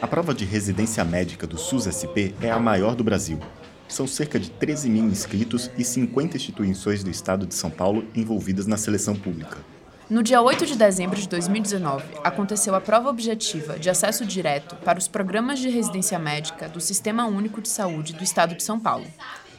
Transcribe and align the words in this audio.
A 0.00 0.06
prova 0.06 0.32
de 0.32 0.44
residência 0.44 1.04
médica 1.04 1.44
do 1.44 1.58
SUS-SP 1.58 2.32
é 2.40 2.52
a 2.52 2.58
maior 2.60 2.94
do 2.94 3.02
Brasil. 3.02 3.40
São 3.88 4.06
cerca 4.06 4.38
de 4.38 4.48
13 4.48 4.88
mil 4.88 5.04
inscritos 5.04 5.72
e 5.76 5.82
50 5.82 6.36
instituições 6.36 7.02
do 7.02 7.10
estado 7.10 7.44
de 7.44 7.54
São 7.54 7.68
Paulo 7.68 8.06
envolvidas 8.14 8.68
na 8.68 8.76
seleção 8.76 9.16
pública. 9.16 9.58
No 10.08 10.22
dia 10.22 10.40
8 10.40 10.66
de 10.66 10.76
dezembro 10.76 11.20
de 11.20 11.28
2019, 11.28 12.04
aconteceu 12.22 12.76
a 12.76 12.80
prova 12.80 13.10
objetiva 13.10 13.76
de 13.76 13.90
acesso 13.90 14.24
direto 14.24 14.76
para 14.76 15.00
os 15.00 15.08
programas 15.08 15.58
de 15.58 15.68
residência 15.68 16.18
médica 16.18 16.68
do 16.68 16.80
Sistema 16.80 17.26
Único 17.26 17.60
de 17.60 17.68
Saúde 17.68 18.12
do 18.12 18.22
Estado 18.22 18.54
de 18.54 18.62
São 18.62 18.78
Paulo. 18.78 19.06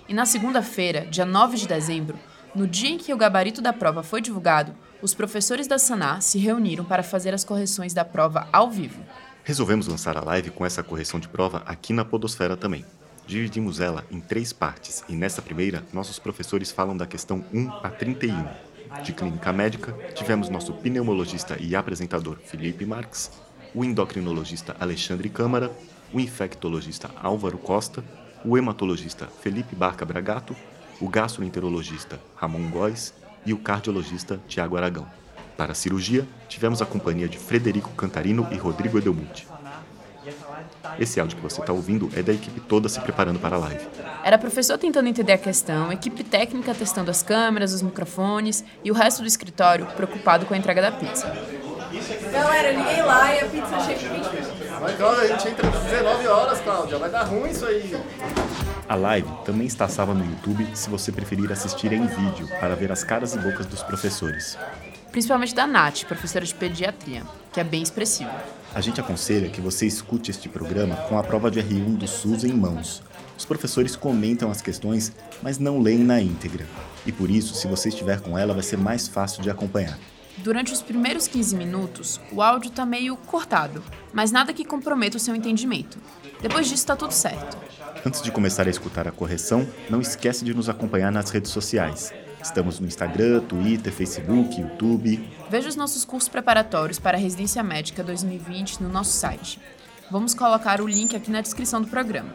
E 0.08 0.14
na 0.14 0.26
segunda-feira, 0.26 1.06
dia 1.06 1.26
9 1.26 1.58
de 1.58 1.68
dezembro, 1.68 2.18
no 2.56 2.66
dia 2.66 2.90
em 2.90 2.98
que 2.98 3.14
o 3.14 3.18
gabarito 3.18 3.62
da 3.62 3.74
prova 3.74 4.04
foi 4.04 4.22
divulgado, 4.22 4.74
os 5.02 5.14
professores 5.14 5.68
da 5.68 5.78
Saná 5.78 6.22
se 6.22 6.40
reuniram 6.40 6.86
para 6.86 7.04
fazer 7.04 7.34
as 7.34 7.44
correções 7.44 7.94
da 7.94 8.06
prova 8.06 8.48
ao 8.54 8.72
vivo. 8.72 9.04
Resolvemos 9.50 9.88
lançar 9.88 10.16
a 10.16 10.24
live 10.24 10.52
com 10.52 10.64
essa 10.64 10.84
correção 10.84 11.20
de 11.20 11.28
prova 11.28 11.64
aqui 11.66 11.92
na 11.92 12.06
Podosfera 12.06 12.56
também. 12.56 12.86
Dividimos 13.26 13.80
ela 13.80 14.06
em 14.12 14.20
três 14.20 14.54
partes 14.54 15.04
e 15.10 15.14
nessa 15.14 15.42
primeira, 15.42 15.84
nossos 15.92 16.20
professores 16.20 16.70
falam 16.70 16.96
da 16.96 17.08
questão 17.08 17.44
1 17.52 17.68
a 17.82 17.90
31. 17.90 18.46
De 19.02 19.12
clínica 19.12 19.52
médica, 19.52 19.92
tivemos 20.14 20.50
nosso 20.50 20.72
pneumologista 20.74 21.58
e 21.60 21.76
apresentador 21.76 22.38
Felipe 22.46 22.86
Marques, 22.86 23.32
o 23.74 23.84
endocrinologista 23.84 24.76
Alexandre 24.80 25.30
Câmara, 25.30 25.72
o 26.14 26.20
infectologista 26.20 27.10
Álvaro 27.20 27.58
Costa, 27.58 28.04
o 28.46 28.56
hematologista 28.56 29.26
Felipe 29.42 29.76
Barca 29.76 30.06
Bragato, 30.06 30.56
o 31.02 31.10
gastroenterologista 31.10 32.22
Ramon 32.36 32.70
Góes 32.70 33.16
e 33.44 33.52
o 33.52 33.58
cardiologista 33.58 34.40
Tiago 34.48 34.78
Aragão. 34.78 35.08
Para 35.60 35.74
a 35.74 35.76
cirurgia, 35.76 36.26
tivemos 36.48 36.82
a 36.82 36.86
companhia 36.86 37.28
de 37.28 37.38
Frederico 37.38 37.90
Cantarino 37.90 38.48
e 38.50 38.56
Rodrigo 38.56 38.98
Edelmuth. 38.98 39.46
Esse 40.98 41.20
áudio 41.20 41.36
que 41.36 41.44
você 41.44 41.60
está 41.60 41.74
ouvindo 41.74 42.10
é 42.16 42.24
da 42.24 42.32
equipe 42.32 42.62
toda 42.62 42.88
se 42.88 42.98
preparando 43.02 43.40
para 43.40 43.58
a 43.58 43.60
live. 43.60 43.86
Era 44.24 44.38
professor 44.38 44.78
tentando 44.78 45.10
entender 45.10 45.34
a 45.34 45.38
questão, 45.38 45.92
equipe 45.92 46.24
técnica 46.24 46.74
testando 46.74 47.12
as 47.12 47.22
câmeras, 47.22 47.74
os 47.74 47.82
microfones 47.82 48.64
e 48.86 48.90
o 48.90 48.94
resto 48.94 49.22
do 49.22 49.28
escritório 49.28 49.86
preocupado 49.98 50.46
com 50.46 50.54
a 50.54 50.58
entrega 50.58 50.82
da 50.82 50.94
pizza. 50.94 51.28
Galera, 52.32 52.72
liguei 52.72 53.04
lá 53.04 53.36
e 53.36 53.40
a 53.42 53.46
pizza 53.48 53.80
chega 53.82 54.02
em 54.02 54.22
20 54.22 54.32
minutos. 54.32 54.80
Mas 54.80 55.02
ó, 55.02 55.12
a 55.12 55.28
gente 55.28 55.46
entra 55.46 55.68
às 55.68 55.84
19 55.84 56.28
horas, 56.28 56.62
Cláudia. 56.62 56.98
Vai 56.98 57.10
dar 57.10 57.24
ruim 57.24 57.50
isso 57.50 57.66
aí. 57.66 58.02
A 58.88 58.96
live 58.96 59.30
também 59.44 59.68
está 59.68 59.90
salva 59.90 60.14
no 60.14 60.24
YouTube 60.24 60.66
se 60.74 60.90
você 60.90 61.12
preferir 61.12 61.52
assistir 61.52 61.92
em 61.92 62.08
vídeo 62.08 62.48
para 62.62 62.76
ver 62.76 62.94
as 62.94 63.04
caras 63.04 63.36
e 63.36 63.40
bocas 63.40 63.66
dos 63.66 63.84
professores. 63.84 64.58
Principalmente 65.12 65.56
da 65.56 65.66
Nath, 65.66 66.04
professora 66.04 66.46
de 66.46 66.54
pediatria, 66.54 67.24
que 67.52 67.60
é 67.60 67.64
bem 67.64 67.82
expressiva. 67.82 68.32
A 68.74 68.82
gente 68.82 69.02
aconselha 69.02 69.50
que 69.50 69.60
você 69.60 69.88
escute 69.88 70.30
este 70.30 70.48
programa 70.48 70.96
com 70.96 71.18
a 71.18 71.24
prova 71.24 71.50
de 71.50 71.60
R1 71.60 71.98
do 71.98 72.08
SUS 72.08 72.44
em 72.44 72.54
mãos. 72.54 73.02
Os 73.38 73.46
professores 73.46 73.96
comentam 73.96 74.52
as 74.52 74.62
questões, 74.62 75.12
mas 75.42 75.58
não 75.58 75.80
leem 75.80 76.00
na 76.00 76.22
íntegra. 76.22 76.68
E 77.06 77.12
por 77.12 77.32
isso, 77.32 77.56
se 77.56 77.68
você 77.68 77.90
estiver 77.90 78.20
com 78.22 78.38
ela, 78.38 78.54
vai 78.54 78.62
ser 78.62 78.78
mais 78.78 79.08
fácil 79.08 79.42
de 79.42 79.50
acompanhar. 79.50 79.98
Durante 80.38 80.72
os 80.72 80.82
primeiros 80.82 81.28
15 81.28 81.56
minutos, 81.56 82.22
o 82.32 82.42
áudio 82.42 82.70
tá 82.70 82.86
meio 82.86 83.18
cortado, 83.18 83.84
mas 84.14 84.32
nada 84.32 84.54
que 84.54 84.64
comprometa 84.64 85.18
o 85.18 85.20
seu 85.20 85.36
entendimento. 85.36 85.98
Depois 86.42 86.68
disso, 86.68 86.86
tá 86.86 86.96
tudo 86.96 87.12
certo. 87.12 87.58
Antes 88.06 88.22
de 88.22 88.32
começar 88.32 88.68
a 88.68 88.70
escutar 88.70 89.08
a 89.08 89.12
correção, 89.12 89.68
não 89.90 90.00
esquece 90.00 90.46
de 90.46 90.54
nos 90.54 90.70
acompanhar 90.70 91.12
nas 91.12 91.30
redes 91.30 91.52
sociais. 91.52 92.14
Estamos 92.42 92.80
no 92.80 92.88
Instagram, 92.88 93.42
Twitter, 93.42 93.92
Facebook, 93.92 94.60
YouTube. 94.60 95.30
Veja 95.50 95.68
os 95.68 95.76
nossos 95.76 96.06
cursos 96.06 96.30
preparatórios 96.30 96.98
para 96.98 97.18
a 97.18 97.20
Residência 97.20 97.62
Médica 97.62 98.02
2020 98.04 98.82
no 98.82 98.90
nosso 98.90 99.12
site. 99.12 99.60
Vamos 100.10 100.34
colocar 100.34 100.82
o 100.82 100.88
link 100.88 101.16
aqui 101.16 101.30
na 101.30 101.42
descrição 101.42 101.82
do 101.82 101.88
programa. 101.88 102.34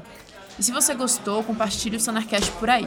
E 0.58 0.62
se 0.62 0.70
você 0.70 0.94
gostou, 0.94 1.42
compartilhe 1.42 1.96
o 1.96 2.00
Sonarcast 2.00 2.52
por 2.52 2.70
aí, 2.70 2.86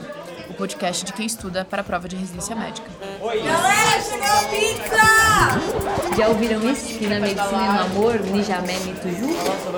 o 0.49 0.53
podcast 0.53 1.05
de 1.05 1.13
quem 1.13 1.25
estuda 1.25 1.65
para 1.65 1.81
a 1.81 1.83
prova 1.83 2.07
de 2.07 2.15
residência 2.15 2.55
médica. 2.55 2.87
Galera, 3.21 4.01
chegou 4.01 4.27
a 4.27 4.43
pizza! 4.49 6.15
Já 6.17 6.27
ouviram 6.29 6.69
isso? 6.69 6.87
Que 6.97 7.07
na 7.07 7.19
medicina 7.19 7.65
e 7.65 7.73
no 7.73 7.79
amor, 7.81 8.19
Nijamé 8.21 8.79
Mituju? 8.79 9.27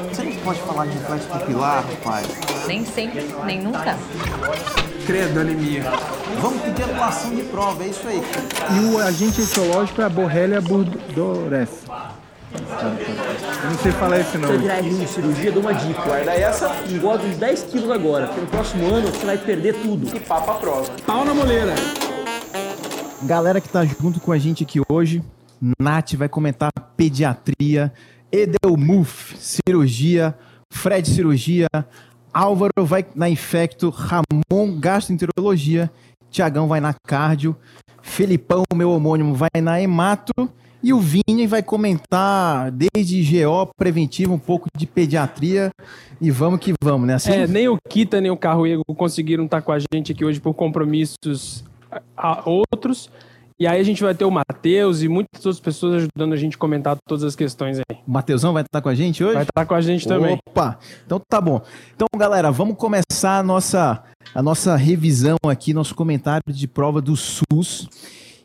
Você 0.09 0.23
não 0.23 0.35
pode 0.37 0.59
falar 0.61 0.85
de 0.85 0.97
reflexo 0.97 1.27
pupilar, 1.27 1.83
rapaz. 1.85 2.27
Nem 2.67 2.85
sempre, 2.85 3.25
nem 3.45 3.61
nunca. 3.61 3.97
Credo, 5.05 5.39
anemia. 5.39 5.83
Vamos 6.39 6.61
pedir 6.61 6.83
anulação 6.83 7.35
de 7.35 7.41
prova, 7.43 7.83
é 7.83 7.87
isso 7.87 8.07
aí. 8.07 8.21
E 8.75 8.85
o 8.85 8.99
agente 8.99 9.41
etiológico 9.41 10.01
é 10.01 10.05
a 10.05 10.09
Borrelia 10.09 10.61
burgdorferi. 10.61 11.67
Eu 12.51 13.69
não 13.69 13.77
sei 13.77 13.91
falar 13.91 14.19
esse 14.19 14.31
Você 14.31 14.37
nome. 14.39 14.57
virar 14.57 14.81
R1 14.81 14.99
de 14.99 15.07
cirurgia, 15.07 15.51
dou 15.51 15.61
uma 15.61 15.73
dica. 15.73 16.01
Guarda 16.01 16.33
essa, 16.33 16.71
engorda 16.89 17.23
uns 17.25 17.37
10 17.37 17.63
quilos 17.63 17.91
agora, 17.91 18.27
porque 18.27 18.41
no 18.41 18.47
próximo 18.47 18.87
ano 18.87 19.07
você 19.07 19.25
vai 19.25 19.37
perder 19.37 19.75
tudo. 19.75 20.15
E 20.15 20.19
papa 20.19 20.53
a 20.53 20.55
prova. 20.55 20.91
Pau 21.05 21.23
na 21.23 21.33
moleira. 21.33 21.75
Galera 23.23 23.61
que 23.61 23.69
tá 23.69 23.85
junto 23.85 24.19
com 24.19 24.31
a 24.31 24.37
gente 24.37 24.63
aqui 24.63 24.81
hoje, 24.89 25.21
Nath 25.79 26.13
vai 26.13 26.27
comentar 26.27 26.71
pediatria, 26.97 27.93
Edelmuf, 28.31 29.37
cirurgia, 29.37 30.33
Fred, 30.71 31.07
cirurgia, 31.07 31.67
Álvaro 32.33 32.85
vai 32.85 33.05
na 33.13 33.29
infecto, 33.29 33.89
Ramon, 33.89 34.79
gastroenterologia, 34.79 35.91
Tiagão 36.31 36.67
vai 36.67 36.79
na 36.79 36.95
cardio, 37.05 37.55
Felipão, 38.01 38.63
meu 38.73 38.91
homônimo, 38.91 39.35
vai 39.35 39.61
na 39.61 39.79
hemato 39.81 40.33
e 40.81 40.93
o 40.93 40.99
Vini 40.99 41.45
vai 41.47 41.61
comentar 41.63 42.71
desde 42.71 43.21
GO 43.43 43.69
preventivo, 43.77 44.33
um 44.33 44.39
pouco 44.39 44.67
de 44.75 44.85
pediatria 44.85 45.71
e 46.21 46.31
vamos 46.31 46.59
que 46.59 46.73
vamos, 46.81 47.07
né? 47.07 47.15
Assim, 47.15 47.31
É, 47.31 47.47
nem 47.47 47.67
o 47.67 47.77
Kita 47.89 48.19
nem 48.21 48.31
o 48.31 48.37
Carruego 48.37 48.83
conseguiram 48.95 49.45
estar 49.45 49.61
com 49.61 49.71
a 49.71 49.79
gente 49.93 50.11
aqui 50.11 50.23
hoje 50.23 50.39
por 50.39 50.53
compromissos 50.53 51.63
a- 52.17 52.43
outros. 52.45 53.09
E 53.61 53.67
aí 53.67 53.77
a 53.77 53.83
gente 53.83 54.01
vai 54.01 54.15
ter 54.15 54.23
o 54.23 54.31
Matheus 54.31 55.01
e 55.01 55.09
muitas 55.09 55.45
outras 55.45 55.59
pessoas 55.59 55.95
ajudando 55.95 56.31
a 56.31 56.37
gente 56.37 56.55
a 56.55 56.57
comentar 56.57 56.95
todas 57.05 57.25
as 57.25 57.35
questões 57.35 57.77
aí. 57.79 57.97
o 58.07 58.11
Mateusão 58.11 58.53
vai 58.53 58.63
estar 58.63 58.81
com 58.81 58.87
a 58.87 58.95
gente 58.95 59.21
hoje? 59.21 59.33
Vai 59.33 59.43
estar 59.43 59.65
com 59.65 59.73
a 59.73 59.81
gente 59.81 60.07
também. 60.07 60.39
Opa! 60.47 60.79
Então 61.05 61.19
tá 61.29 61.41
bom. 61.41 61.61
Então, 61.93 62.07
galera, 62.17 62.51
vamos 62.51 62.77
começar 62.77 63.39
a 63.39 63.43
nossa, 63.43 64.01
a 64.33 64.41
nossa 64.41 64.77
revisão 64.77 65.35
aqui, 65.45 65.73
nosso 65.73 65.93
comentário 65.93 66.41
de 66.53 66.67
prova 66.69 67.01
do 67.01 67.17
SUS. 67.17 67.89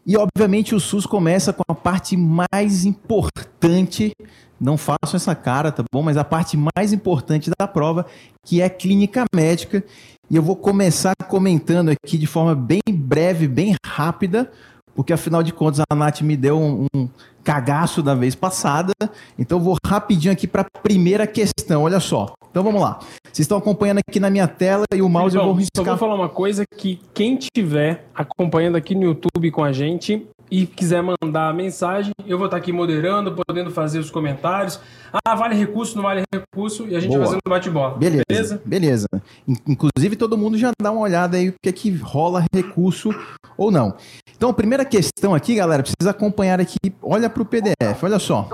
E, 0.07 0.17
obviamente, 0.17 0.75
o 0.75 0.81
SUS 0.81 1.07
começa 1.07 1.53
com 1.53 1.63
a 1.67 1.75
parte 1.75 2.17
mais 2.17 2.85
importante. 2.85 4.13
Não 4.61 4.77
façam 4.77 5.17
essa 5.17 5.35
cara, 5.35 5.73
tá 5.73 5.83
bom? 5.93 6.03
Mas 6.03 6.17
a 6.17 6.25
parte 6.25 6.59
mais 6.77 6.93
importante 6.93 7.51
da 7.59 7.67
prova, 7.67 8.05
que 8.45 8.61
é 8.61 8.69
clínica 8.69 9.25
médica. 9.35 9.83
E 10.31 10.37
eu 10.37 10.43
vou 10.43 10.57
começar 10.57 11.15
comentando 11.29 11.91
aqui 11.91 12.19
de 12.19 12.27
forma 12.27 12.55
bem 12.55 12.81
breve, 12.91 13.49
bem 13.49 13.75
rápida, 13.85 14.51
porque 14.95 15.13
afinal 15.13 15.43
de 15.43 15.53
contas 15.53 15.83
a 15.91 15.95
Nath 15.95 16.21
me 16.21 16.37
deu 16.37 16.61
um 16.61 17.09
cagaço 17.45 18.03
da 18.03 18.15
vez 18.15 18.35
passada. 18.35 18.93
Então 19.39 19.59
eu 19.59 19.63
vou 19.63 19.77
rapidinho 19.87 20.33
aqui 20.33 20.47
para 20.47 20.63
a 20.63 20.79
primeira 20.83 21.27
questão. 21.27 21.83
Olha 21.83 22.01
só. 22.01 22.35
Então 22.51 22.63
vamos 22.63 22.81
lá. 22.81 22.99
Vocês 23.25 23.41
estão 23.41 23.59
acompanhando 23.59 23.99
aqui 23.99 24.21
na 24.21 24.31
minha 24.31 24.47
tela 24.47 24.85
e 24.95 25.03
o 25.03 25.09
mouse 25.09 25.37
eu 25.37 25.43
vou 25.43 25.55
Filipão, 25.55 25.71
só 25.75 25.83
riscar. 25.83 25.99
vou 25.99 26.09
falar 26.09 26.15
uma 26.15 26.29
coisa 26.29 26.65
que 26.65 27.01
quem 27.13 27.37
tiver 27.37 28.07
acompanhando 28.15 28.77
aqui 28.77 28.95
no 28.95 29.03
YouTube 29.03 29.51
com 29.51 29.63
a 29.63 29.73
gente 29.73 30.25
e 30.63 30.67
quiser 30.67 31.03
mandar 31.03 31.53
mensagem, 31.53 32.13
eu 32.27 32.39
vou 32.39 32.47
estar 32.47 32.57
aqui 32.59 32.73
moderando, 32.73 33.35
podendo 33.47 33.71
fazer 33.73 33.99
os 33.99 34.09
comentários. 34.11 34.79
Ah, 35.27 35.35
vale 35.35 35.55
recurso, 35.57 35.97
não 35.97 36.05
vale 36.05 36.23
recurso, 36.33 36.87
e 36.87 36.95
a 36.95 37.01
gente 37.01 37.11
Boa. 37.13 37.25
fazendo 37.25 37.41
bate-bola. 37.49 37.97
Beleza, 37.97 38.25
Beleza? 38.29 38.63
beleza. 38.65 39.07
In- 39.49 39.57
Inclusive, 39.67 40.15
todo 40.17 40.39
mundo 40.39 40.57
já 40.57 40.71
dá 40.81 40.93
uma 40.93 41.01
olhada 41.01 41.37
aí 41.37 41.49
o 41.49 41.55
que 41.61 41.69
é 41.69 41.73
que 41.73 41.91
rola 41.97 42.45
recurso 42.55 43.11
ou 43.57 43.71
não. 43.73 43.95
Então, 44.37 44.49
a 44.51 44.55
primeira 44.55 44.85
questão 44.85 45.35
aqui, 45.35 45.57
galera, 45.57 45.83
precisa 45.83 46.11
acompanhar 46.11 46.61
aqui. 46.61 46.77
Olha 47.03 47.29
para 47.29 47.43
o 47.43 47.47
PDF, 47.47 48.03
olha 48.03 48.19
só. 48.19 48.49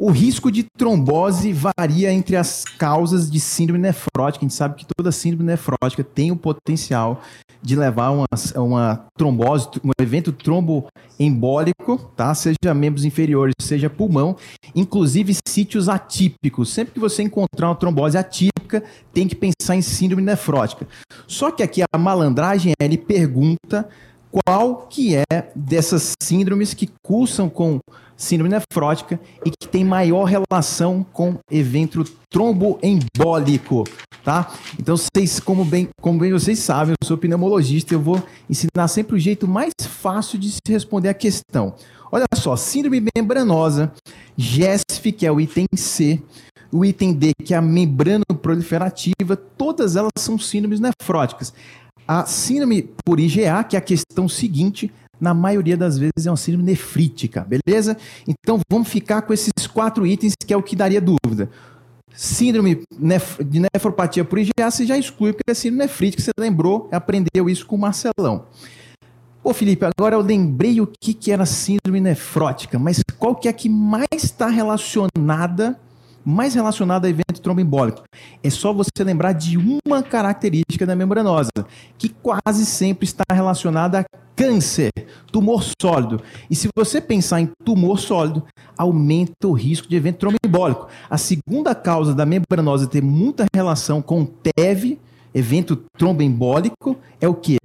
O 0.00 0.12
risco 0.12 0.52
de 0.52 0.62
trombose 0.62 1.52
varia 1.52 2.12
entre 2.12 2.36
as 2.36 2.62
causas 2.62 3.28
de 3.28 3.40
síndrome 3.40 3.80
nefrótica. 3.80 4.44
A 4.44 4.48
gente 4.48 4.54
sabe 4.54 4.76
que 4.76 4.86
toda 4.96 5.10
síndrome 5.10 5.44
nefrótica 5.44 6.04
tem 6.04 6.30
o 6.30 6.36
potencial 6.36 7.20
de 7.60 7.74
levar 7.74 8.06
a 8.06 8.10
uma, 8.12 8.26
uma 8.54 9.06
trombose, 9.16 9.68
um 9.82 9.90
evento 10.00 10.30
tromboembólico, 10.30 11.98
tá? 12.14 12.32
Seja 12.32 12.72
membros 12.72 13.04
inferiores, 13.04 13.54
seja 13.60 13.90
pulmão, 13.90 14.36
inclusive 14.72 15.34
sítios 15.48 15.88
atípicos. 15.88 16.72
Sempre 16.72 16.94
que 16.94 17.00
você 17.00 17.24
encontrar 17.24 17.66
uma 17.66 17.74
trombose 17.74 18.16
atípica, 18.16 18.84
tem 19.12 19.26
que 19.26 19.34
pensar 19.34 19.74
em 19.74 19.82
síndrome 19.82 20.22
nefrótica. 20.22 20.86
Só 21.26 21.50
que 21.50 21.60
aqui 21.60 21.82
a 21.82 21.98
malandragem, 21.98 22.72
ele 22.80 22.96
pergunta 22.96 23.88
qual 24.30 24.86
que 24.88 25.16
é 25.16 25.50
dessas 25.56 26.12
síndromes 26.22 26.72
que 26.72 26.88
cursam 27.02 27.48
com 27.48 27.80
síndrome 28.18 28.50
nefrótica 28.50 29.18
e 29.46 29.50
que 29.50 29.68
tem 29.68 29.84
maior 29.84 30.24
relação 30.24 31.06
com 31.12 31.36
evento 31.50 32.04
tromboembólico, 32.28 33.84
tá? 34.24 34.52
Então 34.78 34.96
vocês, 34.96 35.38
como 35.38 35.64
bem, 35.64 35.88
como 36.02 36.18
bem 36.18 36.32
vocês 36.32 36.58
sabem, 36.58 36.94
eu 37.00 37.06
sou 37.06 37.16
pneumologista, 37.16 37.94
eu 37.94 38.00
vou 38.00 38.20
ensinar 38.50 38.88
sempre 38.88 39.14
o 39.14 39.18
jeito 39.18 39.46
mais 39.46 39.72
fácil 39.80 40.38
de 40.38 40.50
se 40.50 40.60
responder 40.68 41.08
a 41.08 41.14
questão. 41.14 41.74
Olha 42.10 42.26
só, 42.34 42.56
síndrome 42.56 43.04
membranosa, 43.16 43.92
GESF, 44.36 45.12
que 45.12 45.24
é 45.24 45.30
o 45.30 45.40
item 45.40 45.66
C, 45.76 46.20
o 46.72 46.84
item 46.84 47.12
D, 47.12 47.32
que 47.44 47.54
é 47.54 47.56
a 47.56 47.62
membrana 47.62 48.24
proliferativa, 48.42 49.36
todas 49.36 49.94
elas 49.94 50.10
são 50.18 50.38
síndromes 50.38 50.80
nefróticas. 50.80 51.54
A 52.06 52.24
síndrome 52.24 52.90
por 53.04 53.20
IgA, 53.20 53.62
que 53.64 53.76
é 53.76 53.78
a 53.78 53.82
questão 53.82 54.28
seguinte, 54.28 54.90
na 55.20 55.34
maioria 55.34 55.76
das 55.76 55.98
vezes 55.98 56.26
é 56.26 56.30
uma 56.30 56.36
síndrome 56.36 56.64
nefrítica, 56.64 57.46
beleza? 57.46 57.96
Então 58.26 58.60
vamos 58.70 58.88
ficar 58.88 59.22
com 59.22 59.32
esses 59.32 59.66
quatro 59.72 60.06
itens 60.06 60.34
que 60.34 60.52
é 60.52 60.56
o 60.56 60.62
que 60.62 60.76
daria 60.76 61.00
dúvida. 61.00 61.50
Síndrome 62.14 62.82
nef 62.98 63.42
de 63.44 63.60
nefropatia 63.60 64.24
por 64.24 64.38
IgA 64.38 64.70
você 64.70 64.86
já 64.86 64.96
exclui 64.98 65.32
porque 65.32 65.50
é 65.50 65.54
síndrome 65.54 65.82
nefrítica, 65.84 66.22
você 66.22 66.30
lembrou, 66.38 66.88
aprendeu 66.90 67.48
isso 67.48 67.66
com 67.66 67.76
o 67.76 67.78
Marcelão. 67.78 68.46
Pô, 69.42 69.54
Felipe, 69.54 69.86
agora 69.86 70.16
eu 70.16 70.20
lembrei 70.20 70.80
o 70.80 70.86
que, 70.86 71.14
que 71.14 71.30
era 71.30 71.46
síndrome 71.46 72.00
nefrótica, 72.00 72.78
mas 72.78 73.02
qual 73.18 73.34
que 73.34 73.48
é 73.48 73.52
que 73.52 73.68
mais 73.68 74.08
está 74.12 74.48
relacionada 74.48 75.78
mais 76.24 76.54
relacionado 76.54 77.04
a 77.04 77.08
evento 77.08 77.40
tromboembólico. 77.40 78.02
É 78.42 78.50
só 78.50 78.72
você 78.72 78.90
lembrar 79.02 79.32
de 79.32 79.56
uma 79.56 80.02
característica 80.02 80.86
da 80.86 80.96
membranosa, 80.96 81.50
que 81.96 82.08
quase 82.08 82.66
sempre 82.66 83.04
está 83.04 83.24
relacionada 83.32 84.00
a 84.00 84.04
câncer, 84.36 84.90
tumor 85.32 85.64
sólido. 85.80 86.22
E 86.48 86.54
se 86.54 86.68
você 86.76 87.00
pensar 87.00 87.40
em 87.40 87.50
tumor 87.64 87.98
sólido, 87.98 88.44
aumenta 88.76 89.48
o 89.48 89.52
risco 89.52 89.88
de 89.88 89.96
evento 89.96 90.18
tromboembólico. 90.18 90.86
A 91.10 91.18
segunda 91.18 91.74
causa 91.74 92.14
da 92.14 92.24
membranosa 92.24 92.86
ter 92.86 93.02
muita 93.02 93.46
relação 93.54 94.00
com 94.00 94.24
TEV, 94.24 94.98
evento 95.34 95.76
tromboembólico, 95.96 96.96
é 97.20 97.26
o 97.26 97.34
que? 97.34 97.56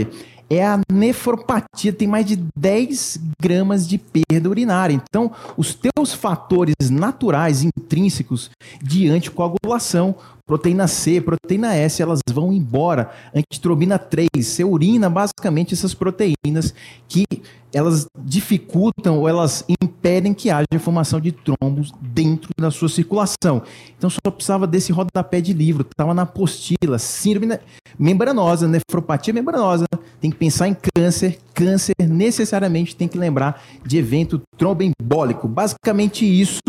É 0.56 0.66
a 0.66 0.80
nefropatia, 0.92 1.94
tem 1.94 2.08
mais 2.08 2.26
de 2.26 2.36
10 2.56 3.20
gramas 3.42 3.88
de 3.88 3.98
perda 3.98 4.50
urinária. 4.50 4.94
Então, 4.94 5.32
os 5.58 5.76
teus 5.76 6.14
fatores 6.14 6.90
naturais, 6.90 7.64
intrínsecos 7.64 8.52
de 8.82 9.10
anticoagulação, 9.10 10.16
proteína 10.46 10.88
C, 10.88 11.22
proteína 11.22 11.76
S, 11.76 12.02
elas 12.02 12.20
vão 12.32 12.52
embora. 12.52 13.12
Antitrobina 13.34 13.98
3, 13.98 14.28
você 14.36 14.64
urina 14.64 15.10
basicamente 15.10 15.74
essas 15.74 15.94
proteínas 15.94 16.74
que 17.08 17.26
elas 17.74 18.06
dificultam 18.20 19.18
ou 19.20 19.28
elas 19.28 19.66
impedem 19.82 20.34
que 20.34 20.52
haja 20.52 20.66
formação 20.80 21.20
de 21.20 21.32
trombos 21.32 21.92
dentro 22.00 22.50
da 22.60 22.70
sua 22.70 22.88
circulação. 22.88 23.64
Então 23.98 24.10
só 24.10 24.20
precisava 24.30 24.68
desse 24.68 24.92
rodapé 24.92 25.42
de 25.42 25.54
livro, 25.54 25.82
estava 25.90 26.14
na 26.14 26.22
apostila, 26.22 27.00
síndrome 27.00 27.58
membranosa, 27.98 28.68
nefropatia 28.68 29.34
membranosa, 29.34 29.86
tem 30.22 30.30
que 30.30 30.38
pensar 30.44 30.68
em 30.68 30.76
câncer, 30.94 31.40
câncer 31.54 31.94
necessariamente 32.02 32.98
tem 32.98 33.08
que 33.08 33.18
lembrar 33.18 33.64
de 33.86 33.98
evento 33.98 34.42
tromboembólico. 34.58 35.48
Basicamente 35.48 36.26
isso. 36.26 36.60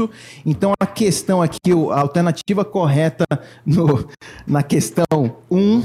Então 0.47 0.73
a 0.79 0.87
questão 0.87 1.43
aqui, 1.43 1.73
a 1.91 1.99
alternativa 1.99 2.65
correta 2.65 3.25
no, 3.67 4.09
na 4.47 4.63
questão 4.63 5.05
1 5.51 5.83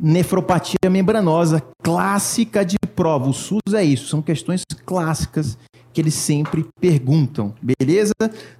nefropatia 0.00 0.90
membranosa, 0.90 1.62
clássica 1.80 2.64
de 2.64 2.76
prova. 2.96 3.30
O 3.30 3.32
SUS 3.32 3.72
é 3.74 3.84
isso, 3.84 4.08
são 4.08 4.20
questões 4.20 4.64
clássicas 4.84 5.56
que 5.92 6.00
eles 6.00 6.14
sempre 6.14 6.66
perguntam, 6.80 7.54
beleza? 7.62 8.14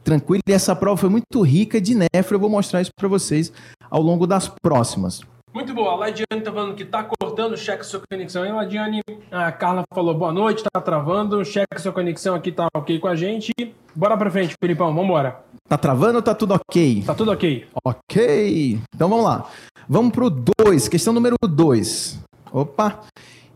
Tranquilo, 0.05 0.43
e 0.47 0.53
essa 0.53 0.77
prova 0.77 0.97
foi 0.97 1.09
muito 1.09 1.43
rica 1.43 1.81
de 1.81 1.97
nefro, 1.97 2.37
eu 2.37 2.39
vou 2.41 2.51
mostrar 2.51 2.83
isso 2.83 2.93
para 2.97 3.09
vocês 3.09 3.53
ao 3.91 4.01
longo 4.01 4.29
das 4.29 4.47
próximas. 4.47 5.23
Muito 5.55 5.75
boa. 5.75 5.93
A 5.93 5.97
Ladiane 5.97 6.43
tá 6.43 6.51
falando 6.51 6.75
que 6.75 6.85
tá 6.85 7.05
cortando, 7.05 7.57
cheque 7.57 7.85
sua 7.85 8.01
conexão. 8.11 8.43
aí, 8.43 8.51
Ladiane, 8.51 9.03
a 9.31 9.53
Carla 9.53 9.83
falou 9.95 10.15
boa 10.15 10.33
noite, 10.33 10.63
tá 10.63 10.81
travando, 10.81 11.45
cheque 11.45 11.79
sua 11.79 11.93
conexão 11.93 12.35
aqui, 12.35 12.51
tá 12.51 12.69
ok 12.75 12.99
com 12.99 13.09
a 13.09 13.15
gente. 13.15 13.53
Bora 13.95 14.17
pra 14.17 14.31
frente, 14.31 14.55
Filipão, 14.59 14.95
vambora. 14.95 15.41
Tá 15.69 15.77
travando 15.77 16.17
ou 16.17 16.23
tá 16.23 16.35
tudo 16.35 16.55
ok? 16.55 17.03
Tá 17.05 17.15
tudo 17.15 17.31
ok. 17.31 17.67
Ok. 17.85 18.81
Então 18.95 19.09
vamos 19.09 19.25
lá. 19.25 19.47
Vamos 19.89 20.13
pro 20.13 20.31
2, 20.31 20.89
questão 20.89 21.13
número 21.13 21.37
2. 21.47 22.19
Opa. 22.51 23.01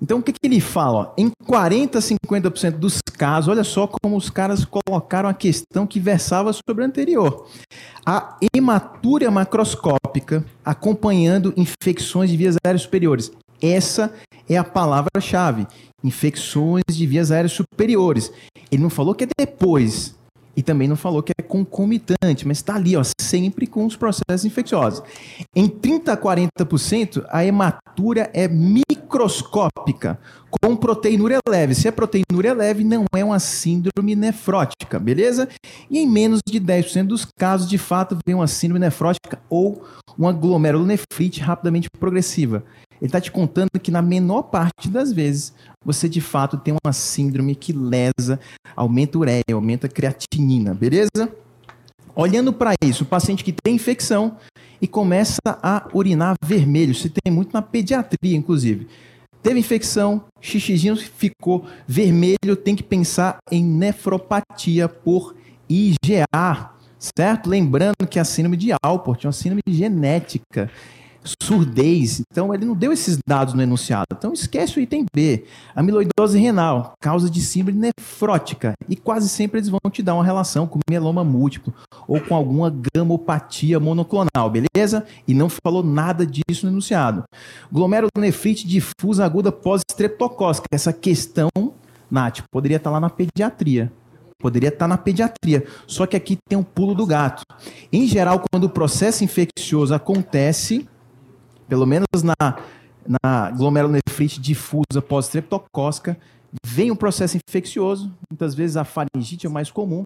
Então 0.00 0.18
o 0.18 0.22
que, 0.22 0.32
que 0.32 0.38
ele 0.44 0.60
fala? 0.60 1.14
Em 1.16 1.30
40 1.46 1.98
a 1.98 2.02
50% 2.02 2.72
dos 2.72 3.00
casos, 3.00 3.48
olha 3.48 3.64
só 3.64 3.86
como 3.86 4.16
os 4.16 4.28
caras 4.28 4.64
colocaram 4.64 5.28
a 5.28 5.34
questão 5.34 5.86
que 5.86 5.98
versava 5.98 6.52
sobre 6.52 6.82
o 6.82 6.86
anterior. 6.86 7.46
A 8.04 8.36
hematúria 8.54 9.30
macroscópica 9.30 10.44
acompanhando 10.64 11.54
infecções 11.56 12.30
de 12.30 12.36
vias 12.36 12.56
aéreas 12.64 12.82
superiores. 12.82 13.32
Essa 13.60 14.12
é 14.48 14.56
a 14.56 14.64
palavra-chave. 14.64 15.66
Infecções 16.04 16.84
de 16.90 17.06
vias 17.06 17.30
aéreas 17.30 17.52
superiores. 17.52 18.30
Ele 18.70 18.82
não 18.82 18.90
falou 18.90 19.14
que 19.14 19.24
é 19.24 19.28
depois, 19.38 20.14
e 20.56 20.62
também 20.62 20.88
não 20.88 20.96
falou 20.96 21.22
que 21.22 21.32
é 21.38 21.42
concomitante, 21.42 22.46
mas 22.46 22.58
está 22.58 22.76
ali, 22.76 22.96
ó, 22.96 23.02
sempre 23.20 23.66
com 23.66 23.84
os 23.84 23.94
processos 23.94 24.44
infecciosos. 24.44 25.02
Em 25.54 25.68
30 25.68 26.12
a 26.12 26.16
40%, 26.16 27.24
a 27.28 27.44
hematúria 27.44 28.30
é 28.32 28.48
microscópica, 28.48 30.18
com 30.62 30.74
proteinúria 30.74 31.38
leve. 31.46 31.74
Se 31.74 31.88
é 31.88 31.90
proteinúria 31.90 32.54
leve, 32.54 32.82
não 32.84 33.04
é 33.14 33.24
uma 33.24 33.38
síndrome 33.38 34.16
nefrótica, 34.16 34.98
beleza? 34.98 35.48
E 35.90 35.98
em 35.98 36.06
menos 36.08 36.40
de 36.46 36.58
10% 36.58 37.06
dos 37.06 37.26
casos, 37.38 37.68
de 37.68 37.76
fato, 37.78 38.16
vem 38.24 38.34
uma 38.34 38.46
síndrome 38.46 38.80
nefrótica 38.80 39.38
ou 39.50 39.84
uma 40.16 40.32
glomerulonefrite 40.32 41.40
rapidamente 41.40 41.90
progressiva. 41.90 42.64
Ele 43.00 43.08
está 43.08 43.20
te 43.20 43.30
contando 43.30 43.68
que 43.80 43.90
na 43.90 44.00
menor 44.00 44.44
parte 44.44 44.88
das 44.88 45.12
vezes 45.12 45.52
você 45.84 46.08
de 46.08 46.20
fato 46.20 46.56
tem 46.56 46.74
uma 46.84 46.92
síndrome 46.92 47.54
que 47.54 47.72
lesa, 47.72 48.40
aumenta 48.74 49.16
a 49.16 49.20
ureia, 49.20 49.44
aumenta 49.52 49.86
a 49.86 49.90
creatinina, 49.90 50.74
beleza? 50.74 51.30
Olhando 52.14 52.52
para 52.52 52.72
isso, 52.82 53.04
o 53.04 53.06
paciente 53.06 53.44
que 53.44 53.52
tem 53.52 53.74
infecção 53.74 54.36
e 54.80 54.86
começa 54.86 55.38
a 55.46 55.86
urinar 55.92 56.34
vermelho, 56.44 56.94
se 56.94 57.10
tem 57.10 57.32
muito 57.32 57.52
na 57.52 57.60
pediatria, 57.60 58.36
inclusive. 58.36 58.88
Teve 59.42 59.60
infecção, 59.60 60.24
xixizinho 60.40 60.96
ficou 60.96 61.66
vermelho, 61.86 62.56
tem 62.56 62.74
que 62.74 62.82
pensar 62.82 63.36
em 63.50 63.62
nefropatia 63.62 64.88
por 64.88 65.36
IgA, 65.68 66.70
certo? 66.98 67.48
Lembrando 67.48 68.06
que 68.08 68.18
a 68.18 68.24
síndrome 68.24 68.56
de 68.56 68.72
Alport 68.82 69.24
é 69.24 69.28
uma 69.28 69.32
síndrome 69.32 69.62
genética 69.68 70.70
surdez. 71.42 72.20
Então, 72.30 72.54
ele 72.54 72.64
não 72.64 72.74
deu 72.74 72.92
esses 72.92 73.18
dados 73.26 73.54
no 73.54 73.62
enunciado. 73.62 74.06
Então, 74.12 74.32
esquece 74.32 74.78
o 74.78 74.80
item 74.80 75.06
B. 75.14 75.44
Amiloidose 75.74 76.38
renal, 76.38 76.94
causa 77.00 77.28
de 77.28 77.40
síndrome 77.40 77.78
nefrótica. 77.78 78.74
E 78.88 78.96
quase 78.96 79.28
sempre 79.28 79.58
eles 79.58 79.68
vão 79.68 79.80
te 79.90 80.02
dar 80.02 80.14
uma 80.14 80.24
relação 80.24 80.66
com 80.66 80.78
mieloma 80.88 81.24
múltiplo 81.24 81.72
ou 82.06 82.20
com 82.20 82.34
alguma 82.34 82.74
gamopatia 82.94 83.80
monoclonal, 83.80 84.50
beleza? 84.50 85.04
E 85.26 85.34
não 85.34 85.48
falou 85.48 85.82
nada 85.82 86.26
disso 86.26 86.66
no 86.66 86.72
enunciado. 86.72 87.24
Glomerulonefrite 87.72 88.66
difusa 88.66 89.24
aguda 89.24 89.50
pós-estreptocócica. 89.50 90.68
Essa 90.70 90.92
questão, 90.92 91.48
Nath, 92.10 92.42
poderia 92.50 92.76
estar 92.76 92.90
lá 92.90 93.00
na 93.00 93.10
pediatria. 93.10 93.92
Poderia 94.38 94.68
estar 94.68 94.86
na 94.86 94.98
pediatria. 94.98 95.66
Só 95.86 96.06
que 96.06 96.16
aqui 96.16 96.36
tem 96.48 96.58
um 96.58 96.62
pulo 96.62 96.94
do 96.94 97.06
gato. 97.06 97.42
Em 97.92 98.06
geral, 98.06 98.42
quando 98.50 98.64
o 98.64 98.70
processo 98.70 99.24
infeccioso 99.24 99.94
acontece, 99.94 100.86
pelo 101.68 101.86
menos 101.86 102.22
na, 102.22 102.58
na 103.06 103.50
glomerulonefrite 103.50 104.40
difusa 104.40 105.02
pós-streptocócica, 105.06 106.18
vem 106.64 106.90
um 106.90 106.96
processo 106.96 107.36
infeccioso, 107.36 108.12
muitas 108.30 108.54
vezes 108.54 108.76
a 108.76 108.84
faringite 108.84 109.46
é 109.46 109.48
o 109.48 109.52
mais 109.52 109.70
comum, 109.70 110.04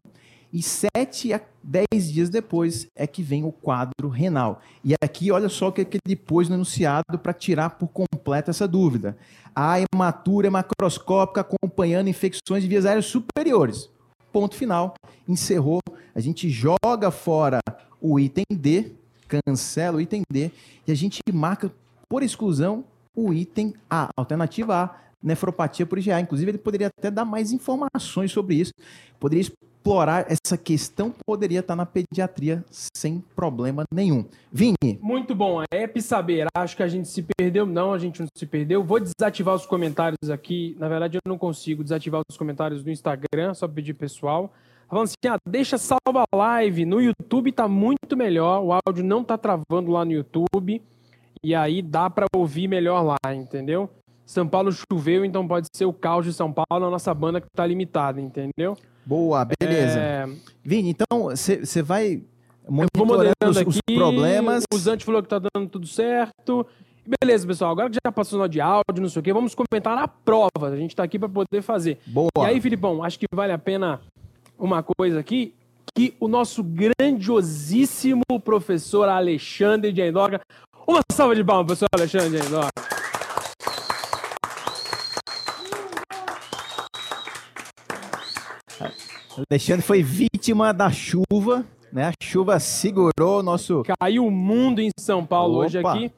e 0.53 0.63
7 0.63 1.33
a 1.33 1.41
10 1.63 2.13
dias 2.13 2.29
depois 2.29 2.89
é 2.97 3.07
que 3.07 3.23
vem 3.23 3.45
o 3.45 3.53
quadro 3.53 4.09
renal. 4.09 4.61
E 4.85 4.95
aqui, 5.01 5.31
olha 5.31 5.49
só 5.49 5.69
o 5.69 5.73
que 5.73 5.87
ele 6.05 6.17
pôs 6.17 6.49
no 6.49 6.57
enunciado 6.57 7.19
para 7.23 7.33
tirar 7.33 7.71
por 7.71 7.89
completo 7.89 8.51
essa 8.51 8.67
dúvida. 8.67 9.17
A 9.55 9.77
hematúria 9.81 10.51
macroscópica 10.51 11.43
acompanhando 11.43 12.09
infecções 12.09 12.63
de 12.63 12.69
vias 12.69 12.85
aéreas 12.85 13.07
superiores. 13.07 13.89
Ponto 14.33 14.57
final. 14.57 14.95
Encerrou. 15.29 15.81
A 16.15 16.21
gente 16.21 16.51
joga 16.51 17.11
fora 17.13 17.61
o 18.01 18.19
item 18.19 18.45
D, 18.51 18.93
cancela 19.47 19.99
o 19.99 20.01
item 20.01 20.23
D 20.31 20.51
e 20.87 20.93
a 20.93 20.95
gente 20.95 21.21
marca 21.33 21.73
por 22.09 22.23
exclusão 22.23 22.85
o 23.15 23.33
item 23.33 23.75
A, 23.89 24.09
alternativa 24.17 24.75
A, 24.75 24.97
nefropatia 25.23 25.87
por 25.87 25.99
IgA. 25.99 26.21
Inclusive, 26.21 26.51
ele 26.51 26.59
poderia 26.59 26.89
até 26.89 27.11
dar 27.11 27.25
mais 27.25 27.53
informações 27.53 28.33
sobre 28.33 28.57
isso, 28.57 28.73
poderia 29.19 29.43
explorar 29.43 30.27
essa 30.29 30.57
questão, 30.57 31.13
poderia 31.25 31.61
estar 31.61 31.77
na 31.77 31.87
pediatria 31.87 32.65
sem 32.71 33.23
problema 33.35 33.85
nenhum. 33.93 34.25
Vini. 34.53 34.99
Muito 35.01 35.35
bom. 35.35 35.63
É 35.71 36.01
saber. 36.01 36.47
Acho 36.57 36.77
que 36.77 36.83
a 36.83 36.89
gente 36.89 37.09
se 37.09 37.25
perdeu. 37.37 37.67
Não, 37.67 37.93
a 37.93 37.99
gente 37.99 38.21
não 38.21 38.29
se 38.35 38.47
perdeu. 38.47 38.83
Vou 38.83 39.01
desativar 39.01 39.55
os 39.55 39.67
comentários 39.67 40.31
aqui. 40.31 40.77
Na 40.79 40.89
verdade, 40.89 41.17
eu 41.17 41.21
não 41.29 41.39
consigo 41.39 41.83
desativar 41.83 42.23
os 42.29 42.37
comentários 42.37 42.83
do 42.83 42.91
Instagram, 42.91 43.55
só 43.55 43.69
pedir 43.69 43.95
pessoal 43.95 44.53
falando 44.91 45.05
assim, 45.05 45.29
ah, 45.29 45.37
deixa 45.49 45.79
salva 45.79 46.25
a 46.31 46.37
live. 46.37 46.85
No 46.85 47.01
YouTube 47.01 47.53
tá 47.53 47.69
muito 47.69 48.17
melhor, 48.17 48.63
o 48.63 48.73
áudio 48.73 49.05
não 49.05 49.23
tá 49.23 49.39
travando 49.39 49.91
lá 49.91 50.05
no 50.05 50.13
YouTube. 50.13 50.83
E 51.43 51.55
aí 51.55 51.81
dá 51.81 52.11
para 52.11 52.27
ouvir 52.35 52.69
melhor 52.69 53.03
lá, 53.03 53.35
entendeu? 53.35 53.89
São 54.27 54.47
Paulo 54.47 54.71
choveu, 54.71 55.25
então 55.25 55.47
pode 55.49 55.69
ser 55.75 55.87
o 55.87 55.93
caos 55.93 56.27
de 56.27 56.33
São 56.33 56.53
Paulo, 56.53 56.87
a 56.87 56.91
nossa 56.91 57.15
banda 57.15 57.41
que 57.41 57.47
tá 57.57 57.67
limitada, 57.67 58.21
entendeu? 58.21 58.77
Boa, 59.07 59.45
beleza. 59.45 59.99
É... 59.99 60.29
Vini, 60.63 60.91
então 60.91 61.25
você 61.31 61.83
vai 61.83 62.23
Monitorando 62.69 63.35
os, 63.49 63.57
aqui. 63.57 63.69
os 63.69 63.81
problemas. 63.81 64.65
O 64.73 64.79
Zante 64.79 65.05
falou 65.05 65.23
que 65.23 65.29
tá 65.29 65.39
dando 65.39 65.69
tudo 65.69 65.87
certo. 65.87 66.67
Beleza, 67.21 67.47
pessoal. 67.47 67.73
Agora 67.73 67.91
que 67.91 67.97
já 68.05 68.13
passou 68.13 68.39
o 68.39 68.43
sinal 68.43 68.49
de 68.49 68.61
áudio, 68.61 69.03
não 69.03 69.09
sei 69.09 69.21
o 69.21 69.23
quê, 69.23 69.33
vamos 69.33 69.55
comentar 69.55 69.99
a 69.99 70.07
prova. 70.07 70.69
A 70.69 70.77
gente 70.77 70.95
tá 70.95 71.03
aqui 71.03 71.19
para 71.19 71.29
poder 71.29 71.63
fazer. 71.63 71.99
Boa. 72.07 72.29
E 72.39 72.45
aí, 72.45 72.61
Filipão, 72.61 73.03
acho 73.03 73.19
que 73.19 73.27
vale 73.35 73.53
a 73.53 73.59
pena 73.59 74.01
uma 74.61 74.83
coisa 74.83 75.19
aqui, 75.19 75.55
que 75.95 76.15
o 76.21 76.29
nosso 76.29 76.63
grandiosíssimo 76.63 78.23
professor 78.45 79.09
Alexandre 79.09 79.91
de 79.91 80.03
Endorga. 80.03 80.41
Uma 80.87 81.01
salva 81.11 81.35
de 81.35 81.43
palmas, 81.43 81.67
professor 81.67 81.89
Alexandre 81.95 82.39
de 82.39 82.47
Endorga. 82.47 82.69
Alexandre 89.51 89.83
foi 89.83 90.03
vítima 90.03 90.75
da 90.75 90.91
chuva, 90.91 91.65
né? 91.91 92.09
A 92.09 92.13
chuva 92.23 92.61
segurou 92.61 93.39
o 93.39 93.43
nosso. 93.43 93.83
Caiu 93.99 94.27
o 94.27 94.31
mundo 94.31 94.81
em 94.81 94.91
São 94.99 95.25
Paulo 95.25 95.59
hoje 95.61 95.79
Opa. 95.79 95.95
aqui. 95.95 96.13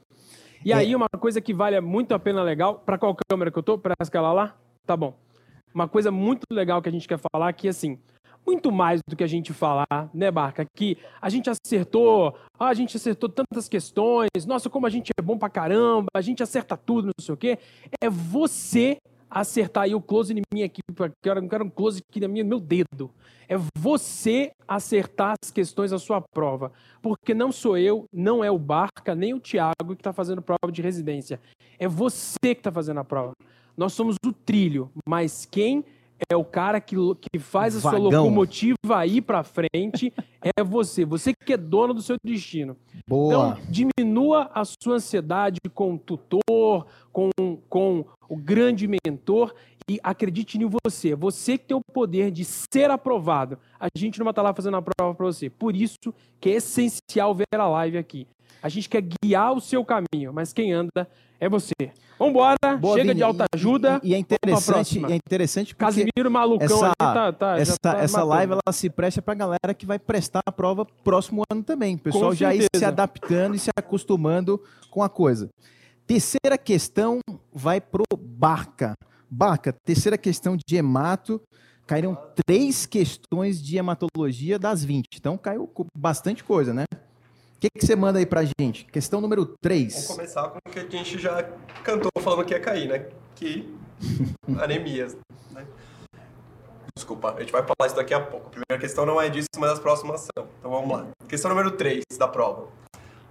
E 0.64 0.72
aí, 0.72 0.94
uma 0.94 1.08
coisa 1.08 1.40
que 1.40 1.54
vale 1.54 1.80
muito 1.80 2.12
a 2.12 2.18
pena 2.18 2.42
legal, 2.42 2.82
para 2.84 2.98
qual 2.98 3.16
câmera 3.28 3.50
que 3.50 3.58
eu 3.58 3.62
tô? 3.62 3.78
Para 3.78 3.94
aquela 3.98 4.32
lá? 4.32 4.56
Tá 4.86 4.96
bom. 4.96 5.14
Uma 5.74 5.88
coisa 5.88 6.10
muito 6.10 6.42
legal 6.52 6.82
que 6.82 6.88
a 6.88 6.92
gente 6.92 7.08
quer 7.08 7.18
falar 7.32 7.52
que, 7.52 7.68
assim, 7.68 7.98
muito 8.52 8.70
mais 8.70 9.00
do 9.08 9.16
que 9.16 9.24
a 9.24 9.26
gente 9.26 9.52
falar, 9.52 10.10
né, 10.12 10.30
Barca? 10.30 10.66
Que 10.76 10.98
a 11.20 11.30
gente 11.30 11.48
acertou, 11.48 12.36
ah, 12.58 12.68
a 12.68 12.74
gente 12.74 12.96
acertou 12.96 13.28
tantas 13.28 13.66
questões, 13.66 14.28
nossa, 14.46 14.68
como 14.68 14.86
a 14.86 14.90
gente 14.90 15.10
é 15.18 15.22
bom 15.22 15.38
pra 15.38 15.48
caramba, 15.48 16.08
a 16.14 16.20
gente 16.20 16.42
acerta 16.42 16.76
tudo, 16.76 17.06
não 17.06 17.24
sei 17.24 17.34
o 17.34 17.36
quê. 17.36 17.58
É 18.02 18.10
você 18.10 18.98
acertar 19.30 19.84
aí 19.84 19.94
o 19.94 20.00
close 20.02 20.34
em 20.34 20.42
mim 20.52 20.62
aqui, 20.62 20.82
eu 20.86 21.10
quero- 21.22 21.64
um 21.64 21.70
close 21.70 22.02
aqui 22.06 22.20
na 22.20 22.28
minha, 22.28 22.44
meu 22.44 22.60
dedo. 22.60 23.10
É 23.48 23.56
você 23.78 24.52
acertar 24.68 25.34
as 25.42 25.50
questões 25.50 25.90
da 25.90 25.98
sua 25.98 26.20
prova. 26.20 26.70
Porque 27.00 27.32
não 27.32 27.50
sou 27.50 27.78
eu, 27.78 28.04
não 28.12 28.44
é 28.44 28.50
o 28.50 28.58
Barca, 28.58 29.14
nem 29.14 29.32
o 29.32 29.40
Thiago 29.40 29.94
que 29.94 30.00
está 30.00 30.12
fazendo 30.12 30.42
prova 30.42 30.70
de 30.70 30.82
residência. 30.82 31.40
É 31.78 31.88
você 31.88 32.54
que 32.54 32.60
está 32.60 32.70
fazendo 32.70 33.00
a 33.00 33.04
prova. 33.04 33.32
Nós 33.74 33.94
somos 33.94 34.16
o 34.26 34.32
trilho, 34.32 34.90
mas 35.08 35.46
quem 35.50 35.82
é 36.30 36.36
o 36.36 36.44
cara 36.44 36.80
que, 36.80 36.96
que 37.20 37.38
faz 37.38 37.76
a 37.76 37.80
sua 37.80 37.98
locomotiva 37.98 39.06
ir 39.06 39.22
para 39.22 39.42
frente 39.42 40.12
é 40.56 40.62
você. 40.62 41.04
Você 41.04 41.32
que 41.34 41.52
é 41.52 41.56
dono 41.56 41.94
do 41.94 42.02
seu 42.02 42.16
destino. 42.22 42.76
Boa. 43.06 43.58
Então, 43.58 43.58
diminua 43.68 44.50
a 44.54 44.64
sua 44.64 44.96
ansiedade 44.96 45.58
com 45.74 45.94
o 45.94 45.98
tutor, 45.98 46.86
com, 47.12 47.30
com 47.68 48.04
o 48.28 48.36
grande 48.36 48.86
mentor 48.88 49.54
e 49.88 49.98
acredite 50.02 50.58
em 50.58 50.68
você. 50.84 51.14
Você 51.14 51.58
que 51.58 51.66
tem 51.66 51.76
o 51.76 51.80
poder 51.80 52.30
de 52.30 52.44
ser 52.44 52.90
aprovado. 52.90 53.58
A 53.78 53.88
gente 53.96 54.18
não 54.18 54.24
vai 54.24 54.32
estar 54.32 54.42
lá 54.42 54.54
fazendo 54.54 54.76
a 54.76 54.82
prova 54.82 55.14
para 55.14 55.26
você. 55.26 55.50
Por 55.50 55.74
isso 55.76 56.14
que 56.40 56.50
é 56.50 56.52
essencial 56.54 57.34
ver 57.34 57.46
a 57.54 57.68
live 57.68 57.98
aqui. 57.98 58.26
A 58.62 58.68
gente 58.68 58.88
quer 58.88 59.02
guiar 59.02 59.52
o 59.52 59.60
seu 59.60 59.84
caminho, 59.84 60.32
mas 60.32 60.52
quem 60.52 60.72
anda 60.72 61.08
é 61.42 61.48
você. 61.48 61.72
Vambora, 62.16 62.56
Boa, 62.78 62.94
chega 62.94 63.08
Vini. 63.08 63.14
de 63.16 63.22
alta 63.24 63.46
ajuda. 63.52 64.00
E, 64.04 64.10
e 64.10 64.14
é 64.14 64.18
interessante, 64.18 65.04
é 65.06 65.16
interessante 65.16 65.74
porque 65.74 65.84
Casimiro 65.84 66.30
malucão 66.30 66.64
essa, 66.64 66.86
ali 66.86 66.94
tá, 66.96 67.32
tá, 67.32 67.58
essa, 67.58 67.76
tá 67.80 67.98
essa 67.98 68.18
matando. 68.18 68.28
live 68.28 68.52
ela 68.52 68.72
se 68.72 68.88
presta 68.88 69.20
pra 69.20 69.34
galera 69.34 69.74
que 69.76 69.84
vai 69.84 69.98
prestar 69.98 70.40
a 70.46 70.52
prova 70.52 70.86
próximo 71.02 71.42
ano 71.50 71.64
também. 71.64 71.96
O 71.96 71.98
pessoal 71.98 72.28
Com 72.30 72.34
já 72.34 72.54
ir 72.54 72.58
se 72.58 72.68
certeza. 72.74 72.88
adaptando 72.88 73.56
e 73.56 73.58
se 73.58 73.70
acostumando 73.76 74.62
com 74.88 75.02
a 75.02 75.08
coisa. 75.08 75.48
Terceira 76.06 76.56
questão 76.56 77.18
vai 77.52 77.80
pro 77.80 78.04
Barca. 78.16 78.94
Barca, 79.28 79.74
terceira 79.84 80.16
questão 80.16 80.56
de 80.56 80.76
hemato. 80.76 81.40
Caíram 81.88 82.16
três 82.46 82.86
questões 82.86 83.60
de 83.60 83.76
hematologia 83.76 84.60
das 84.60 84.84
20. 84.84 85.06
Então 85.16 85.36
caiu 85.36 85.68
bastante 85.96 86.44
coisa, 86.44 86.72
né? 86.72 86.84
O 87.62 87.64
que, 87.64 87.78
que 87.78 87.86
você 87.86 87.94
manda 87.94 88.18
aí 88.18 88.26
pra 88.26 88.42
gente? 88.58 88.84
Questão 88.86 89.20
número 89.20 89.42
Vamos 89.42 89.58
3. 89.62 90.06
começar 90.08 90.48
com 90.48 90.58
o 90.58 90.72
que 90.72 90.80
a 90.80 90.82
gente 90.82 91.16
já 91.16 91.48
cantou 91.84 92.10
falando 92.20 92.44
que 92.44 92.52
ia 92.52 92.58
cair, 92.58 92.88
né? 92.88 93.06
Que 93.36 93.72
anemias. 94.60 95.16
Né? 95.52 95.64
Desculpa, 96.96 97.36
a 97.36 97.38
gente 97.38 97.52
vai 97.52 97.62
falar 97.62 97.86
isso 97.86 97.94
daqui 97.94 98.12
a 98.12 98.20
pouco. 98.20 98.48
A 98.48 98.50
primeira 98.50 98.80
questão 98.80 99.06
não 99.06 99.22
é 99.22 99.28
disso, 99.28 99.46
mas 99.58 99.70
das 99.70 99.78
próximas 99.78 100.22
são. 100.22 100.48
Então 100.58 100.72
vamos 100.72 100.90
lá. 100.90 101.06
Questão 101.28 101.48
número 101.50 101.70
3 101.70 102.02
da 102.18 102.26
prova. 102.26 102.66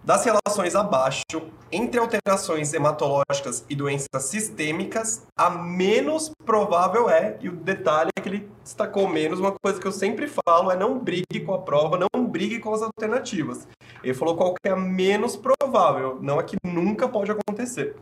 Das 0.02 0.24
relações 0.24 0.76
abaixo, 0.76 1.24
entre 1.70 2.00
alterações 2.00 2.74
hematológicas 2.74 3.66
e 3.70 3.76
doenças 3.76 4.24
sistêmicas, 4.24 5.28
a 5.38 5.50
menos 5.50 6.32
provável 6.46 7.10
é, 7.10 7.38
e 7.42 7.50
o 7.50 7.52
detalhe 7.52 8.10
é 8.18 8.22
que 8.22 8.30
ele 8.30 8.50
destacou 8.64 9.08
menos, 9.08 9.40
uma 9.40 9.52
coisa 9.52 9.80
que 9.80 9.86
eu 9.86 9.92
sempre 9.92 10.28
falo 10.28 10.72
é 10.72 10.78
não 10.78 10.98
brigue 10.98 11.42
com 11.46 11.54
a 11.54 11.60
prova, 11.60 12.00
não 12.00 12.26
brigue 12.26 12.60
com 12.60 12.74
as 12.74 12.82
alternativas. 12.82 13.68
Ele 14.04 14.14
falou 14.14 14.36
qual 14.36 14.54
que 14.54 14.68
é 14.68 14.72
a 14.72 14.76
menos 14.76 15.36
provável, 15.36 16.18
não 16.22 16.40
a 16.40 16.44
que 16.44 16.58
nunca 16.64 17.08
pode 17.08 17.32
acontecer. 17.32 17.96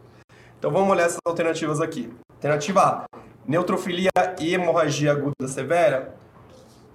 Então 0.58 0.72
vamos 0.72 0.90
olhar 0.90 1.06
essas 1.06 1.20
alternativas 1.26 1.82
aqui. 1.82 2.12
Alternativa 2.36 2.82
A, 2.82 3.06
neutrofilia 3.48 4.10
e 4.40 4.54
hemorragia 4.54 5.12
aguda 5.12 5.48
severa. 5.48 6.16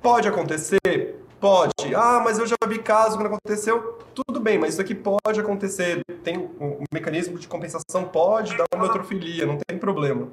Pode 0.03 0.29
acontecer? 0.29 1.21
Pode. 1.41 1.95
Ah, 1.95 2.21
mas 2.25 2.39
eu 2.39 2.47
já 2.47 2.57
vi 2.67 2.79
caso 2.79 3.17
que 3.17 3.23
não 3.23 3.31
aconteceu. 3.31 3.99
Tudo 4.15 4.41
bem, 4.41 4.59
mas 4.59 4.75
isso 4.75 4.81
aqui 4.81 4.95
pode 4.95 5.41
acontecer. 5.41 6.03
Tem 6.23 6.39
um 6.39 6.65
um 6.65 6.85
mecanismo 6.93 7.39
de 7.39 7.47
compensação, 7.47 8.05
pode 8.05 8.57
dar 8.57 8.65
uma 8.75 8.85
neutrofilia, 8.85 9.45
não 9.47 9.59
tem 9.67 9.79
problema. 9.79 10.29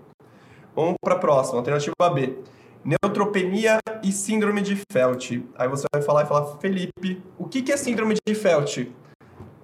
Vamos 0.76 0.96
para 1.02 1.16
a 1.16 1.20
próxima, 1.20 1.60
alternativa 1.60 2.10
B. 2.14 2.38
Neutropenia 2.84 3.78
e 4.04 4.12
síndrome 4.12 4.62
de 4.62 4.82
Felt. 4.92 5.32
Aí 5.56 5.68
você 5.68 5.86
vai 5.94 6.02
falar 6.02 6.24
e 6.24 6.26
falar, 6.26 6.58
Felipe, 6.58 7.22
o 7.38 7.48
que 7.48 7.72
é 7.72 7.78
síndrome 7.78 8.16
de 8.26 8.34
Felt? 8.34 8.88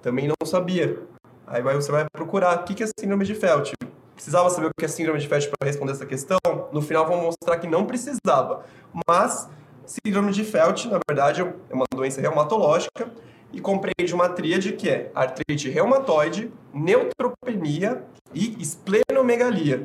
Também 0.00 0.28
não 0.28 0.46
sabia. 0.46 1.02
Aí 1.46 1.60
você 1.62 1.90
vai 1.90 2.06
procurar 2.12 2.60
o 2.60 2.64
que 2.64 2.74
que 2.74 2.84
é 2.84 2.86
síndrome 2.98 3.24
de 3.24 3.34
Felt. 3.34 3.72
Precisava 4.14 4.48
saber 4.50 4.68
o 4.68 4.70
que 4.78 4.84
é 4.84 4.88
síndrome 4.88 5.18
de 5.18 5.26
Felt 5.26 5.48
para 5.48 5.66
responder 5.66 5.92
essa 5.92 6.06
questão? 6.06 6.38
No 6.72 6.80
final 6.80 7.06
vou 7.06 7.20
mostrar 7.20 7.58
que 7.58 7.66
não 7.66 7.84
precisava. 7.84 8.64
Mas 9.08 9.48
síndrome 9.84 10.30
de 10.32 10.44
Felt, 10.44 10.84
na 10.84 11.00
verdade, 11.08 11.40
é 11.40 11.74
uma 11.74 11.86
doença 11.92 12.20
reumatológica 12.20 13.10
e 13.52 13.60
compreende 13.60 14.14
uma 14.14 14.28
tríade 14.28 14.74
que 14.74 14.88
é 14.88 15.10
artrite 15.14 15.68
reumatoide, 15.68 16.52
neutropenia 16.72 18.04
e 18.32 18.60
esplenomegalia. 18.62 19.84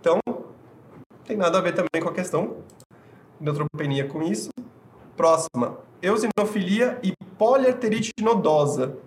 Então, 0.00 0.20
tem 1.32 1.36
nada 1.38 1.58
a 1.58 1.60
ver 1.62 1.72
também 1.72 2.02
com 2.02 2.10
a 2.10 2.12
questão 2.12 2.58
neutropenia 3.40 4.06
com 4.06 4.22
isso. 4.22 4.50
Próxima, 5.16 5.78
eosinofilia 6.02 6.98
e 7.02 7.12
poliarterite 7.38 8.12
nodosa. 8.20 8.98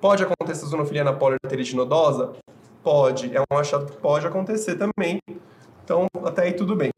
Pode 0.00 0.24
acontecer 0.24 0.64
eosinofilia 0.64 1.04
na 1.04 1.12
poliarterite 1.12 1.76
nodosa? 1.76 2.32
Pode. 2.82 3.36
É 3.36 3.40
um 3.40 3.58
achado 3.58 3.84
que 3.84 3.98
pode 3.98 4.26
acontecer 4.26 4.76
também. 4.76 5.20
Então, 5.84 6.06
até 6.24 6.44
aí 6.44 6.52
tudo 6.54 6.74
bem. 6.74 6.90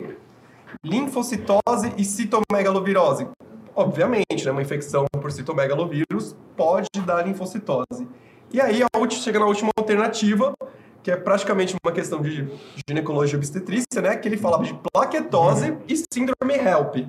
Linfocitose 0.84 1.92
e 1.98 2.04
citomegalovirose. 2.04 3.28
Obviamente, 3.74 4.44
né, 4.44 4.52
uma 4.52 4.62
infecção 4.62 5.04
por 5.20 5.32
citomegalovírus 5.32 6.36
pode 6.56 6.88
dar 7.04 7.26
linfocitose. 7.26 8.06
E 8.52 8.60
aí, 8.60 8.82
a 8.82 8.98
última, 8.98 9.22
chega 9.22 9.40
na 9.40 9.46
última 9.46 9.70
alternativa, 9.76 10.54
que 11.02 11.10
é 11.10 11.16
praticamente 11.16 11.74
uma 11.82 11.92
questão 11.92 12.20
de 12.20 12.48
ginecologia 12.88 13.34
e 13.34 13.38
obstetrícia, 13.38 14.02
né? 14.02 14.16
Que 14.16 14.28
ele 14.28 14.36
falava 14.36 14.64
de 14.64 14.74
plaquetose 14.74 15.76
e 15.88 15.96
síndrome 15.96 16.54
HELP. 16.54 17.08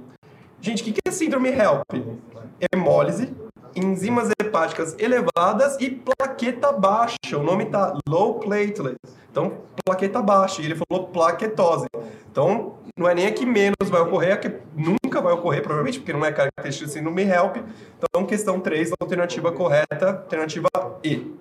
Gente, 0.61 0.81
o 0.81 0.85
que 0.85 0.93
que 0.93 1.01
é 1.05 1.11
síndrome 1.11 1.49
HELP? 1.49 2.19
Hemólise, 2.71 3.33
enzimas 3.75 4.29
hepáticas 4.39 4.95
elevadas 4.99 5.75
e 5.79 5.89
plaqueta 5.89 6.71
baixa. 6.71 7.37
O 7.37 7.43
nome 7.43 7.65
tá 7.65 7.97
low 8.07 8.35
platelet. 8.35 8.97
Então, 9.29 9.57
plaqueta 9.83 10.21
baixa. 10.21 10.61
E 10.61 10.65
ele 10.65 10.75
falou 10.75 11.07
plaquetose. 11.07 11.87
Então, 12.29 12.75
não 12.97 13.09
é 13.09 13.15
nem 13.15 13.27
a 13.27 13.31
que 13.31 13.45
menos 13.45 13.89
vai 13.89 14.01
ocorrer, 14.01 14.33
a 14.33 14.37
que 14.37 14.53
nunca 14.75 15.21
vai 15.21 15.33
ocorrer, 15.33 15.61
provavelmente, 15.61 15.99
porque 15.99 16.13
não 16.13 16.25
é 16.25 16.31
característica 16.31 16.85
de 16.85 16.93
síndrome 16.93 17.23
HELP. 17.23 17.57
Então, 17.97 18.25
questão 18.25 18.59
3, 18.59 18.91
alternativa 18.99 19.51
correta, 19.51 20.09
alternativa 20.09 20.67
E. 21.03 21.33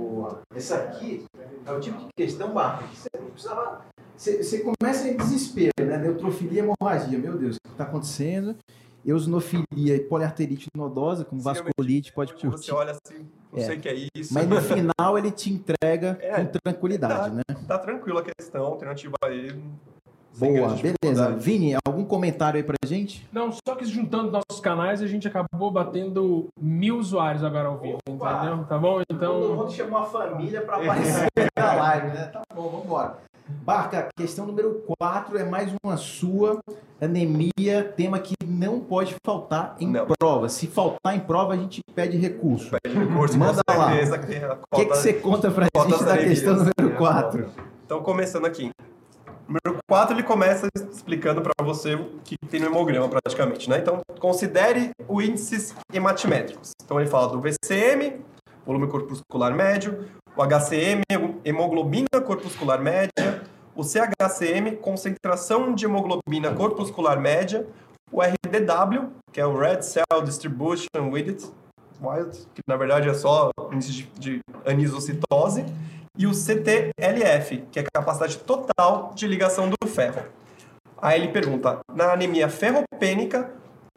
Boa. 0.00 0.40
Essa 0.54 0.76
aqui 0.76 1.24
é 1.66 1.72
o 1.72 1.80
tipo 1.80 1.98
de 1.98 2.08
questão 2.16 2.52
barra. 2.54 2.82
que 2.88 2.96
Você 2.96 3.08
precisava. 3.10 3.84
Você, 4.16 4.42
você 4.42 4.60
começa 4.60 5.08
em 5.08 5.16
desespero, 5.16 5.72
né? 5.78 5.96
Neutrofilia 5.98 6.62
e 6.62 6.64
hemorragia. 6.64 7.18
Meu 7.18 7.36
Deus, 7.38 7.56
o 7.56 7.60
que 7.68 7.72
está 7.74 7.84
acontecendo? 7.84 8.56
Eosinofilia 9.04 9.96
e 9.96 10.00
poliarterite 10.00 10.68
nodosa, 10.76 11.24
com 11.24 11.38
vasculite, 11.38 12.12
pode 12.12 12.32
Você 12.34 12.46
curtir. 12.46 12.72
olha 12.72 12.90
assim, 12.92 13.26
não 13.50 13.58
É. 13.58 13.64
sei 13.64 13.76
o 13.78 13.80
que 13.80 13.88
é 13.88 13.94
isso. 14.14 14.34
Mas 14.34 14.46
no 14.46 14.60
final 14.60 15.16
ele 15.16 15.30
te 15.30 15.50
entrega 15.50 16.18
É, 16.20 16.44
com 16.44 16.58
tranquilidade, 16.62 17.30
tá, 17.30 17.30
né? 17.30 17.42
Tá 17.66 17.78
tranquila 17.78 18.20
a 18.20 18.24
questão, 18.24 18.62
alternativa 18.66 19.14
E. 19.30 19.54
Boa, 20.38 20.76
beleza. 20.76 21.30
Vini, 21.30 21.76
algum 21.86 22.04
comentário 22.04 22.58
aí 22.58 22.62
pra 22.64 22.76
gente? 22.84 23.26
Não, 23.32 23.50
só 23.52 23.74
que 23.74 23.84
juntando 23.84 24.30
nossos 24.30 24.60
canais, 24.62 25.02
a 25.02 25.06
gente 25.06 25.28
acabou 25.28 25.70
batendo 25.70 26.48
mil 26.58 26.98
usuários 26.98 27.44
agora 27.44 27.68
ao 27.68 27.78
vivo, 27.78 27.98
entendeu? 28.08 28.64
Tá 28.64 28.78
bom? 28.78 29.02
Então. 29.10 29.68
chamou 29.70 29.98
a 29.98 30.06
família 30.06 30.62
para 30.62 30.76
aparecer 30.76 31.28
na 31.56 31.72
live, 31.74 32.06
né? 32.08 32.24
Tá 32.26 32.42
bom, 32.54 32.68
vambora. 32.68 33.18
Barca, 33.64 34.08
questão 34.16 34.46
número 34.46 34.82
4 34.98 35.36
é 35.36 35.44
mais 35.44 35.72
uma 35.84 35.96
sua. 35.96 36.60
Anemia, 37.00 37.92
tema 37.96 38.18
que 38.18 38.34
não 38.46 38.78
pode 38.80 39.16
faltar 39.24 39.74
em 39.80 39.92
prova. 40.18 40.48
Se 40.48 40.66
faltar 40.66 41.16
em 41.16 41.20
prova, 41.20 41.54
a 41.54 41.56
gente 41.56 41.80
pede 41.94 42.16
recurso. 42.16 42.70
Pede 42.82 42.96
recurso, 42.96 43.38
Manda 43.38 43.60
com 43.66 43.76
lá. 43.76 43.90
O 44.70 44.76
que, 44.76 44.86
que 44.86 44.96
você 44.96 45.14
conta 45.14 45.50
pra 45.50 45.66
gente 45.74 46.04
da 46.04 46.12
anemias. 46.12 46.40
questão 46.40 46.54
número 46.54 46.96
4? 46.96 47.50
Então, 47.84 48.02
começando 48.02 48.44
aqui. 48.46 48.70
Número 49.50 49.82
4, 49.88 50.14
ele 50.14 50.22
começa 50.22 50.68
explicando 50.92 51.42
para 51.42 51.52
você 51.64 51.96
o 51.96 52.20
que 52.22 52.36
tem 52.48 52.60
no 52.60 52.66
hemograma, 52.66 53.08
praticamente. 53.08 53.68
Né? 53.68 53.78
Então, 53.78 54.00
considere 54.20 54.92
os 55.08 55.24
índices 55.24 55.74
hematimétricos. 55.92 56.70
Então, 56.84 57.00
ele 57.00 57.10
fala 57.10 57.32
do 57.32 57.40
VCM, 57.40 58.20
volume 58.64 58.86
corpuscular 58.86 59.52
médio, 59.52 60.08
o 60.36 60.42
HCM, 60.44 61.02
hemoglobina 61.44 62.20
corpuscular 62.24 62.80
média, 62.80 63.42
o 63.74 63.82
CHCM, 63.82 64.76
concentração 64.76 65.74
de 65.74 65.84
hemoglobina 65.84 66.54
corpuscular 66.54 67.18
média, 67.20 67.66
o 68.12 68.22
RDW, 68.22 69.10
que 69.32 69.40
é 69.40 69.46
o 69.46 69.58
Red 69.58 69.82
Cell 69.82 70.22
Distribution 70.24 71.10
Width, 71.10 71.52
que 72.54 72.62
na 72.68 72.76
verdade 72.76 73.08
é 73.08 73.14
só 73.14 73.50
índice 73.72 74.08
de 74.16 74.40
anisocitose, 74.64 75.66
e 76.16 76.26
o 76.26 76.34
CTLF, 76.34 77.64
que 77.70 77.78
é 77.78 77.82
a 77.82 77.86
capacidade 77.92 78.38
total 78.38 79.12
de 79.14 79.26
ligação 79.26 79.68
do 79.68 79.86
ferro. 79.86 80.22
Aí 81.00 81.20
ele 81.20 81.32
pergunta, 81.32 81.80
na 81.94 82.12
anemia 82.12 82.48
ferropênica, 82.48 83.50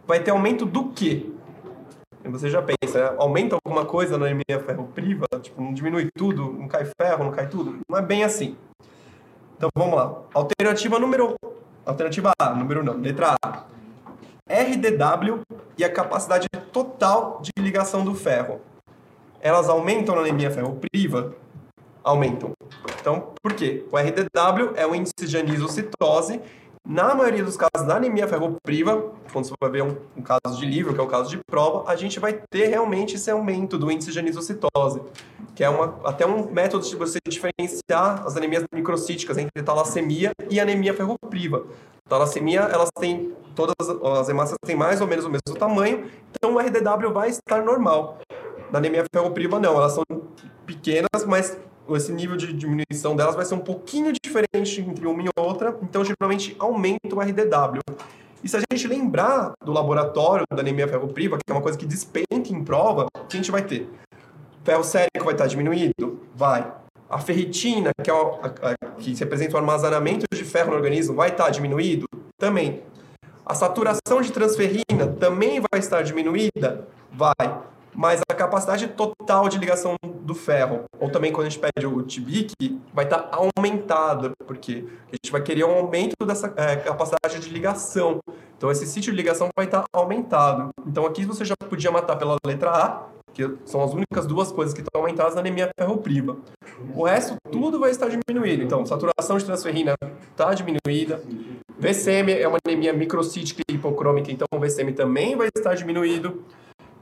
vai 0.05 0.21
ter 0.21 0.31
aumento 0.31 0.65
do 0.65 0.89
quê? 0.89 1.29
E 2.23 2.29
você 2.29 2.49
já 2.49 2.61
pensa, 2.61 3.11
né? 3.11 3.15
aumenta 3.17 3.55
alguma 3.55 3.85
coisa 3.85 4.17
na 4.17 4.25
anemia 4.25 4.63
ferropriva? 4.65 5.25
Tipo, 5.41 5.61
não 5.61 5.73
diminui 5.73 6.09
tudo? 6.15 6.53
Não 6.53 6.67
cai 6.67 6.85
ferro, 6.85 7.25
não 7.25 7.31
cai 7.31 7.47
tudo? 7.49 7.79
Não 7.89 7.97
é 7.97 8.01
bem 8.01 8.23
assim. 8.23 8.55
Então 9.57 9.69
vamos 9.75 9.95
lá. 9.95 10.21
Alternativa 10.33 10.97
número... 10.99 11.35
Alternativa 11.85 12.31
A, 12.39 12.53
número 12.55 12.81
não, 12.81 12.93
letra 12.93 13.35
A. 13.43 13.65
RDW 14.47 15.41
e 15.77 15.83
a 15.83 15.91
capacidade 15.91 16.47
total 16.71 17.41
de 17.41 17.51
ligação 17.57 18.05
do 18.05 18.15
ferro. 18.15 18.61
Elas 19.41 19.67
aumentam 19.67 20.15
na 20.15 20.21
anemia 20.21 20.49
ferropriva? 20.49 21.35
Aumentam. 22.03 22.51
Então, 22.99 23.33
por 23.41 23.53
quê? 23.53 23.85
O 23.91 23.97
RDW 23.97 24.73
é 24.75 24.85
o 24.85 24.93
índice 24.93 25.25
de 25.25 25.37
anisocitose. 25.37 26.41
Na 26.85 27.15
maioria 27.15 27.45
dos 27.45 27.55
casos 27.55 27.87
da 27.87 27.95
anemia 27.95 28.27
ferropriva, 28.27 29.13
quando 29.31 29.45
você 29.45 29.53
vai 29.57 29.69
ver 29.69 29.83
um, 29.83 29.95
um 30.17 30.21
caso 30.21 30.59
de 30.59 30.65
livro, 30.65 30.93
que 30.93 30.99
é 30.99 31.03
o 31.03 31.07
caso 31.07 31.29
de 31.29 31.39
prova, 31.49 31.89
a 31.89 31.95
gente 31.95 32.19
vai 32.19 32.33
ter 32.51 32.67
realmente 32.67 33.15
esse 33.15 33.31
aumento 33.31 33.77
do 33.77 33.89
índice 33.89 34.11
de 34.11 34.19
anisocitose, 34.19 35.01
que 35.55 35.63
é 35.63 35.69
uma, 35.69 35.97
até 36.03 36.25
um 36.25 36.51
método 36.51 36.85
de 36.85 36.93
você 36.97 37.19
diferenciar 37.25 38.25
as 38.25 38.35
anemias 38.35 38.65
microcíticas 38.73 39.37
entre 39.37 39.63
talassemia 39.63 40.31
e 40.49 40.59
anemia 40.59 40.93
ferropriva. 40.93 41.65
Talassemia, 42.09 42.61
elas 42.61 42.89
têm, 42.99 43.31
todas 43.55 43.73
as 44.19 44.27
hemácias 44.27 44.57
têm 44.65 44.75
mais 44.75 44.99
ou 44.99 45.07
menos 45.07 45.23
o 45.23 45.29
mesmo 45.29 45.57
tamanho, 45.57 46.11
então 46.31 46.53
o 46.53 46.59
RDW 46.59 47.13
vai 47.13 47.29
estar 47.29 47.63
normal. 47.63 48.17
Na 48.69 48.79
anemia 48.79 49.05
ferropriva, 49.13 49.57
não, 49.57 49.75
elas 49.75 49.93
são 49.93 50.03
pequenas, 50.65 51.23
mas 51.25 51.57
esse 51.89 52.11
nível 52.11 52.37
de 52.37 52.53
diminuição 52.53 53.15
delas 53.15 53.35
vai 53.35 53.45
ser 53.45 53.55
um 53.55 53.59
pouquinho 53.59 54.13
diferente 54.23 54.81
entre 54.81 55.05
uma 55.05 55.21
e 55.21 55.29
outra, 55.37 55.77
então 55.81 56.03
geralmente 56.03 56.55
aumenta 56.57 57.13
o 57.13 57.19
RDW. 57.19 57.81
E 58.43 58.49
se 58.49 58.57
a 58.57 58.59
gente 58.59 58.87
lembrar 58.87 59.53
do 59.63 59.71
laboratório 59.71 60.45
da 60.51 60.61
anemia 60.61 60.87
ferropriva, 60.87 61.37
que 61.37 61.49
é 61.49 61.53
uma 61.53 61.61
coisa 61.61 61.77
que 61.77 61.85
despenca 61.85 62.49
em 62.49 62.63
prova, 62.63 63.07
o 63.17 63.25
que 63.25 63.37
a 63.37 63.39
gente 63.39 63.51
vai 63.51 63.61
ter? 63.61 63.89
Ferro 64.63 64.83
sérico 64.83 65.25
vai 65.25 65.33
estar 65.33 65.47
diminuído? 65.47 66.21
Vai. 66.35 66.71
A 67.09 67.19
ferritina, 67.19 67.91
que, 68.03 68.09
é 68.09 68.13
o, 68.13 68.39
a, 68.41 68.47
a, 68.47 68.91
que 68.97 69.13
representa 69.15 69.55
o 69.55 69.57
armazenamento 69.57 70.25
de 70.33 70.43
ferro 70.43 70.71
no 70.71 70.75
organismo, 70.75 71.15
vai 71.15 71.29
estar 71.29 71.49
diminuído? 71.49 72.05
Também. 72.37 72.81
A 73.45 73.53
saturação 73.53 74.21
de 74.21 74.31
transferrina 74.31 75.07
também 75.19 75.61
vai 75.71 75.79
estar 75.79 76.01
diminuída? 76.01 76.87
Vai. 77.11 77.61
Mas 77.95 78.21
a 78.29 78.33
capacidade 78.33 78.87
total 78.87 79.47
de 79.49 79.57
ligação 79.57 79.95
do 80.21 80.33
ferro, 80.33 80.85
ou 80.99 81.09
também 81.09 81.31
quando 81.31 81.47
a 81.47 81.49
gente 81.49 81.59
pede 81.59 81.85
o 81.85 82.01
TBIC, 82.03 82.79
vai 82.93 83.05
estar 83.05 83.29
aumentada, 83.31 84.31
porque 84.47 84.85
a 85.11 85.15
gente 85.15 85.31
vai 85.31 85.41
querer 85.41 85.65
um 85.65 85.71
aumento 85.71 86.15
dessa 86.25 86.53
é, 86.55 86.75
capacidade 86.77 87.39
de 87.39 87.49
ligação. 87.49 88.19
Então 88.57 88.71
esse 88.71 88.85
sítio 88.87 89.11
de 89.11 89.17
ligação 89.17 89.49
vai 89.55 89.65
estar 89.65 89.83
aumentado. 89.93 90.69
Então 90.87 91.05
aqui 91.05 91.25
você 91.25 91.43
já 91.43 91.55
podia 91.55 91.91
matar 91.91 92.15
pela 92.15 92.37
letra 92.45 92.71
A, 92.71 93.03
que 93.33 93.57
são 93.65 93.83
as 93.83 93.93
únicas 93.93 94.25
duas 94.25 94.51
coisas 94.51 94.73
que 94.73 94.81
estão 94.81 95.01
aumentadas 95.01 95.33
na 95.33 95.41
anemia 95.41 95.69
ferropriva. 95.77 96.37
O 96.95 97.03
resto, 97.03 97.35
tudo 97.51 97.79
vai 97.79 97.91
estar 97.91 98.07
diminuído. 98.07 98.63
Então, 98.63 98.85
saturação 98.85 99.37
de 99.37 99.45
transferrina 99.45 99.95
está 100.31 100.53
diminuída. 100.53 101.21
VCM 101.79 102.31
é 102.31 102.47
uma 102.47 102.59
anemia 102.65 102.93
microcítica 102.93 103.61
e 103.67 103.73
hipocrômica, 103.73 104.31
então 104.31 104.47
o 104.53 104.59
VCM 104.59 104.93
também 104.93 105.35
vai 105.35 105.49
estar 105.53 105.73
diminuído. 105.73 106.45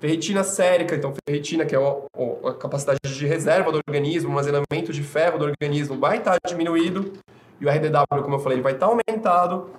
Ferritina 0.01 0.43
sérica, 0.43 0.95
então 0.95 1.13
ferritina, 1.29 1.63
que 1.63 1.75
é 1.75 1.79
a 1.79 2.53
capacidade 2.55 2.99
de 3.03 3.27
reserva 3.27 3.71
do 3.71 3.79
organismo, 3.87 4.29
armazenamento 4.29 4.91
de 4.91 5.03
ferro 5.03 5.37
do 5.37 5.45
organismo, 5.45 5.99
vai 5.99 6.17
estar 6.17 6.39
diminuído. 6.47 7.13
E 7.59 7.65
o 7.67 7.69
RDW, 7.69 8.23
como 8.23 8.33
eu 8.33 8.39
falei, 8.39 8.59
vai 8.59 8.73
estar 8.73 8.87
aumentado. 8.87 9.69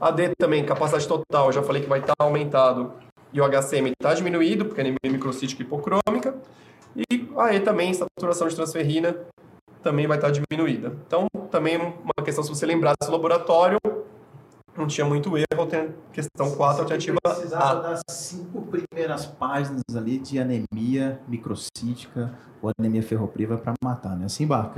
AD 0.00 0.36
também, 0.38 0.64
capacidade 0.64 1.08
total, 1.08 1.50
já 1.50 1.64
falei 1.64 1.82
que 1.82 1.88
vai 1.88 1.98
estar 1.98 2.14
aumentado. 2.16 2.92
E 3.32 3.40
o 3.40 3.44
HCM 3.44 3.90
está 3.90 4.14
diminuído, 4.14 4.66
porque 4.66 4.80
é 4.80 4.84
anemia 4.84 5.00
microcítica 5.10 5.62
hipocrômica. 5.62 6.36
E 6.94 7.28
a 7.36 7.52
E 7.52 7.58
também, 7.58 7.92
saturação 7.92 8.46
de 8.46 8.54
transferrina, 8.54 9.16
também 9.82 10.06
vai 10.06 10.16
estar 10.16 10.30
diminuída. 10.30 10.92
Então, 11.08 11.26
também 11.50 11.76
uma 11.76 12.24
questão, 12.24 12.44
se 12.44 12.50
você 12.50 12.66
lembrasse 12.66 13.04
do 13.04 13.10
laboratório, 13.10 13.78
não 14.78 14.86
tinha 14.86 15.06
muito 15.06 15.36
erro, 15.36 15.66
tem 15.68 15.88
questão 16.12 16.50
4, 16.50 16.82
alternativa 16.82 17.18
precisava 17.22 17.70
A. 17.70 17.74
das 17.74 18.02
cinco 18.10 18.62
primeiras 18.62 19.26
páginas 19.26 19.82
ali 19.94 20.18
de 20.18 20.38
anemia 20.38 21.20
microcítica 21.28 22.32
ou 22.60 22.70
anemia 22.78 23.02
ferropriva 23.02 23.56
para 23.56 23.74
matar, 23.82 24.16
né? 24.16 24.26
Assim, 24.26 24.46
Barca. 24.46 24.76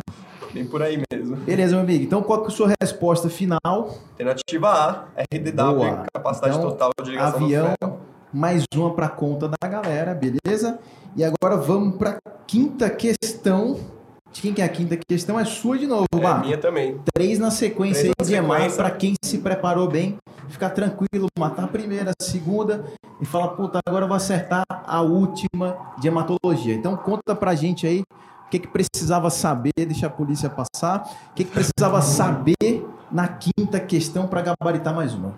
Bem 0.52 0.66
por 0.66 0.82
aí 0.82 1.02
mesmo. 1.10 1.36
Beleza, 1.36 1.72
meu 1.72 1.84
amigo. 1.84 2.04
Então, 2.04 2.22
qual 2.22 2.44
é 2.44 2.46
a 2.46 2.50
sua 2.50 2.72
resposta 2.80 3.28
final? 3.28 3.58
Alternativa 3.64 4.68
A, 4.68 5.04
RDW, 5.32 5.74
Boa. 5.74 6.06
capacidade 6.12 6.56
Então, 6.56 6.70
total 6.70 6.90
de 7.02 7.10
ligação 7.10 7.44
Avião, 7.44 8.00
mais 8.32 8.64
uma 8.74 8.94
para 8.94 9.08
conta 9.08 9.48
da 9.48 9.68
galera, 9.68 10.14
beleza? 10.14 10.78
E 11.16 11.24
agora 11.24 11.56
vamos 11.56 11.96
para 11.96 12.18
quinta 12.46 12.88
questão. 12.90 13.97
De 14.32 14.42
quem 14.42 14.52
que 14.54 14.60
é 14.62 14.64
a 14.64 14.68
quinta 14.68 14.96
questão? 15.08 15.38
É 15.40 15.44
sua 15.44 15.78
de 15.78 15.86
novo, 15.86 16.06
É, 16.14 16.18
Barca. 16.20 16.40
minha 16.44 16.58
também. 16.58 17.00
Três 17.14 17.38
na 17.38 17.50
sequência 17.50 18.02
Três 18.02 18.14
na 18.18 18.24
de 18.24 18.34
EMAR 18.34 18.58
sequência. 18.60 18.76
para 18.84 18.90
quem 18.92 19.14
se 19.24 19.38
preparou 19.38 19.88
bem, 19.88 20.16
ficar 20.48 20.70
tranquilo, 20.70 21.26
matar 21.38 21.64
a 21.64 21.68
primeira, 21.68 22.12
a 22.18 22.22
segunda 22.24 22.84
e 23.20 23.24
falar, 23.26 23.48
puta, 23.48 23.80
agora 23.86 24.04
eu 24.04 24.08
vou 24.08 24.16
acertar 24.16 24.64
a 24.68 25.00
última 25.00 25.76
de 25.98 26.08
hematologia. 26.08 26.74
Então 26.74 26.96
conta 26.96 27.34
pra 27.34 27.54
gente 27.54 27.86
aí 27.86 28.00
o 28.46 28.50
que, 28.50 28.58
que 28.60 28.68
precisava 28.68 29.28
saber, 29.30 29.72
deixa 29.76 30.06
a 30.06 30.10
polícia 30.10 30.48
passar, 30.48 31.10
o 31.30 31.34
que, 31.34 31.44
que 31.44 31.50
precisava 31.50 32.00
saber 32.00 32.86
na 33.10 33.28
quinta 33.28 33.80
questão 33.80 34.26
para 34.26 34.40
gabaritar 34.42 34.94
mais 34.94 35.14
uma. 35.14 35.34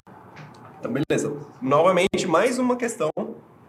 Então, 0.79 0.93
beleza. 0.93 1.33
Novamente, 1.61 2.27
mais 2.27 2.59
uma 2.59 2.75
questão 2.77 3.11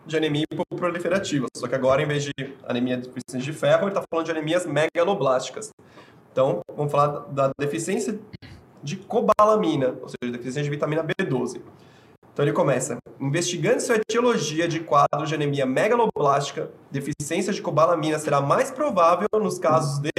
de 0.05 0.17
anemia 0.17 0.45
hipoproliferativa. 0.51 1.47
Só 1.55 1.67
que 1.67 1.75
agora, 1.75 2.01
em 2.01 2.05
vez 2.05 2.23
de 2.23 2.33
anemia 2.65 2.97
deficiente 2.97 3.45
de 3.45 3.53
ferro, 3.53 3.83
ele 3.83 3.91
está 3.91 4.03
falando 4.09 4.25
de 4.25 4.31
anemias 4.31 4.65
megaloblásticas. 4.65 5.69
Então, 6.31 6.61
vamos 6.75 6.91
falar 6.91 7.25
da 7.29 7.51
deficiência 7.59 8.19
de 8.83 8.97
cobalamina, 8.97 9.95
ou 10.01 10.09
seja, 10.09 10.31
deficiência 10.31 10.63
de 10.63 10.69
vitamina 10.69 11.03
B12. 11.03 11.61
Então 12.33 12.45
ele 12.45 12.53
começa, 12.53 12.97
investigando 13.19 13.81
sua 13.81 13.97
etiologia 13.97 14.65
de 14.65 14.79
quadro 14.79 15.25
de 15.25 15.35
anemia 15.35 15.65
megaloblástica, 15.65 16.71
deficiência 16.89 17.51
de 17.51 17.61
cobalamina 17.61 18.17
será 18.17 18.39
mais 18.39 18.71
provável 18.71 19.27
nos 19.33 19.59
casos 19.59 19.99
de... 19.99 20.09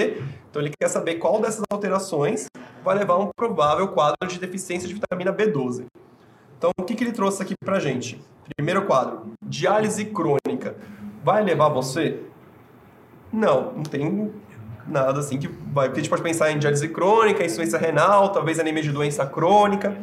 Então 0.51 0.61
ele 0.61 0.73
quer 0.79 0.89
saber 0.89 1.15
qual 1.15 1.41
dessas 1.41 1.63
alterações 1.73 2.49
vai 2.85 2.99
levar 2.99 3.15
a 3.15 3.19
um 3.19 3.31
provável 3.35 3.89
quadro 3.89 4.29
de 4.29 4.39
deficiência 4.39 4.87
de 4.87 4.95
vitamina 4.95 5.33
B12. 5.33 5.87
Então 6.59 6.71
o 6.79 6.85
que, 6.85 6.95
que 6.95 7.03
ele 7.03 7.13
trouxe 7.13 7.43
aqui 7.43 7.55
pra 7.65 7.81
gente? 7.81 8.21
Primeiro 8.57 8.87
quadro, 8.87 9.33
diálise 9.45 10.05
crônica. 10.07 10.77
Vai 11.25 11.43
levar 11.43 11.69
você? 11.69 12.21
Não, 13.33 13.73
não 13.73 13.83
tem 13.83 14.31
nada 14.87 15.21
assim 15.21 15.39
que 15.39 15.47
vai... 15.73 15.87
Porque 15.89 16.01
a 16.01 16.03
gente 16.03 16.11
pode 16.11 16.23
pensar 16.23 16.51
em 16.51 16.59
diálise 16.59 16.89
crônica, 16.89 17.45
insuficiência 17.45 17.79
renal, 17.79 18.31
talvez 18.31 18.59
anemia 18.59 18.83
de 18.83 18.91
doença 18.93 19.25
crônica. 19.25 19.97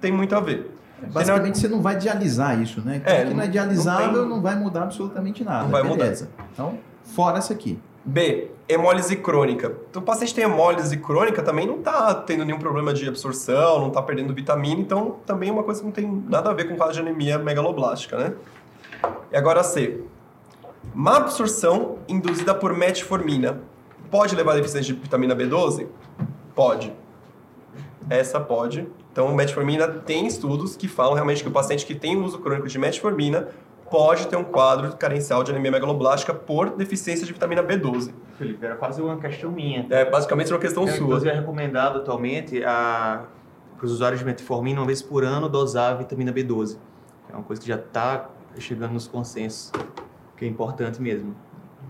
Tem 0.00 0.10
muito 0.12 0.34
a 0.34 0.40
ver. 0.40 0.74
Basicamente, 1.12 1.58
você 1.58 1.68
não 1.68 1.80
vai 1.82 1.96
dialisar 1.96 2.60
isso, 2.60 2.80
né? 2.82 2.96
Então, 2.96 3.12
É, 3.12 3.24
que 3.24 3.34
não 3.34 3.40
é 3.42 3.44
não- 3.46 3.50
dialisável, 3.50 4.12
não 4.12 4.28
não, 4.28 4.32
tem- 4.34 4.42
vai 4.42 4.56
mudar 4.56 4.82
absolutamente 4.84 5.42
nada. 5.42 5.64
Não 5.64 5.70
vai 5.70 5.82
mudar. 5.82 6.04
Beleza. 6.04 6.30
Então, 6.52 6.78
fora 7.04 7.38
essa 7.38 7.52
aqui. 7.52 7.78
B, 8.04 8.50
hemólise 8.68 9.16
crônica. 9.16 9.76
Então, 9.90 10.00
o 10.00 10.04
paciente 10.04 10.34
tem 10.34 10.44
hemólise 10.44 10.96
crônica 10.96 11.42
também 11.42 11.66
não 11.66 11.78
está 11.78 12.14
tendo 12.14 12.44
nenhum 12.44 12.58
problema 12.58 12.94
de 12.94 13.06
absorção, 13.08 13.80
não 13.80 13.88
está 13.88 14.00
perdendo 14.00 14.32
vitamina, 14.32 14.80
então 14.80 15.16
também 15.26 15.50
é 15.50 15.52
uma 15.52 15.62
coisa 15.62 15.80
que 15.80 15.86
não 15.86 15.92
tem 15.92 16.10
nada 16.28 16.50
a 16.50 16.54
ver 16.54 16.68
com 16.68 16.76
quadro 16.76 16.94
de 16.94 17.00
anemia 17.00 17.38
megaloblástica, 17.38 18.16
né? 18.16 18.34
E 19.30 19.36
agora 19.36 19.62
C. 19.62 20.02
Má 20.94 21.18
absorção 21.18 21.98
induzida 22.08 22.54
por 22.54 22.74
metformina 22.74 23.60
pode 24.10 24.34
levar 24.34 24.52
a 24.52 24.56
deficiência 24.56 24.94
de 24.94 25.00
vitamina 25.00 25.36
B12? 25.36 25.86
Pode. 26.54 26.92
essa 28.08 28.40
pode. 28.40 28.88
Então, 29.12 29.32
metformina 29.34 29.86
tem 29.88 30.26
estudos 30.26 30.76
que 30.76 30.88
falam 30.88 31.14
realmente 31.14 31.42
que 31.42 31.48
o 31.48 31.52
paciente 31.52 31.86
que 31.86 31.94
tem 31.94 32.16
uso 32.16 32.38
crônico 32.38 32.68
de 32.68 32.78
metformina 32.78 33.48
pode 33.90 34.28
ter 34.28 34.36
um 34.36 34.44
quadro 34.44 34.96
carencial 34.96 35.42
de 35.42 35.50
anemia 35.50 35.72
megaloblástica 35.72 36.32
por 36.32 36.70
deficiência 36.70 37.26
de 37.26 37.32
vitamina 37.32 37.62
B12. 37.62 38.12
Felipe, 38.38 38.64
era 38.64 38.76
quase 38.76 39.02
uma 39.02 39.18
questão 39.18 39.50
minha. 39.50 39.86
É 39.90 40.08
basicamente 40.08 40.52
uma 40.52 40.58
questão 40.58 40.84
é, 40.84 40.92
sua. 40.92 41.04
Inclusive 41.04 41.30
é 41.30 41.34
recomendado 41.34 41.98
atualmente 41.98 42.64
a, 42.64 43.24
para 43.76 43.84
os 43.84 43.92
usuários 43.92 44.20
de 44.20 44.26
metformina, 44.26 44.80
uma 44.80 44.86
vez 44.86 45.02
por 45.02 45.24
ano, 45.24 45.48
dosar 45.48 45.92
a 45.92 45.94
vitamina 45.96 46.32
B12. 46.32 46.78
É 47.28 47.34
uma 47.34 47.42
coisa 47.42 47.60
que 47.60 47.68
já 47.68 47.76
está 47.76 48.30
chegando 48.58 48.92
nos 48.92 49.06
consensos, 49.06 49.72
que 50.36 50.44
é 50.44 50.48
importante 50.48 51.02
mesmo. 51.02 51.34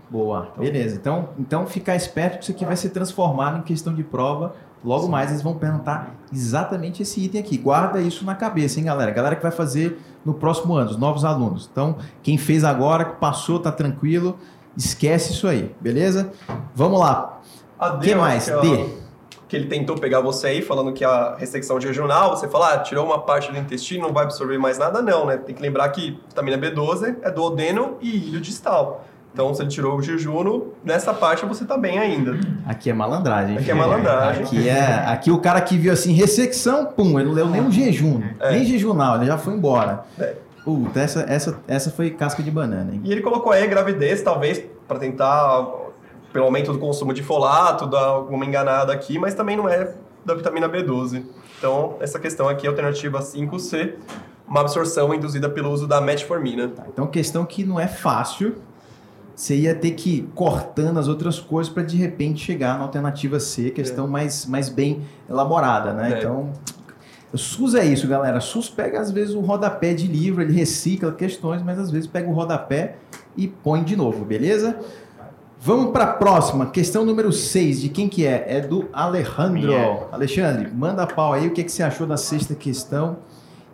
Boa, 0.09 0.51
beleza. 0.57 0.97
Então, 0.97 1.29
então 1.39 1.65
ficar 1.65 1.95
esperto 1.95 2.37
que 2.37 2.43
isso 2.43 2.51
aqui 2.51 2.65
vai 2.65 2.75
ser 2.75 2.89
transformado 2.89 3.59
em 3.59 3.61
questão 3.61 3.93
de 3.93 4.03
prova. 4.03 4.55
Logo 4.83 5.05
Sim. 5.05 5.11
mais 5.11 5.29
eles 5.29 5.43
vão 5.43 5.53
perguntar 5.55 6.15
exatamente 6.33 7.03
esse 7.03 7.23
item 7.23 7.39
aqui. 7.39 7.57
Guarda 7.57 8.01
isso 8.01 8.25
na 8.25 8.35
cabeça, 8.35 8.79
hein, 8.79 8.85
galera? 8.85 9.11
Galera 9.11 9.35
que 9.35 9.43
vai 9.43 9.51
fazer 9.51 9.99
no 10.25 10.33
próximo 10.33 10.73
ano, 10.73 10.89
os 10.89 10.97
novos 10.97 11.23
alunos. 11.23 11.69
Então, 11.71 11.97
quem 12.23 12.37
fez 12.37 12.63
agora, 12.63 13.05
que 13.05 13.15
passou, 13.15 13.59
tá 13.59 13.71
tranquilo, 13.71 14.37
esquece 14.75 15.33
isso 15.33 15.47
aí, 15.47 15.73
beleza? 15.79 16.31
Vamos 16.75 16.99
lá. 16.99 17.41
O 17.79 17.99
que 17.99 18.15
mais? 18.15 18.45
Que, 18.45 18.61
D. 18.61 18.89
Que 19.47 19.55
ele 19.55 19.67
tentou 19.67 19.95
pegar 19.97 20.19
você 20.21 20.47
aí, 20.47 20.61
falando 20.61 20.93
que 20.93 21.03
a 21.03 21.35
ressecção 21.35 21.77
regional, 21.77 22.35
você 22.35 22.47
fala, 22.47 22.73
ah, 22.73 22.79
tirou 22.79 23.05
uma 23.05 23.19
parte 23.19 23.51
do 23.51 23.57
intestino, 23.57 24.07
não 24.07 24.13
vai 24.13 24.23
absorver 24.23 24.57
mais 24.57 24.77
nada, 24.77 25.01
não, 25.01 25.25
né? 25.25 25.37
Tem 25.37 25.53
que 25.53 25.61
lembrar 25.61 25.89
que 25.89 26.19
vitamina 26.27 26.57
B12 26.57 27.17
é 27.21 27.31
do 27.31 27.43
odeno 27.43 27.97
e 28.01 28.09
ilho 28.09 28.39
distal. 28.39 29.05
Então, 29.33 29.53
ele 29.57 29.69
tirou 29.69 29.97
o 29.97 30.01
jejum, 30.01 30.71
nessa 30.83 31.13
parte 31.13 31.45
você 31.45 31.63
tá 31.63 31.77
bem 31.77 31.97
ainda. 31.97 32.37
Aqui 32.65 32.89
é 32.89 32.93
malandragem. 32.93 33.57
Aqui 33.57 33.71
é 33.71 33.73
malandragem. 33.73 34.43
Aqui, 34.43 34.67
é, 34.67 35.05
aqui 35.07 35.31
o 35.31 35.37
cara 35.37 35.61
que 35.61 35.77
viu 35.77 35.93
assim, 35.93 36.11
ressecção, 36.11 36.85
pum, 36.87 37.17
ele 37.17 37.29
não 37.29 37.35
leu 37.35 37.47
nem 37.47 37.61
um 37.61 37.71
jejum, 37.71 38.21
é. 38.39 38.51
nem 38.51 38.65
jejunal, 38.65 39.15
ele 39.15 39.27
já 39.27 39.37
foi 39.37 39.53
embora. 39.53 40.03
É. 40.19 40.35
Puta, 40.65 40.99
essa, 40.99 41.21
essa, 41.27 41.59
essa 41.67 41.89
foi 41.89 42.11
casca 42.11 42.43
de 42.43 42.51
banana, 42.51 42.93
hein? 42.93 43.01
E 43.03 43.11
ele 43.11 43.21
colocou 43.21 43.51
aí 43.51 43.65
gravidez, 43.67 44.21
talvez, 44.21 44.63
para 44.87 44.99
tentar, 44.99 45.65
pelo 46.31 46.45
aumento 46.45 46.71
do 46.71 46.77
consumo 46.77 47.13
de 47.13 47.23
folato, 47.23 47.87
dar 47.87 48.05
alguma 48.05 48.45
enganada 48.45 48.93
aqui, 48.93 49.17
mas 49.17 49.33
também 49.33 49.55
não 49.55 49.67
é 49.67 49.93
da 50.25 50.35
vitamina 50.35 50.69
B12. 50.69 51.23
Então, 51.57 51.95
essa 51.99 52.19
questão 52.19 52.47
aqui, 52.47 52.67
alternativa 52.67 53.19
5C, 53.19 53.93
uma 54.47 54.61
absorção 54.61 55.13
induzida 55.13 55.49
pelo 55.49 55.71
uso 55.71 55.87
da 55.87 56.01
metformina. 56.01 56.67
Tá, 56.67 56.83
então, 56.87 57.07
questão 57.07 57.45
que 57.45 57.63
não 57.63 57.79
é 57.79 57.87
fácil, 57.87 58.55
você 59.41 59.55
ia 59.55 59.73
ter 59.73 59.91
que 59.91 60.17
ir 60.17 60.29
cortando 60.35 60.99
as 60.99 61.07
outras 61.07 61.39
coisas 61.39 61.73
para 61.73 61.81
de 61.81 61.97
repente 61.97 62.45
chegar 62.45 62.77
na 62.77 62.83
alternativa 62.83 63.39
C, 63.39 63.71
questão 63.71 64.05
é. 64.05 64.07
mais, 64.07 64.45
mais 64.45 64.69
bem 64.69 65.01
elaborada, 65.27 65.93
né? 65.93 66.13
É. 66.13 66.17
Então, 66.19 66.51
o 67.33 67.37
SUS 67.39 67.73
é 67.73 67.83
isso, 67.83 68.07
galera. 68.07 68.37
O 68.37 68.41
SUS 68.41 68.69
pega 68.69 68.99
às 68.99 69.09
vezes 69.09 69.33
o 69.33 69.39
rodapé 69.39 69.95
de 69.95 70.05
livro, 70.05 70.43
ele 70.43 70.53
recicla 70.53 71.11
questões, 71.11 71.63
mas 71.63 71.79
às 71.79 71.89
vezes 71.89 72.05
pega 72.05 72.29
o 72.29 72.33
rodapé 72.33 72.97
e 73.35 73.47
põe 73.47 73.83
de 73.83 73.95
novo, 73.95 74.23
beleza? 74.23 74.77
Vamos 75.59 75.91
para 75.91 76.03
a 76.03 76.13
próxima, 76.13 76.67
questão 76.67 77.03
número 77.03 77.31
6, 77.31 77.81
de 77.81 77.89
quem 77.89 78.07
que 78.07 78.27
é? 78.27 78.45
É 78.47 78.61
do 78.61 78.89
Alejandro. 78.93 79.53
Minha. 79.53 80.03
Alexandre, 80.11 80.69
manda 80.71 81.07
pau 81.07 81.33
aí, 81.33 81.47
o 81.47 81.51
que, 81.51 81.63
que 81.63 81.71
você 81.71 81.81
achou 81.81 82.05
da 82.05 82.15
sexta 82.15 82.53
questão? 82.53 83.17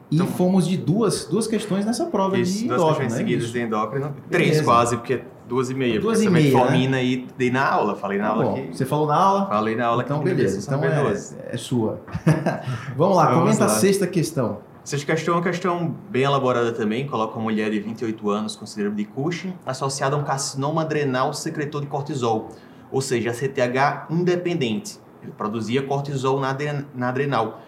E 0.09 0.15
então, 0.15 0.27
fomos 0.27 0.65
de 0.65 0.77
duas, 0.77 1.25
duas 1.25 1.45
questões 1.45 1.85
nessa 1.85 2.05
prova 2.05 2.37
isso, 2.37 2.59
de 2.59 2.67
duas 2.69 2.79
endócrino, 2.79 2.99
questões 2.99 3.11
né? 3.11 3.17
seguidas 3.17 3.51
de 3.51 3.59
endócrino. 3.59 4.15
Três 4.29 4.49
Beleza. 4.51 4.63
quase, 4.63 4.95
porque 4.95 5.23
duas 5.47 5.69
e 5.69 5.73
meia. 5.73 5.99
Duas 5.99 6.21
e 6.21 6.29
meia, 6.29 6.45
metformina 6.45 6.97
né? 6.97 7.05
e 7.05 7.27
dei 7.37 7.49
na 7.49 7.65
aula, 7.65 7.95
falei 7.95 8.17
na 8.17 8.25
tá 8.25 8.29
aula 8.31 8.43
bom. 8.43 8.53
aqui. 8.53 8.67
Você 8.75 8.85
falou 8.85 9.07
na 9.07 9.15
aula? 9.15 9.45
Falei 9.47 9.75
na 9.75 9.85
aula 9.85 10.03
então, 10.03 10.19
beleza. 10.19 10.59
Então 10.59 10.83
é, 10.83 11.53
é, 11.53 11.57
sua. 11.57 12.01
Vamos 12.95 13.17
lá, 13.17 13.25
Vamos 13.27 13.39
comenta 13.39 13.65
lá. 13.65 13.71
a 13.71 13.79
sexta 13.79 14.05
questão. 14.05 14.59
Sexta 14.83 15.05
questão 15.05 15.33
é 15.33 15.37
uma 15.37 15.43
questão 15.43 15.95
bem 16.09 16.23
elaborada 16.23 16.71
também, 16.71 17.07
coloca 17.07 17.35
uma 17.35 17.43
mulher 17.43 17.69
de 17.69 17.79
28 17.79 18.29
anos 18.29 18.55
com 18.55 18.65
síndrome 18.65 18.95
de 18.95 19.05
Cushing 19.05 19.53
associada 19.65 20.15
a 20.15 20.19
um 20.19 20.23
carcinoma 20.23 20.81
adrenal 20.81 21.33
secretor 21.33 21.81
de 21.81 21.87
cortisol, 21.87 22.49
ou 22.89 23.01
seja, 23.01 23.31
CTH 23.31 24.07
independente. 24.09 24.97
Ele 25.21 25.33
produzia 25.33 25.81
cortisol 25.81 26.39
na, 26.39 26.55
na 26.95 27.09
adrenal 27.09 27.61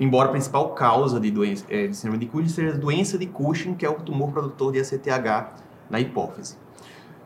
embora 0.00 0.28
a 0.28 0.32
principal 0.32 0.70
causa 0.70 1.20
de, 1.20 1.30
doença, 1.30 1.64
é, 1.68 1.86
de 1.86 1.96
síndrome 1.96 2.18
de 2.18 2.26
Cushing 2.26 2.48
seja 2.48 2.74
a 2.74 2.78
doença 2.78 3.18
de 3.18 3.26
Cushing, 3.26 3.74
que 3.74 3.84
é 3.84 3.90
o 3.90 3.94
tumor 3.94 4.32
produtor 4.32 4.72
de 4.72 4.80
ACTH 4.80 5.52
na 5.90 6.00
hipófise. 6.00 6.56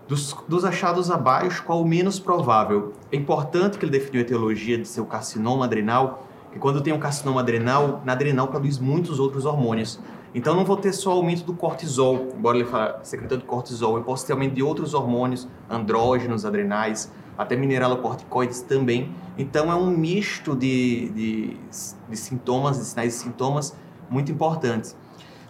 Dos, 0.08 0.36
dos, 0.46 0.64
achados 0.64 1.10
abaixo, 1.10 1.64
qual 1.64 1.82
o 1.82 1.88
menos 1.88 2.20
provável? 2.20 2.92
É 3.10 3.16
importante 3.16 3.76
que 3.76 3.84
ele 3.84 3.90
definiu 3.90 4.20
a 4.20 4.22
etiologia 4.22 4.78
de 4.78 4.86
seu 4.86 5.04
carcinoma 5.04 5.64
adrenal, 5.64 6.28
que 6.52 6.60
quando 6.60 6.80
tem 6.80 6.92
um 6.92 6.98
carcinoma 6.98 7.40
adrenal, 7.40 8.00
na 8.04 8.12
adrenal 8.12 8.46
produz 8.46 8.78
muitos 8.78 9.18
outros 9.18 9.44
hormônios. 9.44 9.98
Então 10.32 10.54
não 10.54 10.64
vou 10.64 10.76
ter 10.76 10.92
só 10.92 11.10
aumento 11.10 11.42
do 11.42 11.54
cortisol, 11.54 12.28
embora 12.38 12.56
ele 12.56 12.66
fale 12.66 12.94
secretor 13.02 13.38
de 13.38 13.44
cortisol, 13.44 13.96
eu 13.96 14.04
posso 14.04 14.24
ter 14.24 14.32
aumento 14.32 14.54
de 14.54 14.62
outros 14.62 14.94
hormônios, 14.94 15.48
andrógenos 15.68 16.44
adrenais, 16.44 17.10
até 17.36 17.56
mineralocorticoides 17.56 18.60
também. 18.60 19.12
Então 19.36 19.72
é 19.72 19.74
um 19.74 19.90
misto 19.90 20.54
de, 20.54 21.08
de, 21.08 21.56
de 22.08 22.16
sintomas, 22.16 22.78
de 22.78 22.84
sinais 22.84 23.16
e 23.16 23.18
sintomas 23.18 23.76
muito 24.08 24.30
importantes. 24.30 24.96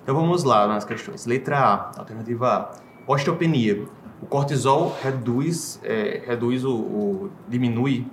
Então 0.02 0.14
vamos 0.14 0.44
lá 0.44 0.66
nas 0.66 0.84
questões. 0.84 1.26
Letra 1.26 1.58
A, 1.58 1.98
alternativa 1.98 2.48
A. 2.48 3.12
Osteopenia. 3.12 3.86
O 4.20 4.26
cortisol 4.26 4.96
reduz, 5.02 5.80
é, 5.82 6.22
reduz 6.26 6.64
o, 6.64 6.74
o, 6.74 7.30
diminui 7.48 8.06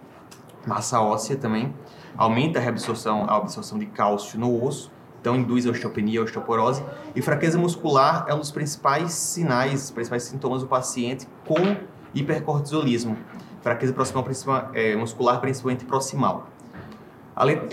massa 0.66 1.02
óssea 1.02 1.36
também, 1.36 1.74
aumenta 2.18 2.60
a 2.60 2.62
reabsorção, 2.62 3.26
a 3.26 3.38
absorção 3.38 3.78
de 3.78 3.86
cálcio 3.86 4.40
no 4.40 4.64
osso, 4.64 4.92
então 5.20 5.36
induz 5.36 5.66
a 5.66 5.72
osteopenia, 5.72 6.20
a 6.20 6.24
osteoporose. 6.24 6.84
E 7.16 7.22
fraqueza 7.22 7.58
muscular 7.58 8.26
é 8.28 8.34
um 8.34 8.40
dos 8.40 8.52
principais 8.52 9.14
sinais, 9.14 9.92
principais 9.92 10.24
sintomas 10.24 10.62
do 10.62 10.68
paciente 10.68 11.28
com 11.46 11.78
hipercortisolismo 12.14 13.18
fraqueza 13.64 13.94
proximal 13.94 14.70
é, 14.74 14.96
muscular, 14.96 15.40
principalmente 15.40 15.86
proximal. 15.86 16.50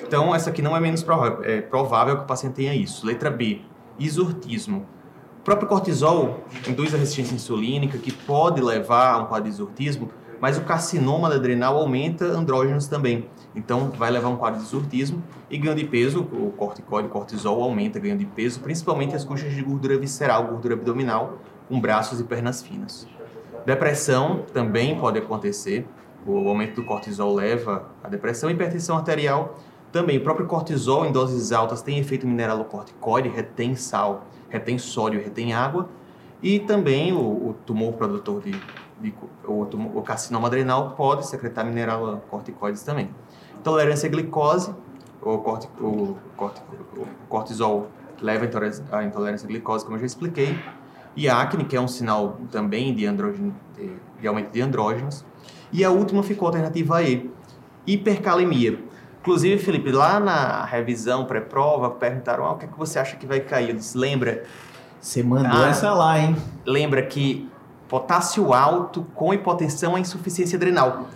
Então, 0.02 0.34
essa 0.34 0.48
aqui 0.48 0.62
não 0.62 0.74
é 0.74 0.80
menos 0.80 1.02
provável, 1.02 1.44
é 1.44 1.60
provável 1.60 2.16
que 2.16 2.22
o 2.22 2.26
paciente 2.26 2.54
tenha 2.54 2.74
isso. 2.74 3.04
Letra 3.04 3.30
B, 3.30 3.60
isurtismo. 3.98 4.86
O 5.40 5.42
próprio 5.42 5.66
cortisol 5.66 6.44
induz 6.68 6.94
a 6.94 6.98
resistência 6.98 7.35
insulínica, 7.35 7.96
que 7.96 8.12
pode 8.12 8.61
levar 8.61 9.14
a 9.14 9.18
um 9.20 9.24
quadro 9.24 9.44
de 9.44 9.55
isurtismo, 9.55 10.11
mas 10.38 10.59
o 10.59 10.61
carcinoma 10.61 11.31
da 11.31 11.37
adrenal 11.37 11.79
aumenta 11.79 12.26
andrógenos 12.26 12.87
também. 12.87 13.26
Então, 13.57 13.90
vai 13.90 14.11
levar 14.11 14.29
um 14.29 14.37
quadro 14.37 14.61
de 14.61 14.66
isurtismo 14.66 15.22
e 15.48 15.57
ganho 15.57 15.74
de 15.74 15.85
peso, 15.85 16.20
o 16.20 16.53
corticóide, 16.55 17.09
o 17.09 17.11
cortisol 17.11 17.62
aumenta 17.62 17.98
ganho 17.98 18.18
de 18.18 18.26
peso, 18.26 18.61
principalmente 18.61 19.16
as 19.16 19.24
custas 19.24 19.55
de 19.55 19.62
gordura 19.62 19.98
visceral, 19.98 20.46
gordura 20.46 20.74
abdominal, 20.74 21.38
com 21.66 21.81
braços 21.81 22.20
e 22.20 22.24
pernas 22.24 22.62
finas. 22.62 23.09
Depressão 23.64 24.44
também 24.53 24.98
pode 24.98 25.18
acontecer. 25.18 25.87
O 26.26 26.48
aumento 26.48 26.76
do 26.76 26.85
cortisol 26.85 27.35
leva 27.35 27.87
à 28.05 28.09
depressão. 28.09 28.50
Hipertensão 28.50 28.98
arterial 28.98 29.59
também. 29.90 30.18
O 30.18 30.22
próprio 30.22 30.46
cortisol 30.46 31.07
em 31.07 31.12
doses 31.12 31.50
altas 31.50 31.81
tem 31.81 31.98
efeito 31.98 32.26
mineralocorticoide, 32.26 33.31
retém 33.31 33.74
sal, 33.74 34.26
retém 34.50 34.78
sódio, 34.78 35.22
retém 35.22 35.54
água. 35.54 35.88
E 36.42 36.58
também 36.58 37.12
o, 37.12 37.18
o 37.18 37.56
tumor 37.64 37.94
produtor 37.94 38.42
de, 38.42 38.52
de 39.00 39.14
o, 39.46 39.66
tumor, 39.66 39.96
o, 39.96 40.02
carcinoma 40.02 40.48
adrenal 40.48 40.90
pode 40.96 41.26
secretar 41.26 41.64
mineralocorticoides 41.64 42.82
também. 42.82 43.10
Tolerância 43.62 44.08
à 44.08 44.10
glicose, 44.10 44.74
o, 45.22 45.38
corti, 45.38 45.68
o, 45.80 46.16
o 46.36 47.06
cortisol 47.28 47.88
leva 48.20 48.48
à 48.92 49.04
intolerância 49.04 49.46
à 49.46 49.48
glicose, 49.48 49.84
como 49.84 49.96
eu 49.96 50.00
já 50.00 50.06
expliquei 50.06 50.58
e 51.16 51.28
acne, 51.28 51.64
que 51.64 51.76
é 51.76 51.80
um 51.80 51.88
sinal 51.88 52.38
também 52.50 52.94
de, 52.94 53.06
andrógeno, 53.06 53.54
de, 53.76 53.90
de 54.20 54.28
aumento 54.28 54.50
de 54.50 54.60
andrógenos. 54.60 55.24
E 55.72 55.84
a 55.84 55.90
última 55.90 56.22
ficou 56.22 56.46
a 56.46 56.50
alternativa 56.50 57.02
E, 57.02 57.30
hipercalemia. 57.86 58.78
Inclusive, 59.20 59.62
Felipe, 59.62 59.92
lá 59.92 60.18
na 60.18 60.64
revisão 60.64 61.26
pré-prova, 61.26 61.90
perguntaram 61.90 62.44
ah, 62.44 62.52
o 62.52 62.56
que, 62.56 62.64
é 62.64 62.68
que 62.68 62.78
você 62.78 62.98
acha 62.98 63.16
que 63.16 63.26
vai 63.26 63.40
cair. 63.40 63.70
Eu 63.70 63.76
disse, 63.76 63.96
lembra... 63.96 64.44
Você 64.98 65.22
mandou 65.22 65.62
ah, 65.62 65.68
essa 65.68 65.92
lá, 65.92 66.18
hein? 66.18 66.37
Lembra 66.64 67.02
que 67.02 67.48
potássio 67.88 68.54
alto 68.54 69.06
com 69.14 69.33
hipotensão 69.35 69.96
é 69.96 70.00
insuficiência 70.00 70.56
adrenal. 70.56 71.06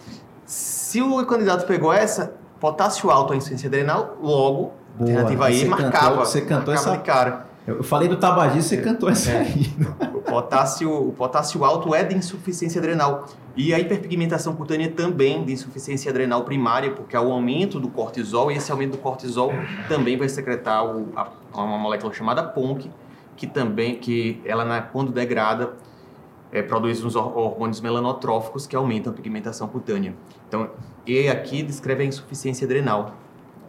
Se 0.44 1.00
o 1.00 1.24
candidato 1.24 1.66
pegou 1.66 1.92
essa, 1.92 2.34
potássio 2.60 3.10
alto 3.10 3.32
é 3.32 3.36
insuficiência 3.36 3.68
adrenal, 3.68 4.16
logo, 4.20 4.72
Boa, 4.96 5.10
alternativa 5.10 5.50
E 5.50 5.64
marcava. 5.64 6.08
Cantou, 6.08 6.24
você 6.24 6.40
cantou 6.42 6.74
marcava 6.74 6.96
essa... 6.96 7.04
cara. 7.04 7.46
Eu 7.66 7.82
falei 7.82 8.08
do 8.08 8.16
tabagismo, 8.18 8.62
você 8.62 8.76
é, 8.76 8.82
cantou 8.82 9.08
essa 9.08 9.30
é. 9.30 9.38
aí. 9.40 9.72
O 10.14 10.20
potássio, 10.20 11.08
o 11.08 11.12
potássio 11.12 11.64
alto 11.64 11.94
é 11.94 12.04
de 12.04 12.14
insuficiência 12.14 12.78
adrenal. 12.78 13.26
E 13.56 13.72
a 13.72 13.78
hiperpigmentação 13.78 14.54
cutânea 14.54 14.90
também 14.90 15.44
de 15.44 15.52
insuficiência 15.52 16.10
adrenal 16.10 16.44
primária, 16.44 16.90
porque 16.90 17.16
há 17.16 17.22
o 17.22 17.32
aumento 17.32 17.80
do 17.80 17.88
cortisol, 17.88 18.50
e 18.50 18.56
esse 18.56 18.70
aumento 18.70 18.92
do 18.92 18.98
cortisol 18.98 19.50
também 19.88 20.16
vai 20.18 20.28
secretar 20.28 20.84
o, 20.84 21.08
a, 21.16 21.28
uma 21.54 21.78
molécula 21.78 22.12
chamada 22.12 22.42
PONC, 22.42 22.90
que 23.36 23.46
também, 23.46 23.96
que 23.96 24.40
ela 24.44 24.64
na, 24.64 24.82
quando 24.82 25.10
degrada, 25.10 25.72
é, 26.52 26.60
produz 26.62 27.02
uns 27.02 27.16
hormônios 27.16 27.80
melanotróficos 27.80 28.66
que 28.66 28.76
aumentam 28.76 29.12
a 29.12 29.16
pigmentação 29.16 29.66
cutânea. 29.68 30.14
Então, 30.48 30.68
E 31.06 31.28
aqui 31.28 31.62
descreve 31.62 32.02
a 32.02 32.06
insuficiência 32.06 32.64
adrenal. 32.66 33.14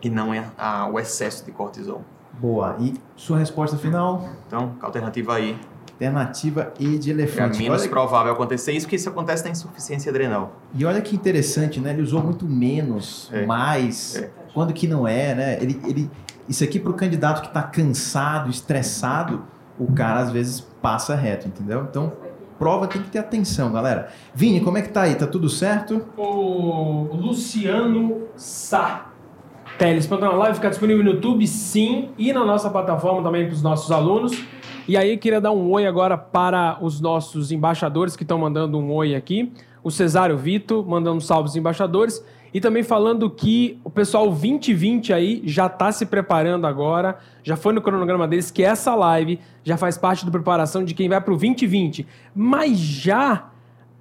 e 0.03 0.09
não 0.09 0.33
é 0.33 0.45
a- 0.57 0.87
o 0.91 0.99
excesso 0.99 1.43
de 1.45 1.51
cortisol. 1.51 2.03
Boa. 2.39 2.75
E 2.79 2.93
sua 3.15 3.37
resposta 3.37 3.77
final? 3.77 4.27
Então, 4.47 4.73
alternativa 4.81 5.35
aí 5.35 5.57
Alternativa 5.95 6.73
E 6.77 6.97
de 6.99 7.09
é 7.09 7.13
elefante. 7.13 7.57
menos 7.57 7.81
Olha- 7.83 7.89
provável 7.89 8.33
acontecer 8.33 8.73
isso, 8.73 8.85
porque 8.85 8.97
isso 8.97 9.07
acontece 9.07 9.45
na 9.45 9.51
insuficiência 9.51 10.09
adrenal. 10.09 10.51
E 10.73 10.83
olha 10.83 10.99
que 11.01 11.15
interessante, 11.15 11.79
né? 11.79 11.91
Ele 11.91 12.01
usou 12.01 12.21
muito 12.21 12.45
menos, 12.45 13.29
É. 13.31 13.45
mais, 13.45 14.17
É. 14.17 14.29
quando 14.53 14.73
que 14.73 14.87
não 14.87 15.07
é, 15.07 15.33
né? 15.33 15.57
Ele, 15.61 15.79
ele, 15.85 16.11
isso 16.49 16.65
aqui 16.65 16.81
para 16.81 16.91
o 16.91 16.93
candidato 16.93 17.41
que 17.41 17.47
está 17.47 17.63
cansado, 17.63 18.49
estressado, 18.49 19.43
o 19.79 19.89
cara 19.93 20.19
às 20.19 20.31
vezes 20.31 20.59
passa 20.81 21.15
reto, 21.15 21.47
entendeu? 21.47 21.87
Então, 21.89 22.11
prova 22.59 22.87
tem 22.87 23.01
que 23.01 23.09
ter 23.09 23.19
atenção, 23.19 23.71
galera. 23.71 24.09
Vini, 24.33 24.59
como 24.59 24.77
é 24.77 24.81
que 24.81 24.89
tá 24.89 25.03
aí? 25.03 25.15
Tá 25.15 25.25
tudo 25.27 25.47
certo? 25.47 26.05
O 26.17 27.07
Luciano 27.15 28.23
Sá. 28.35 29.11
Teles, 29.77 30.07
na 30.07 30.31
live 30.31 30.55
fica 30.55 30.69
disponível 30.69 31.03
no 31.03 31.11
YouTube, 31.11 31.45
sim, 31.45 32.09
e 32.17 32.31
na 32.31 32.45
nossa 32.45 32.69
plataforma 32.69 33.21
também 33.21 33.45
para 33.45 33.53
os 33.53 33.61
nossos 33.61 33.91
alunos. 33.91 34.31
E 34.87 34.95
aí, 34.95 35.17
queria 35.17 35.41
dar 35.41 35.51
um 35.51 35.69
oi 35.71 35.85
agora 35.85 36.17
para 36.17 36.77
os 36.79 37.01
nossos 37.01 37.51
embaixadores 37.51 38.15
que 38.15 38.23
estão 38.23 38.37
mandando 38.37 38.77
um 38.77 38.93
oi 38.93 39.15
aqui. 39.15 39.51
O 39.83 39.91
Cesário 39.91 40.37
Vito 40.37 40.85
mandando 40.87 41.19
salve 41.19 41.49
aos 41.49 41.55
embaixadores. 41.57 42.23
E 42.53 42.61
também 42.61 42.83
falando 42.83 43.29
que 43.29 43.77
o 43.83 43.89
pessoal 43.89 44.29
2020 44.29 45.11
aí 45.11 45.41
já 45.43 45.65
está 45.65 45.91
se 45.91 46.05
preparando 46.05 46.65
agora, 46.65 47.17
já 47.43 47.57
foi 47.57 47.73
no 47.73 47.81
cronograma 47.81 48.25
deles, 48.25 48.49
que 48.49 48.63
essa 48.63 48.95
live 48.95 49.41
já 49.61 49.75
faz 49.75 49.97
parte 49.97 50.23
da 50.23 50.31
preparação 50.31 50.85
de 50.85 50.93
quem 50.93 51.09
vai 51.09 51.19
para 51.19 51.33
o 51.33 51.37
2020. 51.37 52.07
Mas 52.33 52.77
já 52.77 53.49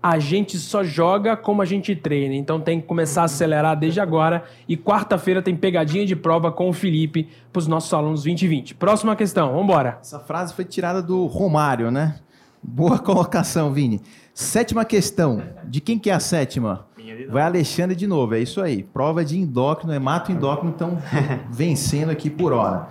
a 0.04 0.18
gente 0.18 0.58
só 0.58 0.84
joga 0.84 1.34
como 1.34 1.62
a 1.62 1.64
gente 1.64 1.96
treina. 1.96 2.34
Então 2.34 2.60
tem 2.60 2.78
que 2.78 2.86
começar 2.86 3.22
a 3.22 3.24
acelerar 3.24 3.74
desde 3.74 4.00
agora. 4.00 4.44
E 4.68 4.76
quarta-feira 4.76 5.40
tem 5.40 5.56
pegadinha 5.56 6.04
de 6.04 6.14
prova 6.14 6.52
com 6.52 6.68
o 6.68 6.74
Felipe 6.74 7.26
para 7.50 7.60
os 7.60 7.66
nossos 7.66 7.90
alunos 7.94 8.22
2020. 8.24 8.74
Próxima 8.74 9.16
questão, 9.16 9.48
vamos 9.48 9.64
embora. 9.64 9.96
Essa 10.02 10.20
frase 10.20 10.52
foi 10.52 10.66
tirada 10.66 11.02
do 11.02 11.24
Romário, 11.24 11.90
né? 11.90 12.16
Boa 12.62 12.98
colocação, 12.98 13.72
Vini. 13.72 14.02
Sétima 14.34 14.84
questão. 14.84 15.42
De 15.64 15.80
quem 15.80 15.98
que 15.98 16.10
é 16.10 16.12
a 16.12 16.20
sétima? 16.20 16.86
Vai 17.30 17.42
Alexandre 17.42 17.96
de 17.96 18.06
novo, 18.06 18.34
é 18.34 18.40
isso 18.40 18.60
aí. 18.60 18.82
Prova 18.82 19.24
de 19.24 19.38
endócrino, 19.38 19.94
hemato 19.94 20.30
endócrino 20.30 20.72
estão 20.72 20.98
vencendo 21.50 22.10
aqui 22.10 22.28
por 22.28 22.52
hora. 22.52 22.88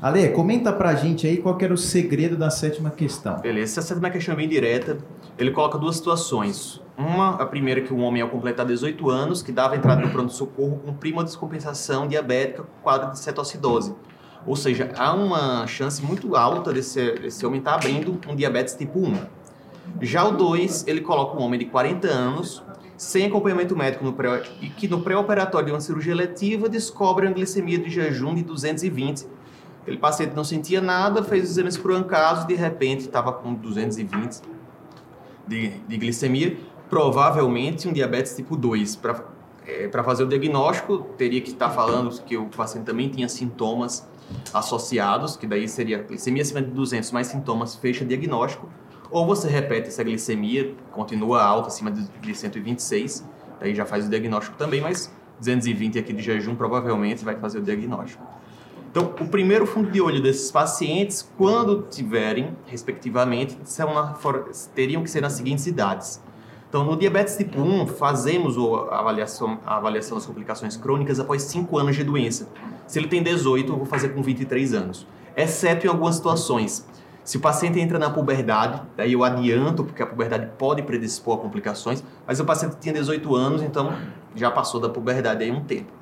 Ale, 0.00 0.28
comenta 0.30 0.72
pra 0.72 0.94
gente 0.94 1.26
aí 1.26 1.36
qual 1.36 1.56
era 1.60 1.72
o 1.72 1.76
segredo 1.76 2.36
da 2.36 2.50
sétima 2.50 2.90
questão. 2.90 3.40
Beleza, 3.40 3.80
essa 3.80 3.88
sétima 3.88 4.10
questão 4.10 4.34
é 4.34 4.36
bem 4.36 4.48
direta. 4.48 4.98
Ele 5.38 5.50
coloca 5.50 5.78
duas 5.78 5.96
situações. 5.96 6.80
Uma, 6.96 7.30
a 7.34 7.44
primeira 7.44 7.82
que 7.82 7.92
o 7.92 7.98
homem 7.98 8.22
ao 8.22 8.28
completar 8.28 8.64
18 8.64 9.10
anos, 9.10 9.42
que 9.42 9.52
dava 9.52 9.76
entrada 9.76 10.00
no 10.00 10.10
pronto-socorro 10.10 10.80
com 10.84 10.94
prima 10.94 11.22
descompensação 11.22 12.08
diabética 12.08 12.62
com 12.62 12.82
quadro 12.82 13.12
de 13.12 13.18
cetoacidose. 13.18 13.94
Ou 14.46 14.56
seja, 14.56 14.92
há 14.96 15.12
uma 15.12 15.66
chance 15.66 16.02
muito 16.02 16.36
alta 16.36 16.72
desse, 16.72 17.12
desse 17.12 17.44
homem 17.44 17.58
estar 17.58 17.74
abrindo 17.74 18.18
um 18.28 18.34
diabetes 18.34 18.74
tipo 18.74 19.00
1. 19.00 19.14
Já 20.00 20.24
o 20.24 20.32
2, 20.32 20.86
ele 20.86 21.00
coloca 21.00 21.38
um 21.38 21.42
homem 21.42 21.58
de 21.58 21.66
40 21.66 22.08
anos, 22.08 22.62
sem 22.96 23.26
acompanhamento 23.26 23.76
médico 23.76 24.04
no 24.04 24.12
pré, 24.12 24.42
e 24.60 24.68
que 24.68 24.88
no 24.88 25.00
pré-operatório 25.00 25.66
de 25.66 25.72
uma 25.72 25.80
cirurgia 25.80 26.14
letiva 26.14 26.68
descobre 26.68 27.26
uma 27.26 27.34
glicemia 27.34 27.78
de 27.78 27.90
jejum 27.90 28.34
de 28.34 28.42
220. 28.42 29.26
Aquele 29.86 29.98
paciente 29.98 30.34
não 30.34 30.42
sentia 30.42 30.80
nada, 30.80 31.22
fez 31.22 31.44
os 31.44 31.50
exames 31.50 31.76
por 31.76 31.92
um 31.92 32.02
caso 32.02 32.42
e 32.42 32.46
de 32.48 32.54
repente 32.56 33.02
estava 33.02 33.32
com 33.32 33.54
220 33.54 34.42
de, 35.46 35.68
de 35.68 35.96
glicemia, 35.96 36.56
provavelmente 36.90 37.86
um 37.86 37.92
diabetes 37.92 38.34
tipo 38.34 38.56
2. 38.56 38.96
Para 38.96 39.22
é, 39.64 39.88
fazer 40.02 40.24
o 40.24 40.26
diagnóstico, 40.26 40.98
teria 41.16 41.40
que 41.40 41.50
estar 41.50 41.70
falando 41.70 42.20
que 42.22 42.36
o 42.36 42.46
paciente 42.46 42.84
também 42.84 43.08
tinha 43.08 43.28
sintomas 43.28 44.04
associados, 44.52 45.36
que 45.36 45.46
daí 45.46 45.68
seria 45.68 46.02
glicemia 46.02 46.42
acima 46.42 46.60
de 46.60 46.72
200 46.72 47.12
mais 47.12 47.28
sintomas, 47.28 47.76
fecha 47.76 48.04
diagnóstico. 48.04 48.68
Ou 49.08 49.24
você 49.24 49.48
repete 49.48 49.86
essa 49.86 50.02
glicemia, 50.02 50.74
continua 50.90 51.44
alta, 51.44 51.68
acima 51.68 51.92
de 51.92 52.34
126, 52.34 53.24
daí 53.60 53.72
já 53.72 53.86
faz 53.86 54.08
o 54.08 54.10
diagnóstico 54.10 54.56
também, 54.56 54.80
mas 54.80 55.14
220 55.38 55.96
aqui 55.96 56.12
de 56.12 56.24
jejum 56.24 56.56
provavelmente 56.56 57.24
vai 57.24 57.36
fazer 57.36 57.60
o 57.60 57.62
diagnóstico. 57.62 58.35
Então, 58.96 59.12
o 59.20 59.28
primeiro 59.28 59.66
fundo 59.66 59.90
de 59.90 60.00
olho 60.00 60.22
desses 60.22 60.50
pacientes, 60.50 61.30
quando 61.36 61.82
tiverem, 61.82 62.56
respectivamente, 62.64 63.54
na, 63.78 64.14
for, 64.14 64.50
teriam 64.74 65.02
que 65.02 65.10
ser 65.10 65.20
nas 65.20 65.34
seguintes 65.34 65.66
idades. 65.66 66.18
Então, 66.66 66.82
no 66.82 66.96
diabetes 66.96 67.36
tipo 67.36 67.60
1, 67.60 67.88
fazemos 67.88 68.56
a 68.90 69.00
avaliação, 69.00 69.60
a 69.66 69.76
avaliação 69.76 70.16
das 70.16 70.24
complicações 70.24 70.78
crônicas 70.78 71.20
após 71.20 71.42
5 71.42 71.76
anos 71.76 71.94
de 71.94 72.04
doença. 72.04 72.48
Se 72.86 72.98
ele 72.98 73.06
tem 73.06 73.22
18, 73.22 73.70
eu 73.70 73.76
vou 73.76 73.84
fazer 73.84 74.14
com 74.14 74.22
23 74.22 74.72
anos. 74.72 75.06
Exceto 75.36 75.84
em 75.84 75.90
algumas 75.90 76.14
situações. 76.14 76.88
Se 77.22 77.36
o 77.36 77.40
paciente 77.40 77.78
entra 77.78 77.98
na 77.98 78.08
puberdade, 78.08 78.80
daí 78.96 79.12
eu 79.12 79.22
adianto, 79.22 79.84
porque 79.84 80.02
a 80.02 80.06
puberdade 80.06 80.52
pode 80.56 80.82
predispor 80.82 81.36
a 81.36 81.42
complicações, 81.42 82.02
mas 82.26 82.40
o 82.40 82.46
paciente 82.46 82.78
tinha 82.80 82.94
18 82.94 83.36
anos, 83.36 83.60
então 83.60 83.94
já 84.34 84.50
passou 84.50 84.80
da 84.80 84.88
puberdade 84.88 85.44
aí 85.44 85.50
um 85.50 85.62
tempo. 85.62 85.95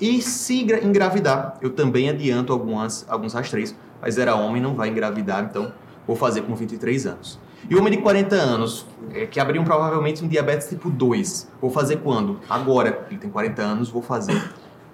E 0.00 0.20
se 0.20 0.62
gra- 0.64 0.82
engravidar, 0.84 1.56
eu 1.60 1.70
também 1.70 2.08
adianto 2.08 2.52
algumas, 2.52 3.06
alguns 3.08 3.32
rastreios, 3.32 3.74
mas 4.00 4.18
era 4.18 4.34
homem, 4.34 4.60
não 4.60 4.74
vai 4.74 4.88
engravidar, 4.88 5.44
então 5.48 5.72
vou 6.06 6.16
fazer 6.16 6.42
com 6.42 6.54
23 6.54 7.06
anos. 7.06 7.38
E 7.70 7.74
o 7.74 7.78
homem 7.78 7.92
de 7.92 7.98
40 8.02 8.34
anos, 8.36 8.84
é, 9.12 9.24
que 9.24 9.40
abriu 9.40 9.62
provavelmente 9.64 10.22
um 10.22 10.28
diabetes 10.28 10.68
tipo 10.68 10.90
2, 10.90 11.48
vou 11.60 11.70
fazer 11.70 11.96
quando? 11.98 12.38
Agora, 12.50 13.06
ele 13.08 13.18
tem 13.18 13.30
40 13.30 13.62
anos, 13.62 13.88
vou 13.88 14.02
fazer 14.02 14.50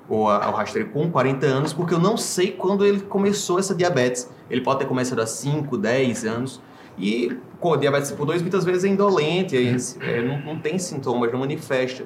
o, 0.08 0.28
a- 0.28 0.48
o 0.50 0.52
rastreio 0.52 0.88
com 0.90 1.10
40 1.10 1.46
anos, 1.46 1.72
porque 1.72 1.94
eu 1.94 1.98
não 1.98 2.16
sei 2.16 2.52
quando 2.52 2.84
ele 2.86 3.00
começou 3.00 3.58
essa 3.58 3.74
diabetes. 3.74 4.30
Ele 4.48 4.60
pode 4.60 4.80
ter 4.80 4.84
começado 4.86 5.20
há 5.20 5.26
5, 5.26 5.76
10 5.76 6.24
anos. 6.24 6.60
E 6.98 7.36
com 7.58 7.76
diabetes 7.76 8.10
tipo 8.10 8.24
2 8.26 8.42
muitas 8.42 8.64
vezes 8.64 8.84
é 8.84 8.88
indolente, 8.88 9.56
é, 9.56 9.74
é, 10.06 10.22
não, 10.22 10.38
não 10.54 10.60
tem 10.60 10.78
sintomas, 10.78 11.32
não 11.32 11.40
manifesta. 11.40 12.04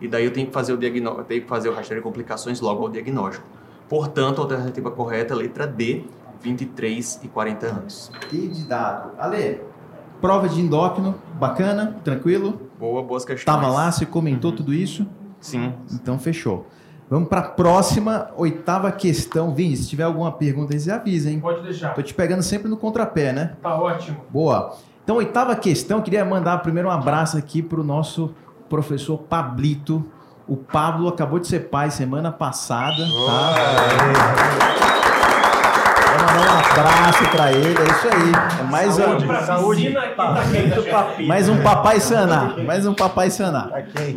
E 0.00 0.08
daí 0.08 0.24
eu 0.24 0.32
tenho 0.32 0.46
que 0.46 0.52
fazer 0.52 0.72
o 0.72 0.78
diagnóstico, 0.78 1.24
tenho 1.24 1.42
que 1.42 1.48
fazer 1.48 1.68
o 1.68 1.74
rastreio 1.74 2.00
de 2.00 2.04
complicações 2.04 2.60
logo 2.60 2.82
ao 2.82 2.88
diagnóstico. 2.88 3.46
Portanto, 3.88 4.38
a 4.38 4.42
alternativa 4.44 4.90
correta 4.90 5.34
é 5.34 5.36
a 5.36 5.38
letra 5.38 5.66
D, 5.66 6.04
23 6.40 7.20
e 7.22 7.28
40 7.28 7.66
anos. 7.66 8.10
E 8.32 8.48
de 8.48 8.64
dado. 8.64 9.10
Ale, 9.18 9.60
prova 10.20 10.48
de 10.48 10.60
endócrino, 10.60 11.16
bacana, 11.34 11.96
tranquilo? 12.04 12.70
Boa, 12.78 13.02
boas 13.02 13.24
questões. 13.24 13.44
Tava 13.44 13.68
lá, 13.68 13.90
você 13.90 14.06
comentou 14.06 14.52
tudo 14.52 14.72
isso? 14.72 15.06
Sim. 15.40 15.74
Então 15.92 16.18
fechou. 16.18 16.66
Vamos 17.10 17.28
para 17.28 17.40
a 17.40 17.48
próxima, 17.48 18.30
oitava 18.36 18.92
questão. 18.92 19.52
Vini, 19.52 19.76
se 19.76 19.88
tiver 19.88 20.04
alguma 20.04 20.30
pergunta 20.30 20.72
aí, 20.72 20.78
você 20.78 20.92
avisa, 20.92 21.28
hein? 21.28 21.40
Pode 21.40 21.62
deixar. 21.62 21.92
Tô 21.92 22.02
te 22.02 22.14
pegando 22.14 22.42
sempre 22.42 22.68
no 22.68 22.76
contrapé, 22.76 23.32
né? 23.32 23.56
Tá 23.60 23.74
ótimo. 23.74 24.18
Boa. 24.30 24.76
Então, 25.02 25.16
oitava 25.16 25.56
questão, 25.56 26.00
queria 26.00 26.24
mandar 26.24 26.58
primeiro 26.58 26.88
um 26.88 26.92
abraço 26.92 27.36
aqui 27.36 27.60
para 27.62 27.80
o 27.80 27.84
nosso 27.84 28.32
professor 28.70 29.18
Pablito. 29.18 30.06
O 30.48 30.56
Pablo 30.56 31.08
acabou 31.08 31.38
de 31.38 31.46
ser 31.46 31.68
pai 31.68 31.90
semana 31.90 32.32
passada, 32.32 32.96
tá? 32.96 33.54
Vou 36.10 36.18
mandar 36.18 36.40
um 36.40 36.58
abraço 36.58 37.30
para 37.30 37.52
ele, 37.52 37.78
é 37.78 37.84
isso 37.84 38.08
aí. 38.08 38.32
É 38.58 38.62
mais 38.64 38.94
Saúde, 38.94 39.26
um, 39.26 39.46
saúde. 39.46 39.94
Tá 40.16 41.14
mais 41.26 41.48
um 41.48 41.62
papai 41.62 42.00
saná, 42.00 42.54
mais 42.64 42.86
um 42.86 42.94
papai 42.94 43.30
saná. 43.30 43.70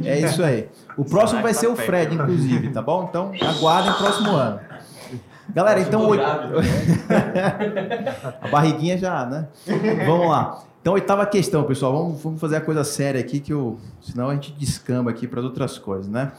É 0.05 0.19
isso 0.21 0.43
aí. 0.43 0.69
O 0.97 1.05
próximo 1.05 1.41
vai 1.41 1.53
ser 1.53 1.67
o 1.67 1.75
Fred, 1.75 2.15
inclusive, 2.15 2.69
tá 2.69 2.81
bom? 2.81 3.07
Então, 3.09 3.31
aguardem 3.41 3.91
o 3.91 3.97
próximo 3.97 4.31
ano. 4.31 4.59
Galera, 5.49 5.81
então. 5.81 6.07
oit- 6.07 6.23
a 8.41 8.47
barriguinha 8.49 8.97
já, 8.97 9.25
né? 9.25 9.47
Vamos 10.05 10.29
lá. 10.29 10.63
Então, 10.81 10.93
oitava 10.93 11.25
questão, 11.25 11.63
pessoal. 11.63 11.93
Vamos, 11.93 12.21
vamos 12.21 12.41
fazer 12.41 12.57
a 12.57 12.61
coisa 12.61 12.83
séria 12.83 13.21
aqui, 13.21 13.39
que 13.39 13.53
eu, 13.53 13.77
senão 14.01 14.29
a 14.29 14.33
gente 14.33 14.51
descamba 14.53 15.11
aqui 15.11 15.27
para 15.27 15.41
outras 15.41 15.77
coisas, 15.77 16.07
né? 16.09 16.33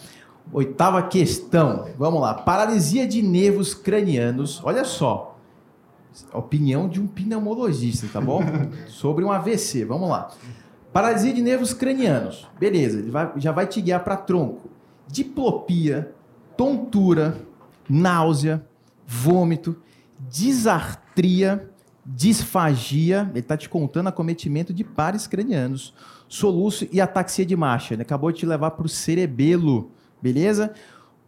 Oitava 0.52 1.02
questão. 1.02 1.86
Vamos 1.98 2.20
lá. 2.20 2.34
Paralisia 2.34 3.06
de 3.06 3.22
nervos 3.22 3.74
cranianos. 3.74 4.60
Olha 4.62 4.84
só. 4.84 5.38
Opinião 6.32 6.88
de 6.88 7.00
um 7.00 7.06
pneumologista, 7.06 8.06
tá 8.12 8.20
bom? 8.20 8.40
Sobre 8.86 9.24
um 9.24 9.32
AVC. 9.32 9.84
Vamos 9.84 10.08
lá. 10.08 10.28
Paralisia 10.92 11.32
de 11.32 11.42
nervos 11.42 11.72
cranianos. 11.72 12.46
Beleza, 12.60 12.98
ele 12.98 13.10
vai- 13.10 13.32
já 13.36 13.50
vai 13.50 13.66
te 13.66 13.80
guiar 13.80 14.04
para 14.04 14.16
tronco. 14.16 14.70
Diplopia, 15.08 16.12
tontura, 16.56 17.36
náusea, 17.88 18.64
vômito, 19.14 19.76
disartria, 20.28 21.70
disfagia. 22.04 23.28
Ele 23.30 23.40
está 23.40 23.56
te 23.56 23.68
contando 23.68 24.08
acometimento 24.08 24.74
de 24.74 24.82
pares 24.82 25.26
cranianos, 25.26 25.94
soluço 26.28 26.86
e 26.90 27.00
ataxia 27.00 27.46
de 27.46 27.56
marcha. 27.56 27.94
Ele 27.94 28.02
acabou 28.02 28.32
de 28.32 28.38
te 28.40 28.46
levar 28.46 28.72
para 28.72 28.86
o 28.86 28.88
cerebelo, 28.88 29.90
beleza? 30.20 30.74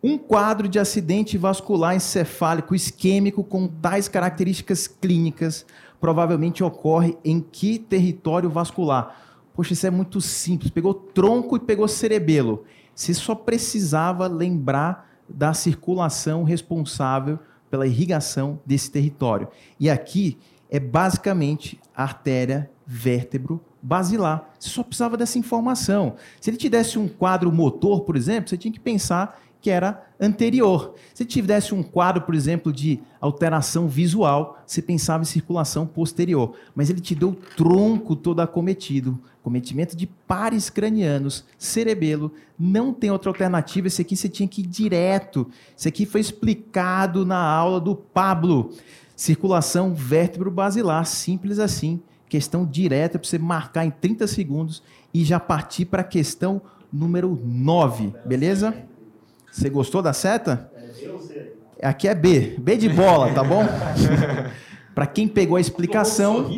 Um 0.03 0.19
quadro 0.19 0.69
de 0.69 0.79
acidente 0.79 1.39
vascular 1.39 1.95
encefálico 1.95 2.75
isquêmico 2.75 3.43
com 3.43 3.67
tais 3.67 4.09
características 4.09 4.87
clínicas 4.87 5.65
provavelmente 6.01 6.63
ocorre 6.63 7.17
em 7.25 7.41
que 7.41 7.79
território 7.79 8.51
vascular? 8.51 9.17
Poxa, 9.55 9.73
isso 9.73 9.87
é 9.87 9.91
muito 9.91 10.21
simples. 10.21 10.71
Pegou 10.71 10.93
tronco 10.93 11.57
e 11.57 11.61
pegou 11.61 11.89
cerebelo. 11.89 12.65
Você 12.95 13.15
só 13.15 13.35
precisava 13.35 14.27
lembrar 14.27 15.11
da 15.29 15.55
circulação 15.55 16.45
responsável 16.45 17.39
pela 17.71 17.87
irrigação 17.87 18.61
desse 18.65 18.91
território. 18.91 19.49
E 19.79 19.89
aqui 19.91 20.39
é 20.71 20.81
basicamente 20.81 21.81
a 21.95 22.03
artéria 22.03 22.71
vértebro 22.87 23.61
basilar. 23.83 24.51
Você 24.59 24.69
só 24.69 24.83
precisava 24.83 25.17
dessa 25.17 25.39
informação. 25.39 26.17
Se 26.41 26.51
ele 26.51 26.57
te 26.57 26.69
desse 26.69 26.99
um 26.99 27.09
quadro 27.09 27.53
motor, 27.53 28.03
por 28.03 28.17
exemplo, 28.17 28.49
você 28.49 28.57
tinha 28.57 28.73
que 28.73 28.81
pensar 28.81 29.41
que 29.61 29.71
era 29.71 30.05
anterior. 30.21 30.95
Se 31.15 31.25
tivesse 31.25 31.75
um 31.75 31.83
quadro, 31.83 32.23
por 32.23 32.35
exemplo, 32.35 32.73
de 32.73 33.01
alteração 33.21 33.89
visual, 33.89 34.63
você 34.67 34.81
pensava 34.81 35.23
em 35.23 35.27
circulação 35.27 35.87
posterior. 35.87 36.55
Mas 36.75 36.91
ele 36.91 37.01
te 37.01 37.15
deu 37.15 37.31
o 37.31 37.35
tronco 37.35 38.15
todo 38.15 38.41
acometido, 38.41 39.19
cometimento 39.43 39.97
de 39.97 40.07
pares 40.07 40.71
cranianos, 40.71 41.45
cerebelo, 41.59 42.33
não 42.59 42.93
tem 42.93 43.11
outra 43.11 43.31
alternativa. 43.31 43.87
Esse 43.87 44.03
aqui 44.03 44.17
você 44.17 44.29
tinha 44.29 44.49
que 44.49 44.63
ir 44.63 44.67
direto. 44.67 45.49
Esse 45.77 45.89
aqui 45.89 46.07
foi 46.07 46.21
explicado 46.21 47.25
na 47.25 47.39
aula 47.39 47.81
do 47.81 47.95
Pablo. 47.95 48.73
Circulação 49.15 49.95
vértebro-basilar, 49.95 51.05
simples 51.07 51.59
assim. 51.59 52.01
Questão 52.29 52.67
direta 52.67 53.19
para 53.19 53.29
você 53.29 53.39
marcar 53.39 53.85
em 53.85 53.91
30 53.91 54.27
segundos 54.27 54.83
e 55.15 55.25
já 55.25 55.39
partir 55.39 55.87
para 55.87 56.03
a 56.03 56.05
questão 56.05 56.61
número 56.93 57.41
9, 57.45 58.13
beleza? 58.25 58.75
Você 59.57 59.71
gostou 59.71 60.03
da 60.03 60.13
seta? 60.13 60.71
Aqui 61.83 62.07
é 62.07 62.15
B. 62.15 62.57
B 62.59 62.77
de 62.77 62.91
bola, 62.91 63.33
tá 63.33 63.43
bom? 63.43 63.65
para 64.95 65.07
quem 65.07 65.27
pegou 65.27 65.57
a 65.57 65.61
explicação, 65.61 66.51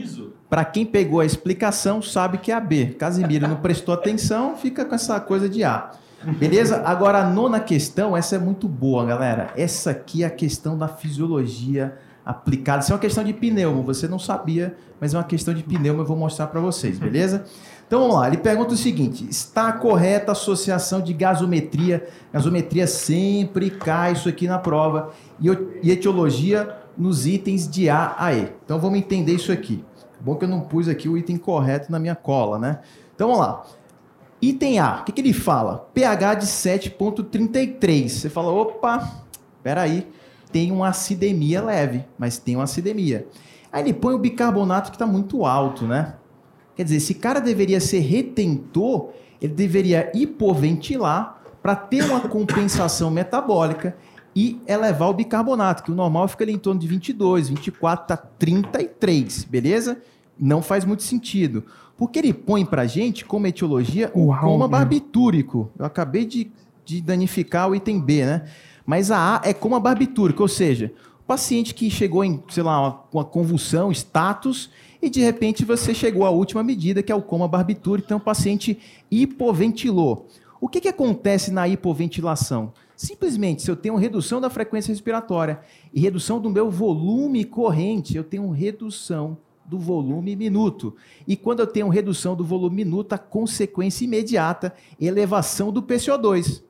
para 0.51 0.65
quem 0.65 0.85
pegou 0.85 1.21
a 1.21 1.25
explicação, 1.25 2.03
sabe 2.03 2.39
que 2.39 2.51
é 2.51 2.57
a 2.57 2.61
B. 2.61 2.97
Casimiro 2.99 3.47
não 3.47 3.59
prestou 3.59 3.95
atenção, 3.95 4.57
fica 4.57 4.85
com 4.85 4.97
essa 4.97 5.21
coisa 5.21 5.49
de 5.49 5.63
A. 5.63 5.93
Beleza? 6.41 6.83
Agora 6.85 7.19
a 7.19 7.31
nona 7.31 7.61
questão, 7.61 8.17
essa 8.17 8.35
é 8.35 8.39
muito 8.41 8.67
boa, 8.67 9.07
galera. 9.07 9.53
Essa 9.57 9.93
aqui 9.93 10.25
é 10.25 10.27
a 10.27 10.31
questão 10.31 10.77
da 10.77 10.89
fisiologia 10.89 11.97
aplicada. 12.27 12.83
Isso 12.83 12.91
é 12.91 12.97
uma 12.97 13.01
questão 13.01 13.23
de 13.23 13.33
pneumo, 13.33 13.85
você 13.85 14.09
não 14.09 14.19
sabia, 14.19 14.77
mas 15.01 15.15
é 15.15 15.19
uma 15.19 15.25
questão 15.25 15.55
de 15.55 15.63
pneumo, 15.63 16.01
eu 16.01 16.05
vou 16.05 16.17
mostrar 16.17 16.49
para 16.49 16.61
vocês, 16.61 16.99
beleza? 16.99 17.45
Então 17.89 18.01
vamos 18.01 18.17
lá, 18.17 18.29
ele 18.29 18.37
pergunta 18.37 18.75
o 18.75 18.77
seguinte: 18.77 19.27
está 19.29 19.73
correta 19.73 20.31
a 20.31 20.33
associação 20.33 21.01
de 21.01 21.15
gasometria? 21.15 22.07
Gasometria 22.31 22.87
sempre 22.87 23.71
cai 23.71 24.13
isso 24.13 24.29
aqui 24.29 24.47
na 24.47 24.59
prova. 24.59 25.11
E 25.83 25.91
etiologia 25.91 26.77
nos 26.97 27.27
itens 27.27 27.67
de 27.67 27.89
A 27.89 28.15
a 28.19 28.35
E. 28.35 28.53
Então 28.65 28.79
vamos 28.79 28.99
entender 28.99 29.33
isso 29.33 29.51
aqui. 29.51 29.83
Bom 30.21 30.35
que 30.35 30.45
eu 30.45 30.49
não 30.49 30.61
pus 30.61 30.87
aqui 30.87 31.09
o 31.09 31.17
item 31.17 31.39
correto 31.39 31.91
na 31.91 31.99
minha 31.99 32.15
cola, 32.15 32.59
né? 32.59 32.81
Então 33.15 33.29
vamos 33.29 33.43
lá. 33.43 33.65
Item 34.43 34.79
A, 34.79 35.01
o 35.01 35.05
que, 35.05 35.13
que 35.13 35.21
ele 35.23 35.33
fala? 35.33 35.89
pH 35.95 36.35
de 36.35 36.47
7,33. 36.47 38.09
Você 38.09 38.29
fala, 38.29 38.53
opa, 38.53 39.11
peraí, 39.63 40.07
tem 40.53 40.71
uma 40.71 40.89
acidemia 40.89 41.63
leve, 41.63 42.05
mas 42.19 42.39
tem 42.39 42.55
uma 42.55 42.65
acidemia. 42.65 43.27
Aí 43.73 43.83
ele 43.83 43.95
põe 43.95 44.15
o 44.15 44.19
bicarbonato 44.19 44.91
que 44.91 44.97
está 44.97 45.07
muito 45.07 45.47
alto, 45.47 45.87
né? 45.87 46.15
Quer 46.79 46.85
dizer, 46.85 46.99
esse 46.99 47.15
cara 47.15 47.41
deveria 47.41 47.81
ser 47.81 47.99
retentor, 47.99 49.09
ele 49.43 49.53
deveria 49.53 50.13
hipoventilar 50.15 51.43
para 51.61 51.75
ter 51.75 52.05
uma 52.05 52.21
compensação 52.21 53.11
metabólica 53.11 53.97
e 54.33 54.61
elevar 54.65 55.09
o 55.09 55.13
bicarbonato, 55.13 55.83
que 55.83 55.91
o 55.91 55.95
normal 55.95 56.29
fica 56.29 56.45
ali 56.45 56.53
em 56.53 56.59
torno 56.59 56.79
de 56.81 56.87
22, 56.87 57.49
24, 57.49 58.07
tá 58.07 58.17
33, 58.17 59.43
beleza? 59.43 60.01
Não 60.39 60.63
faz 60.63 60.85
muito 60.85 61.03
sentido. 61.03 61.65
Porque 61.97 62.21
ele 62.21 62.33
põe 62.33 62.65
para 62.65 62.87
gente, 62.87 63.25
como 63.25 63.49
etiologia, 63.49 64.13
o 64.15 64.27
Uau, 64.27 64.41
coma 64.41 64.69
barbitúrico. 64.69 65.73
Eu 65.77 65.85
acabei 65.85 66.25
de, 66.25 66.53
de 66.85 67.01
danificar 67.01 67.69
o 67.69 67.75
item 67.75 68.01
B, 68.01 68.25
né? 68.25 68.45
Mas 68.87 69.11
a 69.11 69.39
A 69.39 69.41
é 69.43 69.53
coma 69.53 69.81
barbitúrico, 69.81 70.43
ou 70.43 70.49
seja, 70.49 70.93
o 71.21 71.25
paciente 71.25 71.75
que 71.75 71.91
chegou 71.91 72.25
em, 72.25 72.41
sei 72.51 72.63
lá, 72.63 72.81
uma, 72.81 73.01
uma 73.13 73.25
convulsão, 73.25 73.91
status, 73.91 74.71
e 75.01 75.09
de 75.09 75.21
repente 75.21 75.65
você 75.65 75.95
chegou 75.95 76.25
à 76.25 76.31
última 76.31 76.63
medida, 76.63 77.03
que 77.03 77.13
é 77.13 77.15
o 77.15 77.23
coma 77.23 77.47
barbitúrico, 77.47 78.07
então 78.07 78.19
o 78.19 78.21
paciente 78.21 78.79
hipoventilou. 79.11 80.27
O 80.61 80.69
que, 80.69 80.81
que 80.81 80.89
acontece 80.89 81.53
na 81.53 81.69
hipoventilação? 81.69 82.73
Simplesmente, 82.97 83.63
se 83.63 83.71
eu 83.71 83.77
tenho 83.77 83.95
redução 83.95 84.41
da 84.41 84.51
frequência 84.51 84.91
respiratória 84.91 85.61
e 85.95 86.01
redução 86.01 86.41
do 86.41 86.51
meu 86.51 86.69
volume 86.69 87.45
corrente, 87.45 88.17
eu 88.17 88.25
tenho 88.25 88.51
redução 88.51 89.39
do 89.65 89.79
volume 89.79 90.35
minuto. 90.35 90.97
E 91.27 91.37
quando 91.37 91.61
eu 91.61 91.67
tenho 91.67 91.89
redução 91.89 92.35
do 92.35 92.45
volume 92.45 92.85
minuto, 92.85 93.13
a 93.13 93.19
consequência 93.19 94.05
imediata 94.05 94.75
é 95.01 95.05
elevação 95.05 95.71
do 95.71 95.81
PCO2. 95.81 96.63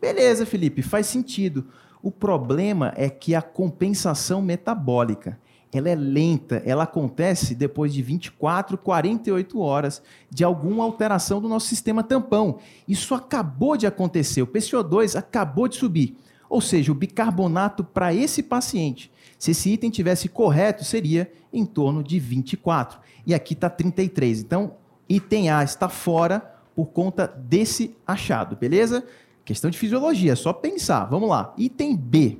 Beleza, 0.00 0.46
Felipe, 0.46 0.82
faz 0.82 1.06
sentido. 1.06 1.66
O 2.00 2.10
problema 2.10 2.92
é 2.96 3.08
que 3.08 3.34
a 3.34 3.42
compensação 3.42 4.42
metabólica 4.42 5.38
ela 5.72 5.88
é 5.88 5.94
lenta, 5.94 6.62
ela 6.66 6.82
acontece 6.82 7.54
depois 7.54 7.94
de 7.94 8.02
24, 8.02 8.76
48 8.76 9.58
horas 9.58 10.02
de 10.30 10.44
alguma 10.44 10.84
alteração 10.84 11.40
do 11.40 11.48
nosso 11.48 11.66
sistema 11.66 12.02
tampão. 12.02 12.58
Isso 12.86 13.14
acabou 13.14 13.76
de 13.76 13.86
acontecer, 13.86 14.42
o 14.42 14.46
PCO2 14.46 15.16
acabou 15.16 15.66
de 15.66 15.76
subir. 15.76 16.16
Ou 16.48 16.60
seja, 16.60 16.92
o 16.92 16.94
bicarbonato 16.94 17.82
para 17.82 18.12
esse 18.12 18.42
paciente, 18.42 19.10
se 19.38 19.52
esse 19.52 19.70
item 19.70 19.88
tivesse 19.88 20.28
correto, 20.28 20.84
seria 20.84 21.32
em 21.50 21.64
torno 21.64 22.04
de 22.04 22.18
24. 22.18 23.00
E 23.26 23.34
aqui 23.34 23.54
está 23.54 23.70
33. 23.70 24.40
Então, 24.40 24.74
item 25.08 25.48
A 25.48 25.64
está 25.64 25.88
fora 25.88 26.40
por 26.76 26.86
conta 26.86 27.26
desse 27.26 27.96
achado, 28.06 28.56
beleza? 28.56 29.02
Questão 29.42 29.70
de 29.70 29.78
fisiologia, 29.78 30.36
só 30.36 30.52
pensar. 30.52 31.06
Vamos 31.06 31.30
lá. 31.30 31.54
Item 31.56 31.96
B. 31.96 32.38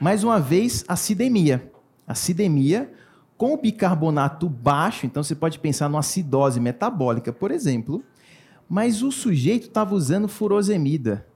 Mais 0.00 0.24
uma 0.24 0.40
vez, 0.40 0.82
acidemia 0.88 1.69
acidemia 2.12 2.92
com 3.36 3.56
bicarbonato 3.56 4.48
baixo, 4.48 5.06
então 5.06 5.22
você 5.22 5.34
pode 5.34 5.58
pensar 5.58 5.88
numa 5.88 6.00
acidose 6.00 6.60
metabólica, 6.60 7.32
por 7.32 7.50
exemplo, 7.50 8.04
mas 8.68 9.02
o 9.02 9.10
sujeito 9.10 9.68
estava 9.68 9.94
usando 9.94 10.28
furosemida. 10.28 11.26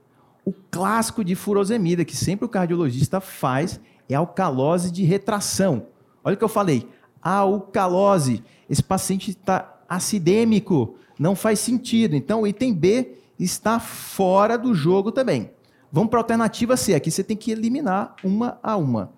O 0.45 0.53
clássico 0.69 1.23
de 1.23 1.33
furosemida, 1.33 2.05
que 2.05 2.15
sempre 2.15 2.45
o 2.45 2.49
cardiologista 2.49 3.19
faz, 3.19 3.79
é 4.07 4.13
alcalose 4.13 4.91
de 4.91 5.03
retração. 5.03 5.87
Olha 6.23 6.35
o 6.35 6.37
que 6.37 6.43
eu 6.43 6.49
falei, 6.49 6.87
alcalose. 7.21 8.43
Esse 8.69 8.83
paciente 8.83 9.31
está 9.31 9.81
acidêmico, 9.89 10.95
não 11.17 11.35
faz 11.35 11.59
sentido. 11.59 12.15
Então 12.15 12.41
o 12.41 12.47
item 12.47 12.73
B 12.73 13.17
está 13.39 13.79
fora 13.79 14.57
do 14.57 14.75
jogo 14.75 15.11
também. 15.11 15.49
Vamos 15.91 16.09
para 16.09 16.19
a 16.19 16.21
alternativa 16.21 16.77
C. 16.77 16.93
Aqui 16.93 17.09
você 17.09 17.23
tem 17.23 17.35
que 17.35 17.51
eliminar 17.51 18.15
uma 18.23 18.59
a 18.61 18.77
uma. 18.77 19.14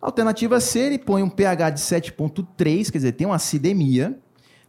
Alternativa 0.00 0.58
C, 0.60 0.78
ele 0.80 0.98
põe 0.98 1.22
um 1.22 1.28
pH 1.28 1.70
de 1.70 1.80
7,3, 1.80 2.90
quer 2.90 2.98
dizer, 2.98 3.12
tem 3.12 3.26
uma 3.26 3.36
acidemia, 3.36 4.18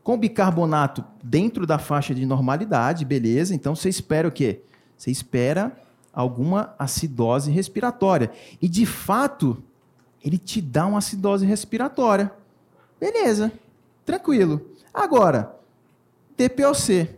com 0.03 0.17
bicarbonato 0.17 1.03
dentro 1.23 1.65
da 1.65 1.77
faixa 1.77 2.13
de 2.13 2.25
normalidade, 2.25 3.05
beleza? 3.05 3.53
Então 3.55 3.75
você 3.75 3.87
espera 3.87 4.27
o 4.27 4.31
quê? 4.31 4.61
Você 4.97 5.11
espera 5.11 5.77
alguma 6.13 6.75
acidose 6.77 7.51
respiratória. 7.51 8.31
E 8.61 8.67
de 8.67 8.85
fato, 8.85 9.63
ele 10.23 10.37
te 10.37 10.61
dá 10.61 10.85
uma 10.85 10.97
acidose 10.97 11.45
respiratória. 11.45 12.31
Beleza, 12.99 13.51
tranquilo. 14.05 14.69
Agora, 14.93 15.55
DPOC. 16.35 17.09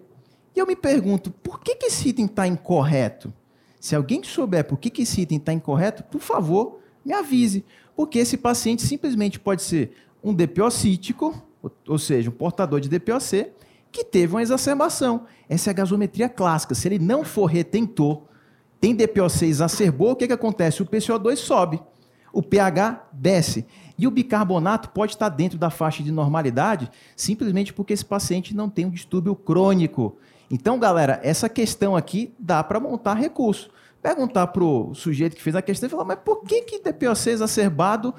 E 0.55 0.59
eu 0.59 0.67
me 0.67 0.75
pergunto, 0.75 1.31
por 1.31 1.59
que, 1.61 1.75
que 1.75 1.87
esse 1.87 2.09
item 2.09 2.25
está 2.25 2.45
incorreto? 2.45 3.33
Se 3.79 3.95
alguém 3.95 4.23
souber 4.23 4.63
por 4.65 4.77
que, 4.77 4.89
que 4.89 5.01
esse 5.01 5.21
item 5.21 5.39
está 5.39 5.51
incorreto, 5.51 6.03
por 6.03 6.21
favor, 6.21 6.79
me 7.05 7.13
avise 7.13 7.65
porque 7.95 8.19
esse 8.19 8.37
paciente 8.37 8.81
simplesmente 8.83 9.39
pode 9.39 9.61
ser 9.61 9.95
um 10.23 10.33
DPOcítico, 10.33 11.43
ou 11.87 11.97
seja, 11.97 12.29
um 12.29 12.33
portador 12.33 12.79
de 12.79 12.89
DPOC, 12.89 13.51
que 13.91 14.03
teve 14.03 14.33
uma 14.33 14.41
exacerbação. 14.41 15.25
Essa 15.47 15.69
é 15.69 15.71
a 15.71 15.75
gasometria 15.75 16.27
clássica. 16.27 16.73
Se 16.73 16.87
ele 16.87 16.97
não 16.97 17.23
for 17.23 17.45
retentor, 17.45 18.23
tem 18.81 18.95
DPOC 18.95 19.45
exacerbou, 19.45 20.11
o 20.11 20.15
que, 20.15 20.27
que 20.27 20.33
acontece? 20.33 20.81
O 20.81 20.85
PCO2 20.85 21.35
sobe, 21.35 21.81
o 22.31 22.41
pH 22.41 23.07
desce. 23.13 23.65
E 23.97 24.07
o 24.07 24.11
bicarbonato 24.11 24.89
pode 24.89 25.13
estar 25.13 25.29
dentro 25.29 25.57
da 25.57 25.69
faixa 25.69 26.01
de 26.01 26.11
normalidade 26.11 26.89
simplesmente 27.15 27.71
porque 27.71 27.93
esse 27.93 28.03
paciente 28.03 28.55
não 28.55 28.67
tem 28.67 28.85
um 28.85 28.89
distúrbio 28.89 29.35
crônico. 29.35 30.17
Então, 30.49 30.79
galera, 30.79 31.19
essa 31.23 31.47
questão 31.47 31.95
aqui 31.95 32.33
dá 32.39 32.63
para 32.63 32.79
montar 32.79 33.13
recurso 33.13 33.69
perguntar 34.03 34.47
para 34.47 34.63
o 34.63 34.93
sujeito 34.93 35.35
que 35.35 35.41
fez 35.41 35.55
a 35.55 35.61
questão 35.61 35.87
e 35.87 35.89
falar, 35.89 36.03
mas 36.03 36.19
por 36.19 36.43
que 36.43 36.61
que 36.61 36.79
DPOC 36.79 37.29
exacerbado 37.29 38.13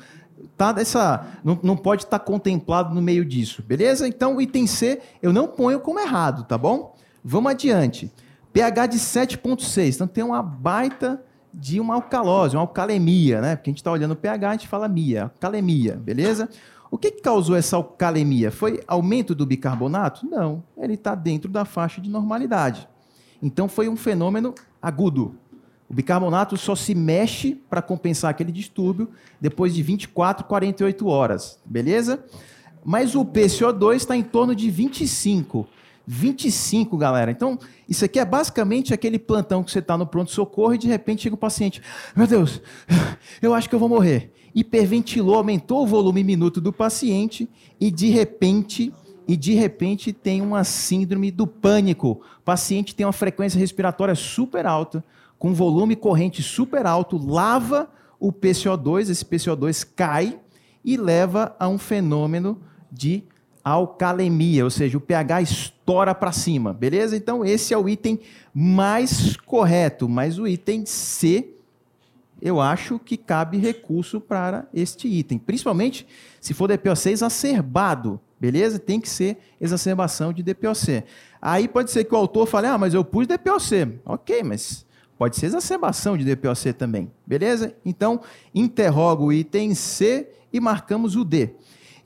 tá 0.56 0.72
dessa, 0.72 1.26
não, 1.44 1.58
não 1.62 1.76
pode 1.76 2.04
estar 2.04 2.18
tá 2.18 2.24
contemplado 2.24 2.94
no 2.94 3.02
meio 3.02 3.24
disso, 3.24 3.62
beleza? 3.62 4.08
Então 4.08 4.40
item 4.40 4.66
C 4.66 5.00
eu 5.22 5.32
não 5.32 5.46
ponho 5.46 5.78
como 5.78 6.00
errado, 6.00 6.44
tá 6.44 6.56
bom? 6.56 6.96
Vamos 7.22 7.52
adiante. 7.52 8.10
pH 8.52 8.86
de 8.86 8.98
7.6, 8.98 9.94
então 9.94 10.06
tem 10.06 10.24
uma 10.24 10.42
baita 10.42 11.22
de 11.52 11.78
uma 11.78 11.94
alcalose, 11.94 12.56
uma 12.56 12.62
alcalemia, 12.62 13.40
né? 13.40 13.54
Porque 13.54 13.70
a 13.70 13.72
gente 13.72 13.78
está 13.78 13.92
olhando 13.92 14.12
o 14.12 14.16
pH, 14.16 14.48
a 14.48 14.52
gente 14.52 14.68
fala 14.68 14.88
mia, 14.88 15.24
alcalemia, 15.24 15.96
beleza? 15.96 16.48
O 16.90 16.96
que, 16.96 17.10
que 17.10 17.20
causou 17.20 17.56
essa 17.56 17.76
alcalemia? 17.76 18.50
Foi 18.50 18.80
aumento 18.86 19.34
do 19.34 19.44
bicarbonato? 19.44 20.26
Não, 20.26 20.62
ele 20.76 20.94
está 20.94 21.14
dentro 21.14 21.50
da 21.50 21.64
faixa 21.64 22.00
de 22.00 22.08
normalidade. 22.08 22.88
Então 23.42 23.68
foi 23.68 23.88
um 23.88 23.96
fenômeno 23.96 24.54
agudo, 24.80 25.36
O 25.88 25.94
bicarbonato 25.94 26.56
só 26.56 26.74
se 26.74 26.94
mexe 26.94 27.54
para 27.68 27.82
compensar 27.82 28.30
aquele 28.30 28.50
distúrbio 28.50 29.10
depois 29.40 29.74
de 29.74 29.82
24, 29.82 30.44
48 30.46 31.06
horas, 31.06 31.58
beleza? 31.64 32.24
Mas 32.84 33.14
o 33.14 33.24
PCO2 33.24 33.96
está 33.96 34.16
em 34.16 34.22
torno 34.22 34.54
de 34.54 34.70
25. 34.70 35.66
25, 36.06 36.96
galera. 36.96 37.30
Então, 37.30 37.58
isso 37.88 38.04
aqui 38.04 38.18
é 38.18 38.24
basicamente 38.24 38.92
aquele 38.92 39.18
plantão 39.18 39.62
que 39.62 39.70
você 39.70 39.78
está 39.78 39.96
no 39.96 40.06
pronto-socorro 40.06 40.74
e 40.74 40.78
de 40.78 40.86
repente 40.86 41.22
chega 41.22 41.34
o 41.34 41.38
paciente. 41.38 41.80
Meu 42.14 42.26
Deus, 42.26 42.60
eu 43.40 43.54
acho 43.54 43.68
que 43.68 43.74
eu 43.74 43.78
vou 43.78 43.88
morrer. 43.88 44.32
Hiperventilou, 44.54 45.36
aumentou 45.36 45.82
o 45.82 45.86
volume 45.86 46.22
minuto 46.22 46.60
do 46.60 46.72
paciente 46.72 47.48
e 47.80 47.90
de 47.90 48.08
repente 48.08 48.92
e 49.26 49.36
de 49.36 49.54
repente 49.54 50.12
tem 50.12 50.42
uma 50.42 50.64
síndrome 50.64 51.30
do 51.30 51.46
pânico. 51.46 52.20
O 52.38 52.42
paciente 52.44 52.94
tem 52.94 53.06
uma 53.06 53.12
frequência 53.12 53.58
respiratória 53.58 54.14
super 54.14 54.66
alta, 54.66 55.02
com 55.38 55.52
volume 55.52 55.96
corrente 55.96 56.42
super 56.42 56.86
alto, 56.86 57.16
lava 57.16 57.90
o 58.18 58.32
PCO2, 58.32 59.10
esse 59.10 59.24
PCO2 59.24 59.86
cai 59.94 60.38
e 60.84 60.96
leva 60.96 61.54
a 61.58 61.68
um 61.68 61.78
fenômeno 61.78 62.60
de 62.90 63.24
alcalemia, 63.62 64.64
ou 64.64 64.70
seja, 64.70 64.98
o 64.98 65.00
pH 65.00 65.42
estoura 65.42 66.14
para 66.14 66.32
cima, 66.32 66.72
beleza? 66.72 67.16
Então 67.16 67.44
esse 67.44 67.72
é 67.72 67.78
o 67.78 67.88
item 67.88 68.20
mais 68.52 69.36
correto, 69.36 70.08
mas 70.08 70.38
o 70.38 70.46
item 70.46 70.84
C 70.84 71.54
eu 72.42 72.60
acho 72.60 72.98
que 72.98 73.16
cabe 73.16 73.56
recurso 73.56 74.20
para 74.20 74.68
este 74.74 75.08
item, 75.08 75.38
principalmente 75.38 76.06
se 76.40 76.52
for 76.52 76.68
DPOC 76.68 77.08
exacerbado, 77.08 78.20
beleza? 78.38 78.78
Tem 78.78 79.00
que 79.00 79.08
ser 79.08 79.38
exacerbação 79.58 80.30
de 80.30 80.42
DPOC. 80.42 81.04
Aí 81.40 81.66
pode 81.66 81.90
ser 81.90 82.04
que 82.04 82.14
o 82.14 82.18
autor 82.18 82.46
fale, 82.46 82.66
ah, 82.66 82.76
mas 82.76 82.92
eu 82.92 83.02
pus 83.02 83.26
DPOC. 83.26 83.98
Ok, 84.04 84.42
mas 84.42 84.84
pode 85.18 85.36
ser 85.36 85.46
exacerbação 85.46 86.16
de 86.16 86.24
DPOC 86.24 86.72
também, 86.72 87.10
beleza? 87.26 87.74
Então, 87.84 88.20
interroga 88.54 89.22
o 89.22 89.32
item 89.32 89.74
C 89.74 90.28
e 90.52 90.60
marcamos 90.60 91.16
o 91.16 91.24
D. 91.24 91.50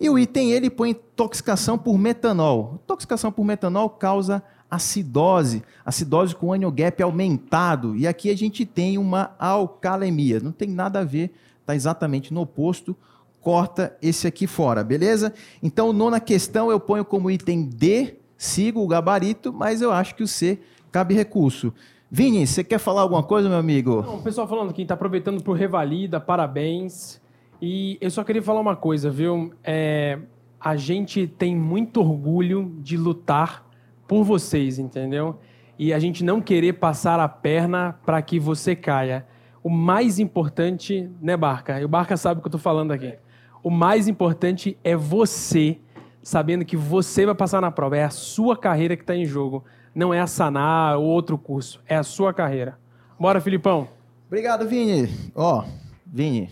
E 0.00 0.08
o 0.08 0.18
item 0.18 0.52
ele 0.52 0.70
põe 0.70 0.90
intoxicação 0.90 1.76
por 1.76 1.98
metanol. 1.98 2.78
Intoxicação 2.84 3.32
por 3.32 3.44
metanol 3.44 3.90
causa 3.90 4.42
acidose, 4.70 5.62
acidose 5.84 6.34
com 6.34 6.52
anion 6.52 6.70
gap 6.70 7.02
aumentado. 7.02 7.96
E 7.96 8.06
aqui 8.06 8.30
a 8.30 8.36
gente 8.36 8.64
tem 8.64 8.98
uma 8.98 9.34
alcalemia. 9.38 10.40
Não 10.40 10.52
tem 10.52 10.68
nada 10.68 11.00
a 11.00 11.04
ver, 11.04 11.32
está 11.60 11.74
exatamente 11.74 12.32
no 12.32 12.42
oposto. 12.42 12.94
Corta 13.40 13.96
esse 14.02 14.26
aqui 14.26 14.46
fora, 14.46 14.84
beleza? 14.84 15.32
Então, 15.62 15.92
nona 15.92 16.20
questão 16.20 16.70
eu 16.70 16.78
ponho 16.78 17.04
como 17.04 17.30
item 17.30 17.64
D, 17.64 18.16
sigo 18.36 18.82
o 18.82 18.88
gabarito, 18.88 19.52
mas 19.52 19.80
eu 19.80 19.90
acho 19.92 20.14
que 20.14 20.22
o 20.22 20.28
C 20.28 20.60
cabe 20.92 21.14
recurso. 21.14 21.72
Vini, 22.10 22.46
você 22.46 22.64
quer 22.64 22.78
falar 22.78 23.02
alguma 23.02 23.22
coisa, 23.22 23.50
meu 23.50 23.58
amigo? 23.58 24.02
Não, 24.02 24.16
o 24.16 24.22
pessoal 24.22 24.48
falando 24.48 24.70
aqui, 24.70 24.82
está 24.82 24.94
aproveitando 24.94 25.42
por 25.42 25.52
revalida, 25.52 26.18
parabéns. 26.18 27.20
E 27.60 27.98
eu 28.00 28.10
só 28.10 28.24
queria 28.24 28.42
falar 28.42 28.60
uma 28.60 28.74
coisa, 28.74 29.10
viu? 29.10 29.52
É, 29.62 30.18
a 30.58 30.74
gente 30.74 31.26
tem 31.26 31.54
muito 31.54 32.00
orgulho 32.00 32.72
de 32.78 32.96
lutar 32.96 33.66
por 34.06 34.24
vocês, 34.24 34.78
entendeu? 34.78 35.38
E 35.78 35.92
a 35.92 35.98
gente 35.98 36.24
não 36.24 36.40
querer 36.40 36.74
passar 36.74 37.20
a 37.20 37.28
perna 37.28 37.98
para 38.06 38.22
que 38.22 38.40
você 38.40 38.74
caia. 38.74 39.26
O 39.62 39.68
mais 39.68 40.18
importante, 40.18 41.10
né, 41.20 41.36
Barca? 41.36 41.78
E 41.78 41.84
o 41.84 41.88
Barca 41.88 42.16
sabe 42.16 42.38
o 42.38 42.42
que 42.42 42.46
eu 42.46 42.50
estou 42.50 42.60
falando 42.60 42.90
aqui. 42.90 43.18
O 43.62 43.70
mais 43.70 44.08
importante 44.08 44.78
é 44.82 44.96
você, 44.96 45.78
sabendo 46.22 46.64
que 46.64 46.76
você 46.76 47.26
vai 47.26 47.34
passar 47.34 47.60
na 47.60 47.70
prova. 47.70 47.98
É 47.98 48.04
a 48.04 48.10
sua 48.10 48.56
carreira 48.56 48.96
que 48.96 49.02
está 49.02 49.14
em 49.14 49.26
jogo. 49.26 49.62
Não 49.98 50.14
é 50.14 50.20
a 50.20 50.28
Sanar 50.28 50.96
ou 50.96 51.06
outro 51.06 51.36
curso. 51.36 51.80
É 51.84 51.96
a 51.96 52.04
sua 52.04 52.32
carreira. 52.32 52.78
Bora, 53.18 53.40
Filipão. 53.40 53.88
Obrigado, 54.28 54.68
Vini. 54.68 55.12
Ó, 55.34 55.64
Vini, 56.06 56.48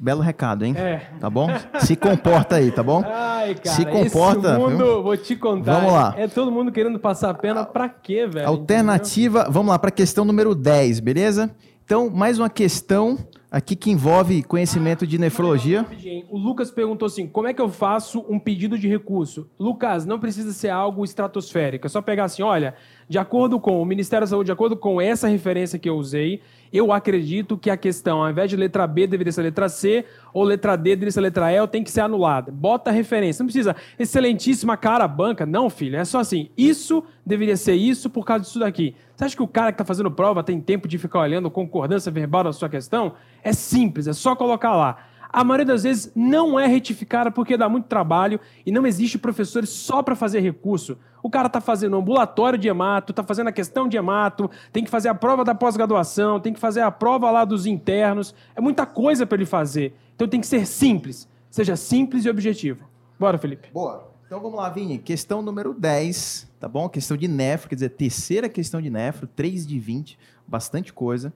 Belo 0.00 0.20
recado, 0.20 0.64
hein? 0.64 0.74
É. 0.76 1.12
Tá 1.20 1.30
bom? 1.30 1.46
Se 1.78 1.94
comporta 1.94 2.56
aí, 2.56 2.72
tá 2.72 2.82
bom? 2.82 3.04
Ai, 3.06 3.54
cara, 3.54 3.76
Se 3.76 3.86
comporta. 3.86 4.48
Esse 4.48 4.58
mundo, 4.58 4.76
viu? 4.78 5.02
vou 5.04 5.16
te 5.16 5.36
contar. 5.36 5.74
Vamos 5.74 5.92
lá. 5.92 6.14
É 6.18 6.26
todo 6.26 6.50
mundo 6.50 6.72
querendo 6.72 6.98
passar 6.98 7.30
a 7.30 7.34
pena 7.34 7.64
pra 7.64 7.88
quê, 7.88 8.26
velho? 8.26 8.48
Alternativa, 8.48 9.46
vamos 9.48 9.70
lá 9.70 9.78
para 9.78 9.90
a 9.90 9.92
questão 9.92 10.24
número 10.24 10.56
10, 10.56 10.98
beleza? 10.98 11.54
Então, 11.84 12.10
mais 12.10 12.36
uma 12.36 12.50
questão 12.50 13.16
aqui 13.52 13.76
que 13.76 13.90
envolve 13.90 14.42
conhecimento 14.42 15.06
de 15.06 15.18
nefrologia. 15.18 15.82
Rapidinho. 15.82 16.24
O 16.30 16.38
Lucas 16.38 16.70
perguntou 16.70 17.04
assim: 17.04 17.28
como 17.28 17.46
é 17.46 17.52
que 17.52 17.60
eu 17.60 17.68
faço 17.68 18.24
um 18.26 18.38
pedido 18.38 18.78
de 18.78 18.88
recurso? 18.88 19.50
Lucas, 19.58 20.06
não 20.06 20.18
precisa 20.18 20.52
ser 20.52 20.70
algo 20.70 21.04
estratosférico. 21.04 21.86
É 21.86 21.90
só 21.90 22.00
pegar 22.00 22.24
assim: 22.24 22.42
olha, 22.42 22.74
de 23.06 23.18
acordo 23.18 23.60
com 23.60 23.82
o 23.82 23.84
Ministério 23.84 24.26
da 24.26 24.30
Saúde, 24.30 24.46
de 24.46 24.52
acordo 24.52 24.74
com 24.74 24.98
essa 24.98 25.28
referência 25.28 25.78
que 25.78 25.88
eu 25.88 25.96
usei, 25.96 26.40
eu 26.72 26.92
acredito 26.92 27.58
que 27.58 27.68
a 27.68 27.76
questão, 27.76 28.22
ao 28.22 28.30
invés 28.30 28.48
de 28.48 28.56
letra 28.56 28.86
B, 28.86 29.06
deveria 29.06 29.32
ser 29.32 29.42
letra 29.42 29.68
C, 29.68 30.04
ou 30.32 30.42
letra 30.42 30.74
D 30.74 30.90
deveria 30.90 31.12
ser 31.12 31.20
letra 31.20 31.52
E, 31.52 31.60
ou 31.60 31.68
tem 31.68 31.84
que 31.84 31.90
ser 31.90 32.00
anulada. 32.00 32.50
Bota 32.50 32.90
a 32.90 32.92
referência. 32.92 33.42
Não 33.42 33.46
precisa, 33.46 33.76
excelentíssima 33.98 34.76
cara 34.76 35.06
banca. 35.06 35.44
Não, 35.44 35.68
filho. 35.68 35.96
É 35.96 36.04
só 36.04 36.20
assim. 36.20 36.48
Isso 36.56 37.04
deveria 37.24 37.56
ser 37.56 37.74
isso 37.74 38.08
por 38.08 38.24
causa 38.24 38.44
disso 38.44 38.58
daqui. 38.58 38.96
Você 39.14 39.24
acha 39.24 39.36
que 39.36 39.42
o 39.42 39.48
cara 39.48 39.70
que 39.70 39.74
está 39.74 39.84
fazendo 39.84 40.10
prova 40.10 40.42
tem 40.42 40.60
tempo 40.60 40.88
de 40.88 40.98
ficar 40.98 41.20
olhando 41.20 41.50
concordância 41.50 42.10
verbal 42.10 42.44
da 42.44 42.52
sua 42.52 42.68
questão? 42.68 43.14
É 43.44 43.52
simples, 43.52 44.06
é 44.06 44.12
só 44.12 44.34
colocar 44.34 44.74
lá 44.74 45.11
a 45.32 45.42
maioria 45.42 45.64
das 45.66 45.84
vezes 45.84 46.12
não 46.14 46.60
é 46.60 46.66
retificada 46.66 47.30
porque 47.30 47.56
dá 47.56 47.68
muito 47.68 47.86
trabalho 47.86 48.38
e 48.66 48.70
não 48.70 48.86
existe 48.86 49.18
professores 49.18 49.70
só 49.70 50.02
para 50.02 50.14
fazer 50.14 50.40
recurso. 50.40 50.98
O 51.22 51.30
cara 51.30 51.46
está 51.46 51.60
fazendo 51.60 51.96
ambulatório 51.96 52.58
de 52.58 52.68
hemato, 52.68 53.12
está 53.12 53.22
fazendo 53.22 53.48
a 53.48 53.52
questão 53.52 53.88
de 53.88 53.96
hemato, 53.96 54.50
tem 54.72 54.84
que 54.84 54.90
fazer 54.90 55.08
a 55.08 55.14
prova 55.14 55.44
da 55.44 55.54
pós-graduação, 55.54 56.38
tem 56.38 56.52
que 56.52 56.60
fazer 56.60 56.82
a 56.82 56.90
prova 56.90 57.30
lá 57.30 57.44
dos 57.44 57.64
internos. 57.64 58.34
É 58.54 58.60
muita 58.60 58.84
coisa 58.84 59.24
para 59.24 59.36
ele 59.36 59.46
fazer. 59.46 59.94
Então 60.14 60.28
tem 60.28 60.40
que 60.40 60.46
ser 60.46 60.66
simples. 60.66 61.28
Seja 61.48 61.76
simples 61.76 62.24
e 62.24 62.30
objetivo. 62.30 62.84
Bora, 63.18 63.38
Felipe. 63.38 63.70
Boa. 63.72 64.12
Então 64.26 64.40
vamos 64.40 64.56
lá, 64.56 64.68
Vini. 64.68 64.98
Questão 64.98 65.42
número 65.42 65.74
10, 65.74 66.50
tá 66.58 66.66
bom? 66.66 66.88
Questão 66.88 67.16
de 67.16 67.28
nefro, 67.28 67.68
quer 67.68 67.74
dizer, 67.74 67.90
terceira 67.90 68.48
questão 68.48 68.80
de 68.80 68.88
nefro, 68.88 69.26
3 69.26 69.66
de 69.66 69.78
20, 69.78 70.18
bastante 70.46 70.92
coisa. 70.92 71.32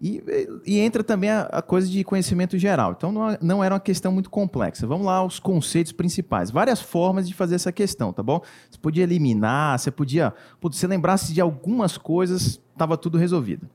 E, 0.00 0.22
e, 0.64 0.78
entra 0.78 1.02
também 1.02 1.28
a, 1.28 1.42
a, 1.42 1.60
coisa 1.60 1.88
de 1.88 2.04
conhecimento 2.04 2.56
geral. 2.56 2.94
Então, 2.96 3.10
não, 3.10 3.36
não, 3.42 3.64
era 3.64 3.74
uma 3.74 3.80
questão 3.80 4.12
muito 4.12 4.30
complexa. 4.30 4.86
Vamos 4.86 5.04
lá 5.04 5.16
aos 5.16 5.40
conceitos 5.40 5.90
principais. 5.90 6.52
Várias 6.52 6.80
formas 6.80 7.26
de 7.26 7.34
fazer 7.34 7.56
essa 7.56 7.72
questão, 7.72 8.12
tá 8.12 8.22
bom? 8.22 8.40
Você 8.70 8.78
podia 8.78 9.02
eliminar, 9.02 9.76
você 9.76 9.90
podia... 9.90 10.32
Putz, 10.60 10.78
se 10.78 10.86
lembrasse 10.86 11.32
de 11.34 11.40
algumas 11.40 11.98
coisas, 11.98 12.60
estava 12.72 12.96
tudo 12.96 13.18
resolvido. 13.18 13.68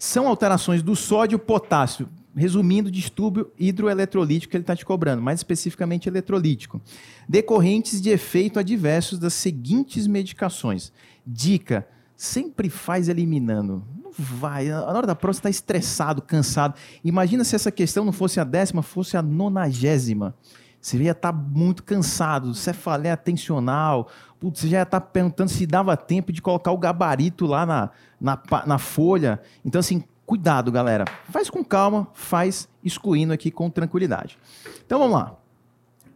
São 0.00 0.26
alterações 0.26 0.82
do 0.82 0.96
sódio 0.96 1.38
potássio. 1.38 2.08
Resumindo, 2.36 2.90
distúrbio 2.90 3.52
hidroeletrolítico 3.56 4.50
que 4.50 4.56
ele 4.56 4.64
está 4.64 4.74
te 4.74 4.84
cobrando, 4.84 5.22
mais 5.22 5.38
especificamente 5.38 6.08
eletrolítico. 6.08 6.82
Decorrentes 7.28 8.02
de 8.02 8.10
efeito 8.10 8.58
adversos 8.58 9.20
das 9.20 9.34
seguintes 9.34 10.08
medicações. 10.08 10.92
Dica, 11.24 11.86
sempre 12.16 12.68
faz 12.68 13.08
eliminando 13.08 13.84
vai. 14.18 14.68
Na 14.68 14.86
hora 14.86 15.06
da 15.06 15.14
prova 15.14 15.32
você 15.32 15.38
está 15.40 15.50
estressado, 15.50 16.22
cansado. 16.22 16.74
Imagina 17.02 17.44
se 17.44 17.56
essa 17.56 17.70
questão 17.70 18.04
não 18.04 18.12
fosse 18.12 18.40
a 18.40 18.44
décima, 18.44 18.82
fosse 18.82 19.16
a 19.16 19.22
nonagésima. 19.22 20.34
Você 20.80 20.98
ia 20.98 21.12
estar 21.12 21.32
tá 21.32 21.38
muito 21.38 21.82
cansado, 21.82 22.54
cefaleia 22.54 23.14
atencional. 23.14 24.08
Putz, 24.38 24.60
você 24.60 24.68
já 24.68 24.78
ia 24.78 24.82
estar 24.82 25.00
tá 25.00 25.06
perguntando 25.06 25.50
se 25.50 25.66
dava 25.66 25.96
tempo 25.96 26.32
de 26.32 26.42
colocar 26.42 26.72
o 26.72 26.78
gabarito 26.78 27.46
lá 27.46 27.64
na, 27.64 27.90
na, 28.20 28.38
na 28.66 28.78
folha. 28.78 29.40
Então, 29.64 29.78
assim, 29.78 30.04
cuidado, 30.26 30.70
galera. 30.70 31.06
Faz 31.30 31.48
com 31.48 31.64
calma, 31.64 32.08
faz 32.12 32.68
excluindo 32.82 33.32
aqui 33.32 33.50
com 33.50 33.70
tranquilidade. 33.70 34.38
Então, 34.84 34.98
vamos 34.98 35.14
lá. 35.14 35.36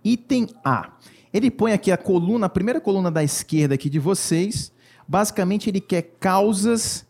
Item 0.05 0.49
A. 0.63 0.91
Ele 1.33 1.51
põe 1.51 1.73
aqui 1.73 1.91
a 1.91 1.97
coluna, 1.97 2.47
a 2.47 2.51
primeira 2.51 2.81
coluna 2.81 3.11
da 3.11 3.25
esquerda 3.25 3.75
aqui 3.75 3.89
de 3.89 3.99
vocês. 3.99 4.73
Basicamente, 5.09 5.71
ele 5.71 5.81
quer 5.81 6.03
causas 6.21 7.07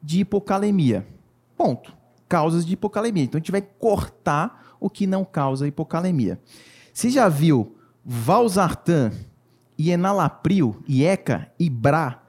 de 0.00 0.20
hipocalemia. 0.20 1.04
Ponto. 1.56 1.92
Causas 2.28 2.64
de 2.64 2.74
hipocalemia. 2.74 3.24
Então 3.24 3.38
a 3.38 3.40
gente 3.40 3.50
vai 3.50 3.60
cortar 3.60 4.76
o 4.78 4.88
que 4.88 5.06
não 5.06 5.24
causa 5.24 5.66
hipocalemia. 5.66 6.40
Você 6.94 7.10
já 7.10 7.28
viu 7.28 7.76
valsartan 8.04 9.12
e 9.76 9.90
enalapril, 9.90 10.82
IECA 10.88 11.50
e 11.58 11.68
BRA 11.68 12.22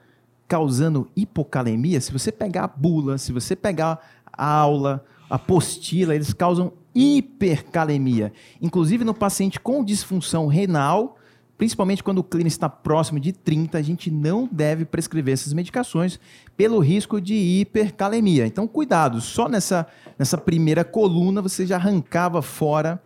causando 0.48 1.08
hipocalemia? 1.16 2.00
Se 2.00 2.12
você 2.12 2.32
pegar 2.32 2.64
a 2.64 2.68
bula, 2.68 3.16
se 3.16 3.32
você 3.32 3.54
pegar 3.54 4.00
a 4.32 4.46
aula, 4.46 5.04
a 5.30 5.36
apostila, 5.36 6.14
eles 6.14 6.32
causam 6.32 6.72
hipercalemia. 6.94 8.32
Inclusive 8.60 9.04
no 9.04 9.14
paciente 9.14 9.58
com 9.60 9.84
disfunção 9.84 10.46
renal, 10.46 11.16
principalmente 11.62 12.02
quando 12.02 12.18
o 12.18 12.24
clínico 12.24 12.48
está 12.48 12.68
próximo 12.68 13.20
de 13.20 13.30
30, 13.30 13.78
a 13.78 13.82
gente 13.82 14.10
não 14.10 14.48
deve 14.50 14.84
prescrever 14.84 15.34
essas 15.34 15.52
medicações 15.52 16.18
pelo 16.56 16.80
risco 16.80 17.20
de 17.20 17.34
hipercalemia. 17.36 18.44
Então, 18.48 18.66
cuidado, 18.66 19.20
só 19.20 19.48
nessa, 19.48 19.86
nessa 20.18 20.36
primeira 20.36 20.82
coluna 20.82 21.40
você 21.40 21.64
já 21.64 21.76
arrancava 21.76 22.42
fora 22.42 23.00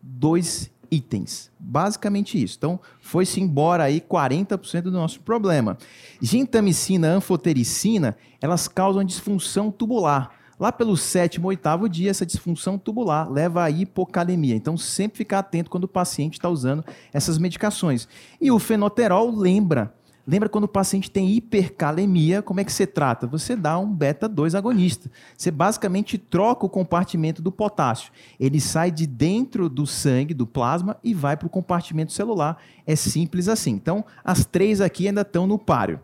dois 0.00 0.70
itens. 0.90 1.50
Basicamente 1.60 2.42
isso. 2.42 2.56
Então, 2.56 2.80
foi-se 2.98 3.42
embora 3.42 3.84
aí 3.84 4.00
40% 4.00 4.84
do 4.84 4.90
nosso 4.90 5.20
problema. 5.20 5.76
Gentamicina, 6.18 7.08
anfotericina, 7.08 8.16
elas 8.40 8.68
causam 8.68 9.04
disfunção 9.04 9.70
tubular. 9.70 10.30
Lá 10.58 10.72
pelo 10.72 10.96
sétimo, 10.96 11.48
oitavo 11.48 11.88
dia, 11.88 12.10
essa 12.10 12.26
disfunção 12.26 12.76
tubular 12.76 13.30
leva 13.30 13.62
à 13.62 13.70
hipocalemia. 13.70 14.56
Então, 14.56 14.76
sempre 14.76 15.18
ficar 15.18 15.38
atento 15.38 15.70
quando 15.70 15.84
o 15.84 15.88
paciente 15.88 16.34
está 16.34 16.48
usando 16.48 16.84
essas 17.12 17.38
medicações. 17.38 18.08
E 18.40 18.50
o 18.50 18.58
fenoterol 18.58 19.30
lembra 19.30 19.94
Lembra 20.30 20.50
quando 20.50 20.64
o 20.64 20.68
paciente 20.68 21.10
tem 21.10 21.30
hipercalemia, 21.30 22.42
como 22.42 22.60
é 22.60 22.64
que 22.64 22.70
você 22.70 22.86
trata? 22.86 23.26
Você 23.26 23.56
dá 23.56 23.78
um 23.78 23.90
beta-2 23.90 24.54
agonista. 24.54 25.10
Você 25.34 25.50
basicamente 25.50 26.18
troca 26.18 26.66
o 26.66 26.68
compartimento 26.68 27.40
do 27.40 27.50
potássio. 27.50 28.12
Ele 28.38 28.60
sai 28.60 28.90
de 28.90 29.06
dentro 29.06 29.70
do 29.70 29.86
sangue, 29.86 30.34
do 30.34 30.46
plasma, 30.46 30.98
e 31.02 31.14
vai 31.14 31.34
para 31.34 31.46
o 31.46 31.50
compartimento 31.50 32.12
celular. 32.12 32.58
É 32.86 32.94
simples 32.94 33.48
assim. 33.48 33.70
Então, 33.70 34.04
as 34.22 34.44
três 34.44 34.82
aqui 34.82 35.08
ainda 35.08 35.22
estão 35.22 35.46
no 35.46 35.58
páreo. 35.58 35.98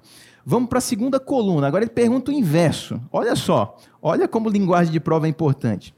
Vamos 0.46 0.68
para 0.68 0.78
a 0.78 0.82
segunda 0.82 1.18
coluna. 1.18 1.66
Agora 1.66 1.84
ele 1.84 1.90
pergunta 1.90 2.30
o 2.30 2.34
inverso. 2.34 3.00
Olha 3.10 3.34
só, 3.34 3.76
olha 4.02 4.28
como 4.28 4.48
linguagem 4.48 4.92
de 4.92 5.00
prova 5.00 5.26
é 5.26 5.30
importante. 5.30 5.94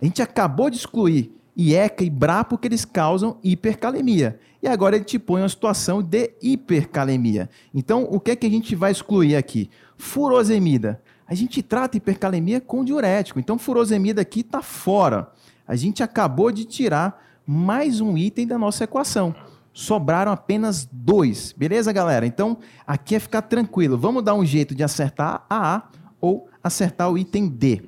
A 0.00 0.04
gente 0.04 0.20
acabou 0.22 0.68
de 0.68 0.76
excluir 0.76 1.32
IECA 1.56 2.04
e 2.04 2.10
BRA 2.10 2.44
porque 2.44 2.68
eles 2.68 2.84
causam 2.84 3.38
hipercalemia. 3.42 4.38
E 4.62 4.68
agora 4.68 4.96
ele 4.96 5.04
te 5.04 5.18
põe 5.18 5.42
uma 5.42 5.48
situação 5.48 6.02
de 6.02 6.32
hipercalemia. 6.42 7.48
Então, 7.74 8.06
o 8.10 8.20
que 8.20 8.30
é 8.30 8.36
que 8.36 8.46
a 8.46 8.50
gente 8.50 8.74
vai 8.76 8.92
excluir 8.92 9.34
aqui? 9.34 9.70
Furosemida. 9.96 11.00
A 11.26 11.34
gente 11.34 11.62
trata 11.62 11.96
hipercalemia 11.96 12.60
com 12.60 12.84
diurético. 12.84 13.40
Então, 13.40 13.58
furosemida 13.58 14.22
aqui 14.22 14.40
está 14.40 14.62
fora. 14.62 15.30
A 15.66 15.74
gente 15.76 16.02
acabou 16.02 16.52
de 16.52 16.64
tirar 16.64 17.24
mais 17.46 18.00
um 18.00 18.16
item 18.16 18.46
da 18.46 18.58
nossa 18.58 18.84
equação. 18.84 19.34
Sobraram 19.78 20.32
apenas 20.32 20.88
dois. 20.90 21.52
Beleza, 21.52 21.92
galera? 21.92 22.26
Então, 22.26 22.58
aqui 22.84 23.14
é 23.14 23.20
ficar 23.20 23.42
tranquilo. 23.42 23.96
Vamos 23.96 24.24
dar 24.24 24.34
um 24.34 24.44
jeito 24.44 24.74
de 24.74 24.82
acertar 24.82 25.46
a 25.48 25.76
A 25.76 25.82
ou 26.20 26.48
acertar 26.60 27.08
o 27.08 27.16
item 27.16 27.46
D. 27.48 27.82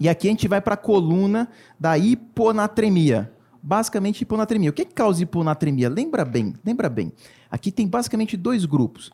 E 0.00 0.08
aqui 0.08 0.26
a 0.26 0.30
gente 0.32 0.48
vai 0.48 0.60
para 0.60 0.74
a 0.74 0.76
coluna 0.76 1.48
da 1.78 1.96
hiponatremia 1.96 3.32
basicamente 3.62 4.22
hiponatremia. 4.22 4.70
O 4.70 4.72
que, 4.72 4.82
é 4.82 4.84
que 4.84 4.92
causa 4.92 5.22
hiponatremia? 5.22 5.88
Lembra 5.88 6.24
bem, 6.24 6.52
lembra 6.64 6.90
bem. 6.90 7.12
Aqui 7.48 7.70
tem 7.70 7.86
basicamente 7.86 8.36
dois 8.36 8.64
grupos. 8.64 9.12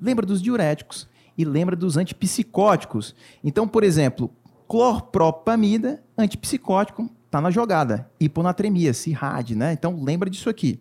Lembra 0.00 0.24
dos 0.24 0.40
diuréticos 0.40 1.08
e 1.36 1.44
lembra 1.44 1.74
dos 1.74 1.96
antipsicóticos. 1.96 3.16
Então, 3.42 3.66
por 3.66 3.82
exemplo, 3.82 4.30
clorpropamida, 4.68 6.00
antipsicótico, 6.16 7.10
está 7.26 7.40
na 7.40 7.50
jogada. 7.50 8.08
Hiponatremia, 8.20 8.94
CIRAD, 8.94 9.56
né? 9.56 9.72
Então, 9.72 10.02
lembra 10.02 10.30
disso 10.30 10.48
aqui. 10.48 10.80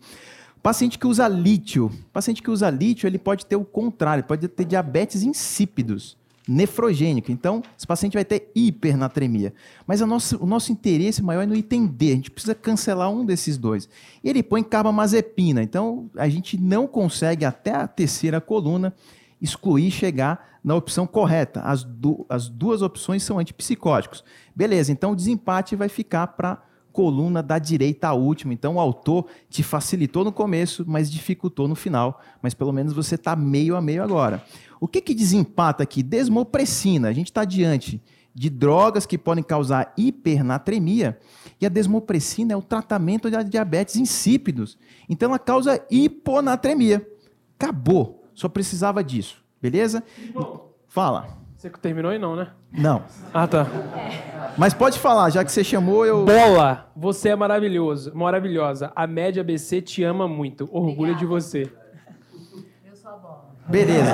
Paciente 0.61 0.99
que 0.99 1.07
usa 1.07 1.27
lítio. 1.27 1.91
Paciente 2.13 2.41
que 2.41 2.51
usa 2.51 2.69
lítio, 2.69 3.07
ele 3.07 3.17
pode 3.17 3.45
ter 3.45 3.55
o 3.55 3.65
contrário, 3.65 4.23
pode 4.23 4.47
ter 4.47 4.65
diabetes 4.65 5.23
insípidos 5.23 6.17
nefrogênico. 6.47 7.31
Então, 7.31 7.63
esse 7.77 7.87
paciente 7.87 8.13
vai 8.13 8.25
ter 8.25 8.51
hipernatremia. 8.53 9.53
Mas 9.87 10.01
o 10.01 10.05
nosso 10.07 10.71
interesse 10.71 11.21
maior 11.21 11.43
é 11.43 11.45
no 11.45 11.55
item 11.55 11.85
D. 11.87 12.11
A 12.11 12.15
gente 12.15 12.31
precisa 12.31 12.55
cancelar 12.55 13.09
um 13.09 13.25
desses 13.25 13.57
dois. 13.57 13.87
E 14.23 14.29
ele 14.29 14.43
põe 14.43 14.63
carbamazepina. 14.63 15.63
Então, 15.63 16.09
a 16.15 16.27
gente 16.27 16.59
não 16.59 16.87
consegue, 16.87 17.45
até 17.45 17.73
a 17.73 17.87
terceira 17.87 18.41
coluna, 18.41 18.93
excluir 19.41 19.89
chegar 19.91 20.59
na 20.63 20.75
opção 20.75 21.07
correta. 21.07 21.61
As, 21.61 21.83
du 21.83 22.25
as 22.29 22.47
duas 22.49 22.81
opções 22.81 23.23
são 23.23 23.39
antipsicóticos. 23.39 24.23
Beleza, 24.55 24.91
então 24.91 25.11
o 25.11 25.15
desempate 25.15 25.75
vai 25.75 25.89
ficar 25.89 26.27
para 26.27 26.61
coluna 26.91 27.41
da 27.41 27.57
direita 27.57 28.09
à 28.09 28.13
última. 28.13 28.53
Então 28.53 28.75
o 28.75 28.79
autor 28.79 29.27
te 29.49 29.63
facilitou 29.63 30.23
no 30.23 30.31
começo, 30.31 30.83
mas 30.87 31.11
dificultou 31.11 31.67
no 31.67 31.75
final. 31.75 32.21
Mas 32.41 32.53
pelo 32.53 32.71
menos 32.71 32.93
você 32.93 33.15
está 33.15 33.35
meio 33.35 33.75
a 33.75 33.81
meio 33.81 34.03
agora. 34.03 34.43
O 34.79 34.87
que, 34.87 35.01
que 35.01 35.13
desempata 35.13 35.83
aqui? 35.83 36.01
Desmopressina. 36.03 37.09
A 37.09 37.13
gente 37.13 37.27
está 37.27 37.45
diante 37.45 38.01
de 38.33 38.49
drogas 38.49 39.05
que 39.05 39.17
podem 39.17 39.43
causar 39.43 39.93
hipernatremia 39.97 41.19
e 41.59 41.65
a 41.65 41.69
desmopressina 41.69 42.53
é 42.53 42.55
o 42.55 42.61
tratamento 42.61 43.29
de 43.29 43.43
diabetes 43.43 43.95
insípidos. 43.97 44.77
Então 45.07 45.29
ela 45.29 45.39
causa 45.39 45.85
hiponatremia. 45.91 47.05
Acabou. 47.59 48.25
Só 48.33 48.49
precisava 48.49 49.03
disso. 49.03 49.43
Beleza? 49.61 50.03
Fala. 50.87 51.40
Você 51.61 51.69
que 51.69 51.77
terminou 51.77 52.11
e 52.11 52.17
não, 52.17 52.35
né? 52.35 52.47
Não. 52.73 53.03
Ah, 53.31 53.45
tá. 53.45 53.67
Mas 54.57 54.73
pode 54.73 54.97
falar, 54.97 55.29
já 55.29 55.45
que 55.45 55.51
você 55.51 55.63
chamou, 55.63 56.03
eu. 56.03 56.25
Bola! 56.25 56.89
Você 56.95 57.29
é 57.29 57.35
maravilhoso, 57.35 58.11
maravilhosa. 58.15 58.91
A 58.95 59.05
média 59.05 59.41
ABC 59.41 59.79
te 59.79 60.03
ama 60.03 60.27
muito. 60.27 60.67
Orgulho 60.71 61.15
de 61.15 61.23
você. 61.23 61.71
Beleza. 63.69 64.11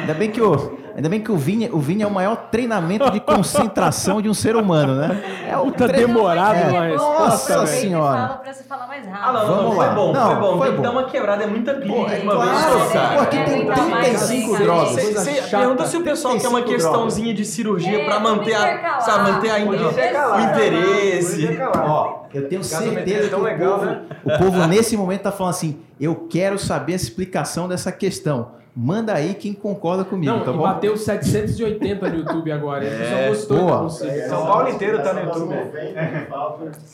Ainda 0.00 0.14
bem 0.14 0.30
que 0.30 0.40
o, 0.40 0.78
ainda 0.96 1.08
bem 1.08 1.20
que 1.20 1.30
o 1.32 1.36
Vini, 1.36 1.68
o 1.72 1.78
Vini 1.78 2.02
é 2.02 2.06
o 2.06 2.10
maior 2.10 2.36
treinamento 2.50 3.10
de 3.10 3.20
concentração 3.20 4.20
de 4.22 4.28
um 4.28 4.34
ser 4.34 4.56
humano, 4.56 4.94
né? 4.96 5.22
É 5.48 5.56
o 5.56 5.70
tá 5.70 5.86
demorado 5.86 6.56
é. 6.56 6.70
mas 6.72 6.96
Nossa 7.00 7.66
senhora. 7.66 8.16
Fala 8.28 8.38
pra 8.38 8.52
você 8.52 8.64
falar 8.64 8.86
mais 8.86 9.06
rápido. 9.06 9.22
Ah, 9.24 9.32
não, 9.32 9.46
não, 9.46 9.56
Vamos 9.62 9.76
foi 9.76 9.86
lá. 9.86 9.94
bom, 9.94 10.12
Não, 10.12 10.26
foi 10.26 10.34
bom. 10.36 10.58
foi 10.58 10.60
Tem 10.66 10.70
que 10.70 10.76
bom. 10.76 10.82
dar 10.82 10.90
uma 10.90 11.04
quebrada, 11.04 11.44
é 11.44 11.46
muita 11.46 11.74
pilha 11.74 11.94
Pô, 11.94 12.04
de 12.06 12.14
é 12.14 12.18
uma 12.22 12.38
vez 12.38 12.64
claro, 12.64 12.90
cara. 12.92 13.14
pô, 13.14 13.20
aqui 13.22 13.44
tem 13.44 13.66
Tá 13.66 13.76
mais 13.82 14.06
35 14.08 14.54
assim, 14.54 14.64
drogas. 14.64 14.90
Você 14.90 15.42
pergunta 15.56 15.86
se 15.86 15.96
o 15.96 16.02
pessoal 16.02 16.38
quer 16.38 16.48
uma 16.48 16.62
35 16.62 16.72
questãozinha 16.92 17.34
de 17.34 17.44
cirurgia 17.44 18.00
É, 18.00 18.04
pra 18.04 18.18
vamos 18.18 18.38
manter 18.38 18.54
a, 18.54 19.00
sabe, 19.00 19.30
manter 19.32 19.50
a, 19.50 19.58
Vamos 19.58 19.80
o 19.80 20.40
interesse. 20.50 21.48
Ó, 21.84 22.22
eu 22.32 22.48
tenho 22.48 22.64
certeza 22.64 23.24
que 23.24 23.28
tão 23.30 23.40
o, 23.40 23.42
legal, 23.42 23.72
povo, 23.74 23.84
né? 23.86 24.02
o 24.24 24.38
povo 24.38 24.66
nesse 24.66 24.96
momento 24.96 25.22
tá 25.22 25.32
falando 25.32 25.50
assim: 25.50 25.78
eu 26.00 26.14
quero 26.30 26.58
saber 26.58 26.92
a 26.94 26.96
explicação 26.96 27.68
dessa 27.68 27.92
questão. 27.92 28.61
Manda 28.74 29.12
aí 29.12 29.34
quem 29.34 29.52
concorda 29.52 30.02
comigo, 30.02 30.32
Não, 30.32 30.44
tá 30.44 30.50
bom? 30.50 30.62
bateu 30.62 30.96
780 30.96 32.08
no 32.08 32.16
YouTube 32.16 32.50
agora. 32.50 32.82
Ele 32.82 33.04
só 33.04 33.28
gostou 33.28 33.58
Boa. 33.58 33.90
São 33.90 34.46
Paulo 34.46 34.68
inteiro 34.70 35.02
tá 35.02 35.12
no 35.12 35.20
YouTube. 35.20 35.54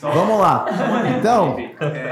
Vamos 0.01 0.41
lá. 0.41 0.67
Então, 1.17 1.57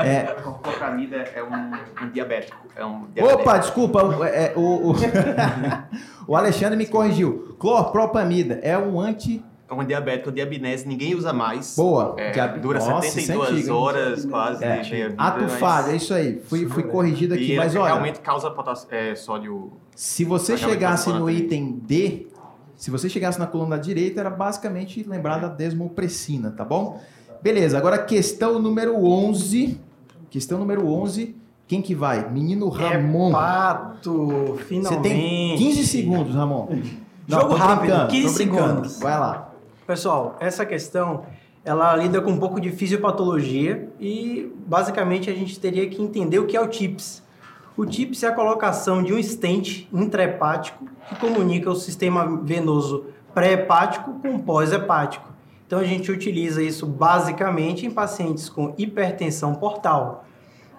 é, 0.04 0.22
Clorpramida 0.40 1.16
é 1.16 1.42
um, 1.42 2.04
um 2.06 2.10
diabético. 2.10 2.56
É 2.76 2.84
um 2.84 3.08
Opa, 3.32 3.58
desculpa, 3.58 4.04
o, 4.04 4.22
é, 4.22 4.52
o, 4.54 4.92
o, 4.92 4.94
o 6.28 6.36
Alexandre 6.36 6.76
me 6.76 6.86
corrigiu. 6.86 7.56
Clorpropamida 7.58 8.60
é 8.62 8.78
um 8.78 9.00
anti. 9.00 9.44
É 9.68 9.74
um 9.74 9.84
diabético, 9.84 10.30
diabinese, 10.30 10.86
ninguém 10.86 11.14
usa 11.16 11.32
mais. 11.32 11.74
Boa. 11.76 12.14
É, 12.16 12.30
Diabe- 12.30 12.60
dura 12.60 12.78
Nossa, 12.78 13.06
isso 13.08 13.18
é 13.18 13.22
72 13.22 13.50
antigo, 13.50 13.66
hein? 13.68 13.74
horas 13.74 14.24
quase 14.24 14.64
É, 14.64 14.76
de 14.80 14.90
meia 14.90 15.08
vida. 15.08 15.22
ato 15.22 15.42
mas- 15.42 15.52
falho, 15.54 15.90
é 15.90 15.96
isso 15.96 16.14
aí. 16.14 16.40
Fui, 16.46 16.66
fui 16.68 16.84
corrigido 16.84 17.34
aqui, 17.34 17.54
E 17.54 17.56
mas 17.56 17.74
olha. 17.74 17.86
realmente 17.86 18.20
causa 18.20 18.48
potássio, 18.50 18.86
é, 18.92 19.14
sódio. 19.16 19.72
Se 19.96 20.24
você 20.24 20.56
chegasse 20.56 21.10
no 21.12 21.28
item 21.28 21.80
D, 21.84 22.28
se 22.76 22.92
você 22.92 23.08
chegasse 23.08 23.38
na 23.40 23.46
coluna 23.46 23.76
da 23.76 23.82
direita, 23.82 24.20
era 24.20 24.30
basicamente 24.30 25.02
lembrar 25.08 25.38
da 25.38 25.48
desmopressina, 25.48 26.52
tá 26.52 26.64
bom? 26.64 27.00
Beleza, 27.42 27.76
agora 27.76 27.98
questão 27.98 28.60
número 28.60 29.04
11. 29.04 29.80
Questão 30.30 30.58
número 30.60 30.86
11. 30.86 31.34
Quem 31.66 31.82
que 31.82 31.92
vai? 31.94 32.30
Menino 32.30 32.68
Ramon. 32.68 33.32
Pato, 33.32 34.26
Você 34.56 34.62
finalmente. 34.64 35.02
tem 35.02 35.56
15 35.56 35.84
segundos, 35.86 36.34
Ramon. 36.36 36.68
Jogo 37.26 37.48
tô 37.48 37.54
rápido, 37.56 37.80
brincando, 37.88 38.10
15 38.10 38.28
tô 38.28 38.34
brincando. 38.52 38.68
segundos. 38.68 39.00
Vai 39.00 39.18
lá. 39.18 39.52
Pessoal, 39.86 40.36
essa 40.40 40.66
questão 40.66 41.24
ela 41.64 41.94
lida 41.94 42.20
com 42.20 42.32
um 42.32 42.38
pouco 42.38 42.60
de 42.60 42.72
fisiopatologia 42.72 43.88
e 44.00 44.52
basicamente 44.66 45.30
a 45.30 45.32
gente 45.32 45.60
teria 45.60 45.88
que 45.88 46.02
entender 46.02 46.40
o 46.40 46.46
que 46.46 46.56
é 46.56 46.60
o 46.60 46.66
TIPS. 46.66 47.22
O 47.76 47.86
TIPS 47.86 48.24
é 48.24 48.28
a 48.28 48.32
colocação 48.32 49.00
de 49.00 49.14
um 49.14 49.22
stent 49.22 49.86
intrahepático 49.92 50.86
que 51.08 51.14
comunica 51.16 51.70
o 51.70 51.76
sistema 51.76 52.40
venoso 52.42 53.06
pré-hepático 53.32 54.14
com 54.14 54.38
pós-hepático. 54.40 55.32
Então 55.66 55.78
a 55.78 55.84
gente 55.84 56.10
utiliza 56.10 56.60
isso 56.60 56.84
basicamente 56.84 57.86
em 57.86 57.90
pacientes 57.90 58.48
com 58.48 58.74
hipertensão 58.76 59.54
portal. 59.54 60.24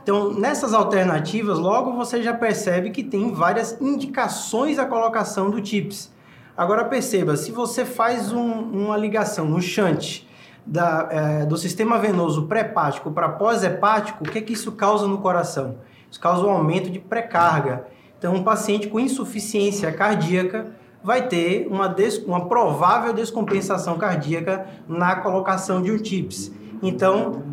Então, 0.03 0.33
nessas 0.33 0.73
alternativas, 0.73 1.59
logo 1.59 1.93
você 1.93 2.21
já 2.21 2.33
percebe 2.33 2.91
que 2.91 3.03
tem 3.03 3.31
várias 3.33 3.79
indicações 3.79 4.79
à 4.79 4.85
colocação 4.85 5.49
do 5.49 5.61
TIPS. 5.61 6.11
Agora 6.57 6.83
perceba, 6.85 7.37
se 7.37 7.51
você 7.51 7.85
faz 7.85 8.31
um- 8.33 8.61
uma 8.71 8.97
ligação 8.97 9.45
no 9.45 9.61
shunt 9.61 10.23
da, 10.65 11.07
eh, 11.11 11.45
do 11.45 11.55
sistema 11.55 11.99
venoso 11.99 12.47
pré-hepático 12.47 13.11
para 13.11 13.29
pós-hepático, 13.29 14.23
o 14.23 14.29
que, 14.29 14.41
que 14.41 14.53
isso 14.53 14.71
causa 14.71 15.07
no 15.07 15.19
coração? 15.19 15.75
Isso 16.09 16.19
causa 16.19 16.43
um 16.45 16.49
aumento 16.49 16.89
de 16.89 16.99
pré-carga. 16.99 17.85
Então, 18.17 18.33
um 18.33 18.43
paciente 18.43 18.87
com 18.87 18.99
insuficiência 18.99 19.91
cardíaca 19.91 20.67
vai 21.03 21.27
ter 21.27 21.67
uma, 21.69 21.87
des- 21.87 22.17
uma 22.17 22.47
provável 22.49 23.13
descompensação 23.13 23.97
cardíaca 23.97 24.65
na 24.87 25.15
colocação 25.17 25.81
de 25.81 25.91
um 25.91 25.97
TIPS. 25.97 26.51
Então, 26.81 27.43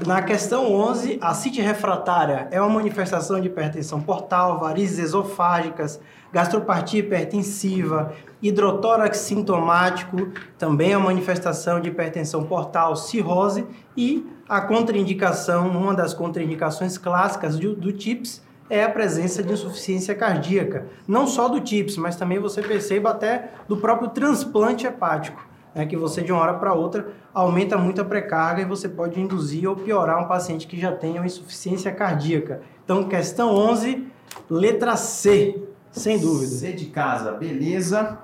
Na 0.00 0.20
questão 0.20 0.72
11, 0.72 1.18
a 1.20 1.32
cite 1.32 1.60
refratária 1.60 2.48
é 2.50 2.60
uma 2.60 2.70
manifestação 2.70 3.40
de 3.40 3.46
hipertensão 3.46 4.00
portal, 4.00 4.58
varizes 4.58 4.98
esofágicas, 4.98 6.00
gastropatia 6.32 7.00
hipertensiva, 7.00 8.12
hidrotórax 8.42 9.18
sintomático, 9.18 10.32
também 10.58 10.92
é 10.92 10.96
uma 10.96 11.06
manifestação 11.06 11.78
de 11.78 11.90
hipertensão 11.90 12.42
portal, 12.44 12.96
cirrose 12.96 13.64
e 13.96 14.26
a 14.48 14.60
contraindicação, 14.60 15.68
uma 15.68 15.94
das 15.94 16.12
contraindicações 16.14 16.98
clássicas 16.98 17.56
do, 17.56 17.76
do 17.76 17.92
TIPS 17.92 18.42
é 18.68 18.82
a 18.82 18.88
presença 18.88 19.42
de 19.42 19.52
insuficiência 19.52 20.14
cardíaca. 20.14 20.86
Não 21.06 21.26
só 21.26 21.48
do 21.48 21.60
TIPS, 21.60 21.96
mas 21.96 22.16
também 22.16 22.38
você 22.38 22.60
perceba 22.62 23.10
até 23.10 23.50
do 23.68 23.76
próprio 23.76 24.08
transplante 24.08 24.86
hepático 24.86 25.51
é 25.74 25.86
que 25.86 25.96
você 25.96 26.22
de 26.22 26.32
uma 26.32 26.40
hora 26.40 26.54
para 26.54 26.74
outra 26.74 27.08
aumenta 27.32 27.78
muito 27.78 28.00
a 28.00 28.04
pré-carga 28.04 28.62
e 28.62 28.64
você 28.64 28.88
pode 28.88 29.18
induzir 29.18 29.68
ou 29.68 29.74
piorar 29.76 30.22
um 30.22 30.28
paciente 30.28 30.66
que 30.66 30.78
já 30.78 30.92
tenha 30.92 31.20
uma 31.20 31.26
insuficiência 31.26 31.90
cardíaca. 31.90 32.60
Então, 32.84 33.04
questão 33.04 33.54
11, 33.54 34.06
letra 34.50 34.96
C, 34.96 35.62
sem 35.90 36.18
dúvida. 36.18 36.52
C 36.52 36.72
de 36.72 36.86
casa, 36.86 37.32
beleza. 37.32 38.18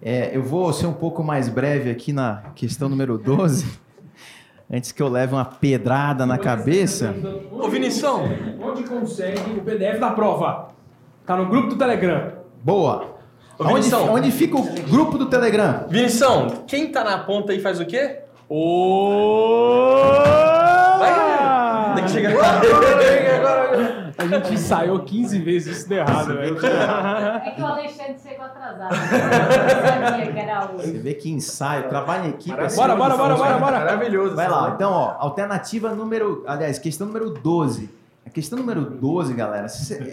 É, 0.00 0.36
eu 0.36 0.42
vou 0.42 0.72
ser 0.72 0.86
um 0.86 0.92
pouco 0.92 1.22
mais 1.22 1.48
breve 1.48 1.90
aqui 1.90 2.12
na 2.12 2.42
questão 2.54 2.88
número 2.88 3.16
12, 3.16 3.66
antes 4.70 4.90
que 4.90 5.02
eu 5.02 5.08
leve 5.08 5.32
uma 5.32 5.44
pedrada 5.44 6.26
na 6.26 6.38
cabeça. 6.38 7.14
Ô, 7.50 7.68
Vinição, 7.68 8.24
onde 8.60 8.82
consegue 8.84 9.58
o 9.58 9.62
PDF 9.62 10.00
da 10.00 10.10
prova? 10.10 10.70
Tá 11.24 11.36
no 11.36 11.46
grupo 11.46 11.68
do 11.68 11.76
Telegram. 11.76 12.32
Boa. 12.64 13.11
Ô, 13.62 13.74
Onde, 13.74 13.94
onde 13.94 14.30
fica 14.32 14.56
o 14.56 14.62
grupo 14.90 15.16
do 15.16 15.26
Telegram? 15.26 15.84
Vinição, 15.88 16.64
quem 16.66 16.90
tá 16.90 17.04
na 17.04 17.18
ponta 17.18 17.52
aí 17.52 17.60
faz 17.60 17.78
o 17.80 17.86
quê? 17.86 18.18
Vai, 20.98 21.94
Tem 21.94 22.04
que 22.04 22.10
chegar 22.10 22.32
A 24.18 24.26
gente 24.26 24.54
ensaiou 24.54 25.00
15 25.00 25.38
vezes 25.38 25.78
isso 25.78 25.88
deu 25.88 25.98
errado, 25.98 26.34
velho. 26.34 26.58
É 26.66 27.50
que 27.50 27.62
o 27.62 27.66
Alexandre 27.66 28.16
chegou 28.22 28.44
atrasado. 28.44 28.94
Eu 28.94 30.08
sabia 30.08 30.32
que 30.32 30.38
era 30.38 30.66
o. 30.66 30.76
Você 30.76 30.92
vê 30.92 31.14
que 31.14 31.30
ensaio, 31.30 31.88
trabalho 31.88 32.26
em 32.26 32.30
equipe. 32.30 32.58
é 32.58 32.68
Bora, 32.74 32.96
bora, 32.96 33.16
bora, 33.16 33.36
bora, 33.36 33.58
bora. 33.58 33.78
Maravilhoso. 33.78 34.34
Vai 34.36 34.48
lá, 34.48 34.72
então, 34.74 34.92
ó, 34.92 35.14
alternativa 35.18 35.94
número. 35.94 36.44
Aliás, 36.46 36.78
questão 36.78 37.06
número 37.06 37.30
12. 37.30 37.88
A 38.26 38.30
questão 38.30 38.58
número 38.58 38.82
12, 38.82 39.34
galera, 39.34 39.66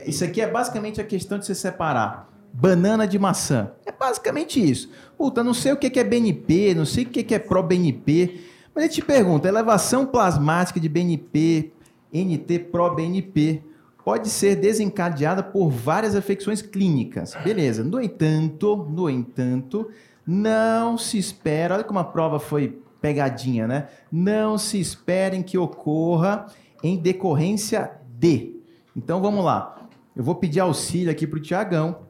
isso 0.06 0.24
aqui 0.24 0.42
é 0.42 0.48
basicamente 0.48 1.00
a 1.00 1.04
questão 1.04 1.38
de 1.38 1.46
você 1.46 1.54
separar 1.54 2.28
banana 2.54 3.08
de 3.08 3.18
maçã. 3.20 3.72
É 3.86 3.92
basicamente 3.92 4.60
isso. 4.60 4.90
Puta, 5.18 5.44
não 5.44 5.54
sei 5.54 5.74
o 5.74 5.78
que 5.78 6.00
é 6.00 6.04
BNP, 6.04 6.74
não 6.76 6.86
sei 6.86 7.04
o 7.04 7.08
que 7.08 7.34
é 7.34 7.40
pró-BNP, 7.40 8.40
mas 8.74 8.86
ele 8.86 8.94
te 8.94 9.02
pergunta: 9.02 9.48
elevação 9.48 10.06
plasmática 10.06 10.80
de 10.80 10.90
BNP, 10.90 11.72
NT 12.14 12.60
pró-BNP, 12.72 13.64
pode 14.04 14.30
ser 14.30 14.56
desencadeada 14.56 15.44
por 15.44 15.70
várias 15.70 16.16
afecções 16.16 16.62
clínicas. 16.62 17.36
Beleza. 17.44 17.84
No 17.84 18.02
entanto, 18.02 18.88
no 18.90 19.10
entanto, 19.10 19.90
não 20.26 20.98
se 20.98 21.18
espera, 21.18 21.76
olha 21.76 21.84
como 21.84 22.00
a 22.00 22.04
prova 22.04 22.40
foi 22.40 22.82
pegadinha, 23.02 23.68
né? 23.68 23.88
Não 24.12 24.58
se 24.58 24.80
esperem 24.80 25.42
que 25.42 25.58
ocorra 25.58 26.48
em 26.84 26.98
decorrência 26.98 27.92
de. 28.18 28.56
Então 28.96 29.22
vamos 29.22 29.44
lá. 29.44 29.88
Eu 30.16 30.24
vou 30.24 30.36
pedir 30.36 30.60
auxílio 30.60 31.12
aqui 31.12 31.26
para 31.26 31.40
o 31.40 31.42
Tiagão. 31.42 32.09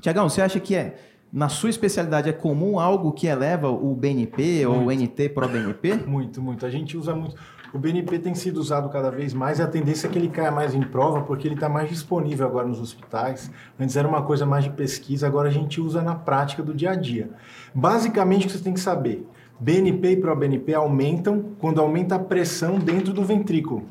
Tiagão, 0.00 0.28
você 0.28 0.42
acha 0.42 0.60
que 0.60 0.74
é, 0.74 0.96
na 1.32 1.48
sua 1.48 1.70
especialidade, 1.70 2.28
é 2.28 2.32
comum 2.32 2.78
algo 2.78 3.12
que 3.12 3.26
eleva 3.26 3.70
o 3.70 3.94
BNP 3.94 4.66
ou 4.66 4.86
o 4.86 4.92
NT 4.92 5.30
pro 5.30 5.48
BNP? 5.48 5.94
Muito, 6.06 6.42
muito. 6.42 6.66
A 6.66 6.70
gente 6.70 6.96
usa 6.96 7.14
muito. 7.14 7.36
O 7.72 7.78
BNP 7.78 8.18
tem 8.18 8.34
sido 8.34 8.56
usado 8.56 8.88
cada 8.88 9.12
vez 9.12 9.32
mais 9.32 9.60
e 9.60 9.62
a 9.62 9.66
tendência 9.66 10.08
é 10.08 10.10
que 10.10 10.18
ele 10.18 10.28
caia 10.28 10.50
mais 10.50 10.74
em 10.74 10.82
prova 10.82 11.20
porque 11.22 11.46
ele 11.46 11.54
está 11.54 11.68
mais 11.68 11.88
disponível 11.88 12.44
agora 12.44 12.66
nos 12.66 12.80
hospitais. 12.80 13.48
Antes 13.78 13.96
era 13.96 14.08
uma 14.08 14.22
coisa 14.22 14.44
mais 14.44 14.64
de 14.64 14.70
pesquisa, 14.70 15.28
agora 15.28 15.48
a 15.48 15.52
gente 15.52 15.80
usa 15.80 16.02
na 16.02 16.16
prática 16.16 16.64
do 16.64 16.74
dia 16.74 16.90
a 16.90 16.94
dia. 16.96 17.30
Basicamente, 17.72 18.46
o 18.46 18.46
que 18.48 18.54
você 18.54 18.64
tem 18.64 18.74
que 18.74 18.80
saber: 18.80 19.24
BNP 19.60 20.12
e 20.12 20.16
ProBNP 20.16 20.74
aumentam 20.74 21.44
quando 21.60 21.80
aumenta 21.80 22.16
a 22.16 22.18
pressão 22.18 22.76
dentro 22.76 23.12
do 23.12 23.22
ventrículo. 23.22 23.86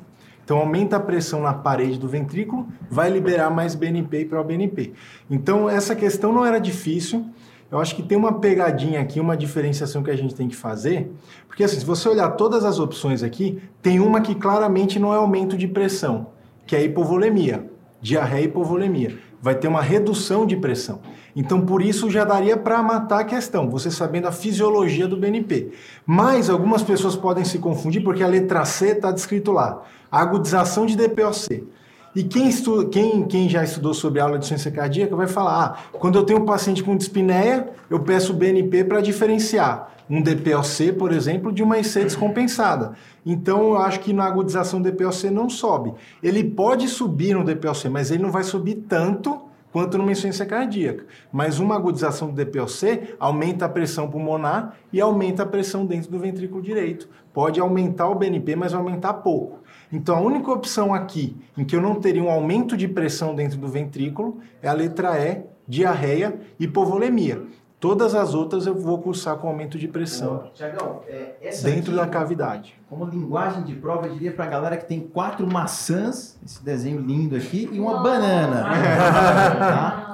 Então, 0.50 0.58
aumenta 0.58 0.95
a 0.95 1.00
pressão 1.00 1.43
na 1.43 1.54
parede 1.54 2.00
do 2.00 2.08
ventrículo, 2.08 2.66
vai 2.89 3.08
liberar 3.08 3.52
mais 3.52 3.76
BNP 3.76 4.22
e 4.22 4.26
ProBNP. 4.26 4.93
Então, 5.30 5.70
essa 5.70 5.95
questão 5.95 6.34
não 6.34 6.43
era 6.43 6.58
difícil. 6.58 7.24
Eu 7.72 7.78
acho 7.78 7.95
que 7.95 8.02
tem 8.02 8.18
uma 8.18 8.34
pegadinha 8.39 9.00
aqui, 9.00 9.20
uma 9.20 9.38
diferenciação 9.38 10.02
que 10.02 10.10
a 10.10 10.16
gente 10.16 10.34
tem 10.34 10.47
que 10.47 10.56
fazer. 10.56 11.12
Porque, 11.47 11.64
assim, 11.64 11.80
se 11.80 11.86
você 11.86 12.10
olhar 12.10 12.32
todas 12.32 12.66
as 12.66 12.80
opções 12.80 13.22
aqui, 13.22 13.62
tem 13.80 14.00
uma 14.00 14.22
que 14.22 14.34
claramente 14.34 14.97
não 14.97 15.14
é 15.14 15.18
aumento 15.18 15.56
de 15.56 15.68
pressão, 15.68 16.30
que 16.66 16.76
é 16.76 16.80
a 16.80 16.84
hipovolemia. 16.84 17.70
Diarreia 18.02 18.45
e 18.45 18.45
hipovolemia. 18.45 19.20
Vai 19.39 19.54
ter 19.54 19.68
uma 19.68 19.84
redução 19.84 20.47
de 20.47 20.58
pressão. 20.58 21.00
Então, 21.36 21.62
por 21.62 21.80
isso, 21.80 22.10
já 22.10 22.26
daria 22.26 22.58
para 22.58 22.82
matar 22.82 23.20
a 23.20 23.24
questão, 23.24 23.70
você 23.70 23.91
sabendo 23.91 24.28
a 24.28 24.32
fisiologia 24.32 25.08
do 25.08 25.16
BNP. 25.16 25.74
Mas 26.08 26.50
algumas 26.50 26.82
pessoas 26.82 27.16
podem 27.16 27.45
se 27.45 27.60
confundir 27.60 28.04
porque 28.04 28.24
a 28.24 28.28
letra 28.28 28.66
C 28.66 28.93
está 28.93 29.12
descrito 29.12 29.52
lá. 29.52 29.84
Agudização 30.12 30.86
de 30.86 30.95
DPOC. 30.95 31.68
E 32.16 32.24
quem, 32.24 32.49
estu... 32.49 32.88
quem, 32.89 33.24
quem 33.28 33.47
já 33.47 33.64
estudou 33.64 33.93
sobre 33.93 34.20
aula 34.20 34.39
de 34.39 34.45
ciência 34.47 34.72
cardíaca 34.72 35.16
vai 35.16 35.28
falar: 35.28 35.64
ah, 35.64 35.97
quando 35.97 36.18
eu 36.18 36.24
tenho 36.24 36.39
um 36.39 36.45
paciente 36.45 36.84
com 36.84 36.97
dispneia, 36.97 37.70
eu 37.89 37.99
peço 37.99 38.34
o 38.34 38.36
BNP 38.36 38.84
para 38.84 39.01
diferenciar 39.01 39.91
um 40.10 40.22
DPOC, 40.22 40.93
por 40.93 41.12
exemplo, 41.12 41.51
de 41.51 41.62
uma 41.62 41.78
IC 41.78 42.03
descompensada. 42.03 42.93
Então, 43.24 43.70
eu 43.70 43.78
acho 43.78 43.99
que 43.99 44.12
na 44.12 44.26
agudização 44.26 44.82
do 44.82 44.91
DPOC 44.91 45.30
não 45.30 45.49
sobe. 45.49 45.93
Ele 46.24 46.43
pode 46.43 46.88
subir 46.88 47.36
no 47.36 47.43
DPOC, 47.43 47.89
mas 47.89 48.10
ele 48.10 48.24
não 48.24 48.32
vai 48.32 48.43
subir 48.43 48.86
tanto 48.88 49.39
quanto 49.72 49.99
numa 49.99 50.12
insuficiência 50.12 50.47
cardíaca. 50.47 51.05
Mas 51.32 51.60
uma 51.60 51.76
agudização 51.76 52.32
do 52.32 52.34
DPOC 52.34 53.16
aumenta 53.20 53.66
a 53.66 53.70
pressão 53.70 54.10
pulmonar 54.10 54.76
e 54.91 54.99
aumenta 54.99 55.43
a 55.43 55.45
pressão 55.45 55.86
dentro 55.86 56.10
do 56.10 56.18
ventrículo 56.18 56.60
direito. 56.60 57.07
Pode 57.32 57.60
aumentar 57.60 58.10
o 58.10 58.16
BNP, 58.16 58.55
mas 58.55 58.74
aumentar 58.74 59.14
pouco. 59.14 59.59
Então, 59.92 60.16
a 60.16 60.22
única 60.22 60.52
opção 60.52 60.94
aqui 60.94 61.36
em 61.58 61.66
que 61.66 61.76
eu 61.76 61.82
não 61.82 61.96
teria 61.96 62.24
um 62.24 62.30
aumento 62.30 62.78
de 62.78 62.88
pressão 62.88 63.34
dentro 63.34 63.58
do 63.58 63.68
ventrículo 63.68 64.40
é 64.62 64.68
a 64.68 64.74
letra 64.74 65.18
E, 65.20 65.44
diarreia 65.68 66.40
e 66.60 66.66
hipovolemia. 66.66 67.42
Todas 67.80 68.14
as 68.14 68.34
outras 68.34 68.68
eu 68.68 68.76
vou 68.76 69.00
cursar 69.00 69.38
com 69.38 69.48
aumento 69.48 69.80
de 69.80 69.88
pressão 69.88 70.52
Tiagão, 70.54 71.00
é, 71.08 71.36
essa 71.42 71.70
dentro 71.70 71.94
aqui, 71.94 72.02
da 72.02 72.08
cavidade. 72.08 72.76
Como 72.90 73.06
linguagem 73.06 73.64
de 73.64 73.74
prova, 73.74 74.06
eu 74.06 74.14
diria 74.14 74.34
pra 74.34 74.46
galera 74.48 74.76
que 74.76 74.86
tem 74.86 75.00
quatro 75.00 75.48
maçãs, 75.48 76.38
esse 76.46 76.62
desenho 76.62 77.00
lindo 77.00 77.38
aqui, 77.38 77.70
e 77.72 77.80
uma 77.80 78.04
banana. 78.04 78.66
Tá? 79.60 80.06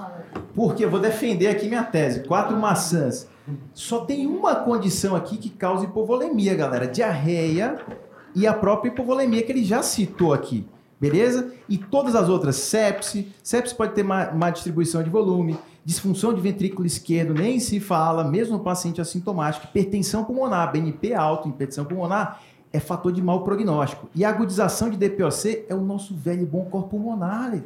Porque 0.53 0.85
eu 0.85 0.89
vou 0.89 0.99
defender 0.99 1.47
aqui 1.47 1.67
minha 1.67 1.83
tese. 1.83 2.21
Quatro 2.23 2.55
maçãs. 2.55 3.27
Só 3.73 4.05
tem 4.05 4.25
uma 4.27 4.55
condição 4.55 5.15
aqui 5.15 5.37
que 5.37 5.49
causa 5.49 5.85
hipovolemia, 5.85 6.55
galera. 6.55 6.87
Diarreia 6.87 7.77
e 8.35 8.45
a 8.45 8.53
própria 8.53 8.89
hipovolemia 8.89 9.41
que 9.41 9.51
ele 9.51 9.63
já 9.63 9.81
citou 9.81 10.33
aqui. 10.33 10.67
Beleza? 10.99 11.53
E 11.67 11.77
todas 11.77 12.15
as 12.15 12.29
outras, 12.29 12.55
sepse. 12.55 13.33
Sepse 13.43 13.75
pode 13.75 13.93
ter 13.93 14.03
má, 14.03 14.31
má 14.31 14.49
distribuição 14.49 15.03
de 15.03 15.09
volume. 15.09 15.57
Disfunção 15.83 16.33
de 16.33 16.41
ventrículo 16.41 16.85
esquerdo 16.85 17.33
nem 17.33 17.59
se 17.59 17.79
fala, 17.79 18.23
mesmo 18.23 18.57
no 18.57 18.63
paciente 18.63 18.99
assintomático. 18.99 19.67
Hipertensão 19.67 20.23
pulmonar, 20.23 20.71
BNP 20.71 21.13
alto, 21.13 21.47
hipertensão 21.47 21.85
pulmonar, 21.85 22.41
é 22.73 22.79
fator 22.79 23.11
de 23.11 23.21
mau 23.21 23.43
prognóstico. 23.43 24.09
E 24.15 24.25
a 24.25 24.29
agudização 24.29 24.89
de 24.89 24.97
DPOC 24.97 25.65
é 25.69 25.75
o 25.75 25.81
nosso 25.81 26.15
velho 26.15 26.45
bom 26.45 26.65
corpo 26.65 26.89
pulmonar. 26.89 27.61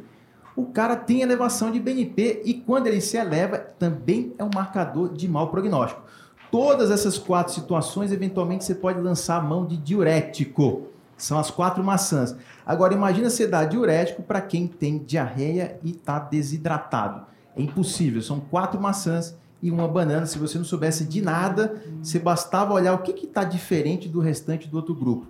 O 0.54 0.66
cara 0.66 0.96
tem 0.96 1.22
elevação 1.22 1.70
de 1.70 1.80
BNP 1.80 2.42
e 2.44 2.54
quando 2.54 2.88
ele 2.88 3.00
se 3.00 3.16
eleva, 3.16 3.58
também 3.58 4.34
é 4.36 4.44
um 4.44 4.50
marcador 4.54 5.12
de 5.12 5.26
mau 5.26 5.48
prognóstico. 5.48 6.02
Todas 6.50 6.90
essas 6.90 7.16
quatro 7.16 7.52
situações, 7.52 8.10
eventualmente, 8.10 8.64
você 8.64 8.74
pode 8.74 9.00
lançar 9.00 9.36
a 9.36 9.42
mão 9.42 9.64
de 9.64 9.76
diurético. 9.76 10.88
São 11.16 11.38
as 11.38 11.50
quatro 11.50 11.84
maçãs. 11.84 12.34
Agora, 12.66 12.94
imagina 12.94 13.30
você 13.30 13.46
dar 13.46 13.66
diurético 13.66 14.22
para 14.22 14.40
quem 14.40 14.66
tem 14.66 14.98
diarreia 14.98 15.78
e 15.84 15.90
está 15.90 16.18
desidratado. 16.18 17.26
É 17.56 17.62
impossível. 17.62 18.20
São 18.22 18.40
quatro 18.40 18.80
maçãs 18.80 19.36
e 19.62 19.70
uma 19.70 19.86
banana. 19.86 20.26
Se 20.26 20.38
você 20.38 20.58
não 20.58 20.64
soubesse 20.64 21.04
de 21.04 21.20
nada, 21.20 21.80
você 22.02 22.18
bastava 22.18 22.72
olhar 22.72 22.94
o 22.94 23.02
que 23.02 23.26
está 23.26 23.44
diferente 23.44 24.08
do 24.08 24.18
restante 24.18 24.66
do 24.66 24.76
outro 24.76 24.94
grupo. 24.94 25.26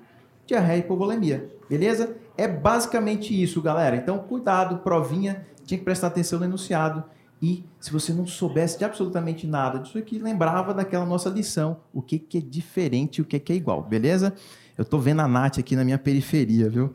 Diarreia 0.46 0.78
e 0.78 0.80
hipovolemia. 0.80 1.50
Beleza? 1.68 2.16
É 2.36 2.48
basicamente 2.48 3.40
isso, 3.40 3.60
galera. 3.60 3.96
Então, 3.96 4.18
cuidado, 4.18 4.78
provinha. 4.78 5.46
Tinha 5.66 5.78
que 5.78 5.84
prestar 5.84 6.06
atenção 6.06 6.38
no 6.38 6.44
enunciado. 6.46 7.04
E 7.42 7.64
se 7.78 7.90
você 7.90 8.12
não 8.12 8.26
soubesse 8.26 8.78
de 8.78 8.84
absolutamente 8.84 9.46
nada 9.46 9.78
disso 9.78 9.96
aqui, 9.96 10.18
lembrava 10.18 10.74
daquela 10.74 11.06
nossa 11.06 11.30
lição. 11.30 11.78
O 11.92 12.02
que, 12.02 12.18
que 12.18 12.38
é 12.38 12.40
diferente 12.40 13.18
e 13.18 13.22
o 13.22 13.24
que, 13.24 13.38
que 13.38 13.52
é 13.52 13.56
igual, 13.56 13.82
beleza? 13.82 14.34
Eu 14.76 14.84
tô 14.84 14.98
vendo 14.98 15.20
a 15.20 15.28
Nath 15.28 15.58
aqui 15.58 15.74
na 15.74 15.84
minha 15.84 15.98
periferia, 15.98 16.68
viu? 16.68 16.92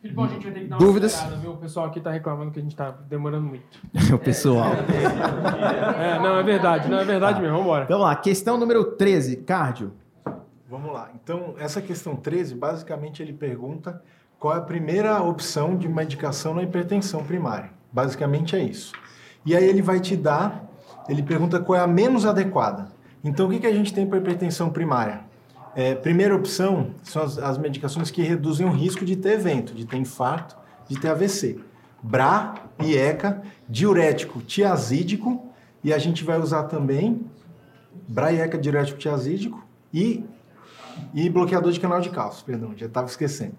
Filipão, 0.00 0.24
a 0.24 0.28
gente 0.28 0.44
vai 0.44 0.52
ter 0.52 0.60
que 0.60 0.66
dar 0.66 0.76
uma 0.76 0.86
Dúvidas? 0.86 1.14
acelerada, 1.14 1.40
viu? 1.40 1.52
O 1.52 1.56
pessoal 1.56 1.86
aqui 1.86 2.00
tá 2.00 2.10
reclamando 2.10 2.50
que 2.50 2.58
a 2.58 2.62
gente 2.62 2.76
tá 2.76 2.90
demorando 2.90 3.46
muito. 3.46 3.64
o 4.14 4.18
pessoal. 4.18 4.72
É, 5.98 6.18
não, 6.18 6.38
é 6.38 6.42
verdade, 6.42 6.88
não, 6.90 6.98
é 6.98 7.04
verdade 7.04 7.40
mesmo, 7.40 7.58
vambora. 7.58 7.84
Então 7.84 7.98
lá, 7.98 8.14
questão 8.16 8.58
número 8.58 8.84
13, 8.92 9.36
cardio. 9.36 9.92
Vamos 10.68 10.92
lá. 10.92 11.10
Então, 11.22 11.54
essa 11.58 11.80
questão 11.80 12.14
13, 12.14 12.54
basicamente 12.54 13.22
ele 13.22 13.32
pergunta 13.32 14.02
qual 14.38 14.54
é 14.54 14.58
a 14.58 14.62
primeira 14.62 15.20
opção 15.22 15.76
de 15.76 15.88
medicação 15.88 16.54
na 16.54 16.62
hipertensão 16.62 17.24
primária. 17.24 17.70
Basicamente 17.90 18.54
é 18.54 18.62
isso. 18.62 18.92
E 19.48 19.56
aí 19.56 19.64
ele 19.64 19.80
vai 19.80 19.98
te 19.98 20.14
dar, 20.14 20.68
ele 21.08 21.22
pergunta 21.22 21.58
qual 21.58 21.78
é 21.78 21.82
a 21.82 21.86
menos 21.86 22.26
adequada. 22.26 22.88
Então, 23.24 23.46
o 23.46 23.50
que, 23.50 23.60
que 23.60 23.66
a 23.66 23.72
gente 23.72 23.94
tem 23.94 24.06
para 24.06 24.18
hipertensão 24.18 24.68
primária? 24.68 25.20
É, 25.74 25.94
primeira 25.94 26.36
opção 26.36 26.90
são 27.02 27.22
as, 27.22 27.38
as 27.38 27.56
medicações 27.56 28.10
que 28.10 28.20
reduzem 28.20 28.66
o 28.66 28.70
risco 28.70 29.06
de 29.06 29.16
ter 29.16 29.30
evento, 29.30 29.72
de 29.72 29.86
ter 29.86 29.96
infarto, 29.96 30.54
de 30.86 31.00
ter 31.00 31.08
AVC. 31.08 31.58
BRA, 32.02 32.56
IECA, 32.78 33.40
diurético 33.66 34.42
tiazídico, 34.42 35.46
e 35.82 35.94
a 35.94 35.98
gente 35.98 36.24
vai 36.24 36.38
usar 36.38 36.64
também 36.64 37.24
BRA, 38.06 38.30
IECA, 38.30 38.58
diurético 38.58 38.98
tiazídico 38.98 39.66
e, 39.94 40.26
e 41.14 41.30
bloqueador 41.30 41.72
de 41.72 41.80
canal 41.80 42.02
de 42.02 42.10
cálcio, 42.10 42.44
perdão, 42.44 42.74
já 42.76 42.84
estava 42.84 43.06
esquecendo. 43.06 43.54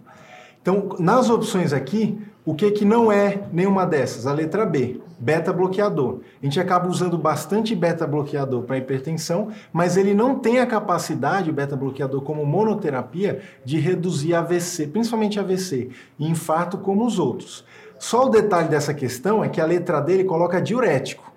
Então, 0.62 0.90
nas 1.00 1.32
opções 1.32 1.74
aqui, 1.74 2.22
o 2.46 2.56
que, 2.56 2.72
que 2.72 2.86
não 2.86 3.12
é 3.12 3.44
nenhuma 3.52 3.86
dessas? 3.86 4.26
A 4.26 4.34
letra 4.34 4.66
B, 4.66 5.02
beta-bloqueador. 5.20 6.22
A 6.42 6.46
gente 6.46 6.60
acaba 6.60 6.88
usando 6.88 7.18
bastante 7.18 7.76
beta-bloqueador 7.76 8.64
para 8.64 8.78
hipertensão, 8.78 9.50
mas 9.74 9.98
ele 9.98 10.14
não 10.14 10.40
tem 10.40 10.60
a 10.60 10.66
capacidade, 10.66 11.50
o 11.50 11.54
beta-bloqueador 11.54 12.22
como 12.22 12.46
monoterapia, 12.46 13.42
de 13.64 13.78
reduzir 13.80 14.34
AVC, 14.34 14.88
principalmente 14.88 15.40
AVC, 15.40 15.90
e 16.18 16.28
infarto 16.28 16.78
como 16.78 17.06
os 17.06 17.20
outros. 17.20 17.66
Só 18.00 18.26
o 18.26 18.30
detalhe 18.30 18.70
dessa 18.70 18.94
questão 18.94 19.44
é 19.44 19.50
que 19.50 19.60
a 19.60 19.66
letra 19.66 20.00
D 20.00 20.14
ele 20.14 20.24
coloca 20.24 20.62
diurético. 20.62 21.30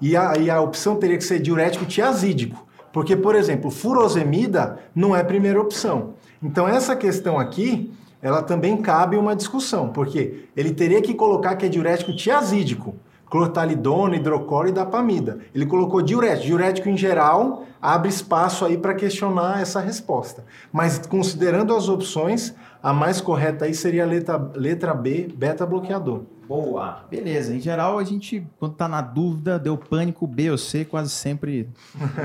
E 0.00 0.16
a, 0.16 0.36
e 0.36 0.50
a 0.50 0.60
opção 0.60 0.96
teria 0.96 1.16
que 1.16 1.24
ser 1.24 1.38
diurético 1.38 1.86
tiazídico. 1.86 2.66
Porque, 2.92 3.16
por 3.16 3.34
exemplo, 3.34 3.70
furosemida 3.70 4.78
não 4.94 5.16
é 5.16 5.24
primeira 5.24 5.60
opção. 5.60 6.14
Então, 6.42 6.68
essa 6.68 6.94
questão 6.94 7.38
aqui, 7.38 7.90
ela 8.22 8.40
também 8.40 8.76
cabe 8.76 9.16
uma 9.16 9.34
discussão, 9.34 9.88
porque 9.88 10.44
ele 10.56 10.72
teria 10.72 11.02
que 11.02 11.12
colocar 11.12 11.56
que 11.56 11.66
é 11.66 11.68
diurético 11.68 12.14
tiazídico, 12.14 12.94
clortalidona, 13.28 14.14
hidrocor 14.14 14.68
e 14.68 14.72
dapamida. 14.72 15.40
Ele 15.54 15.66
colocou 15.66 16.00
diurético. 16.00 16.46
Diurético, 16.46 16.88
em 16.88 16.96
geral, 16.96 17.64
abre 17.80 18.10
espaço 18.10 18.64
aí 18.64 18.78
para 18.78 18.94
questionar 18.94 19.60
essa 19.60 19.80
resposta. 19.80 20.44
Mas, 20.70 20.98
considerando 20.98 21.74
as 21.74 21.88
opções, 21.88 22.54
a 22.82 22.92
mais 22.92 23.20
correta 23.20 23.64
aí 23.64 23.74
seria 23.74 24.04
a 24.04 24.06
letra, 24.06 24.50
letra 24.54 24.94
B, 24.94 25.28
beta-bloqueador. 25.34 26.22
Boa. 26.46 27.06
Beleza. 27.10 27.54
Em 27.54 27.60
geral, 27.60 27.98
a 27.98 28.04
gente, 28.04 28.46
quando 28.58 28.74
tá 28.74 28.86
na 28.86 29.00
dúvida, 29.00 29.58
deu 29.58 29.78
pânico, 29.78 30.26
B 30.26 30.50
ou 30.50 30.58
C, 30.58 30.84
quase 30.84 31.08
sempre 31.08 31.68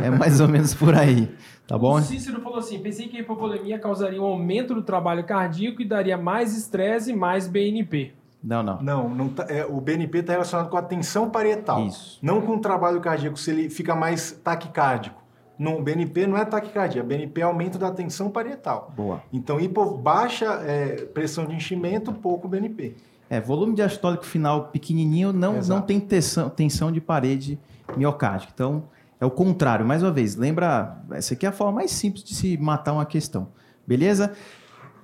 é 0.04 0.10
mais 0.10 0.41
ou 0.41 0.48
menos 0.50 0.74
por 0.74 0.93
aí. 0.93 1.32
Tá 1.68 1.78
bom? 1.78 1.95
O 1.95 2.01
Cícero 2.01 2.41
falou 2.41 2.59
assim: 2.59 2.80
pensei 2.80 3.07
que 3.07 3.18
a 3.18 3.20
hipovolemia 3.20 3.78
causaria 3.78 4.22
um 4.22 4.26
aumento 4.26 4.74
do 4.74 4.82
trabalho 4.82 5.24
cardíaco 5.24 5.82
e 5.82 5.86
daria 5.86 6.18
mais 6.18 6.55
estresse 6.57 7.11
e 7.11 7.15
mais 7.15 7.47
BNP. 7.47 8.13
Não, 8.41 8.63
não. 8.63 8.82
Não, 8.82 9.09
não 9.09 9.30
tá- 9.30 9.45
é, 9.49 9.65
o 9.65 9.82
BNP 9.82 10.20
está 10.20 10.34
relacionado 10.34 10.70
com 10.70 10.78
a 10.78 10.82
tensão 10.82 11.30
parietal. 11.30 11.86
Isso. 11.86 12.20
Não 12.22 12.39
com 12.41 12.53
o 12.53 12.59
trabalho 12.59 13.01
cardíaco, 13.01 13.38
se 13.38 13.51
ele 13.51 13.70
fica 13.70 13.93
mais 13.95 14.32
taquicárdico. 14.43 15.22
No 15.59 15.82
BNP 15.82 16.28
não 16.28 16.38
é 16.38 16.45
taquicardia, 16.45 17.03
BNP 17.03 17.41
é 17.41 17.43
aumento 17.43 17.80
da 17.80 17.89
tensão 17.91 18.30
parietal. 18.30 18.93
Boa. 18.95 19.24
Então, 19.34 19.59
hipo, 19.59 19.97
baixa 19.97 20.45
é, 20.63 21.05
pressão 21.05 21.45
de 21.47 21.55
enchimento, 21.55 22.13
pouco 22.13 22.47
BNP. 22.47 22.93
É, 23.28 23.41
volume 23.41 23.74
diastólico 23.74 24.24
final 24.24 24.65
pequenininho 24.68 25.34
não, 25.34 25.59
não 25.63 25.82
tem 25.82 25.99
tensão, 25.99 26.47
tensão 26.47 26.91
de 26.91 27.01
parede 27.01 27.59
miocárdica. 27.97 28.51
Então, 28.53 28.84
é 29.20 29.26
o 29.26 29.32
contrário. 29.32 29.86
Mais 29.86 30.03
uma 30.03 30.11
vez, 30.11 30.36
lembra, 30.36 30.97
essa 31.11 31.34
aqui 31.34 31.45
é 31.45 31.49
a 31.49 31.51
forma 31.51 31.74
mais 31.74 31.91
simples 31.91 32.24
de 32.24 32.36
se 32.36 32.57
matar 32.57 32.93
uma 32.93 33.05
questão. 33.05 33.49
Beleza? 33.86 34.34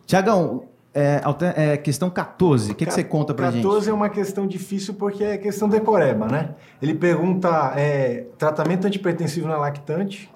Tiagão, 0.06 0.66
é, 0.94 1.22
é, 1.56 1.78
questão 1.78 2.10
14, 2.10 2.72
o 2.72 2.76
que, 2.76 2.86
que 2.86 2.94
você 2.94 3.04
conta 3.04 3.34
pra 3.34 3.52
14 3.52 3.80
gente? 3.80 3.90
é 3.90 3.94
uma 3.94 4.10
questão 4.10 4.46
difícil 4.46 4.94
porque 4.94 5.24
é 5.24 5.38
questão 5.38 5.68
decoreba, 5.68 6.28
né? 6.28 6.54
Ele 6.82 6.94
pergunta 6.94 7.74
é, 7.76 8.28
tratamento 8.38 8.86
antipertensivo 8.86 9.48
na 9.48 9.58
lactante 9.58 10.30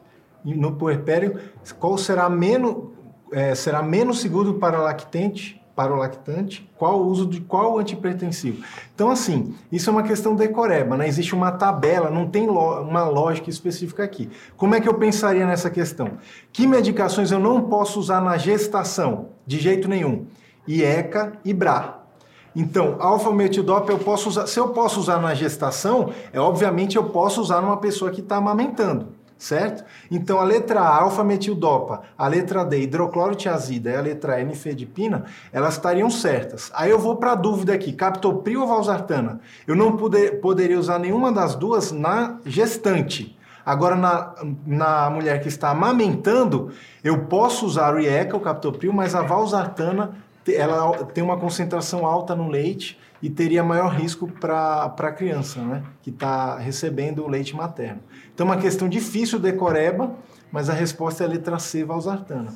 no 0.44 0.74
puerpério, 0.74 1.40
qual 1.80 1.98
será 1.98 2.30
menos, 2.30 2.92
é, 3.32 3.54
será 3.54 3.84
menos 3.84 4.20
seguro 4.20 4.56
para 4.56 4.80
lactente, 4.80 5.62
para 5.78 5.94
o 5.94 5.96
lactante, 5.96 6.68
qual 6.76 7.00
o 7.00 7.06
uso 7.06 7.28
de 7.28 7.40
qual 7.40 7.78
antipertensivo. 7.78 8.64
Então, 8.96 9.12
assim, 9.12 9.54
isso 9.72 9.92
é 9.92 9.94
uma 9.94 10.02
questão 10.02 10.36
decoreba, 10.36 10.98
né? 10.98 11.08
Existe 11.08 11.36
uma 11.36 11.52
tabela, 11.52 12.10
não 12.10 12.28
tem 12.28 12.50
uma 12.50 13.08
lógica 13.08 13.48
específica 13.48 14.04
aqui. 14.04 14.28
Como 14.58 14.74
é 14.74 14.82
que 14.82 14.90
eu 14.90 14.96
pensaria 14.96 15.46
nessa 15.46 15.70
questão? 15.70 16.14
Que 16.52 16.66
medicações 16.66 17.30
eu 17.30 17.40
não 17.40 17.62
posso 17.62 18.00
usar 18.00 18.20
na 18.22 18.38
gestação? 18.38 19.30
De 19.46 19.60
jeito 19.60 19.88
nenhum. 19.88 20.26
IECA 20.68 21.34
e 21.46 21.54
BRA. 21.54 22.00
Então, 22.56 22.96
alfa-metildopa 23.00 23.92
eu 23.92 24.00
posso 24.00 24.30
usar. 24.30 24.48
Se 24.48 24.60
eu 24.60 24.70
posso 24.70 25.00
usar 25.00 25.20
na 25.20 25.36
gestação, 25.36 26.12
é 26.34 26.40
obviamente 26.40 26.96
eu 26.96 27.04
posso 27.04 27.40
usar 27.40 27.62
numa 27.62 27.78
pessoa 27.78 28.10
que 28.10 28.22
está 28.22 28.38
amamentando, 28.38 29.10
certo? 29.38 29.84
Então, 30.10 30.40
a 30.40 30.44
letra 30.44 30.82
A, 30.82 31.02
alfa-metildopa, 31.02 32.02
a 32.18 32.28
letra 32.28 32.64
D, 32.66 32.82
hidroclorotiazida 32.82 33.92
e 33.92 33.96
a 33.96 34.02
letra 34.02 34.40
E, 34.42 34.46
nifedipina, 34.46 35.26
elas 35.52 35.76
estariam 35.76 36.10
certas. 36.10 36.72
Aí 36.74 36.90
eu 36.90 37.00
vou 37.00 37.16
para 37.18 37.34
a 37.34 37.36
dúvida 37.36 37.74
aqui: 37.74 37.94
captopril 37.94 38.62
ou 38.62 38.68
valsartana? 38.68 39.40
Eu 39.66 39.76
não 39.76 39.96
poder- 39.98 40.40
poderia 40.42 40.80
usar 40.80 41.00
nenhuma 41.00 41.32
das 41.32 41.56
duas 41.56 41.92
na 41.92 42.38
gestante. 42.46 43.38
Agora, 43.66 43.96
na, 43.96 44.34
na 44.66 45.10
mulher 45.10 45.42
que 45.42 45.50
está 45.50 45.72
amamentando, 45.72 46.72
eu 47.04 47.26
posso 47.26 47.66
usar 47.66 47.94
o 47.94 48.00
IECA, 48.00 48.38
o 48.38 48.40
captopril, 48.40 48.94
mas 48.94 49.14
a 49.14 49.22
valsartana 49.22 50.16
ela 50.48 51.04
tem 51.14 51.22
uma 51.22 51.38
concentração 51.38 52.06
alta 52.06 52.34
no 52.34 52.48
leite 52.48 52.98
e 53.22 53.30
teria 53.30 53.64
maior 53.64 53.90
risco 53.90 54.28
para 54.28 54.86
a 54.86 55.12
criança, 55.12 55.62
né? 55.62 55.84
Que 56.02 56.10
está 56.10 56.58
recebendo 56.58 57.24
o 57.24 57.28
leite 57.28 57.56
materno. 57.56 58.02
Então, 58.34 58.48
é 58.48 58.52
uma 58.52 58.62
questão 58.62 58.88
difícil 58.88 59.40
decoreba, 59.40 60.16
mas 60.52 60.70
a 60.70 60.74
resposta 60.74 61.24
é 61.24 61.28
a 61.28 61.30
letra 61.30 61.60
C, 61.60 61.84
valsartana. 61.84 62.54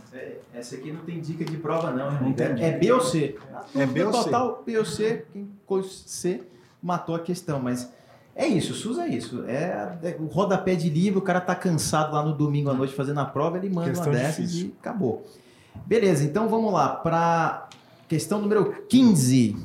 Essa 0.54 0.76
aqui 0.76 0.92
não 0.92 1.02
tem 1.02 1.20
dica 1.20 1.44
de 1.44 1.58
prova, 1.58 1.92
não. 1.92 2.12
Não 2.22 2.34
tem 2.34 2.54
dica. 2.54 2.68
É 2.68 2.72
B 2.78 2.92
ou 2.92 3.02
C? 3.02 3.36
É 3.76 3.86
B 3.86 4.04
ou 4.04 4.14
C? 4.14 4.24
Total, 4.24 4.64
B 4.66 4.78
ou 4.78 4.86
C, 4.86 5.26
quem 5.34 5.50
C 5.84 6.44
matou 6.82 7.16
a 7.16 7.20
questão, 7.20 7.60
mas 7.60 7.92
é 8.36 8.48
isso, 8.48 8.74
SUS 8.74 8.98
é 8.98 9.08
isso. 9.08 9.44
É, 9.48 9.98
é 10.04 10.18
o 10.20 10.26
rodapé 10.26 10.76
de 10.76 10.90
livro, 10.90 11.20
o 11.20 11.22
cara 11.22 11.42
tá 11.42 11.54
cansado 11.54 12.14
lá 12.14 12.24
no 12.24 12.34
domingo 12.34 12.70
à 12.70 12.74
noite 12.74 12.94
fazendo 12.94 13.20
a 13.20 13.26
prova, 13.26 13.58
ele 13.58 13.70
manda 13.70 13.90
Questão 13.90 14.08
uma 14.08 14.14
dessas 14.18 14.52
difícil. 14.52 14.68
e 14.68 14.76
acabou. 14.80 15.26
Beleza, 15.86 16.24
então 16.24 16.48
vamos 16.50 16.72
lá 16.74 16.90
para 16.90 17.68
questão 18.08 18.42
número 18.42 18.84
15. 18.88 19.58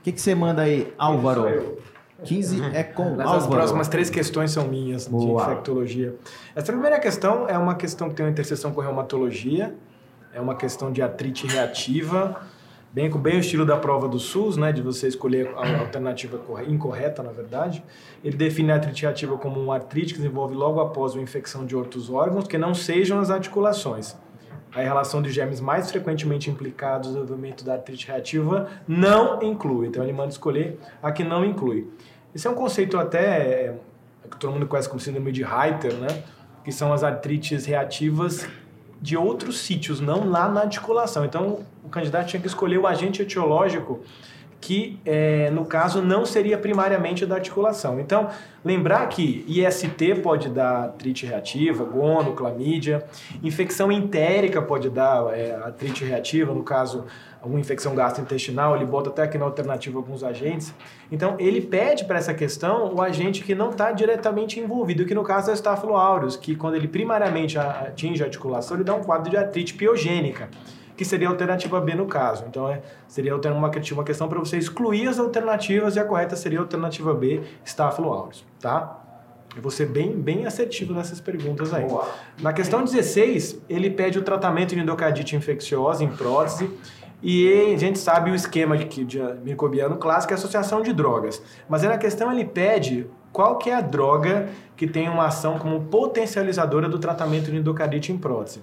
O 0.00 0.02
que, 0.02 0.12
que 0.12 0.20
você 0.20 0.34
manda 0.34 0.62
aí, 0.62 0.92
Álvaro? 0.98 1.78
15 2.24 2.62
é 2.74 2.82
com 2.82 3.10
Mas 3.16 3.20
Álvaro. 3.20 3.36
as 3.38 3.46
próximas 3.46 3.88
três 3.88 4.10
questões 4.10 4.50
são 4.50 4.66
minhas 4.66 5.06
Boa. 5.08 5.44
de 5.44 5.50
infectologia. 5.52 6.14
Essa 6.54 6.72
primeira 6.72 6.98
questão 6.98 7.48
é 7.48 7.56
uma 7.56 7.74
questão 7.74 8.08
que 8.08 8.14
tem 8.14 8.24
uma 8.26 8.30
interseção 8.32 8.72
com 8.72 8.80
reumatologia, 8.80 9.74
é 10.34 10.40
uma 10.40 10.54
questão 10.54 10.92
de 10.92 11.00
artrite 11.02 11.46
reativa, 11.46 12.40
bem 12.92 13.08
com 13.10 13.18
bem 13.18 13.36
o 13.36 13.40
estilo 13.40 13.64
da 13.64 13.76
prova 13.76 14.06
do 14.08 14.18
SUS, 14.18 14.56
né, 14.58 14.70
de 14.72 14.82
você 14.82 15.06
escolher 15.08 15.48
a 15.56 15.80
alternativa 15.80 16.36
corre- 16.38 16.66
incorreta, 16.66 17.22
na 17.22 17.32
verdade. 17.32 17.82
Ele 18.22 18.36
define 18.36 18.70
a 18.72 18.74
artrite 18.74 19.02
reativa 19.02 19.38
como 19.38 19.58
uma 19.60 19.74
artrite 19.76 20.12
que 20.12 20.20
desenvolve 20.20 20.54
logo 20.54 20.78
após 20.80 21.14
uma 21.14 21.22
infecção 21.22 21.64
de 21.64 21.74
outros 21.74 22.10
órgãos 22.10 22.46
que 22.46 22.58
não 22.58 22.74
sejam 22.74 23.18
as 23.18 23.30
articulações. 23.30 24.14
A 24.74 24.80
relação 24.80 25.20
de 25.20 25.30
germes 25.30 25.60
mais 25.60 25.90
frequentemente 25.90 26.48
implicados 26.48 27.10
no 27.10 27.22
desenvolvimento 27.22 27.64
da 27.64 27.74
artrite 27.74 28.06
reativa 28.06 28.68
não 28.86 29.42
inclui. 29.42 29.88
Então 29.88 30.02
ele 30.02 30.12
manda 30.12 30.30
escolher 30.30 30.78
a 31.02 31.10
que 31.10 31.24
não 31.24 31.44
inclui. 31.44 31.88
Esse 32.34 32.46
é 32.46 32.50
um 32.50 32.54
conceito 32.54 32.96
até 32.96 33.20
é, 33.20 33.74
que 34.30 34.36
todo 34.36 34.52
mundo 34.52 34.66
conhece 34.66 34.88
como 34.88 35.00
síndrome 35.00 35.32
de 35.32 35.42
Reiter, 35.42 35.94
né? 35.94 36.22
Que 36.64 36.70
são 36.70 36.92
as 36.92 37.02
artrites 37.02 37.66
reativas 37.66 38.46
de 39.00 39.16
outros 39.16 39.58
sítios, 39.58 40.00
não 40.00 40.28
lá 40.28 40.48
na 40.48 40.60
articulação. 40.60 41.24
Então 41.24 41.60
o 41.82 41.88
candidato 41.88 42.28
tinha 42.28 42.40
que 42.40 42.46
escolher 42.46 42.78
o 42.78 42.86
agente 42.86 43.22
etiológico 43.22 44.00
que, 44.60 45.00
é, 45.06 45.50
no 45.50 45.64
caso, 45.64 46.02
não 46.02 46.26
seria 46.26 46.58
primariamente 46.58 47.24
da 47.24 47.36
articulação. 47.36 47.98
Então, 47.98 48.28
lembrar 48.62 49.06
que 49.08 49.44
IST 49.48 50.16
pode 50.22 50.50
dar 50.50 50.84
artrite 50.84 51.24
reativa, 51.24 51.82
gono, 51.82 52.34
clamídia, 52.34 53.02
infecção 53.42 53.90
entérica 53.90 54.60
pode 54.60 54.90
dar 54.90 55.32
é, 55.36 55.54
artrite 55.54 56.04
reativa, 56.04 56.52
no 56.52 56.62
caso, 56.62 57.06
alguma 57.40 57.58
infecção 57.58 57.94
gastrointestinal, 57.94 58.76
ele 58.76 58.84
bota 58.84 59.08
até 59.08 59.22
aqui 59.22 59.38
na 59.38 59.46
alternativa 59.46 59.98
alguns 59.98 60.22
agentes. 60.22 60.74
Então, 61.10 61.36
ele 61.38 61.62
pede 61.62 62.04
para 62.04 62.18
essa 62.18 62.34
questão 62.34 62.94
o 62.94 63.00
agente 63.00 63.42
que 63.42 63.54
não 63.54 63.70
está 63.70 63.90
diretamente 63.92 64.60
envolvido, 64.60 65.06
que 65.06 65.14
no 65.14 65.22
caso 65.22 65.50
é 65.50 65.54
o 65.54 65.56
Staphylo 65.56 65.96
aureus, 65.96 66.36
que 66.36 66.54
quando 66.54 66.74
ele 66.74 66.86
primariamente 66.86 67.58
atinge 67.58 68.22
a 68.22 68.26
articulação, 68.26 68.76
ele 68.76 68.84
dá 68.84 68.94
um 68.94 69.02
quadro 69.02 69.30
de 69.30 69.38
artrite 69.38 69.72
piogênica 69.72 70.50
que 71.00 71.04
seria 71.06 71.28
a 71.28 71.30
alternativa 71.30 71.80
B 71.80 71.94
no 71.94 72.04
caso. 72.04 72.44
Então, 72.46 72.68
é, 72.68 72.82
seria 73.08 73.34
uma, 73.34 73.70
uma 73.94 74.04
questão 74.04 74.28
para 74.28 74.38
você 74.38 74.58
excluir 74.58 75.08
as 75.08 75.18
alternativas 75.18 75.96
e 75.96 75.98
a 75.98 76.04
correta 76.04 76.36
seria 76.36 76.58
a 76.58 76.60
alternativa 76.60 77.14
B, 77.14 77.40
aureus, 78.12 78.44
tá? 78.60 78.98
Eu 79.56 79.62
vou 79.62 79.70
ser 79.70 79.86
bem, 79.86 80.12
bem 80.14 80.44
assertivo 80.44 80.92
nessas 80.92 81.18
perguntas 81.18 81.72
aí. 81.72 81.86
Na 82.42 82.52
questão 82.52 82.84
16, 82.84 83.62
ele 83.66 83.88
pede 83.88 84.18
o 84.18 84.22
tratamento 84.22 84.74
de 84.74 84.80
endocardite 84.82 85.34
infecciosa 85.34 86.04
em 86.04 86.08
prótese. 86.08 86.68
E 87.22 87.72
a 87.74 87.78
gente 87.78 87.98
sabe 87.98 88.30
o 88.30 88.34
esquema 88.34 88.76
de, 88.76 88.84
que- 88.84 89.02
de 89.02 89.18
microbiano 89.42 89.96
clássico 89.96 90.34
é 90.34 90.36
associação 90.36 90.82
de 90.82 90.92
drogas. 90.92 91.42
Mas 91.66 91.82
aí 91.82 91.88
na 91.88 91.96
questão 91.96 92.30
ele 92.30 92.44
pede 92.44 93.06
qual 93.32 93.56
que 93.56 93.70
é 93.70 93.74
a 93.74 93.80
droga 93.80 94.50
que 94.76 94.86
tem 94.86 95.08
uma 95.08 95.26
ação 95.26 95.58
como 95.58 95.80
potencializadora 95.84 96.90
do 96.90 96.98
tratamento 96.98 97.50
de 97.50 97.56
endocardite 97.56 98.12
em 98.12 98.18
prótese. 98.18 98.60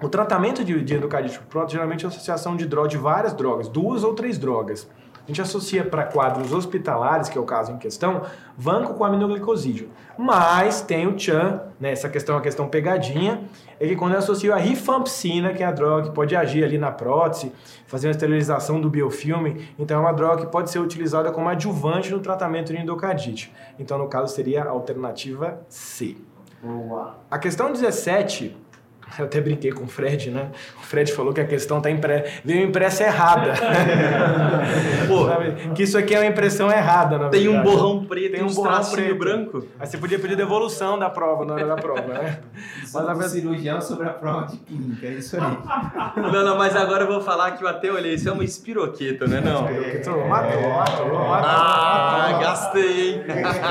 O 0.00 0.08
tratamento 0.08 0.64
de, 0.64 0.82
de 0.82 0.94
endocardite 0.94 1.38
prótese 1.48 1.74
geralmente 1.74 2.04
é 2.04 2.06
a 2.06 2.08
associação 2.08 2.56
de, 2.56 2.66
droga, 2.66 2.88
de 2.88 2.98
várias 2.98 3.32
drogas, 3.32 3.68
duas 3.68 4.04
ou 4.04 4.14
três 4.14 4.38
drogas. 4.38 4.88
A 5.24 5.26
gente 5.28 5.40
associa 5.40 5.82
para 5.82 6.04
quadros 6.04 6.52
hospitalares, 6.52 7.30
que 7.30 7.38
é 7.38 7.40
o 7.40 7.44
caso 7.44 7.72
em 7.72 7.78
questão, 7.78 8.22
vanco 8.58 8.92
com 8.92 9.04
aminoglicosídeo. 9.04 9.88
Mas 10.18 10.82
tem 10.82 11.06
o 11.06 11.18
CHAN, 11.18 11.62
né, 11.80 11.92
essa 11.92 12.10
questão 12.10 12.34
é 12.34 12.36
uma 12.36 12.42
questão 12.42 12.68
pegadinha, 12.68 13.42
é 13.80 13.86
que 13.86 13.96
quando 13.96 14.12
eu 14.12 14.18
associo 14.18 14.52
a 14.52 14.58
rifampicina, 14.58 15.54
que 15.54 15.62
é 15.62 15.66
a 15.66 15.72
droga 15.72 16.08
que 16.08 16.14
pode 16.14 16.36
agir 16.36 16.62
ali 16.62 16.76
na 16.76 16.92
prótese, 16.92 17.50
fazer 17.86 18.08
uma 18.08 18.10
esterilização 18.10 18.78
do 18.78 18.90
biofilme, 18.90 19.66
então 19.78 19.96
é 19.96 20.00
uma 20.00 20.12
droga 20.12 20.44
que 20.44 20.52
pode 20.52 20.70
ser 20.70 20.78
utilizada 20.78 21.32
como 21.32 21.48
adjuvante 21.48 22.10
no 22.10 22.20
tratamento 22.20 22.74
de 22.74 22.78
endocardite. 22.78 23.50
Então, 23.78 23.96
no 23.96 24.08
caso, 24.08 24.34
seria 24.34 24.64
a 24.64 24.68
alternativa 24.68 25.58
C. 25.70 26.18
A 27.30 27.38
questão 27.38 27.72
17, 27.72 28.54
eu 29.18 29.24
até 29.26 29.40
brinquei 29.40 29.72
com 29.72 29.84
o 29.84 29.88
Fred, 29.88 30.30
né? 30.30 30.50
O 30.80 30.84
Fred 30.84 31.12
falou 31.12 31.32
que 31.32 31.40
a 31.40 31.46
questão 31.46 31.80
tá 31.80 31.90
impre... 31.90 32.24
veio 32.44 32.66
impressa 32.66 33.04
errada. 33.04 33.54
Sabe? 35.28 35.74
que 35.74 35.82
isso 35.82 35.96
aqui 35.98 36.14
é 36.14 36.18
uma 36.20 36.26
impressão 36.26 36.70
errada, 36.70 37.18
na 37.18 37.28
Tem 37.28 37.48
um 37.48 37.52
verdade. 37.52 37.76
borrão 37.76 38.04
preto 38.04 38.32
Tem 38.32 38.40
e 38.40 38.42
um 38.42 38.46
uns 38.46 38.54
borrão 38.54 38.72
tracinho 38.72 38.96
preto. 38.96 39.18
branco. 39.18 39.66
Aí 39.78 39.86
você 39.86 39.98
podia 39.98 40.18
pedir 40.18 40.36
devolução 40.36 40.98
da 40.98 41.10
prova 41.10 41.44
na 41.44 41.54
hora 41.54 41.66
da 41.66 41.76
prova, 41.76 42.00
né? 42.02 42.40
Mas 42.92 43.08
a 43.20 43.28
cirurgião 43.28 43.80
sobre 43.80 44.06
a 44.06 44.12
prova 44.12 44.46
de 44.46 44.56
clínica, 44.58 45.06
é 45.06 45.10
isso 45.10 45.36
aí. 45.36 45.42
Não, 46.34 46.44
não, 46.44 46.56
mas 46.58 46.74
agora 46.76 47.04
eu 47.04 47.08
vou 47.08 47.20
falar 47.20 47.52
que 47.52 47.62
eu 47.64 47.68
até 47.68 47.90
olhei. 47.90 48.14
Isso 48.14 48.28
é 48.28 48.32
uma 48.32 48.44
espiroqueta, 48.44 49.26
né? 49.26 49.40
Não. 49.40 49.62
Matou, 49.62 50.28
matou, 50.28 50.70
matou, 50.70 51.32
Ah, 51.32 52.26
matou. 52.28 52.40
gastei, 52.40 53.10
hein? 53.14 53.22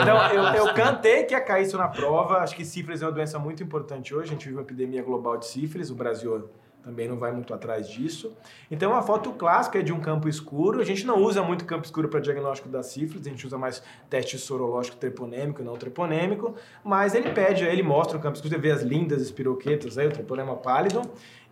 Então, 0.01 0.17
eu, 0.31 0.43
eu 0.67 0.73
cantei 0.73 1.23
que 1.23 1.33
ia 1.33 1.41
cair 1.41 1.63
isso 1.63 1.77
na 1.77 1.87
prova. 1.87 2.37
Acho 2.37 2.55
que 2.55 2.63
sífilis 2.63 3.01
é 3.01 3.05
uma 3.05 3.11
doença 3.11 3.39
muito 3.39 3.63
importante 3.63 4.13
hoje. 4.13 4.29
A 4.29 4.33
gente 4.33 4.43
vive 4.45 4.55
uma 4.57 4.61
epidemia 4.63 5.01
global 5.03 5.32
de 5.37 5.47
sífilis. 5.47 5.89
O 5.89 5.95
Brasil 5.95 6.49
também 6.83 7.07
não 7.07 7.17
vai 7.17 7.31
muito 7.31 7.53
atrás 7.53 7.87
disso. 7.87 8.35
Então, 8.69 8.93
a 8.93 9.01
foto 9.01 9.31
clássica 9.31 9.79
é 9.79 9.81
de 9.81 9.93
um 9.93 10.01
campo 10.01 10.27
escuro. 10.27 10.81
A 10.81 10.83
gente 10.83 11.07
não 11.07 11.21
usa 11.23 11.41
muito 11.41 11.63
campo 11.63 11.85
escuro 11.85 12.09
para 12.09 12.19
diagnóstico 12.19 12.67
da 12.67 12.83
sífilis. 12.83 13.25
A 13.25 13.29
gente 13.29 13.47
usa 13.47 13.57
mais 13.57 13.81
teste 14.09 14.37
sorológico 14.37 14.97
treponêmico 14.97 15.61
e 15.61 15.63
não 15.63 15.77
treponêmico. 15.77 16.55
Mas 16.83 17.15
ele 17.15 17.29
pede, 17.31 17.63
ele 17.63 17.81
mostra 17.81 18.17
o 18.17 18.21
campo 18.21 18.35
escuro. 18.35 18.53
Você 18.53 18.59
vê 18.59 18.71
as 18.71 18.81
lindas 18.81 19.21
espiroquetas 19.21 19.97
aí, 19.97 20.07
o 20.07 20.11
treponema 20.11 20.57
pálido. 20.57 21.01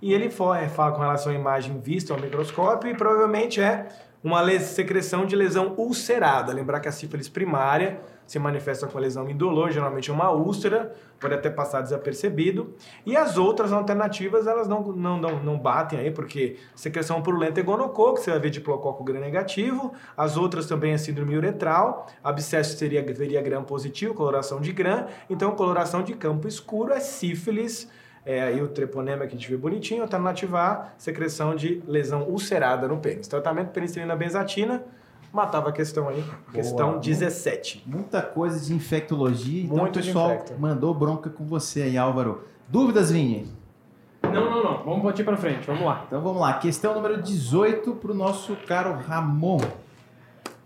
E 0.02 0.14
ele 0.14 0.26
eh, 0.26 0.70
fala 0.70 0.92
com 0.92 1.00
relação 1.00 1.32
à 1.32 1.36
imagem 1.36 1.80
vista 1.80 2.14
ao 2.14 2.20
microscópio 2.20 2.90
e 2.90 2.96
provavelmente 2.96 3.62
é 3.62 3.88
uma 4.24 4.48
secreção 4.60 5.26
de 5.26 5.36
lesão 5.36 5.76
ulcerada. 5.78 6.52
Lembrar 6.52 6.80
que 6.80 6.90
a 6.90 6.92
sífilis 6.92 7.30
primária 7.30 8.02
se 8.32 8.40
manifesta 8.40 8.88
com 8.88 8.98
lesão 8.98 9.30
indolor, 9.30 9.72
geralmente 9.72 10.10
uma 10.10 10.32
úlcera, 10.32 10.96
pode 11.20 11.34
até 11.34 11.50
passar 11.50 11.82
desapercebido. 11.82 12.74
E 13.06 13.18
as 13.18 13.38
outras 13.38 13.74
alternativas, 13.74 14.48
elas 14.48 14.70
não, 14.70 14.82
não, 14.94 15.18
não, 15.18 15.44
não 15.44 15.60
batem 15.60 16.00
aí, 16.00 16.12
porque 16.12 16.56
secreção 16.74 17.22
purulenta 17.22 17.60
é 17.60 17.64
gonococo, 17.64 18.22
você 18.22 18.32
vai 18.32 18.40
ver 18.40 18.50
diplococo 18.50 19.04
gram 19.04 19.20
negativo. 19.20 19.92
As 20.16 20.38
outras 20.38 20.66
também 20.66 20.94
é 20.94 20.98
síndrome 20.98 21.36
uretral. 21.36 22.08
Abscesso 22.24 22.78
seria, 22.78 23.06
seria 23.14 23.42
gram 23.42 23.66
positivo, 23.66 24.14
coloração 24.14 24.62
de 24.62 24.72
gram. 24.72 25.08
Então, 25.30 25.52
coloração 25.52 26.02
de 26.02 26.14
campo 26.14 26.48
escuro 26.48 26.94
é 26.94 27.02
sífilis, 27.02 27.90
é, 28.26 28.42
aí 28.44 28.62
o 28.62 28.70
treponema 28.70 29.28
que 29.28 29.36
a 29.36 29.38
gente 29.38 29.50
vê 29.50 29.58
bonitinho, 29.58 30.04
alternativa 30.04 30.58
A, 30.58 30.88
secreção 30.98 31.54
de 31.54 31.84
lesão 31.86 32.24
ulcerada 32.30 32.88
no 32.88 32.96
pênis. 32.96 33.28
Tratamento 33.28 33.72
penicilina 33.72 34.16
benzatina, 34.16 34.86
matava 35.32 35.70
a 35.70 35.72
questão 35.72 36.10
aí. 36.10 36.24
Questão 36.52 36.92
Boa. 36.92 37.00
17. 37.00 37.84
Muita 37.86 38.22
coisa 38.22 38.60
de 38.60 38.74
infectologia, 38.74 39.64
então 39.64 39.78
Muito 39.78 39.98
o 39.98 40.02
de 40.02 40.08
pessoal 40.08 40.34
infecto. 40.34 40.54
mandou 40.60 40.94
bronca 40.94 41.30
com 41.30 41.46
você 41.46 41.84
aí, 41.84 41.98
Álvaro. 41.98 42.46
Dúvidas, 42.68 43.12
Vini? 43.12 43.52
Não, 44.24 44.50
não, 44.50 44.64
não. 44.64 44.84
Vamos 44.84 45.02
partir 45.04 45.24
pra 45.24 45.36
frente. 45.36 45.66
Vamos 45.68 45.84
lá. 45.84 46.04
Então 46.08 46.22
vamos 46.22 46.42
lá. 46.42 46.54
Questão 46.54 46.94
número 46.94 47.22
18 47.22 47.96
para 47.96 48.12
o 48.12 48.14
nosso 48.14 48.56
caro 48.68 48.94
Ramon. 49.08 49.60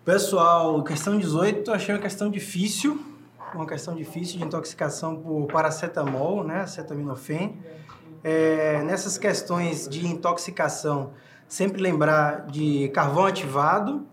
Pessoal, 0.03 0.83
questão 0.83 1.17
18, 1.17 1.71
achei 1.71 1.95
uma 1.95 2.01
questão 2.01 2.29
difícil, 2.29 3.03
uma 3.55 3.65
questão 3.65 3.95
difícil 3.95 4.37
de 4.37 4.45
intoxicação 4.45 5.15
por 5.15 5.47
paracetamol, 5.47 6.43
né, 6.43 6.61
acetaminofén. 6.61 7.57
É, 8.23 8.83
nessas 8.83 9.17
questões 9.17 9.87
de 9.89 10.05
intoxicação, 10.05 11.11
sempre 11.47 11.81
lembrar 11.81 12.45
de 12.47 12.87
carvão 12.89 13.25
ativado, 13.25 14.05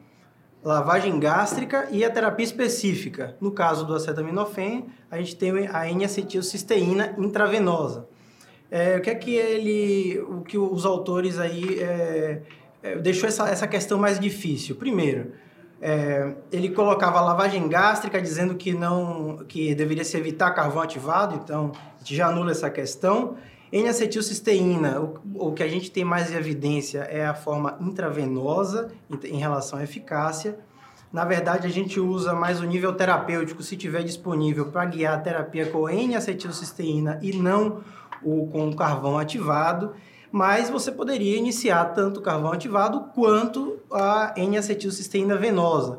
lavagem 0.65 1.19
gástrica 1.19 1.89
e 1.91 2.05
a 2.05 2.11
terapia 2.11 2.45
específica. 2.45 3.37
No 3.41 3.51
caso 3.51 3.85
do 3.85 3.95
acetaminofén, 3.95 4.87
a 5.11 5.19
gente 5.19 5.37
tem 5.37 5.69
a 5.69 5.91
N-acetilcisteína 5.91 7.15
intravenosa. 7.19 8.07
É, 8.71 8.97
o 8.97 9.03
que 9.03 9.11
é 9.11 9.15
que 9.15 9.35
ele, 9.35 10.19
o 10.21 10.41
que 10.41 10.57
os 10.57 10.87
autores 10.87 11.39
aí 11.39 11.79
é, 11.81 12.43
é, 12.83 12.97
deixou 12.97 13.29
essa, 13.29 13.49
essa 13.49 13.67
questão 13.67 13.99
mais 13.99 14.19
difícil? 14.19 14.77
Primeiro, 14.77 15.33
é, 15.81 16.35
ele 16.51 16.71
colocava 16.71 17.21
lavagem 17.21 17.69
gástrica 17.69 18.23
dizendo 18.23 18.55
que 18.55 18.73
não, 18.73 19.45
que 19.49 19.75
deveria 19.75 20.05
se 20.05 20.17
evitar 20.17 20.53
carvão 20.53 20.81
ativado, 20.81 21.35
então 21.43 21.73
a 21.75 21.99
gente 21.99 22.15
já 22.15 22.29
anula 22.29 22.53
essa 22.53 22.71
questão. 22.71 23.37
N-acetilcisteína, 23.73 25.01
o, 25.01 25.49
o 25.49 25.53
que 25.53 25.63
a 25.63 25.69
gente 25.69 25.91
tem 25.91 26.05
mais 26.05 26.31
evidência 26.31 27.01
é 27.11 27.25
a 27.25 27.33
forma 27.33 27.79
intravenosa 27.81 28.93
em, 29.25 29.39
relação 29.39 29.79
à 29.79 29.83
eficácia. 29.83 30.59
Na 31.11 31.25
verdade, 31.25 31.67
a 31.67 31.71
gente 31.71 31.99
usa 31.99 32.35
mais 32.35 32.61
o 32.61 32.65
nível 32.65 32.93
terapêutico, 32.93 33.63
se 33.63 33.75
tiver 33.77 34.03
disponível, 34.03 34.67
para 34.67 34.85
guiar 34.85 35.15
a 35.15 35.21
terapia 35.21 35.67
com 35.67 35.89
N-acetilcisteína 35.89 37.19
e 37.23 37.33
não 37.33 37.81
o 38.23 38.47
com 38.49 38.75
carvão 38.75 39.19
ativado. 39.19 39.95
Mas 40.31 40.69
você 40.69 40.93
poderia 40.93 41.37
iniciar 41.37 41.87
tanto 41.95 42.21
o 42.21 42.23
carvão 42.23 42.53
ativado 42.53 43.09
quanto 43.15 43.79
a 43.91 44.35
N-acetilcisteína 44.37 45.37
venosa. 45.37 45.99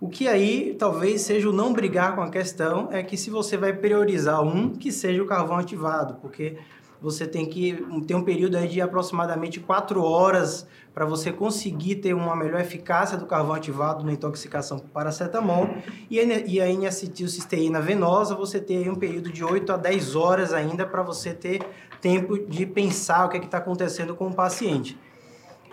O 0.00 0.08
que 0.08 0.26
aí 0.26 0.74
talvez 0.76 1.22
seja 1.22 1.48
o 1.48 1.52
não 1.52 1.72
brigar 1.72 2.16
com 2.16 2.22
a 2.22 2.30
questão 2.30 2.88
é 2.90 3.04
que 3.04 3.16
se 3.16 3.30
você 3.30 3.56
vai 3.56 3.72
priorizar 3.72 4.42
um, 4.42 4.70
que 4.70 4.90
seja 4.90 5.22
o 5.22 5.26
carvão 5.26 5.58
ativado, 5.58 6.14
porque 6.20 6.58
você 7.02 7.26
tem 7.26 7.44
que 7.46 7.84
ter 8.06 8.14
um 8.14 8.22
período 8.22 8.56
aí 8.56 8.68
de 8.68 8.80
aproximadamente 8.80 9.58
4 9.58 10.02
horas 10.02 10.66
para 10.94 11.04
você 11.04 11.32
conseguir 11.32 11.96
ter 11.96 12.14
uma 12.14 12.36
melhor 12.36 12.60
eficácia 12.60 13.18
do 13.18 13.26
carvão 13.26 13.54
ativado 13.54 14.04
na 14.04 14.12
intoxicação 14.12 14.78
por 14.78 14.88
paracetamol. 14.90 15.68
E 16.10 16.18
e 16.18 16.60
a 16.60 16.68
N-acetilcisteína 16.70 17.80
venosa, 17.80 18.34
você 18.34 18.60
tem 18.60 18.88
um 18.88 18.94
período 18.94 19.32
de 19.32 19.42
8 19.44 19.72
a 19.72 19.76
10 19.76 20.14
horas 20.14 20.52
ainda 20.52 20.86
para 20.86 21.02
você 21.02 21.34
ter 21.34 21.60
tempo 22.00 22.38
de 22.38 22.64
pensar 22.66 23.26
o 23.26 23.28
que 23.28 23.36
é 23.36 23.40
está 23.40 23.58
acontecendo 23.58 24.14
com 24.14 24.28
o 24.28 24.34
paciente. 24.34 24.98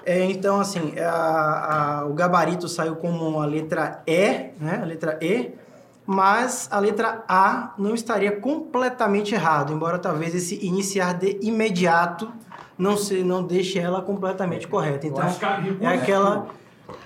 É, 0.06 0.24
então, 0.24 0.60
assim, 0.60 0.94
a- 1.00 2.00
a- 2.02 2.06
o 2.06 2.14
gabarito 2.14 2.68
saiu 2.68 2.96
como 2.96 3.40
a 3.42 3.46
letra 3.46 4.02
E, 4.08 4.52
né? 4.60 4.80
A 4.82 4.86
letra 4.86 5.20
E, 5.22 5.52
mas 6.12 6.68
a 6.72 6.80
letra 6.80 7.24
A 7.28 7.72
não 7.78 7.94
estaria 7.94 8.32
completamente 8.32 9.36
errado, 9.36 9.72
embora 9.72 10.00
talvez 10.00 10.34
esse 10.34 10.56
iniciar 10.66 11.14
de 11.14 11.38
imediato 11.40 12.32
não, 12.76 12.98
se, 12.98 13.22
não 13.22 13.44
deixe 13.44 13.78
ela 13.78 14.02
completamente 14.02 14.68
correta. 14.68 15.06
Então, 15.06 15.24
é 15.82 15.88
aquela... 15.88 16.48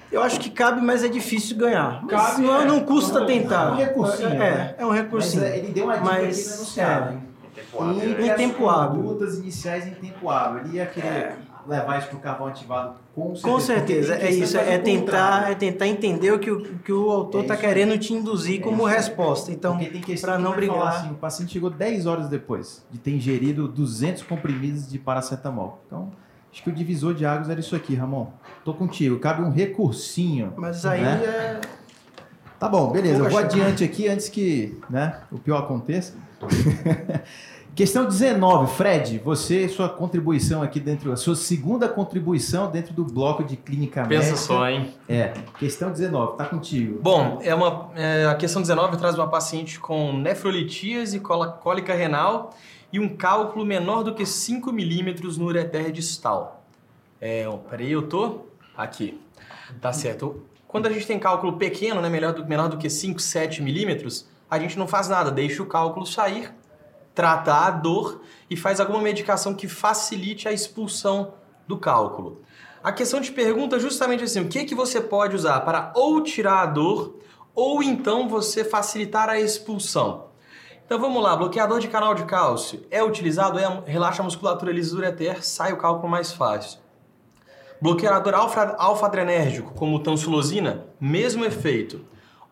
Eu 0.10 0.24
acho 0.24 0.40
que 0.40 0.50
cabe, 0.50 0.80
mas 0.80 1.04
é 1.04 1.10
difícil 1.10 1.58
ganhar. 1.58 2.02
Mas 2.04 2.12
Cabe, 2.12 2.42
não, 2.44 2.62
é. 2.62 2.66
não 2.66 2.80
custa 2.80 3.20
Não, 3.20 3.26
tentar. 3.28 3.68
É 3.68 3.72
um 3.74 3.76
recursinho, 3.76 4.30
É, 4.30 4.38
né? 4.38 4.76
é 4.78 4.86
um 4.86 4.92
recursinho. 4.92 5.44
Mas, 5.44 5.52
é, 5.52 5.58
ele 5.58 5.74
deu 5.74 5.84
uma 5.84 5.94
dica 5.98 6.06
Mas, 6.06 6.40
aqui 6.40 6.48
no 6.50 6.56
enunciado, 6.56 7.10
é. 7.10 7.14
hein? 7.14 8.20
Em- 8.22 8.26
em 8.30 8.34
tempo 8.36 8.70
hábil. 8.70 9.02
Lutas 9.02 9.38
iniciais 9.40 9.86
em 9.86 9.96
tempo 9.96 10.30
hábil. 10.30 10.62
Ele 10.66 10.78
ia 10.78 10.86
querer 10.86 11.36
levar 11.68 12.00
isso 12.00 12.08
pro 12.10 12.20
carvão 12.20 12.48
ativado 12.48 12.96
com 13.14 13.36
certeza. 13.36 13.48
Com 13.48 13.60
certeza, 13.60 14.16
é 14.16 14.32
isso, 14.32 14.58
é 14.58 14.78
tentar, 14.78 15.02
contrário. 15.02 15.52
é 15.52 15.56
tentar 15.56 15.88
entender 15.88 16.32
o 16.32 16.40
que 16.40 16.52
o, 16.52 16.62
que 16.80 16.92
o 16.92 17.10
autor 17.12 17.40
É 17.40 17.44
está 17.44 17.54
isso 17.56 17.64
aí. 17.64 17.70
querendo 17.70 17.98
te 17.98 18.14
induzir 18.14 18.62
como 18.62 18.84
resposta. 18.86 19.52
Então, 19.52 19.78
para 20.22 20.38
não 20.38 20.46
falar 20.52 20.56
brigar. 20.56 20.88
assim, 20.88 21.12
o 21.12 21.16
paciente 21.16 21.54
chegou 21.54 21.70
10 21.70 22.06
horas 22.06 22.28
depois 22.28 22.86
de 22.92 22.98
ter 22.98 23.12
ingerido 23.12 23.68
200 23.68 24.24
comprimidos 24.24 24.90
de 24.90 24.98
paracetamol. 24.98 25.82
Então, 25.88 26.12
acho 26.52 26.64
que 26.64 26.70
o 26.70 26.74
divisor 26.74 27.14
de 27.14 27.26
águas 27.26 27.50
era 27.50 27.60
isso 27.60 27.76
aqui, 27.76 27.96
Ramon. 27.96 28.28
Tô 28.66 28.74
contigo, 28.74 29.20
cabe 29.20 29.42
um 29.42 29.52
recursinho. 29.52 30.54
Mas 30.58 30.86
aí 30.86 31.02
né? 31.02 31.24
é. 31.24 31.62
Tá 32.60 32.70
bom, 32.70 32.90
beleza. 32.92 33.24
Eu 33.24 33.30
vou 33.30 33.40
adiante 33.40 33.84
aqui 33.84 34.08
antes 34.08 34.30
que 34.30 34.80
né, 34.90 35.20
o 35.32 35.38
pior 35.38 35.60
aconteça. 35.60 36.16
Questão 37.76 38.06
19, 38.06 38.76
Fred, 38.76 39.18
você, 39.18 39.68
sua 39.68 39.90
contribuição 39.90 40.62
aqui 40.62 40.80
dentro, 40.80 41.12
a 41.12 41.16
sua 41.16 41.36
segunda 41.36 41.90
contribuição 41.90 42.70
dentro 42.70 42.94
do 42.94 43.04
bloco 43.04 43.44
de 43.44 43.58
clínica 43.58 44.04
Pensa 44.04 44.28
médica. 44.28 44.38
só, 44.38 44.70
hein? 44.70 44.94
É, 45.10 45.34
questão 45.58 45.92
19, 45.92 46.38
tá 46.38 46.46
contigo. 46.46 47.00
Bom, 47.02 47.40
é 47.42 47.56
uma, 47.56 47.90
é, 47.96 48.26
a 48.28 48.36
questão 48.36 48.62
19 48.62 48.98
traz 48.98 49.16
uma 49.16 49.28
paciente 49.28 49.80
com 49.80 50.14
nefrolitíase, 50.14 51.20
cólica 51.20 51.96
renal 51.96 52.56
e 52.92 53.00
um 53.00 53.10
cálculo 53.10 53.66
menor 53.66 54.04
do 54.04 54.14
que 54.14 54.24
5 54.24 54.72
milímetros 54.72 55.36
no 55.40 55.46
ureter 55.46 55.92
distal. 55.92 56.64
É, 57.20 57.48
ó, 57.48 57.58
peraí, 57.58 57.92
eu 57.92 58.04
tô 58.04 58.42
aqui. 58.78 59.20
Tá 59.82 59.92
certo. 59.92 60.44
Quando 60.68 60.86
a 60.86 60.92
gente 60.92 61.08
tem 61.08 61.18
cálculo 61.18 61.54
pequeno, 61.54 62.02
né, 62.02 62.10
melhor 62.10 62.34
do, 62.34 62.46
menor 62.46 62.70
do 62.70 62.78
que 62.78 62.88
5, 62.88 63.20
7 63.20 63.64
milímetros, 63.64 64.28
a 64.48 64.60
gente 64.60 64.78
não 64.78 64.88
faz 64.88 65.08
nada, 65.08 65.32
deixa 65.32 65.64
o 65.64 65.66
cálculo 65.66 66.06
sair, 66.06 66.52
trata 67.16 67.54
a 67.54 67.70
dor 67.72 68.22
e 68.50 68.56
faz 68.58 68.80
alguma 68.80 69.02
medicação 69.02 69.54
que 69.54 69.68
facilite 69.68 70.48
a 70.48 70.52
expulsão 70.52 71.34
do 71.68 71.78
cálculo. 71.78 72.42
A 72.84 72.92
questão 72.92 73.22
te 73.22 73.32
pergunta 73.32 73.80
justamente 73.80 74.24
assim, 74.24 74.42
o 74.42 74.50
que, 74.50 74.66
que 74.66 74.76
você 74.76 75.00
pode 75.00 75.36
usar 75.36 75.62
para 75.62 75.92
ou 75.96 76.22
tirar 76.22 76.62
a 76.62 76.66
dor 76.66 77.20
ou 77.56 77.82
então 77.82 78.28
você 78.28 78.64
facilitar 78.66 79.30
a 79.30 79.40
expulsão. 79.40 80.26
Então 80.86 81.00
vamos 81.00 81.24
lá, 81.24 81.36
bloqueador 81.36 81.80
de 81.80 81.88
canal 81.88 82.14
de 82.14 82.26
cálcio 82.26 82.86
é 82.92 83.02
utilizado, 83.02 83.58
é, 83.58 83.84
relaxa 83.86 84.22
a 84.22 84.26
musculatura 84.26 84.72
lisa 84.72 84.96
ureter, 84.98 85.44
sai 85.46 85.72
o 85.72 85.78
cálculo 85.78 86.10
mais 86.10 86.34
fácil. 86.34 86.80
Bloqueador 87.82 88.34
alfa- 88.34 88.76
alfa-adrenérgico, 88.78 89.74
como 89.74 90.00
tansulosina, 90.00 90.86
mesmo 91.00 91.44
efeito. 91.46 92.02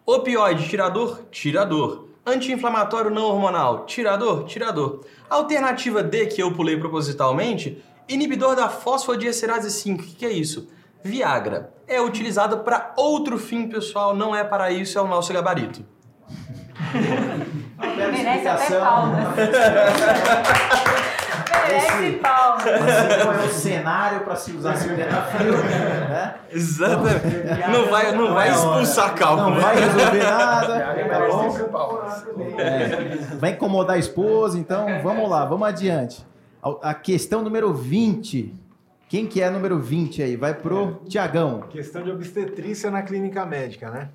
Opioide, 0.05 0.68
tirador, 0.68 1.22
tirador. 1.32 2.07
Anti-inflamatório 2.26 3.09
não 3.09 3.24
hormonal, 3.24 3.86
tirador, 3.86 4.45
tirador. 4.45 5.03
Alternativa 5.30 6.03
D, 6.03 6.28
que 6.28 6.41
eu 6.41 6.53
pulei 6.53 6.78
propositalmente, 6.78 7.84
inibidor 8.07 8.55
da 8.55 8.69
fosfodiesterase 8.69 9.72
5. 9.72 10.01
O 10.01 10.05
que, 10.05 10.15
que 10.15 10.26
é 10.26 10.32
isso? 10.32 10.69
Viagra. 11.03 11.74
É 11.88 11.99
utilizado 11.99 12.59
para 12.59 12.93
outro 12.95 13.39
fim, 13.39 13.67
pessoal, 13.67 14.15
não 14.15 14.36
é 14.36 14.43
para 14.43 14.72
isso, 14.72 14.99
é 14.99 15.01
o 15.01 15.07
nosso 15.07 15.34
gabarito. 15.34 15.84
Merece 17.97 18.47
até 18.47 18.80
palmas. 18.80 19.36
Merece 21.72 22.11
palmas. 22.17 22.65
Esse 22.65 23.26
não 23.26 23.34
é 23.34 23.45
o 23.45 23.49
cenário 23.49 24.19
para 24.22 24.36
se 24.36 24.51
usar 24.51 24.76
sildenafil, 24.76 25.53
né? 25.57 26.36
Exatamente. 26.51 27.72
Não 27.72 27.89
vai, 27.89 28.11
não 28.15 28.34
vai 28.34 28.49
expulsar 28.49 29.15
cálculo. 29.15 29.49
Não 29.49 29.55
né? 29.55 29.61
vai 29.61 29.76
resolver 29.80 30.24
nada, 30.24 30.80
tá 31.09 31.28
bom? 31.28 32.59
É, 32.59 33.36
vai 33.39 33.51
incomodar 33.51 33.95
a 33.95 33.99
esposa, 33.99 34.57
então 34.57 34.86
vamos 35.01 35.30
lá, 35.30 35.45
vamos 35.45 35.67
adiante. 35.67 36.26
A 36.61 36.91
a 36.91 36.93
questão 36.93 37.41
número 37.41 37.74
20. 37.74 38.53
Quem 39.09 39.26
que 39.26 39.41
é 39.41 39.49
número 39.49 39.80
20 39.80 40.24
aí? 40.24 40.36
Vai 40.38 40.53
pro 40.53 41.01
Tiagão. 41.07 41.61
Questão 41.69 42.01
de 42.03 42.11
obstetrícia 42.11 42.89
na 42.89 43.01
clínica 43.01 43.45
médica, 43.45 43.89
né? 43.89 44.09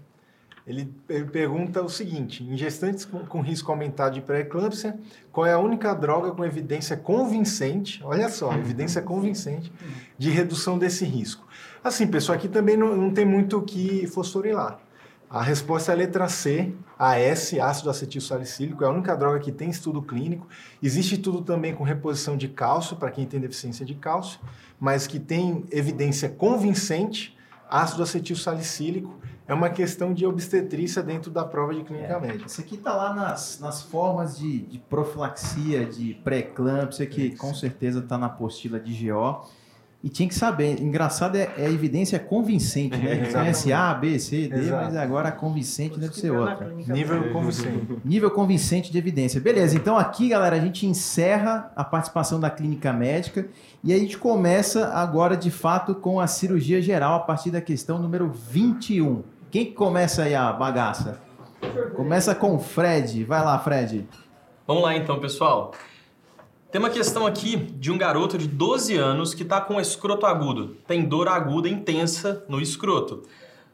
Ele, 0.66 0.92
ele 1.08 1.26
pergunta 1.26 1.80
o 1.80 1.88
seguinte: 1.88 2.42
em 2.42 2.56
gestantes 2.56 3.04
com, 3.04 3.20
com 3.20 3.40
risco 3.40 3.70
aumentado 3.70 4.14
de 4.14 4.20
pré-eclâmpsia, 4.20 4.98
qual 5.30 5.46
é 5.46 5.52
a 5.52 5.58
única 5.58 5.94
droga 5.94 6.32
com 6.32 6.44
evidência 6.44 6.96
convincente, 6.96 8.02
olha 8.02 8.28
só, 8.28 8.52
evidência 8.54 9.00
convincente, 9.00 9.72
de 10.18 10.30
redução 10.30 10.76
desse 10.76 11.04
risco? 11.04 11.46
Assim, 11.84 12.06
pessoal, 12.06 12.36
aqui 12.36 12.48
também 12.48 12.76
não, 12.76 12.96
não 12.96 13.12
tem 13.12 13.24
muito 13.24 13.58
o 13.58 13.62
que 13.62 14.06
fosforilar. 14.08 14.80
A 15.28 15.42
resposta 15.42 15.90
é 15.90 15.94
a 15.94 15.98
letra 15.98 16.28
C, 16.28 16.72
AS, 16.98 17.54
ácido 17.54 17.90
acetil 17.90 18.20
salicílico, 18.20 18.84
é 18.84 18.86
a 18.86 18.90
única 18.90 19.14
droga 19.16 19.40
que 19.40 19.50
tem 19.50 19.68
estudo 19.68 20.00
clínico. 20.00 20.46
Existe 20.80 21.14
estudo 21.14 21.42
também 21.42 21.74
com 21.74 21.82
reposição 21.84 22.36
de 22.36 22.48
cálcio, 22.48 22.96
para 22.96 23.10
quem 23.10 23.26
tem 23.26 23.40
deficiência 23.40 23.84
de 23.84 23.94
cálcio, 23.94 24.38
mas 24.78 25.06
que 25.06 25.18
tem 25.18 25.64
evidência 25.70 26.28
convincente, 26.28 27.36
ácido 27.68 28.04
acetil 28.04 28.36
salicílico, 28.36 29.16
é 29.48 29.54
uma 29.54 29.70
questão 29.70 30.12
de 30.12 30.26
obstetrícia 30.26 31.02
dentro 31.02 31.30
da 31.30 31.44
prova 31.44 31.74
de 31.74 31.84
clínica 31.84 32.18
médica. 32.18 32.46
Isso 32.46 32.60
aqui 32.60 32.76
tá 32.76 32.94
lá 32.94 33.14
nas, 33.14 33.60
nas 33.60 33.82
formas 33.82 34.36
de, 34.36 34.58
de 34.58 34.78
profilaxia, 34.78 35.86
de 35.86 36.14
pré-eclâmpsia, 36.24 37.06
que 37.06 37.36
com 37.36 37.54
certeza 37.54 38.02
tá 38.02 38.18
na 38.18 38.26
apostila 38.26 38.80
de 38.80 39.06
GO. 39.06 39.46
E 40.04 40.08
tinha 40.08 40.28
que 40.28 40.34
saber. 40.34 40.80
Engraçado 40.80 41.36
é, 41.36 41.50
é 41.56 41.66
a 41.66 41.70
evidência 41.70 42.18
convincente, 42.18 42.96
né? 42.96 43.10
A 43.12 43.14
gente 43.16 43.32
conhece 43.32 43.72
A, 43.72 43.94
B, 43.94 44.18
C, 44.18 44.46
D, 44.46 44.56
Exato. 44.56 44.84
mas 44.84 44.96
agora 44.96 45.30
a 45.30 45.32
convincente 45.32 45.98
deve 45.98 46.14
ser 46.14 46.30
outra. 46.30 46.72
Nível 46.86 47.32
convincente. 47.32 47.98
Nível 48.04 48.30
convincente 48.30 48.92
de 48.92 48.98
evidência. 48.98 49.40
Beleza, 49.40 49.74
então 49.74 49.96
aqui, 49.96 50.28
galera, 50.28 50.56
a 50.56 50.60
gente 50.60 50.86
encerra 50.86 51.72
a 51.74 51.82
participação 51.82 52.38
da 52.38 52.50
clínica 52.50 52.92
médica 52.92 53.48
e 53.82 53.92
a 53.92 53.98
gente 53.98 54.18
começa 54.18 54.88
agora, 54.88 55.36
de 55.36 55.50
fato, 55.50 55.94
com 55.94 56.20
a 56.20 56.26
cirurgia 56.26 56.80
geral 56.80 57.14
a 57.14 57.20
partir 57.20 57.50
da 57.50 57.60
questão 57.60 57.98
número 57.98 58.30
21. 58.30 59.24
Quem 59.50 59.66
que 59.66 59.72
começa 59.72 60.24
aí 60.24 60.34
a 60.34 60.52
bagaça? 60.52 61.20
Começa 61.94 62.34
com 62.34 62.56
o 62.56 62.58
Fred. 62.58 63.24
Vai 63.24 63.44
lá, 63.44 63.58
Fred. 63.58 64.06
Vamos 64.66 64.82
lá 64.82 64.96
então, 64.96 65.20
pessoal. 65.20 65.72
Tem 66.70 66.80
uma 66.80 66.90
questão 66.90 67.26
aqui 67.26 67.56
de 67.56 67.92
um 67.92 67.96
garoto 67.96 68.36
de 68.36 68.48
12 68.48 68.96
anos 68.96 69.32
que 69.32 69.44
está 69.44 69.60
com 69.60 69.80
escroto 69.80 70.26
agudo. 70.26 70.76
Tem 70.86 71.04
dor 71.04 71.28
aguda 71.28 71.68
intensa 71.68 72.44
no 72.48 72.60
escroto. 72.60 73.22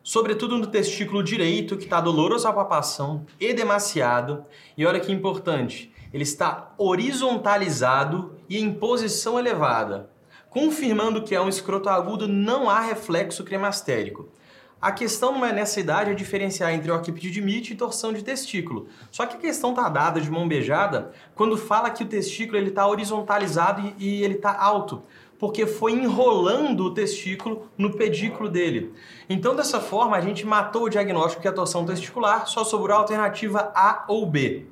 Sobretudo 0.02 0.58
no 0.58 0.66
testículo 0.66 1.22
direito, 1.22 1.76
que 1.76 1.84
está 1.84 2.00
doloroso 2.00 2.46
à 2.46 2.52
palpação, 2.52 3.24
edemaciado. 3.40 4.44
E 4.76 4.84
olha 4.84 5.00
que 5.00 5.10
importante, 5.10 5.90
ele 6.12 6.22
está 6.22 6.74
horizontalizado 6.76 8.36
e 8.48 8.58
em 8.58 8.72
posição 8.74 9.38
elevada. 9.38 10.10
Confirmando 10.50 11.22
que 11.22 11.34
é 11.34 11.40
um 11.40 11.48
escroto 11.48 11.88
agudo, 11.88 12.28
não 12.28 12.68
há 12.68 12.80
reflexo 12.80 13.42
cremastérico. 13.42 14.28
A 14.82 14.90
questão 14.90 15.30
não 15.30 15.46
é 15.46 15.52
nessa 15.52 15.78
idade 15.78 16.10
é 16.10 16.14
diferenciar 16.14 16.74
entre 16.74 16.90
orquipedidimite 16.90 17.72
e 17.72 17.76
torção 17.76 18.12
de 18.12 18.24
testículo. 18.24 18.88
Só 19.12 19.24
que 19.24 19.36
a 19.36 19.40
questão 19.40 19.70
está 19.70 19.88
dada 19.88 20.20
de 20.20 20.28
mão 20.28 20.48
beijada 20.48 21.12
quando 21.36 21.56
fala 21.56 21.88
que 21.88 22.02
o 22.02 22.06
testículo 22.08 22.58
ele 22.58 22.70
está 22.70 22.84
horizontalizado 22.88 23.94
e, 23.96 24.04
e 24.04 24.24
ele 24.24 24.34
está 24.34 24.52
alto, 24.60 25.04
porque 25.38 25.66
foi 25.66 25.92
enrolando 25.92 26.80
o 26.80 26.92
testículo 26.92 27.70
no 27.78 27.92
pedículo 27.92 28.48
dele. 28.48 28.92
Então, 29.30 29.54
dessa 29.54 29.78
forma, 29.78 30.16
a 30.16 30.20
gente 30.20 30.44
matou 30.44 30.82
o 30.82 30.88
diagnóstico 30.88 31.42
que 31.42 31.46
é 31.46 31.52
a 31.52 31.54
torção 31.54 31.86
testicular, 31.86 32.48
só 32.48 32.64
sobrou 32.64 32.96
a 32.96 33.00
alternativa 33.00 33.70
A 33.76 34.04
ou 34.08 34.26
B. 34.26 34.66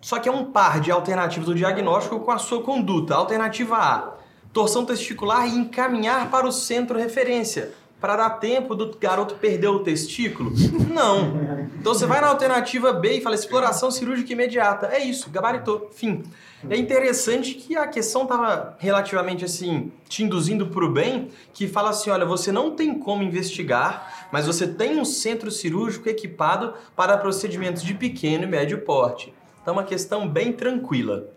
Só 0.00 0.20
que 0.20 0.28
é 0.28 0.32
um 0.32 0.52
par 0.52 0.78
de 0.78 0.92
alternativas 0.92 1.48
do 1.48 1.54
diagnóstico 1.56 2.20
com 2.20 2.30
a 2.30 2.38
sua 2.38 2.62
conduta. 2.62 3.16
Alternativa 3.16 3.76
A, 3.76 4.12
torção 4.52 4.84
testicular 4.84 5.48
e 5.48 5.58
encaminhar 5.58 6.30
para 6.30 6.46
o 6.46 6.52
centro 6.52 6.96
referência 6.96 7.72
para 8.04 8.16
dar 8.16 8.30
tempo 8.32 8.74
do 8.74 8.94
garoto 8.98 9.36
perder 9.36 9.68
o 9.68 9.78
testículo? 9.78 10.52
Não. 10.92 11.70
Então 11.80 11.94
você 11.94 12.04
vai 12.04 12.20
na 12.20 12.26
alternativa 12.26 12.92
B 12.92 13.14
e 13.14 13.20
fala 13.22 13.34
exploração 13.34 13.90
cirúrgica 13.90 14.30
imediata. 14.30 14.88
É 14.88 15.02
isso, 15.02 15.30
gabaritou, 15.30 15.88
fim. 15.90 16.22
É 16.68 16.76
interessante 16.76 17.54
que 17.54 17.74
a 17.74 17.86
questão 17.86 18.24
estava 18.24 18.76
relativamente 18.78 19.42
assim, 19.42 19.90
te 20.06 20.22
induzindo 20.22 20.66
para 20.66 20.84
o 20.84 20.90
bem, 20.90 21.30
que 21.54 21.66
fala 21.66 21.88
assim, 21.88 22.10
olha, 22.10 22.26
você 22.26 22.52
não 22.52 22.72
tem 22.72 22.98
como 22.98 23.22
investigar, 23.22 24.28
mas 24.30 24.46
você 24.46 24.66
tem 24.66 25.00
um 25.00 25.04
centro 25.06 25.50
cirúrgico 25.50 26.06
equipado 26.06 26.74
para 26.94 27.16
procedimentos 27.16 27.82
de 27.82 27.94
pequeno 27.94 28.44
e 28.44 28.46
médio 28.46 28.82
porte. 28.82 29.32
Então 29.62 29.72
é 29.72 29.78
uma 29.78 29.84
questão 29.84 30.28
bem 30.28 30.52
tranquila. 30.52 31.30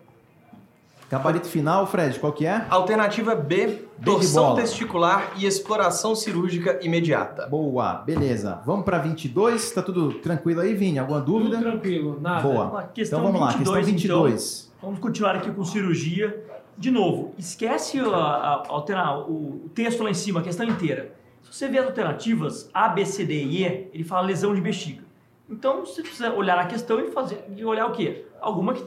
Gabarito 1.10 1.48
final, 1.48 1.88
Fred, 1.88 2.20
qual 2.20 2.34
que 2.34 2.46
é? 2.46 2.66
Alternativa 2.70 3.34
B, 3.34 3.86
torção 4.04 4.56
testicular 4.56 5.32
e 5.38 5.46
exploração 5.46 6.14
cirúrgica 6.14 6.80
imediata. 6.86 7.48
Boa, 7.48 7.94
beleza. 8.06 8.62
Vamos 8.66 8.84
para 8.84 8.98
22, 8.98 9.72
tá 9.72 9.82
tudo 9.82 10.16
tranquilo 10.16 10.60
aí, 10.60 10.74
Vini? 10.74 11.00
Alguma 11.00 11.22
dúvida? 11.22 11.58
Tudo 11.60 11.72
tranquilo, 11.72 12.20
nada. 12.20 12.42
Boa. 12.42 12.84
Questão 12.94 13.20
então 13.20 13.32
vamos 13.32 13.40
lá, 13.48 13.54
22, 13.54 13.86
questão 13.86 13.94
22. 13.94 14.72
Então, 14.78 14.90
vamos 14.90 15.00
continuar 15.00 15.36
aqui 15.36 15.50
com 15.50 15.64
cirurgia. 15.64 16.44
De 16.78 16.92
novo, 16.92 17.34
esquece 17.38 18.00
a, 18.02 18.06
a, 18.06 18.64
altera- 18.68 19.18
o, 19.20 19.64
o 19.66 19.70
texto 19.74 20.04
lá 20.04 20.10
em 20.10 20.14
cima, 20.14 20.42
a 20.42 20.44
questão 20.44 20.66
inteira. 20.66 21.14
Se 21.42 21.54
você 21.54 21.70
vê 21.70 21.80
as 21.80 21.86
alternativas 21.86 22.70
A, 22.74 22.90
B, 22.90 23.06
C, 23.06 23.24
D 23.24 23.34
e 23.46 23.64
E, 23.64 23.90
ele 23.94 24.04
fala 24.04 24.28
lesão 24.28 24.54
de 24.54 24.60
bexiga. 24.60 25.04
Então 25.50 25.86
você 25.86 26.02
precisa 26.02 26.34
olhar 26.34 26.60
a 26.60 26.66
questão 26.66 27.00
e 27.00 27.10
fazer 27.12 27.46
e 27.56 27.64
olhar 27.64 27.88
o 27.88 27.94
quê? 27.94 28.26
Alguma 28.42 28.74
que 28.74 28.84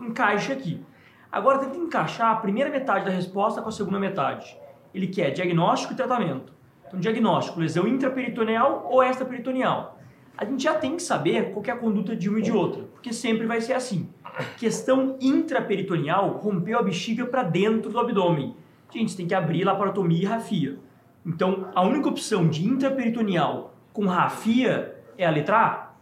encaixe 0.00 0.50
aqui. 0.52 0.80
Agora 1.34 1.58
tenta 1.58 1.76
encaixar 1.76 2.30
a 2.30 2.36
primeira 2.36 2.70
metade 2.70 3.06
da 3.06 3.10
resposta 3.10 3.60
com 3.60 3.68
a 3.68 3.72
segunda 3.72 3.98
metade. 3.98 4.56
Ele 4.94 5.08
quer 5.08 5.32
diagnóstico 5.32 5.92
e 5.92 5.96
tratamento. 5.96 6.52
Então, 6.86 7.00
diagnóstico, 7.00 7.58
lesão 7.58 7.88
intraperitoneal 7.88 8.86
ou 8.88 9.02
extraperitoneal. 9.02 9.98
A 10.38 10.44
gente 10.44 10.62
já 10.62 10.74
tem 10.74 10.94
que 10.94 11.02
saber 11.02 11.50
qual 11.50 11.60
que 11.60 11.72
é 11.72 11.74
a 11.74 11.76
conduta 11.76 12.14
de 12.14 12.28
uma 12.28 12.38
e 12.38 12.42
de 12.42 12.52
outra, 12.52 12.84
porque 12.84 13.12
sempre 13.12 13.48
vai 13.48 13.60
ser 13.60 13.72
assim. 13.72 14.08
Questão 14.58 15.16
intraperitoneal, 15.20 16.36
rompeu 16.36 16.78
a 16.78 16.82
bexiga 16.84 17.26
para 17.26 17.42
dentro 17.42 17.90
do 17.90 17.98
abdômen. 17.98 18.54
Gente, 18.92 19.16
tem 19.16 19.26
que 19.26 19.34
abrir 19.34 19.64
laparotomia 19.64 20.22
e 20.22 20.26
rafia. 20.26 20.78
Então, 21.26 21.68
a 21.74 21.82
única 21.82 22.08
opção 22.08 22.46
de 22.46 22.64
intraperitoneal 22.64 23.74
com 23.92 24.06
rafia 24.06 25.02
é 25.18 25.26
a 25.26 25.30
letra 25.30 25.56
A. 25.56 25.94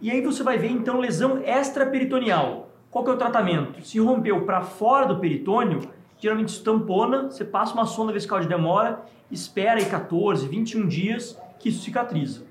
E 0.00 0.12
aí 0.12 0.20
você 0.20 0.44
vai 0.44 0.58
ver 0.58 0.70
então 0.70 1.00
lesão 1.00 1.42
extraperitoneal, 1.42 2.63
Qual 2.94 3.02
que 3.04 3.10
é 3.10 3.14
o 3.14 3.16
tratamento? 3.16 3.84
Se 3.84 3.98
rompeu 3.98 4.42
para 4.42 4.60
fora 4.62 5.04
do 5.04 5.18
peritônio, 5.18 5.80
geralmente 6.16 6.52
se 6.52 6.62
tampona, 6.62 7.24
você 7.24 7.44
passa 7.44 7.74
uma 7.74 7.86
sonda 7.86 8.12
vesical 8.12 8.38
de 8.38 8.46
demora, 8.46 9.00
espera 9.28 9.80
aí 9.80 9.84
14, 9.86 10.46
21 10.46 10.86
dias 10.86 11.36
que 11.58 11.70
isso 11.70 11.82
cicatriza. 11.82 12.44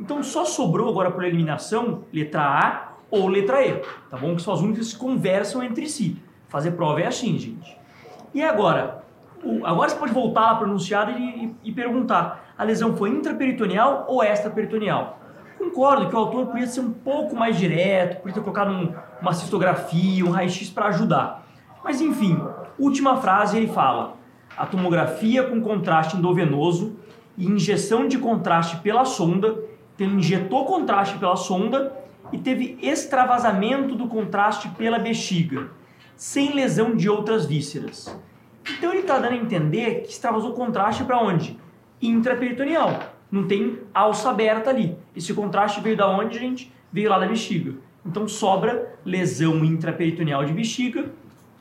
Então 0.00 0.22
só 0.22 0.46
sobrou 0.46 0.88
agora 0.88 1.10
por 1.10 1.22
eliminação 1.22 2.04
letra 2.10 2.40
A 2.42 2.92
ou 3.10 3.28
letra 3.28 3.62
E, 3.66 3.82
tá 4.08 4.16
bom? 4.16 4.34
Que 4.34 4.40
são 4.40 4.54
as 4.54 4.62
únicas 4.62 4.94
que 4.94 4.98
conversam 4.98 5.62
entre 5.62 5.86
si. 5.86 6.16
Fazer 6.48 6.70
prova 6.70 7.02
é 7.02 7.06
assim, 7.08 7.38
gente. 7.38 7.76
E 8.32 8.42
agora? 8.42 9.04
O- 9.44 9.66
agora 9.66 9.90
você 9.90 9.96
pode 9.96 10.14
voltar 10.14 10.40
lá 10.40 10.54
para 10.54 10.68
e, 11.10 11.44
e- 11.44 11.54
e 11.64 11.70
perguntar: 11.72 12.54
a 12.56 12.64
lesão 12.64 12.96
foi 12.96 13.10
intraperitoneal 13.10 14.06
ou 14.08 14.24
extraperitoneal? 14.24 15.18
Concordo 15.58 16.08
que 16.08 16.14
o 16.16 16.18
autor 16.18 16.46
podia 16.46 16.66
ser 16.66 16.80
um 16.80 16.92
pouco 16.92 17.36
mais 17.36 17.58
direto, 17.58 18.22
podia 18.22 18.32
ter 18.36 18.40
colocado 18.40 18.70
um- 18.72 18.94
uma 19.22 19.32
cistografia, 19.32 20.24
um 20.24 20.30
raio-x 20.30 20.68
para 20.68 20.86
ajudar. 20.86 21.46
Mas 21.82 22.00
enfim, 22.00 22.38
última 22.78 23.16
frase 23.16 23.56
ele 23.56 23.68
fala: 23.68 24.16
a 24.56 24.66
tomografia 24.66 25.44
com 25.44 25.60
contraste 25.60 26.16
endovenoso 26.16 26.96
e 27.38 27.46
injeção 27.46 28.06
de 28.06 28.18
contraste 28.18 28.76
pela 28.78 29.04
sonda, 29.04 29.56
então 29.94 30.06
ele 30.06 30.16
injetou 30.16 30.66
contraste 30.66 31.16
pela 31.18 31.36
sonda 31.36 31.96
e 32.32 32.38
teve 32.38 32.78
extravasamento 32.82 33.94
do 33.94 34.08
contraste 34.08 34.68
pela 34.70 34.98
bexiga, 34.98 35.70
sem 36.16 36.54
lesão 36.54 36.94
de 36.96 37.08
outras 37.08 37.46
vísceras. 37.46 38.14
Então 38.78 38.90
ele 38.90 39.00
está 39.00 39.18
dando 39.18 39.32
a 39.32 39.36
entender 39.36 40.02
que 40.02 40.10
extravasou 40.10 40.52
contraste 40.52 41.04
para 41.04 41.20
onde? 41.20 41.58
Intraperitoneal. 42.00 42.98
Não 43.30 43.46
tem 43.46 43.78
alça 43.94 44.30
aberta 44.30 44.70
ali. 44.70 44.96
Esse 45.16 45.32
contraste 45.32 45.80
veio 45.80 45.96
da 45.96 46.08
onde, 46.08 46.38
gente? 46.38 46.72
Veio 46.92 47.08
lá 47.08 47.18
da 47.18 47.26
bexiga. 47.26 47.74
Então 48.04 48.26
sobra 48.26 48.94
lesão 49.04 49.64
intraperitoneal 49.64 50.44
de 50.44 50.52
bexiga 50.52 51.06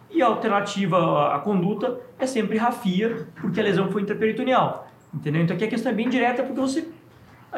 e 0.10 0.22
a 0.22 0.28
alternativa 0.28 1.34
à 1.34 1.40
conduta 1.40 2.00
é 2.20 2.26
sempre 2.26 2.58
rafia, 2.58 3.28
porque 3.40 3.60
a 3.60 3.64
lesão 3.64 3.92
foi 3.92 4.02
intraperitoneal. 4.02 4.88
Entendeu? 5.14 5.42
Então 5.42 5.56
aqui 5.56 5.66
a 5.66 5.68
questão 5.68 5.92
é 5.92 5.96
bem 5.96 6.10
direta 6.10 6.44
porque 6.44 6.60
você 6.60 6.88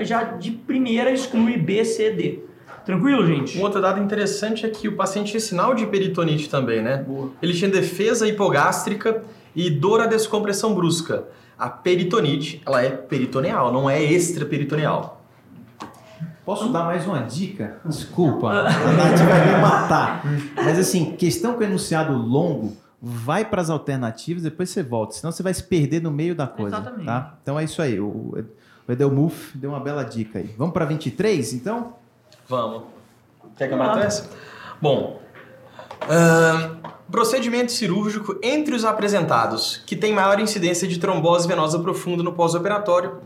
já 0.01 0.23
de 0.23 0.51
primeira 0.51 1.11
exclui 1.11 1.57
B, 1.57 1.83
C, 1.85 2.11
D. 2.11 2.39
Tranquilo, 2.85 3.25
gente? 3.25 3.57
Um 3.57 3.61
outro 3.61 3.81
dado 3.81 4.01
interessante 4.01 4.65
é 4.65 4.69
que 4.69 4.87
o 4.87 4.95
paciente 4.95 5.31
tinha 5.31 5.39
sinal 5.39 5.73
de 5.73 5.85
peritonite 5.85 6.49
também, 6.49 6.81
né? 6.81 7.05
Ele 7.41 7.53
tinha 7.53 7.69
defesa 7.69 8.27
hipogástrica 8.27 9.23
e 9.55 9.69
dor 9.69 10.01
à 10.01 10.05
descompressão 10.05 10.75
brusca. 10.75 11.25
A 11.57 11.69
peritonite, 11.69 12.61
ela 12.65 12.83
é 12.83 12.89
peritoneal, 12.89 13.71
não 13.71 13.89
é 13.89 14.03
extraperitoneal. 14.03 15.22
Posso 16.45 16.69
dar 16.69 16.83
mais 16.83 17.05
uma 17.07 17.19
dica? 17.19 17.77
Desculpa, 17.85 18.49
a 18.49 18.63
Nath 18.63 19.19
vai 19.19 19.45
me 19.47 19.61
matar. 19.61 20.23
Mas 20.55 20.77
assim, 20.77 21.15
questão 21.15 21.53
com 21.53 21.63
enunciado 21.63 22.13
longo, 22.13 22.75
vai 23.01 23.45
para 23.45 23.61
as 23.61 23.69
alternativas, 23.69 24.43
depois 24.43 24.69
você 24.69 24.83
volta, 24.83 25.13
senão 25.13 25.31
você 25.31 25.41
vai 25.41 25.53
se 25.53 25.63
perder 25.63 26.01
no 26.01 26.11
meio 26.11 26.35
da 26.35 26.45
coisa. 26.45 26.77
Exatamente. 26.77 27.05
Tá? 27.05 27.35
Então 27.41 27.59
é 27.59 27.63
isso 27.63 27.81
aí. 27.81 27.99
O 27.99 28.33
o 28.87 28.91
Edelmuf 28.91 29.57
deu 29.57 29.69
uma 29.69 29.79
bela 29.79 30.03
dica 30.03 30.39
aí. 30.39 30.53
Vamos 30.57 30.73
para 30.73 30.85
23, 30.85 31.53
então? 31.53 31.93
Vamos. 32.47 32.83
Quer 33.57 33.67
que 33.67 33.73
eu 33.73 33.77
mate 33.77 33.99
essa? 33.99 34.29
Bom, 34.81 35.21
ahn, 36.09 36.77
procedimento 37.09 37.71
cirúrgico 37.71 38.37
entre 38.43 38.75
os 38.75 38.83
apresentados 38.83 39.81
que 39.85 39.95
tem 39.95 40.13
maior 40.13 40.39
incidência 40.39 40.87
de 40.87 40.99
trombose 40.99 41.47
venosa 41.47 41.79
profunda 41.79 42.21
no 42.21 42.33
pós-operatório. 42.33 43.19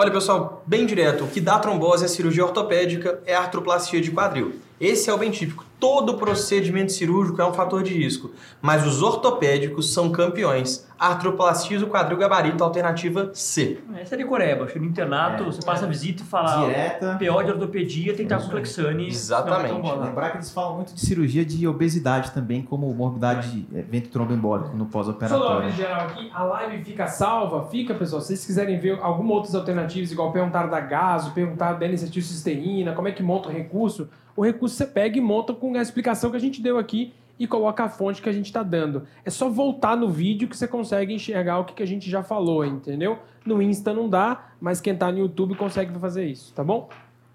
Olha, 0.00 0.12
pessoal, 0.12 0.62
bem 0.64 0.86
direto, 0.86 1.24
o 1.24 1.26
que 1.26 1.40
dá 1.40 1.58
trombose 1.58 2.04
é 2.04 2.08
cirurgia 2.08 2.44
ortopédica, 2.44 3.20
é 3.26 3.34
artroplastia 3.34 4.00
de 4.00 4.12
quadril. 4.12 4.54
Esse 4.80 5.10
é 5.10 5.12
o 5.12 5.18
bem 5.18 5.30
típico. 5.30 5.66
Todo 5.80 6.14
procedimento 6.14 6.90
cirúrgico 6.90 7.40
é 7.40 7.46
um 7.46 7.52
fator 7.52 7.84
de 7.84 7.94
risco, 7.94 8.32
mas 8.60 8.84
os 8.84 9.00
ortopédicos 9.00 9.92
são 9.92 10.10
campeões. 10.10 10.86
Artroplastia 10.98 11.78
do 11.78 11.86
quadril 11.86 12.18
gabarito, 12.18 12.64
alternativa 12.64 13.30
C. 13.32 13.78
Essa 13.96 14.16
é 14.16 14.18
de 14.18 14.24
Coreba. 14.24 14.66
Chega 14.66 14.80
no 14.80 14.86
internato, 14.86 15.44
você 15.44 15.64
passa 15.64 15.84
a 15.84 15.88
visita 15.88 16.24
e 16.24 16.26
fala 16.26 16.66
Direta. 16.66 17.16
PO 17.16 17.44
de 17.44 17.50
ortopedia, 17.52 18.16
tem 18.16 18.26
que 18.26 18.34
estar 18.34 18.44
com 18.44 18.50
Clexane. 18.50 19.06
Exatamente. 19.06 19.72
Não, 19.72 19.78
então. 19.78 20.00
Lembrar 20.00 20.30
que 20.30 20.38
eles 20.38 20.50
falam 20.50 20.74
muito 20.74 20.92
de 20.92 21.00
cirurgia 21.00 21.44
de 21.44 21.68
obesidade 21.68 22.32
também, 22.32 22.62
como 22.62 22.92
morbidade 22.92 23.68
é, 23.72 23.82
ventre 23.82 24.10
tromboembólico 24.10 24.76
no 24.76 24.86
Só 24.86 24.90
pós-operatório. 24.90 25.68
em 25.68 25.72
geral 25.72 26.08
aqui, 26.08 26.28
a 26.34 26.42
live 26.42 26.84
fica 26.84 27.06
salva, 27.06 27.68
fica, 27.68 27.94
pessoal. 27.94 28.20
Se 28.20 28.28
vocês 28.28 28.44
quiserem 28.44 28.80
ver 28.80 28.98
alguma 29.00 29.34
outras 29.34 29.54
alternativas, 29.54 30.10
igual 30.10 30.32
perguntar 30.32 30.66
da 30.66 30.80
gaso, 30.80 31.30
perguntar 31.30 31.74
da 31.74 31.86
N-acetilcisteína, 31.86 32.92
como 32.92 33.06
é 33.06 33.12
que 33.12 33.22
monta 33.22 33.48
o 33.48 33.52
recurso, 33.52 34.08
o 34.38 34.44
recurso 34.44 34.76
você 34.76 34.86
pega 34.86 35.18
e 35.18 35.20
monta 35.20 35.52
com 35.52 35.74
a 35.74 35.82
explicação 35.82 36.30
que 36.30 36.36
a 36.36 36.40
gente 36.40 36.62
deu 36.62 36.78
aqui 36.78 37.12
e 37.36 37.44
coloca 37.44 37.82
a 37.82 37.88
fonte 37.88 38.22
que 38.22 38.28
a 38.28 38.32
gente 38.32 38.46
está 38.46 38.62
dando. 38.62 39.02
É 39.24 39.30
só 39.30 39.48
voltar 39.48 39.96
no 39.96 40.08
vídeo 40.08 40.46
que 40.46 40.56
você 40.56 40.68
consegue 40.68 41.12
enxergar 41.12 41.58
o 41.58 41.64
que, 41.64 41.74
que 41.74 41.82
a 41.82 41.86
gente 41.86 42.08
já 42.08 42.22
falou, 42.22 42.64
entendeu? 42.64 43.18
No 43.44 43.60
Insta 43.60 43.92
não 43.92 44.08
dá, 44.08 44.50
mas 44.60 44.80
quem 44.80 44.94
tá 44.94 45.10
no 45.10 45.18
YouTube 45.18 45.56
consegue 45.56 45.92
fazer 45.98 46.26
isso, 46.26 46.54
tá 46.54 46.62
bom? 46.62 46.88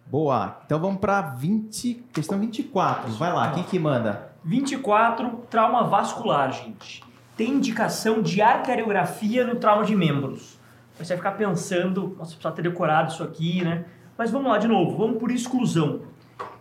Boa. 0.08 0.62
Então 0.66 0.80
vamos 0.80 1.01
para 1.01 1.20
20, 1.20 2.06
questão 2.14 2.39
24. 2.39 3.12
Vai 3.12 3.34
lá, 3.34 3.51
quem 3.51 3.64
que 3.64 3.78
manda? 3.78 4.32
24, 4.45 5.41
trauma 5.49 5.84
vascular, 5.84 6.54
gente. 6.54 7.04
Tem 7.36 7.49
indicação 7.49 8.22
de 8.22 8.41
arteriografia 8.41 9.45
no 9.45 9.56
trauma 9.56 9.84
de 9.84 9.93
membros. 9.93 10.58
Aí 10.97 11.06
Você 11.06 11.16
vai 11.16 11.18
ficar 11.18 11.32
pensando, 11.34 12.16
nossa, 12.18 12.32
precisa 12.32 12.51
ter 12.51 12.62
decorado 12.62 13.12
isso 13.12 13.24
aqui, 13.24 13.62
né? 13.62 13.84
Mas 14.18 14.32
vamos 14.32 14.49
lá 14.49 14.58
de 14.58 14.70
novo, 14.70 14.95
vamos 14.95 15.18
por 15.18 15.32
exclusão. 15.32 16.12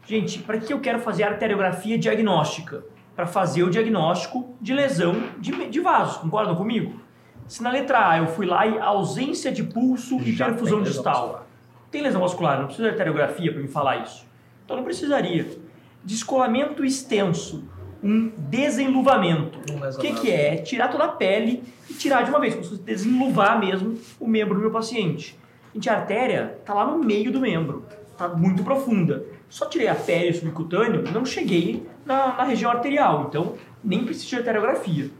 Gente, 0.04 0.40
para 0.40 0.58
que 0.58 0.72
eu 0.72 0.80
quero 0.80 0.98
fazer 0.98 1.22
arteriografia 1.22 1.96
diagnóstica? 1.96 2.84
Para 3.14 3.26
fazer 3.26 3.62
o 3.62 3.70
diagnóstico 3.70 4.56
de 4.60 4.72
lesão 4.72 5.14
de, 5.38 5.52
de 5.68 5.80
vasos, 5.80 6.16
concordam 6.16 6.56
comigo? 6.56 7.00
Se 7.46 7.62
na 7.62 7.70
letra 7.70 8.08
A 8.08 8.18
eu 8.18 8.26
fui 8.26 8.46
lá 8.46 8.66
e 8.66 8.78
ausência 8.78 9.52
de 9.52 9.62
pulso 9.62 10.18
e 10.20 10.32
Já 10.32 10.46
perfusão 10.46 10.82
distal. 10.82 11.46
Tem 11.90 12.02
lesão 12.02 12.20
vascular, 12.20 12.58
não 12.58 12.66
precisa 12.66 12.88
de 12.88 12.94
arteriografia 12.94 13.52
para 13.52 13.60
me 13.60 13.68
falar 13.68 13.98
isso. 13.98 14.26
Então 14.64 14.76
não 14.76 14.84
precisaria. 14.84 15.46
Descolamento 16.02 16.84
extenso, 16.84 17.64
um 18.02 18.32
desenluvamento. 18.36 19.58
O 19.94 19.98
que, 19.98 20.14
que 20.14 20.30
é? 20.30 20.56
Tirar 20.56 20.88
toda 20.88 21.04
a 21.04 21.08
pele 21.08 21.62
e 21.88 21.94
tirar 21.94 22.22
de 22.22 22.30
uma 22.30 22.40
vez, 22.40 22.54
como 22.54 22.66
se 22.66 22.78
desenluvar 22.78 23.60
mesmo 23.60 23.96
o 24.18 24.26
membro 24.26 24.54
do 24.54 24.60
meu 24.60 24.70
paciente. 24.70 25.38
Gente, 25.74 25.88
a 25.88 25.94
artéria 25.94 26.56
está 26.58 26.74
lá 26.74 26.86
no 26.86 26.98
meio 26.98 27.30
do 27.30 27.40
membro, 27.40 27.84
está 28.10 28.28
muito 28.28 28.64
profunda. 28.64 29.24
Só 29.52 29.66
tirei 29.66 29.86
a 29.86 29.94
pele 29.94 30.32
subcutâneo, 30.32 31.04
não 31.12 31.26
cheguei 31.26 31.86
na, 32.06 32.38
na 32.38 32.42
região 32.42 32.70
arterial, 32.70 33.26
então 33.28 33.52
nem 33.84 34.02
precisa 34.02 34.26
de 34.26 34.36
arteriografia. 34.36 35.10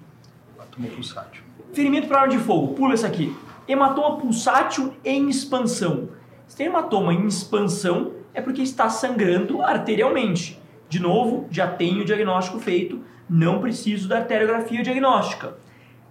Tomou 0.70 0.90
pulsátil. 0.90 1.42
Ferimento 1.74 2.08
por 2.08 2.16
arma 2.16 2.28
de 2.28 2.38
fogo, 2.38 2.72
pula 2.72 2.94
essa 2.94 3.06
aqui. 3.06 3.36
Hematoma 3.68 4.16
pulsátil 4.16 4.94
em 5.04 5.28
expansão. 5.28 6.08
Se 6.48 6.56
tem 6.56 6.68
hematoma 6.68 7.12
em 7.12 7.26
expansão, 7.26 8.12
é 8.32 8.40
porque 8.40 8.62
está 8.62 8.88
sangrando 8.88 9.60
arterialmente. 9.60 10.58
De 10.88 10.98
novo, 10.98 11.46
já 11.50 11.66
tenho 11.66 12.00
o 12.00 12.04
diagnóstico 12.06 12.58
feito, 12.58 13.02
não 13.28 13.60
preciso 13.60 14.08
da 14.08 14.16
arteriografia 14.16 14.82
diagnóstica. 14.82 15.58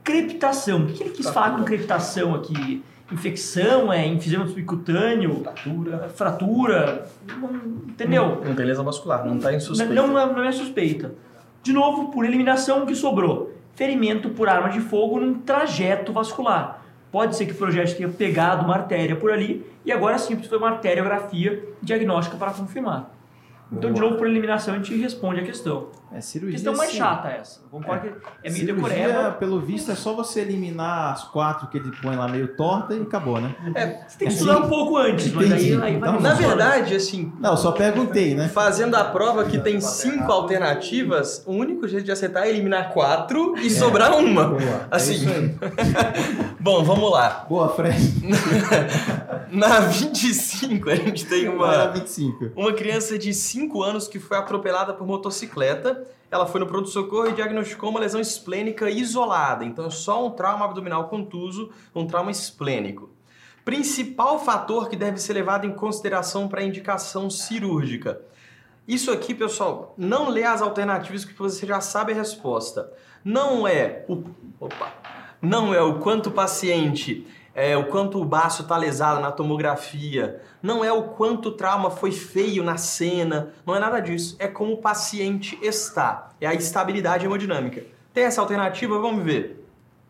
Crepitação. 0.04 0.84
O 0.84 0.94
que 0.94 1.02
ele 1.02 1.10
quis 1.10 1.28
falar 1.28 1.58
com 1.58 1.64
crepitação 1.64 2.36
aqui? 2.36 2.84
Infecção, 3.12 3.92
é 3.92 4.06
enfisema 4.08 4.48
subcutâneo, 4.48 5.44
fratura, 5.44 6.10
fratura, 6.10 7.08
não- 7.40 7.50
entendeu? 7.90 8.42
Lesão 8.58 8.86
vascular, 8.86 9.26
não 9.26 9.38
está 9.38 9.54
em 9.54 9.60
suspeita. 9.60 9.94
Não, 9.94 10.08
não, 10.08 10.34
não 10.34 10.44
é 10.44 10.52
suspeita. 10.52 11.14
De 11.62 11.74
novo, 11.74 12.10
por 12.12 12.26
eliminação, 12.26 12.84
o 12.84 12.86
que 12.86 12.96
sobrou? 12.96 13.52
Ferimento 13.76 14.30
por 14.30 14.48
arma 14.50 14.70
de 14.70 14.80
fogo 14.80 15.20
num 15.20 15.34
trajeto 15.36 16.12
vascular. 16.14 16.82
Pode 17.12 17.36
ser 17.36 17.46
que 17.46 17.52
o 17.52 17.56
projeto 17.56 17.96
tenha 17.98 18.08
pegado 18.10 18.64
uma 18.64 18.74
artéria 18.76 19.16
por 19.16 19.32
ali 19.32 19.66
e 19.86 19.92
agora 19.92 20.18
sim 20.18 20.36
precisa 20.36 20.58
uma 20.58 20.70
arteriografia 20.70 21.64
diagnóstica 21.82 22.38
para 22.38 22.52
confirmar. 22.52 23.12
Então, 23.72 23.92
de 23.92 24.00
novo, 24.00 24.16
por 24.18 24.28
eliminação, 24.28 24.74
a 24.74 24.78
gente 24.78 24.96
responde 24.96 25.42
a 25.42 25.44
questão. 25.44 25.88
É 26.14 26.20
cirurgia. 26.20 26.56
Questão 26.58 26.76
mais 26.76 26.92
sim. 26.92 26.98
chata 26.98 27.30
essa. 27.30 27.62
Concordo 27.72 28.02
que 28.02 28.08
é 28.44 28.52
meio 28.52 28.66
Cirurgia, 28.66 28.98
decoreba. 29.08 29.32
pelo 29.32 29.62
visto, 29.62 29.92
é 29.92 29.96
só 29.96 30.14
você 30.14 30.42
eliminar 30.42 31.14
as 31.14 31.24
quatro 31.24 31.68
que 31.70 31.78
ele 31.78 31.90
põe 32.02 32.18
lá 32.18 32.28
meio 32.28 32.50
torta 32.58 32.94
e 32.94 33.02
acabou, 33.02 33.40
né? 33.40 33.56
É, 33.74 33.86
você 34.08 34.18
tem 34.18 34.28
que 34.28 34.34
estudar 34.34 34.58
um 34.58 34.68
pouco 34.68 34.98
antes, 34.98 35.32
mas 35.32 35.50
aí- 35.52 35.82
aí 35.82 35.98
vai- 35.98 36.20
Na 36.20 36.34
verdade, 36.34 36.96
assim. 36.96 37.32
Não, 37.40 37.56
só 37.56 37.72
perguntei, 37.72 38.36
né? 38.36 38.50
Fazendo 38.50 38.96
a 38.96 39.06
prova 39.06 39.46
que 39.46 39.58
tem 39.60 39.80
cinco 39.80 40.30
alternativas, 40.32 41.44
o 41.46 41.54
único 41.54 41.88
jeito 41.88 42.04
de 42.04 42.12
acertar 42.12 42.44
é 42.44 42.50
eliminar 42.50 42.92
quatro 42.92 43.56
e 43.58 43.70
sobrar 43.70 44.14
uma. 44.18 44.50
Boa, 44.50 44.88
Assim. 44.92 45.12
é 45.14 45.16
isso 45.16 45.30
aí. 45.30 45.56
Bom, 46.60 46.84
vamos 46.84 47.10
lá. 47.10 47.46
Boa, 47.50 47.70
Fred. 47.70 47.98
Na 49.52 49.80
25, 49.82 50.90
a 50.90 50.96
gente 50.96 51.26
tem 51.26 51.48
uma. 51.50 51.68
lá, 51.68 51.88
25. 51.88 52.52
Uma 52.56 52.74
criança 52.74 53.18
de 53.18 53.34
5 53.34 53.82
anos 53.84 54.08
que 54.08 54.20
foi 54.20 54.38
atropelada 54.38 54.94
por 54.94 55.06
motocicleta. 55.06 56.01
Ela 56.32 56.48
foi 56.48 56.62
no 56.62 56.66
pronto-socorro 56.66 57.28
e 57.28 57.34
diagnosticou 57.34 57.90
uma 57.90 58.00
lesão 58.00 58.22
esplênica 58.22 58.90
isolada. 58.90 59.66
Então, 59.66 59.86
é 59.86 59.90
só 59.90 60.26
um 60.26 60.32
trauma 60.32 60.64
abdominal 60.64 61.10
contuso, 61.10 61.70
um 61.94 62.08
trauma 62.08 62.32
esplênico. 62.32 63.10
Principal 63.66 64.40
fator 64.40 64.90
que 64.90 64.96
deve 64.96 65.18
ser 65.20 65.34
levado 65.34 65.68
em 65.68 65.74
consideração 65.74 66.48
para 66.48 66.64
indicação 66.64 67.30
cirúrgica. 67.30 68.22
Isso 68.88 69.12
aqui, 69.12 69.36
pessoal, 69.36 69.94
não 69.98 70.30
lê 70.30 70.44
as 70.44 70.62
alternativas 70.62 71.26
que 71.26 71.34
você 71.34 71.68
já 71.68 71.82
sabe 71.82 72.14
a 72.14 72.16
resposta. 72.16 72.92
Não 73.24 73.68
é 73.68 74.06
o. 74.08 74.24
Opa! 74.60 74.94
Não 75.42 75.74
é 75.74 75.82
o 75.82 76.00
quanto 76.00 76.28
o 76.28 76.32
paciente. 76.32 77.28
É, 77.54 77.76
o 77.76 77.88
quanto 77.88 78.22
o 78.22 78.26
baço 78.26 78.62
está 78.62 78.78
lesado 78.78 79.20
na 79.20 79.32
tomografia, 79.32 80.42
não 80.64 80.86
é 80.86 80.92
o 80.92 81.04
quanto 81.04 81.50
o 81.50 81.52
trauma 81.52 81.92
foi 81.92 82.12
feio 82.12 82.64
na 82.64 82.78
cena, 82.78 83.54
não 83.66 83.76
é 83.76 83.80
nada 83.80 84.00
disso. 84.00 84.36
É 84.40 84.48
como 84.48 84.74
o 84.74 84.78
paciente 84.78 85.60
está, 85.62 86.30
é 86.40 86.48
a 86.48 86.54
estabilidade 86.54 87.26
hemodinâmica. 87.26 87.84
Tem 88.14 88.24
essa 88.24 88.42
alternativa? 88.42 89.00
Vamos 89.00 89.24
ver. 89.24 89.66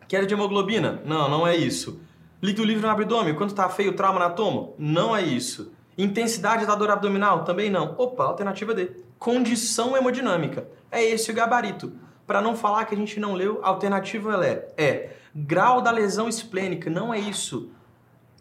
Queda 0.06 0.26
de 0.26 0.34
hemoglobina? 0.34 1.00
Não, 1.04 1.28
não 1.28 1.46
é 1.46 1.56
isso. 1.56 2.00
Líquido 2.40 2.64
livre 2.64 2.82
no 2.82 2.90
abdômen, 2.90 3.34
quanto 3.34 3.50
está 3.50 3.68
feio 3.68 3.92
o 3.92 3.94
trauma 3.94 4.18
na 4.18 4.30
tomo? 4.30 4.74
Não 4.78 5.16
é 5.16 5.22
isso. 5.22 5.72
Intensidade 5.96 6.66
da 6.66 6.74
dor 6.74 6.90
abdominal? 6.90 7.44
Também 7.44 7.70
não. 7.70 7.94
Opa, 7.98 8.24
alternativa 8.24 8.74
D. 8.74 8.90
Condição 9.18 9.96
hemodinâmica. 9.96 10.66
É 10.90 11.04
esse 11.04 11.30
o 11.30 11.34
gabarito. 11.34 11.92
Para 12.26 12.40
não 12.40 12.56
falar 12.56 12.84
que 12.84 12.94
a 12.94 12.98
gente 12.98 13.20
não 13.20 13.34
leu, 13.34 13.60
a 13.62 13.68
alternativa 13.68 14.32
ela 14.32 14.46
é, 14.46 14.68
é 14.76 15.10
grau 15.34 15.80
da 15.80 15.90
lesão 15.90 16.28
esplênica. 16.28 16.90
Não 16.90 17.12
é 17.12 17.18
isso. 17.18 17.70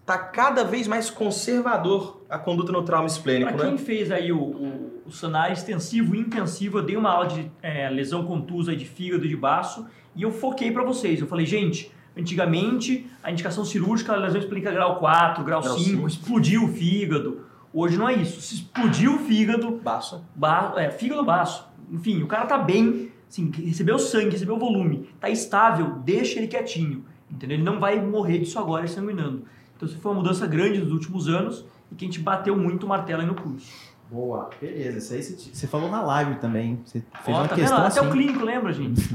Tá 0.06 0.18
cada 0.18 0.64
vez 0.64 0.88
mais 0.88 1.10
conservador 1.10 2.22
a 2.30 2.38
conduta 2.38 2.72
no 2.72 2.82
trauma 2.84 3.08
esplênico, 3.08 3.54
Pra 3.54 3.64
né? 3.64 3.70
quem 3.70 3.78
fez 3.78 4.12
aí 4.12 4.32
o, 4.32 4.40
o, 4.40 5.02
o 5.06 5.12
cenário 5.12 5.54
extensivo 5.54 6.16
e 6.16 6.20
intensivo, 6.20 6.80
eu 6.80 6.84
dei 6.84 6.98
uma 6.98 7.12
aula 7.12 7.28
de 7.28 7.52
é, 7.62 7.90
lesão 7.90 8.26
contusa 8.26 8.76
de 8.76 8.86
fígado 8.86 9.26
e 9.26 9.30
de 9.30 9.36
baço 9.38 9.86
e 10.16 10.24
eu 10.24 10.32
foquei 10.32 10.72
pra 10.72 10.84
vocês. 10.84 11.22
Eu 11.22 11.28
falei, 11.28 11.46
gente, 11.46 11.92
antigamente 12.18 13.08
a 13.24 13.32
indicação 13.32 13.64
cirúrgica 13.64 14.12
era 14.14 14.22
lesão 14.22 14.40
esplênica 14.40 14.72
grau 14.72 14.98
4, 14.98 15.44
grau, 15.44 15.62
Grau 15.62 15.78
5, 15.78 15.90
cinco. 15.90 16.08
explodiu 16.08 16.66
o 16.66 16.68
fígado. 16.70 17.46
Hoje 17.74 17.98
não 17.98 18.10
é 18.10 18.14
isso. 18.16 18.42
Se 18.42 18.56
explodiu 18.56 19.16
o 19.16 19.20
fígado... 19.20 19.72
Baço. 19.84 20.26
Ba 20.36 20.74
é, 20.78 20.90
fígado 20.90 21.24
baço. 21.24 21.66
Enfim, 21.92 22.24
o 22.24 22.28
cara 22.28 22.46
tá 22.46 22.58
bem, 22.58 23.11
assim, 23.32 23.50
recebeu 23.66 23.98
sangue, 23.98 24.32
recebeu 24.32 24.58
volume, 24.60 25.10
tá 25.20 25.30
estável, 25.30 25.96
deixa 26.04 26.38
ele 26.38 26.48
quietinho. 26.48 27.06
Entendeu? 27.32 27.56
Ele 27.56 27.64
não 27.64 27.80
vai 27.80 28.00
morrer 28.06 28.40
disso 28.40 28.60
agora 28.60 28.86
sanguinando. 28.88 29.44
Então 29.76 29.88
isso 29.88 29.98
foi 30.00 30.12
uma 30.12 30.22
mudança 30.22 30.46
grande 30.46 30.80
nos 30.80 30.92
últimos 30.92 31.30
anos 31.30 31.66
e 31.92 31.96
que 31.96 32.04
a 32.06 32.08
gente 32.08 32.20
bateu 32.20 32.58
muito 32.58 32.86
o 32.86 32.90
martelo 32.90 33.22
aí 33.22 33.28
no 33.28 33.34
curso. 33.36 33.72
Boa, 34.12 34.50
beleza. 34.60 34.98
Isso 34.98 35.14
aí 35.14 35.24
você, 35.24 35.50
você 35.54 35.68
falou 35.68 35.90
na 35.90 36.02
live 36.02 36.36
também. 36.36 36.82
Você 36.86 37.02
fez 37.24 37.38
Ó, 37.38 37.40
uma 37.40 37.48
tá 37.48 37.56
vendo? 37.56 37.64
questão 37.64 37.78
Até 37.86 38.00
assim. 38.02 38.10
o 38.10 38.12
clínico 38.12 38.44
lembra, 38.44 38.74
gente. 38.74 39.02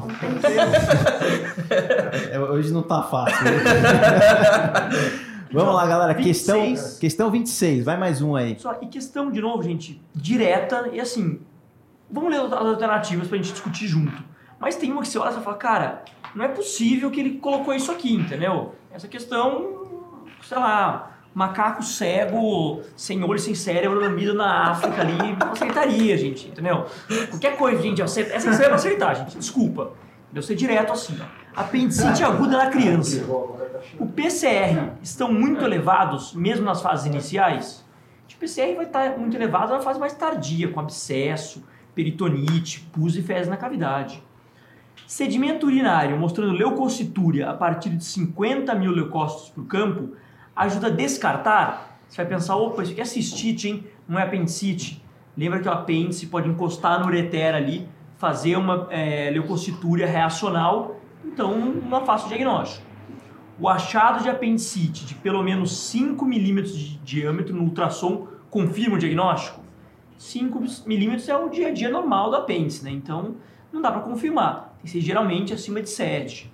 É, 2.32 2.38
Hoje 2.40 2.72
não 2.72 2.82
tá 2.82 3.02
fácil. 3.02 3.44
né? 3.44 3.50
Vamos 5.52 5.74
lá, 5.74 5.86
galera. 5.86 6.14
Questão, 6.14 6.60
26. 6.62 6.98
questão 6.98 7.30
26. 7.30 7.84
Vai 7.84 7.96
mais 7.98 8.20
um 8.22 8.34
aí. 8.34 8.56
Só, 8.58 8.76
e 8.80 8.86
questão, 8.86 9.30
de 9.30 9.40
novo, 9.40 9.62
gente, 9.62 10.00
direta 10.14 10.88
e 10.92 10.98
assim, 11.00 11.38
vamos 12.10 12.30
ler 12.30 12.40
as 12.40 12.52
alternativas 12.52 13.28
pra 13.28 13.36
gente 13.36 13.52
discutir 13.52 13.86
junto. 13.86 14.22
Mas 14.58 14.76
tem 14.76 14.90
uma 14.92 15.02
que 15.02 15.08
você 15.08 15.18
olha 15.18 15.36
e 15.36 15.42
fala, 15.42 15.56
cara, 15.56 16.02
não 16.34 16.44
é 16.44 16.48
possível 16.48 17.10
que 17.10 17.20
ele 17.20 17.38
colocou 17.38 17.74
isso 17.74 17.90
aqui, 17.92 18.14
entendeu? 18.14 18.74
Essa 18.90 19.06
questão, 19.08 20.24
sei 20.42 20.56
lá, 20.58 21.10
macaco 21.34 21.82
cego, 21.82 22.80
sem 22.96 23.22
olho, 23.22 23.38
sem 23.38 23.54
cérebro, 23.54 24.00
dormido 24.00 24.32
na 24.34 24.70
África 24.70 25.02
ali, 25.02 25.36
não 25.38 25.52
aceitaria, 25.52 26.16
gente, 26.16 26.48
entendeu? 26.48 26.86
Qualquer 27.28 27.56
coisa, 27.58 27.82
gente, 27.82 28.00
aceita- 28.02 28.32
essa 28.34 28.50
você 28.52 28.62
vai 28.62 28.72
aceitar, 28.72 29.14
gente, 29.14 29.36
desculpa. 29.36 29.92
Deu 30.32 30.42
ser 30.42 30.54
direto 30.54 30.92
assim, 30.92 31.18
ó. 31.20 31.60
Apendicite 31.60 32.22
aguda 32.22 32.56
na 32.58 32.66
criança. 32.70 33.24
O 33.98 34.06
PCR 34.06 34.92
estão 35.02 35.32
muito 35.32 35.64
elevados, 35.64 36.34
mesmo 36.34 36.64
nas 36.64 36.80
fases 36.82 37.06
iniciais? 37.06 37.84
O 38.34 38.38
PCR 38.38 38.74
vai 38.74 38.84
estar 38.86 39.16
muito 39.18 39.34
elevado 39.36 39.72
na 39.72 39.80
fase 39.80 39.98
mais 39.98 40.12
tardia, 40.14 40.68
com 40.70 40.80
abscesso, 40.80 41.64
peritonite, 41.96 42.86
pus 42.92 43.16
e 43.16 43.22
fezes 43.22 43.48
na 43.48 43.56
cavidade. 43.56 44.22
Sedimento 45.06 45.66
urinário 45.66 46.18
mostrando 46.18 46.52
leucocitúria 46.52 47.48
a 47.48 47.54
partir 47.54 47.90
de 47.90 48.04
50 48.04 48.74
mil 48.74 48.90
leucócitos 48.90 49.48
por 49.48 49.66
campo 49.66 50.14
ajuda 50.54 50.88
a 50.88 50.90
descartar. 50.90 51.98
Você 52.06 52.18
vai 52.18 52.26
pensar, 52.26 52.56
opa, 52.56 52.82
isso 52.82 52.92
aqui 52.92 53.00
é 53.00 53.04
cistite, 53.04 53.68
hein? 53.68 53.84
Não 54.06 54.18
é 54.18 54.22
apendicite. 54.22 55.02
Lembra 55.36 55.58
que 55.60 55.68
o 55.68 55.72
apêndice 55.72 56.26
pode 56.26 56.48
encostar 56.48 57.00
no 57.00 57.06
ureter 57.06 57.54
ali, 57.54 57.88
fazer 58.18 58.56
uma 58.56 58.88
é, 58.90 59.30
leucocitúria 59.30 60.06
reacional, 60.06 61.00
então 61.24 61.58
não 61.58 62.04
faço 62.04 62.26
o 62.26 62.28
diagnóstico. 62.28 62.84
O 63.58 63.68
achado 63.68 64.22
de 64.22 64.28
apendicite 64.28 65.06
de 65.06 65.14
pelo 65.14 65.42
menos 65.42 65.76
5 65.88 66.24
milímetros 66.26 66.76
de 66.76 66.98
diâmetro 66.98 67.54
no 67.54 67.62
ultrassom 67.62 68.28
confirma 68.50 68.96
o 68.96 68.98
diagnóstico? 68.98 69.65
5 70.18 70.60
milímetros 70.86 71.28
é 71.28 71.36
o 71.36 71.48
dia 71.48 71.68
a 71.68 71.70
dia 71.72 71.88
normal 71.88 72.30
do 72.30 72.36
apêndice, 72.36 72.84
né? 72.84 72.90
Então 72.90 73.36
não 73.72 73.80
dá 73.80 73.90
para 73.90 74.00
confirmar. 74.00 74.74
Tem 74.76 74.84
que 74.84 74.90
ser 74.90 75.00
geralmente 75.00 75.52
acima 75.52 75.80
de 75.80 75.90
7. 75.90 76.52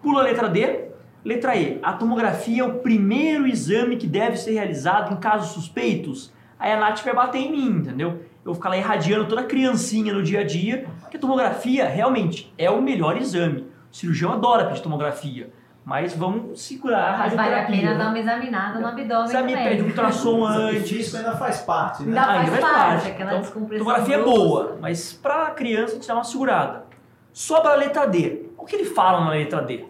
Pula 0.00 0.20
a 0.20 0.24
letra 0.24 0.48
D. 0.48 0.92
Letra 1.24 1.56
E. 1.56 1.78
A 1.82 1.92
tomografia 1.92 2.62
é 2.62 2.66
o 2.66 2.80
primeiro 2.80 3.46
exame 3.46 3.96
que 3.96 4.06
deve 4.06 4.36
ser 4.36 4.52
realizado 4.52 5.12
em 5.12 5.16
casos 5.16 5.52
suspeitos. 5.52 6.32
Aí 6.58 6.72
a 6.72 6.78
Nath 6.78 7.02
vai 7.04 7.14
bater 7.14 7.38
em 7.38 7.52
mim, 7.52 7.68
entendeu? 7.78 8.10
Eu 8.10 8.46
vou 8.46 8.54
ficar 8.54 8.70
lá 8.70 8.76
irradiando 8.76 9.28
toda 9.28 9.44
criancinha 9.44 10.12
no 10.12 10.22
dia 10.22 10.40
a 10.40 10.44
dia, 10.44 10.86
porque 11.00 11.16
a 11.16 11.20
tomografia 11.20 11.86
realmente 11.86 12.52
é 12.58 12.68
o 12.68 12.82
melhor 12.82 13.16
exame. 13.16 13.66
O 13.90 13.94
cirurgião 13.94 14.32
adora 14.32 14.66
pedir 14.66 14.82
tomografia, 14.82 15.52
mas 15.84 16.14
vamos 16.14 16.60
segurar 16.62 17.14
a 17.14 17.18
Mas 17.18 17.34
vale 17.34 17.54
a 17.54 17.66
pena 17.66 17.94
dar 17.94 18.08
uma 18.08 18.18
examinada 18.18 18.78
no 18.78 18.86
abdômen 18.86 19.24
Exame 19.24 19.52
também. 19.52 19.68
pede 19.68 19.82
um 19.82 19.86
ultrassom 19.86 20.44
antes. 20.44 20.88
Físico 20.88 21.16
ainda 21.16 21.32
faz 21.36 21.60
parte, 21.62 22.02
né? 22.04 22.18
Ainda 22.20 22.22
Ah, 22.22 22.46
faz 22.46 22.60
parte, 22.60 23.08
aquela 23.10 23.38
Então, 23.38 23.50
tomografia 23.62 24.14
é 24.16 24.22
boa, 24.22 24.78
mas 24.80 25.12
pra 25.12 25.50
criança 25.50 25.92
a 25.92 25.94
gente 25.96 26.08
dá 26.08 26.14
uma 26.14 26.24
segurada. 26.24 26.84
Sobra 27.32 27.72
a 27.72 27.74
letra 27.76 28.06
D. 28.06 28.46
O 28.56 28.64
que 28.64 28.76
ele 28.76 28.84
fala 28.84 29.24
na 29.24 29.30
letra 29.30 29.60
D? 29.60 29.84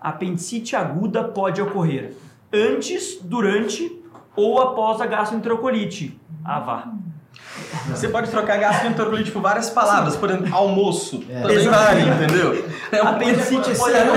Apendicite 0.00 0.74
aguda 0.74 1.22
pode 1.24 1.60
ocorrer 1.62 2.12
antes, 2.52 3.18
durante 3.22 4.02
ou 4.34 4.60
após 4.60 5.00
a 5.00 5.06
gastroenterocolite. 5.06 6.20
Ah, 6.44 6.60
vá. 6.60 6.88
Você 7.88 8.08
pode 8.08 8.30
trocar 8.30 8.58
gastroenterolite 8.58 9.30
por 9.30 9.40
várias 9.40 9.70
palavras, 9.70 10.16
por 10.16 10.30
exemplo, 10.30 10.54
almoço. 10.54 11.24
Exato. 11.28 11.70
vale, 11.70 12.02
entendeu? 12.02 12.68
É 12.92 13.02
um- 13.02 13.08
Apendicite 13.08 13.70
é 13.70 13.74
momento. 13.74 14.12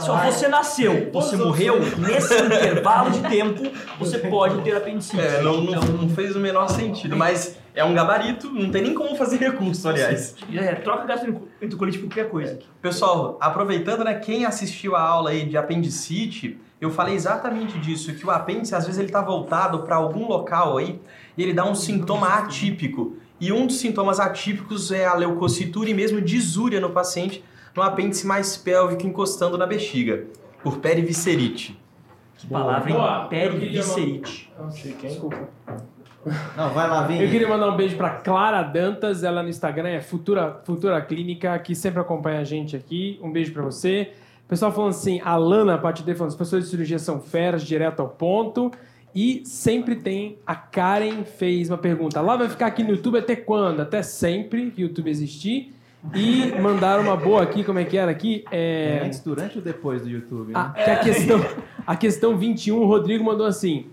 Se 0.00 0.08
você 0.08 0.48
nasceu, 0.48 1.10
você 1.12 1.36
morreu, 1.36 1.80
nesse 1.98 2.34
intervalo 2.44 3.10
de 3.10 3.20
tempo, 3.28 3.62
você 3.98 4.18
pode 4.18 4.60
ter 4.62 4.76
apendicite. 4.76 5.20
É, 5.20 5.40
não, 5.42 5.60
não, 5.62 5.80
não 5.82 6.08
fez 6.10 6.36
o 6.36 6.40
menor 6.40 6.68
sentido, 6.68 7.16
mas 7.16 7.56
é 7.74 7.82
um 7.84 7.94
gabarito, 7.94 8.50
não 8.50 8.70
tem 8.70 8.82
nem 8.82 8.94
como 8.94 9.16
fazer 9.16 9.38
recurso, 9.38 9.88
aliás. 9.88 10.34
É, 10.54 10.74
troca 10.76 11.04
gastroenterocolite 11.06 11.98
por 11.98 12.08
qualquer 12.08 12.28
coisa. 12.28 12.58
Pessoal, 12.82 13.38
aproveitando, 13.40 14.04
né, 14.04 14.14
quem 14.14 14.44
assistiu 14.44 14.94
a 14.96 15.00
aula 15.00 15.30
aí 15.30 15.44
de 15.46 15.56
apendicite, 15.56 16.58
eu 16.80 16.90
falei 16.90 17.14
exatamente 17.14 17.78
disso, 17.78 18.14
que 18.14 18.26
o 18.26 18.30
apêndice 18.30 18.74
às 18.74 18.84
vezes 18.84 19.00
ele 19.00 19.10
tá 19.10 19.22
voltado 19.22 19.80
para 19.80 19.96
algum 19.96 20.26
local 20.26 20.76
aí 20.76 21.00
e 21.36 21.42
ele 21.42 21.52
dá 21.52 21.64
um 21.64 21.74
sintoma 21.74 22.28
atípico. 22.28 23.16
E 23.40 23.52
um 23.52 23.66
dos 23.66 23.78
sintomas 23.78 24.18
atípicos 24.18 24.90
é 24.90 25.04
a 25.06 25.14
leucocitura 25.14 25.88
e 25.88 25.94
mesmo 25.94 26.20
disúria 26.20 26.80
no 26.80 26.90
paciente 26.90 27.44
no 27.74 27.82
apêndice 27.82 28.26
mais 28.26 28.56
pélvico 28.56 29.06
encostando 29.06 29.58
na 29.58 29.66
bexiga, 29.66 30.24
por 30.62 30.78
periviscerite. 30.78 31.78
Que 32.38 32.46
palavra, 32.46 32.90
hein? 32.90 32.96
Boa. 32.96 33.26
Periviscerite. 33.28 34.52
Não, 36.56 36.70
vai 36.70 36.88
lá, 36.88 37.02
vem. 37.06 37.22
Eu 37.22 37.30
queria 37.30 37.48
mandar 37.48 37.70
um 37.70 37.76
beijo 37.76 37.96
pra 37.96 38.10
Clara 38.10 38.62
Dantas, 38.62 39.22
ela 39.22 39.42
no 39.42 39.48
Instagram 39.48 39.90
é 39.90 40.00
Futura, 40.00 40.60
Futura 40.64 41.00
Clínica, 41.00 41.58
que 41.58 41.74
sempre 41.74 42.00
acompanha 42.00 42.40
a 42.40 42.44
gente 42.44 42.74
aqui. 42.74 43.18
Um 43.22 43.30
beijo 43.30 43.52
pra 43.52 43.62
você. 43.62 44.12
O 44.46 44.48
pessoal 44.48 44.72
falando 44.72 44.90
assim, 44.90 45.20
a 45.24 45.36
Lana 45.36 45.76
Patide 45.76 46.14
falando, 46.14 46.30
os 46.30 46.36
professores 46.36 46.66
de 46.66 46.70
cirurgia 46.70 47.00
são 47.00 47.20
feras, 47.20 47.64
direto 47.64 47.98
ao 47.98 48.08
ponto. 48.08 48.70
E 49.12 49.42
sempre 49.44 49.96
tem, 49.96 50.38
a 50.46 50.54
Karen 50.54 51.24
fez 51.24 51.68
uma 51.68 51.78
pergunta, 51.78 52.20
lá 52.20 52.36
vai 52.36 52.48
ficar 52.48 52.66
aqui 52.66 52.84
no 52.84 52.90
YouTube 52.90 53.18
até 53.18 53.34
quando? 53.34 53.80
Até 53.80 54.02
sempre 54.02 54.70
que 54.70 54.82
o 54.82 54.86
YouTube 54.86 55.10
existir. 55.10 55.74
E 56.14 56.52
mandaram 56.60 57.02
uma 57.02 57.16
boa 57.16 57.42
aqui, 57.42 57.64
como 57.64 57.80
é 57.80 57.84
que 57.84 57.96
era 57.96 58.10
aqui? 58.10 58.44
É... 58.52 59.00
Antes, 59.04 59.18
durante 59.20 59.58
ou 59.58 59.64
depois 59.64 60.02
do 60.02 60.08
YouTube? 60.08 60.52
A, 60.54 60.68
né? 60.68 60.84
que 60.84 60.90
a, 60.90 60.98
questão, 61.00 61.46
a 61.84 61.96
questão 61.96 62.36
21, 62.36 62.78
o 62.78 62.86
Rodrigo 62.86 63.24
mandou 63.24 63.46
assim: 63.46 63.86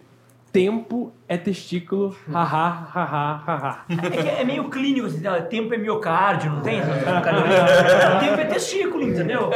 tempo 0.54 1.12
é 1.28 1.36
testículo, 1.36 2.16
haha, 2.32 2.88
haha, 2.94 3.44
haha. 3.44 3.86
É, 4.38 4.42
é 4.42 4.46
meio 4.46 4.70
clínico, 4.70 5.08
assim, 5.08 5.18
né? 5.18 5.42
tempo 5.42 5.74
é 5.74 5.78
miocárdio, 5.78 6.52
não 6.52 6.62
tem? 6.62 6.80
tempo 6.80 8.40
é 8.40 8.46
testículo, 8.46 9.04
entendeu? 9.04 9.50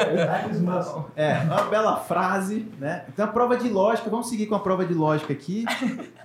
É, 1.15 1.37
uma 1.43 1.61
bela 1.65 1.97
frase, 1.97 2.67
né? 2.79 3.05
Então, 3.09 3.25
a 3.25 3.27
prova 3.27 3.55
de 3.55 3.69
lógica, 3.69 4.09
vamos 4.09 4.27
seguir 4.27 4.47
com 4.47 4.55
a 4.55 4.59
prova 4.59 4.83
de 4.83 4.95
lógica 4.95 5.31
aqui. 5.31 5.65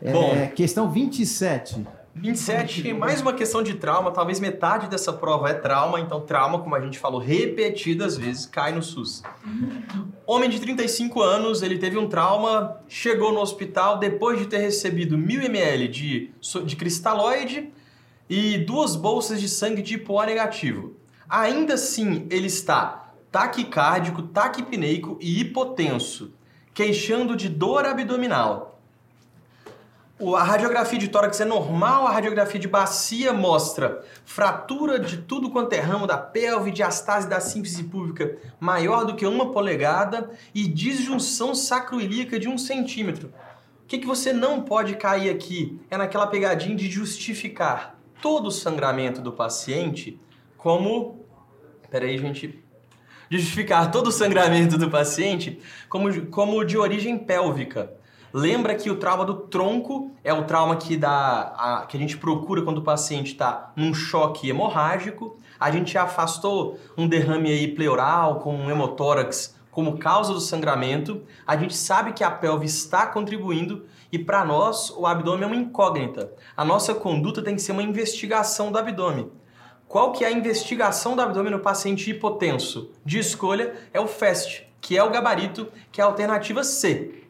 É, 0.00 0.10
Bom. 0.10 0.48
Questão 0.56 0.90
27. 0.90 1.86
27, 2.14 2.92
mais 2.92 3.22
uma 3.22 3.32
questão 3.32 3.62
de 3.62 3.74
trauma. 3.74 4.10
Talvez 4.10 4.38
metade 4.38 4.86
dessa 4.86 5.12
prova 5.12 5.48
é 5.48 5.54
trauma, 5.54 5.98
então 5.98 6.20
trauma, 6.20 6.58
como 6.58 6.74
a 6.74 6.80
gente 6.80 6.98
falou 6.98 7.18
repetidas 7.18 8.16
vezes, 8.16 8.44
cai 8.44 8.72
no 8.72 8.82
SUS. 8.82 9.22
Homem 10.26 10.50
de 10.50 10.60
35 10.60 11.22
anos, 11.22 11.62
ele 11.62 11.78
teve 11.78 11.96
um 11.96 12.08
trauma, 12.08 12.76
chegou 12.86 13.32
no 13.32 13.40
hospital 13.40 13.98
depois 13.98 14.38
de 14.38 14.46
ter 14.46 14.58
recebido 14.58 15.16
1000 15.16 15.42
ml 15.44 15.88
de, 15.88 16.30
de 16.64 16.76
cristalóide 16.76 17.70
e 18.28 18.58
duas 18.58 18.94
bolsas 18.94 19.40
de 19.40 19.48
sangue 19.48 19.82
tipo 19.82 20.14
O 20.14 20.22
negativo. 20.24 20.94
Ainda 21.28 21.74
assim, 21.74 22.26
ele 22.30 22.46
está 22.46 23.02
taquicárdico, 23.30 24.22
taquipneico 24.22 25.16
e 25.18 25.40
hipotenso, 25.40 26.34
queixando 26.74 27.34
de 27.34 27.48
dor 27.48 27.86
abdominal. 27.86 28.71
A 30.36 30.44
radiografia 30.44 31.00
de 31.00 31.08
tórax 31.08 31.40
é 31.40 31.44
normal, 31.44 32.06
a 32.06 32.12
radiografia 32.12 32.60
de 32.60 32.68
bacia 32.68 33.32
mostra 33.32 34.04
fratura 34.24 35.00
de 35.00 35.16
tudo 35.16 35.50
quanto 35.50 35.72
é 35.72 35.80
ramo 35.80 36.06
da 36.06 36.16
pelve, 36.16 36.70
diastase 36.70 37.28
da 37.28 37.40
síntese 37.40 37.82
pública 37.82 38.38
maior 38.60 39.04
do 39.04 39.16
que 39.16 39.26
uma 39.26 39.50
polegada 39.50 40.30
e 40.54 40.68
disjunção 40.68 41.56
sacroilíaca 41.56 42.38
de 42.38 42.48
um 42.48 42.56
centímetro. 42.56 43.34
O 43.82 43.86
que, 43.88 43.98
que 43.98 44.06
você 44.06 44.32
não 44.32 44.62
pode 44.62 44.94
cair 44.94 45.28
aqui 45.28 45.80
é 45.90 45.96
naquela 45.96 46.28
pegadinha 46.28 46.76
de 46.76 46.88
justificar 46.88 47.98
todo 48.20 48.46
o 48.46 48.52
sangramento 48.52 49.20
do 49.20 49.32
paciente 49.32 50.20
como. 50.56 51.26
Peraí, 51.90 52.16
gente. 52.16 52.62
Justificar 53.28 53.90
todo 53.90 54.06
o 54.06 54.12
sangramento 54.12 54.78
do 54.78 54.88
paciente 54.88 55.58
como, 55.88 56.26
como 56.26 56.64
de 56.64 56.78
origem 56.78 57.18
pélvica. 57.18 57.92
Lembra 58.32 58.74
que 58.74 58.90
o 58.90 58.96
trauma 58.96 59.24
do 59.24 59.34
tronco 59.34 60.10
é 60.24 60.32
o 60.32 60.44
trauma 60.44 60.76
que, 60.76 60.96
dá, 60.96 61.52
a, 61.56 61.86
que 61.86 61.96
a 61.96 62.00
gente 62.00 62.16
procura 62.16 62.62
quando 62.62 62.78
o 62.78 62.82
paciente 62.82 63.32
está 63.32 63.72
num 63.76 63.92
choque 63.92 64.48
hemorrágico. 64.48 65.36
A 65.60 65.70
gente 65.70 65.98
afastou 65.98 66.78
um 66.96 67.06
derrame 67.06 67.50
aí 67.50 67.68
pleural 67.68 68.40
com 68.40 68.54
um 68.54 68.70
hemotórax 68.70 69.54
como 69.70 69.98
causa 69.98 70.32
do 70.32 70.40
sangramento. 70.40 71.22
A 71.46 71.56
gente 71.56 71.76
sabe 71.76 72.12
que 72.12 72.24
a 72.24 72.30
pelve 72.30 72.66
está 72.66 73.06
contribuindo 73.06 73.84
e 74.10 74.18
para 74.18 74.44
nós 74.44 74.90
o 74.90 75.06
abdômen 75.06 75.44
é 75.44 75.46
uma 75.46 75.56
incógnita. 75.56 76.32
A 76.56 76.64
nossa 76.64 76.94
conduta 76.94 77.42
tem 77.42 77.56
que 77.56 77.62
ser 77.62 77.72
uma 77.72 77.82
investigação 77.82 78.72
do 78.72 78.78
abdômen. 78.78 79.30
Qual 79.86 80.12
que 80.12 80.24
é 80.24 80.28
a 80.28 80.32
investigação 80.32 81.14
do 81.14 81.20
abdômen 81.20 81.52
no 81.52 81.60
paciente 81.60 82.10
hipotenso? 82.10 82.90
De 83.04 83.18
escolha 83.18 83.74
é 83.92 84.00
o 84.00 84.06
FAST, 84.06 84.66
que 84.80 84.96
é 84.96 85.04
o 85.04 85.10
gabarito, 85.10 85.68
que 85.90 86.00
é 86.00 86.04
a 86.04 86.06
alternativa 86.06 86.64
C. 86.64 87.21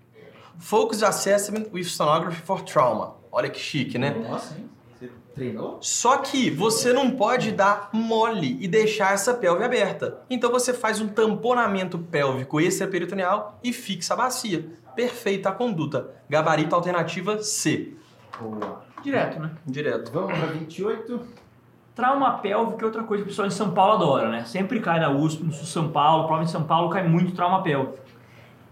Focus 0.59 1.03
Assessment 1.03 1.67
with 1.73 1.85
Sonography 1.85 2.41
for 2.43 2.63
Trauma. 2.63 3.15
Olha 3.31 3.49
que 3.49 3.59
chique, 3.59 3.99
né? 3.99 4.11
Nossa, 4.11 4.55
hein? 4.59 4.69
Você 4.99 5.11
treinou? 5.35 5.79
Só 5.81 6.19
que 6.19 6.51
você 6.51 6.93
não 6.93 7.11
pode 7.11 7.53
dar 7.53 7.89
mole 7.93 8.59
e 8.61 8.69
deixar 8.69 9.15
essa 9.15 9.35
pelve 9.35 9.65
aberta. 9.65 10.21
Então 10.29 10.51
você 10.51 10.73
faz 10.73 11.01
um 11.01 11.09
tamponamento 11.09 11.99
pélvico 11.99 12.61
extraperitoneal 12.61 13.59
e 13.63 13.73
fixa 13.73 14.15
a 14.15 14.17
bacia. 14.17 14.67
Perfeita 14.95 15.49
a 15.49 15.53
conduta. 15.53 16.11
Gabarito 16.29 16.75
alternativa 16.75 17.43
C. 17.43 17.95
Boa. 18.41 18.85
Direto, 19.03 19.41
né? 19.41 19.51
Direto. 19.67 20.13
Vamos 20.13 20.39
para 20.39 20.47
28. 20.49 21.21
Trauma 21.95 22.39
pélvico 22.39 22.81
é 22.81 22.85
outra 22.85 23.03
coisa 23.03 23.23
que 23.23 23.29
o 23.29 23.31
pessoal 23.31 23.49
em 23.49 23.51
São 23.51 23.73
Paulo 23.73 23.95
adora, 23.95 24.31
né? 24.31 24.45
Sempre 24.45 24.81
cai 24.81 24.99
na 24.99 25.11
USP, 25.11 25.43
no 25.43 25.53
Sul 25.53 25.67
São 25.67 25.89
Paulo, 25.91 26.27
prova 26.27 26.43
em 26.43 26.47
São 26.47 26.65
Paulo 26.65 26.89
cai 26.89 27.07
muito 27.07 27.35
trauma 27.35 27.63
pélvico. 27.63 27.99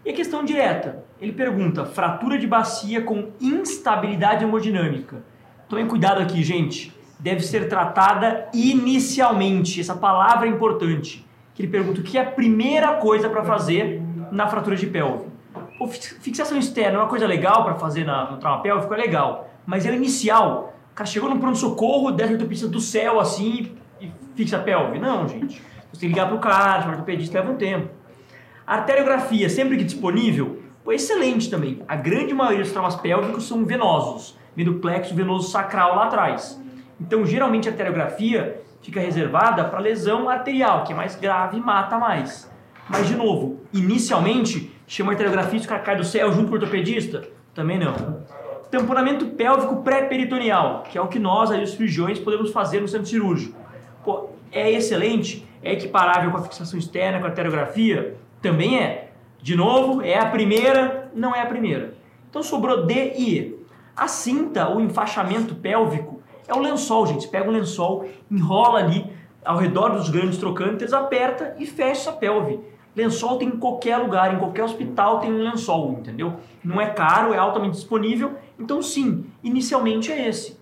E 0.05 0.10
a 0.10 0.14
questão 0.14 0.44
direta, 0.44 1.05
ele 1.20 1.32
pergunta, 1.32 1.85
fratura 1.85 2.39
de 2.39 2.47
bacia 2.47 3.02
com 3.02 3.28
instabilidade 3.40 4.44
hemodinâmica. 4.44 5.22
Tomem 5.68 5.86
cuidado 5.86 6.22
aqui, 6.22 6.43
gente. 6.43 6.93
Deve 7.18 7.43
ser 7.43 7.68
tratada 7.68 8.48
inicialmente, 8.55 9.78
essa 9.78 9.94
palavra 9.94 10.47
é 10.47 10.51
importante. 10.51 11.27
Que 11.55 11.62
ele 11.62 11.70
pergunta 11.70 12.01
o 12.01 12.02
que 12.02 12.16
é 12.16 12.22
a 12.22 12.31
primeira 12.31 12.94
coisa 12.94 13.28
para 13.28 13.44
fazer 13.44 14.02
na 14.32 14.48
fratura 14.48 14.74
de 14.74 14.86
pelve. 14.86 15.27
Fixação 16.20 16.56
externa 16.59 16.97
é 16.97 17.01
uma 17.01 17.09
coisa 17.09 17.27
legal 17.27 17.62
para 17.62 17.74
fazer 17.74 18.05
na, 18.05 18.31
no 18.31 18.39
trauma 18.39 18.62
pélvico, 18.62 18.94
é 18.94 18.97
legal. 18.97 19.51
Mas 19.66 19.85
é 19.85 19.90
o 19.90 19.94
inicial. 19.94 20.74
O 20.93 20.94
cara 20.94 21.09
chegou 21.09 21.28
no 21.28 21.39
pronto-socorro, 21.39 22.10
desce 22.10 22.31
a 22.31 22.32
ortopedista 22.32 22.68
do 22.68 22.81
céu 22.81 23.20
assim 23.20 23.77
e 24.01 24.10
fixa 24.35 24.56
a 24.56 24.60
pelve. 24.60 24.98
Não, 24.98 25.28
gente. 25.28 25.62
Você 25.93 26.01
tem 26.01 26.09
que 26.09 26.14
ligar 26.14 26.28
pro 26.28 26.39
cara, 26.39 26.86
o 26.86 26.90
ortopedista 26.93 27.39
leva 27.39 27.52
um 27.52 27.56
tempo. 27.56 27.99
A 28.70 28.74
arteriografia, 28.74 29.51
sempre 29.51 29.76
que 29.76 29.82
disponível, 29.82 30.60
pô, 30.84 30.92
excelente 30.92 31.51
também. 31.51 31.82
A 31.88 31.97
grande 31.97 32.32
maioria 32.32 32.62
dos 32.62 32.70
traumas 32.70 32.94
pélvicos 32.94 33.48
são 33.48 33.64
venosos, 33.64 34.38
vem 34.55 34.64
do 34.64 34.74
plexo 34.74 35.12
venoso 35.12 35.51
sacral 35.51 35.97
lá 35.97 36.05
atrás. 36.05 36.62
Então, 37.01 37.26
geralmente 37.26 37.68
a 37.68 37.72
arteriografia 37.72 38.62
fica 38.80 39.01
reservada 39.01 39.64
para 39.64 39.80
lesão 39.80 40.28
arterial, 40.28 40.84
que 40.84 40.92
é 40.92 40.94
mais 40.94 41.16
grave 41.16 41.56
e 41.56 41.60
mata 41.60 41.98
mais. 41.98 42.48
Mas, 42.88 43.09
de 43.09 43.16
novo, 43.16 43.59
inicialmente, 43.72 44.72
chama 44.86 45.10
arteriografia 45.10 45.59
se 45.59 45.66
o 45.66 45.68
cara 45.68 45.82
cai 45.82 45.97
do 45.97 46.05
céu 46.05 46.32
junto 46.32 46.47
com 46.47 46.52
o 46.52 46.59
ortopedista? 46.60 47.24
Também 47.52 47.76
não. 47.76 48.22
Tamponamento 48.70 49.26
pélvico 49.30 49.82
pré-peritoneal, 49.82 50.84
que 50.88 50.97
é 50.97 51.01
o 51.01 51.09
que 51.09 51.18
nós, 51.18 51.51
aí, 51.51 51.60
os 51.60 51.72
cirurgiões, 51.72 52.20
podemos 52.20 52.52
fazer 52.52 52.78
no 52.78 52.86
centro 52.86 53.09
cirúrgico. 53.09 53.59
Pô, 54.05 54.30
é 54.52 54.70
excelente, 54.70 55.44
é 55.60 55.72
equiparável 55.72 56.30
com 56.30 56.36
a 56.36 56.42
fixação 56.42 56.78
externa, 56.78 57.18
com 57.18 57.24
a 57.24 57.30
arteriografia? 57.30 58.16
Também 58.42 58.78
é. 58.78 59.12
De 59.42 59.56
novo, 59.56 60.02
é 60.02 60.18
a 60.18 60.26
primeira, 60.26 61.10
não 61.14 61.34
é 61.34 61.42
a 61.42 61.46
primeira. 61.46 61.94
Então 62.28 62.42
sobrou 62.42 62.86
D 62.86 63.14
e 63.16 63.38
E. 63.38 63.60
A 63.96 64.08
cinta, 64.08 64.68
o 64.70 64.80
enfaixamento 64.80 65.54
pélvico, 65.54 66.22
é 66.46 66.54
o 66.54 66.60
lençol, 66.60 67.06
gente. 67.06 67.28
Pega 67.28 67.48
um 67.48 67.52
lençol, 67.52 68.08
enrola 68.30 68.78
ali 68.78 69.06
ao 69.44 69.56
redor 69.56 69.90
dos 69.90 70.08
grandes 70.08 70.38
trocânteres, 70.38 70.92
aperta 70.92 71.54
e 71.58 71.66
fecha 71.66 72.10
essa 72.10 72.12
pelve. 72.12 72.60
Lençol 72.94 73.38
tem 73.38 73.48
em 73.48 73.58
qualquer 73.58 73.96
lugar, 73.98 74.34
em 74.34 74.38
qualquer 74.38 74.64
hospital 74.64 75.20
tem 75.20 75.32
um 75.32 75.42
lençol, 75.42 75.92
entendeu? 75.92 76.34
Não 76.62 76.80
é 76.80 76.86
caro, 76.86 77.32
é 77.32 77.38
altamente 77.38 77.76
disponível. 77.76 78.34
Então, 78.58 78.82
sim, 78.82 79.26
inicialmente 79.42 80.10
é 80.10 80.28
esse. 80.28 80.58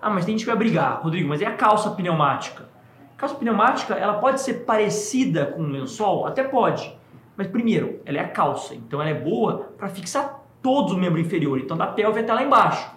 Ah, 0.00 0.10
mas 0.10 0.24
tem 0.24 0.34
gente 0.34 0.44
que 0.44 0.50
vai 0.50 0.58
brigar, 0.58 1.00
Rodrigo, 1.02 1.28
mas 1.28 1.40
é 1.40 1.46
a 1.46 1.54
calça 1.54 1.90
pneumática. 1.90 2.68
Calça 3.16 3.34
pneumática, 3.36 3.94
ela 3.94 4.14
pode 4.14 4.40
ser 4.40 4.64
parecida 4.64 5.46
com 5.46 5.62
um 5.62 5.70
lençol? 5.70 6.26
Até 6.26 6.42
pode. 6.42 6.94
Mas 7.36 7.46
primeiro, 7.46 8.00
ela 8.04 8.18
é 8.18 8.20
a 8.20 8.28
calça, 8.28 8.74
então 8.74 9.00
ela 9.00 9.10
é 9.10 9.14
boa 9.14 9.72
para 9.78 9.88
fixar 9.88 10.42
todo 10.62 10.94
o 10.94 10.98
membro 10.98 11.20
inferior, 11.20 11.58
então 11.58 11.76
da 11.76 11.86
pelve 11.86 12.20
até 12.20 12.32
lá 12.32 12.42
embaixo. 12.42 12.90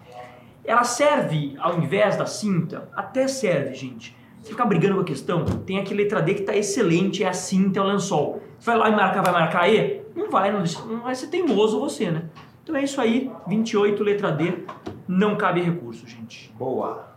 Ela 0.64 0.84
serve 0.84 1.56
ao 1.60 1.78
invés 1.78 2.18
da 2.18 2.26
cinta? 2.26 2.90
Até 2.96 3.28
serve, 3.28 3.76
gente. 3.76 4.16
Você 4.42 4.52
ficar 4.52 4.66
brigando 4.66 4.96
com 4.96 5.02
a 5.02 5.06
questão, 5.06 5.44
tem 5.44 5.80
aqui 5.80 5.94
letra 5.94 6.22
D 6.22 6.36
que 6.36 6.42
está 6.42 6.56
excelente, 6.56 7.24
é 7.24 7.28
a 7.28 7.34
cinta, 7.34 7.80
é 7.80 7.82
o 7.82 7.86
lençol. 7.86 8.44
Você 8.60 8.66
vai 8.66 8.78
lá 8.78 8.90
e 8.90 8.96
marcar, 8.96 9.24
vai 9.24 9.32
marcar 9.32 9.70
E? 9.70 10.02
Não 10.16 10.30
vai, 10.30 10.52
não, 10.52 10.64
não 10.88 11.02
vai 11.02 11.16
ser 11.16 11.28
teimoso 11.28 11.80
você, 11.80 12.12
né? 12.12 12.26
Então 12.64 12.76
é 12.76 12.84
isso 12.84 13.00
aí, 13.00 13.32
28, 13.48 14.04
letra 14.04 14.32
D, 14.32 14.66
não 15.08 15.36
cabe 15.36 15.62
recurso, 15.62 16.08
gente. 16.08 16.54
Boa. 16.58 17.16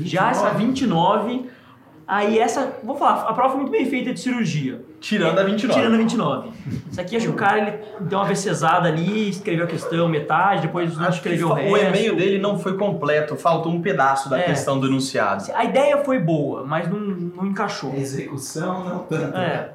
Já 0.00 0.30
essa 0.30 0.50
29, 0.50 1.50
aí 2.10 2.38
essa, 2.38 2.74
vou 2.82 2.96
falar, 2.96 3.22
a 3.22 3.32
prova 3.32 3.50
foi 3.50 3.60
muito 3.60 3.70
bem 3.72 3.86
feita 3.86 4.12
de 4.12 4.20
cirurgia. 4.20 4.84
Tirando 5.00 5.38
a 5.38 5.44
29. 5.44 5.80
Tirando 5.80 5.94
a 5.94 5.98
29. 5.98 6.48
Isso 6.90 7.00
aqui 7.00 7.16
acho 7.16 7.26
que 7.26 7.32
o 7.32 7.36
cara 7.36 7.58
ele 7.58 7.78
deu 8.00 8.18
uma 8.18 8.24
VCzada 8.26 8.88
ali, 8.88 9.30
escreveu 9.30 9.64
a 9.64 9.68
questão 9.68 10.08
metade, 10.08 10.62
depois 10.62 10.96
não 10.96 11.08
escreveu 11.08 11.48
o 11.48 11.52
resto. 11.54 11.72
O 11.72 11.76
e-mail 11.78 12.16
dele 12.16 12.38
não 12.38 12.58
foi 12.58 12.76
completo, 12.76 13.36
faltou 13.36 13.72
um 13.72 13.80
pedaço 13.80 14.28
da 14.28 14.38
É. 14.38 14.42
questão 14.42 14.78
do 14.78 14.86
enunciado. 14.88 15.44
A 15.54 15.64
ideia 15.64 15.98
foi 16.04 16.18
boa, 16.18 16.64
mas 16.64 16.88
não, 16.90 16.98
não 16.98 17.46
encaixou. 17.46 17.94
Execução 17.94 18.84
não 18.84 18.98
tanto. 19.00 19.36
É. 19.38 19.72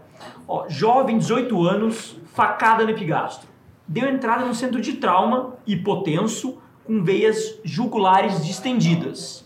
Ó, 0.48 0.66
jovem, 0.70 1.18
18 1.18 1.68
anos, 1.68 2.18
facada 2.34 2.84
no 2.84 2.91
epigastro. 2.91 3.48
Deu 3.88 4.07
entrada 4.10 4.45
no 4.45 4.53
centro 4.53 4.82
de 4.82 4.94
trauma, 4.94 5.53
hipotenso, 5.66 6.57
com 6.86 7.03
veias 7.03 7.60
jugulares 7.64 8.45
distendidas. 8.45 9.44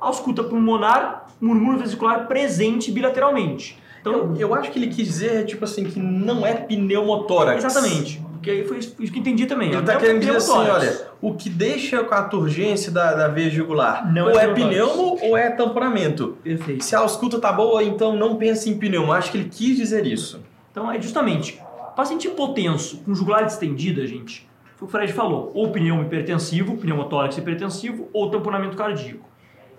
Ausculta 0.00 0.42
pulmonar, 0.44 1.26
murmúrio 1.40 1.80
vesicular 1.80 2.26
presente 2.26 2.90
bilateralmente. 2.90 3.78
Então, 4.00 4.12
Eu, 4.12 4.36
eu 4.38 4.54
acho 4.54 4.70
que 4.70 4.78
ele 4.78 4.88
quis 4.88 5.06
dizer, 5.06 5.44
tipo 5.44 5.64
assim, 5.64 5.84
que 5.84 5.98
não 5.98 6.46
é 6.46 6.54
pneumotórax. 6.54 7.64
Exatamente. 7.64 8.22
Porque 8.32 8.50
aí 8.50 8.64
foi 8.64 8.78
isso 8.78 8.94
que 8.94 9.02
eu 9.02 9.20
entendi 9.20 9.46
também. 9.46 9.68
Ele 9.68 9.78
Não 9.78 9.84
tá 9.84 9.94
é 9.94 9.96
querendo 9.96 10.20
dizer 10.20 10.36
assim, 10.36 10.52
olha, 10.52 11.08
o 11.20 11.34
que 11.34 11.50
deixa 11.50 12.04
com 12.04 12.14
a 12.14 12.22
turgência 12.22 12.92
da, 12.92 13.12
da 13.12 13.28
veia 13.28 13.50
jugular 13.50 14.12
Não 14.12 14.26
ou 14.26 14.38
é 14.38 14.44
é 14.44 14.54
pneumo 14.54 15.18
ou 15.20 15.36
é 15.36 15.50
tamponamento. 15.50 16.36
Perfeito. 16.44 16.84
Se 16.84 16.94
a 16.94 17.00
ausculta 17.00 17.40
tá 17.40 17.52
boa, 17.52 17.82
então 17.82 18.14
não 18.14 18.36
pense 18.36 18.70
em 18.70 18.78
pneumo. 18.78 19.12
Acho 19.12 19.32
que 19.32 19.38
ele 19.38 19.48
quis 19.48 19.76
dizer 19.76 20.06
isso. 20.06 20.40
Então 20.70 20.90
é 20.90 21.00
justamente, 21.00 21.60
paciente 21.96 22.28
hipotenso, 22.28 22.98
com 22.98 23.12
jugular 23.12 23.44
distendida, 23.44 24.06
gente, 24.06 24.48
o 24.80 24.86
Fred 24.86 25.12
falou, 25.12 25.50
ou 25.52 25.72
pneumo 25.72 26.02
hipertensivo, 26.02 26.76
pneumotórax 26.76 27.36
hipertensivo, 27.36 28.08
ou 28.12 28.30
tamponamento 28.30 28.76
cardíaco. 28.76 29.28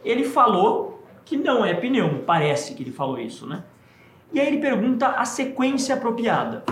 Ele 0.04 0.26
falou 0.26 0.99
que 1.30 1.38
não 1.38 1.64
é 1.64 1.76
pneumo, 1.76 2.24
parece 2.24 2.74
que 2.74 2.82
ele 2.82 2.92
falou 2.92 3.20
isso, 3.20 3.46
né? 3.46 3.64
E 4.34 4.40
aí 4.40 4.48
ele 4.48 4.58
pergunta 4.58 5.10
a 5.10 5.24
sequência 5.26 5.94
apropriada. 5.94 6.64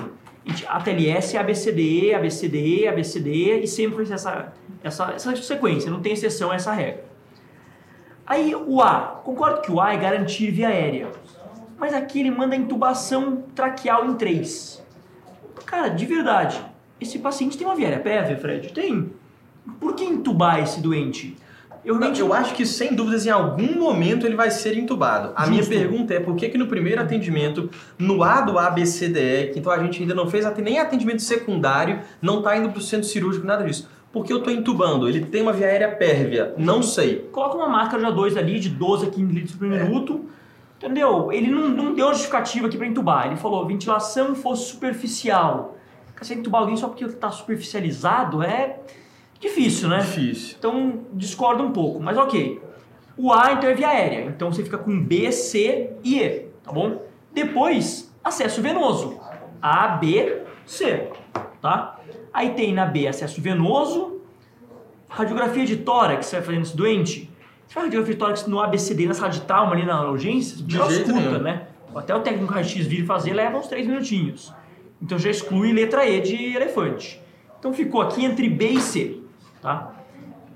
Gente, 0.43 0.65
A 0.67 0.79
TLS 0.79 1.35
é 1.35 1.39
ABCDE, 1.39 2.15
ABCDE, 2.15 2.87
ABCDE, 2.87 3.61
e 3.61 3.67
sempre 3.67 4.11
essa, 4.11 4.51
essa, 4.83 5.11
essa 5.11 5.35
sequência, 5.35 5.91
não 5.91 5.99
tem 5.99 6.13
exceção 6.13 6.49
a 6.49 6.55
essa 6.55 6.71
regra. 6.71 7.05
Aí 8.25 8.55
o 8.55 8.81
A, 8.81 9.21
concordo 9.23 9.61
que 9.61 9.71
o 9.71 9.79
A 9.79 9.93
é 9.93 9.97
garantir 9.97 10.49
via 10.49 10.69
aérea. 10.69 11.11
Mas 11.77 11.93
aqui 11.93 12.21
ele 12.21 12.31
manda 12.31 12.55
intubação 12.55 13.43
traqueal 13.53 14.07
em 14.07 14.15
3. 14.15 14.83
Cara, 15.67 15.89
de 15.89 16.05
verdade, 16.07 16.59
esse 16.99 17.19
paciente 17.19 17.55
tem 17.55 17.67
uma 17.67 17.75
via 17.75 17.89
aérea 17.89 18.01
prévia, 18.01 18.37
Fred? 18.37 18.73
Tem. 18.73 19.11
Por 19.79 19.93
que 19.93 20.03
intubar 20.03 20.59
esse 20.63 20.81
doente? 20.81 21.37
Eu, 21.87 21.97
eu 22.01 22.33
acho 22.33 22.53
que, 22.53 22.65
sem 22.65 22.93
dúvidas, 22.93 23.25
em 23.25 23.29
algum 23.29 23.79
momento 23.79 24.25
ele 24.27 24.35
vai 24.35 24.51
ser 24.51 24.77
entubado. 24.77 25.31
A 25.33 25.45
Justo. 25.45 25.51
minha 25.51 25.65
pergunta 25.65 26.13
é 26.13 26.19
por 26.19 26.35
que, 26.35 26.49
que 26.49 26.57
no 26.57 26.67
primeiro 26.67 27.01
atendimento, 27.01 27.69
no 27.97 28.23
A 28.23 28.41
do 28.41 28.59
ABCDE, 28.59 29.51
que 29.53 29.59
então 29.59 29.71
a 29.71 29.81
gente 29.81 30.01
ainda 30.01 30.13
não 30.13 30.29
fez 30.29 30.45
nem 30.57 30.79
atendimento 30.79 31.21
secundário, 31.21 32.01
não 32.21 32.39
está 32.39 32.57
indo 32.57 32.67
para 32.67 32.79
o 32.79 32.81
centro 32.81 33.07
cirúrgico, 33.07 33.47
nada 33.47 33.63
disso. 33.63 33.87
Por 34.11 34.25
que 34.25 34.33
eu 34.33 34.39
estou 34.39 34.51
entubando? 34.51 35.07
Ele 35.07 35.21
tem 35.21 35.41
uma 35.41 35.53
via 35.53 35.67
aérea 35.67 35.89
pérvia, 35.95 36.53
não 36.57 36.83
sei. 36.83 37.19
Coloca 37.31 37.55
uma 37.55 37.69
marca 37.69 37.97
já 37.97 38.09
2 38.09 38.35
ali 38.35 38.59
de 38.59 38.67
12 38.67 39.07
a 39.07 39.09
15 39.09 39.33
litros 39.33 39.55
por 39.55 39.65
minuto. 39.69 40.25
Entendeu? 40.75 41.31
Ele 41.31 41.49
não, 41.49 41.69
não 41.69 41.93
deu 41.93 42.09
justificativa 42.09 42.67
aqui 42.67 42.75
para 42.75 42.85
entubar. 42.85 43.27
Ele 43.27 43.37
falou 43.37 43.65
ventilação 43.65 44.35
fosse 44.35 44.71
superficial. 44.71 45.77
Você 46.21 46.33
entubar 46.33 46.61
alguém 46.61 46.75
só 46.75 46.89
porque 46.89 47.05
está 47.05 47.31
superficializado 47.31 48.43
é 48.43 48.79
difícil, 49.39 49.89
né? 49.89 49.99
Difícil. 49.99 50.55
Então 50.57 51.01
discorda 51.13 51.63
um 51.63 51.71
pouco, 51.71 51.99
mas 51.99 52.17
ok. 52.17 52.61
O 53.17 53.33
A 53.33 53.53
então 53.53 53.69
é 53.69 53.73
via 53.73 53.89
aérea, 53.89 54.25
então 54.25 54.51
você 54.51 54.63
fica 54.63 54.77
com 54.77 55.03
B, 55.03 55.31
C 55.31 55.91
e 56.03 56.19
E, 56.19 56.45
tá 56.63 56.71
bom? 56.71 57.01
Depois, 57.33 58.13
acesso 58.23 58.61
venoso. 58.61 59.19
A, 59.61 59.87
B, 59.87 60.43
C, 60.65 61.09
tá? 61.61 61.99
Aí 62.31 62.51
tem 62.51 62.73
na 62.73 62.85
B 62.85 63.07
acesso 63.07 63.41
venoso, 63.41 64.21
radiografia 65.09 65.65
de 65.65 65.77
tórax, 65.77 66.27
você 66.27 66.35
vai 66.35 66.45
fazer 66.45 66.59
nesse 66.59 66.77
doente. 66.77 67.31
Você 67.65 67.73
faz 67.73 67.85
radiografia 67.85 68.13
de 68.13 68.19
tórax 68.19 68.45
no 68.45 68.59
ABCD, 68.59 69.07
na 69.07 69.13
sala 69.13 69.31
de 69.31 69.41
trauma, 69.41 69.73
ali 69.73 69.85
na 69.85 70.09
urgência, 70.09 70.63
De 70.63 70.77
já 70.77 70.87
escuta, 70.87 71.39
né? 71.39 71.67
Até 71.95 72.13
o 72.13 72.19
técnico 72.19 72.53
raio-x 72.53 72.85
vir 72.85 73.05
fazer 73.05 73.33
leva 73.33 73.57
uns 73.57 73.67
3 73.67 73.87
minutinhos. 73.87 74.53
Então 75.01 75.17
já 75.17 75.31
exclui 75.31 75.73
letra 75.73 76.05
E 76.07 76.21
de 76.21 76.55
elefante. 76.55 77.19
Então 77.57 77.73
ficou 77.73 78.01
aqui 78.01 78.23
entre 78.23 78.47
B 78.47 78.67
e 78.69 78.79
C, 78.79 79.16
tá? 79.67 79.91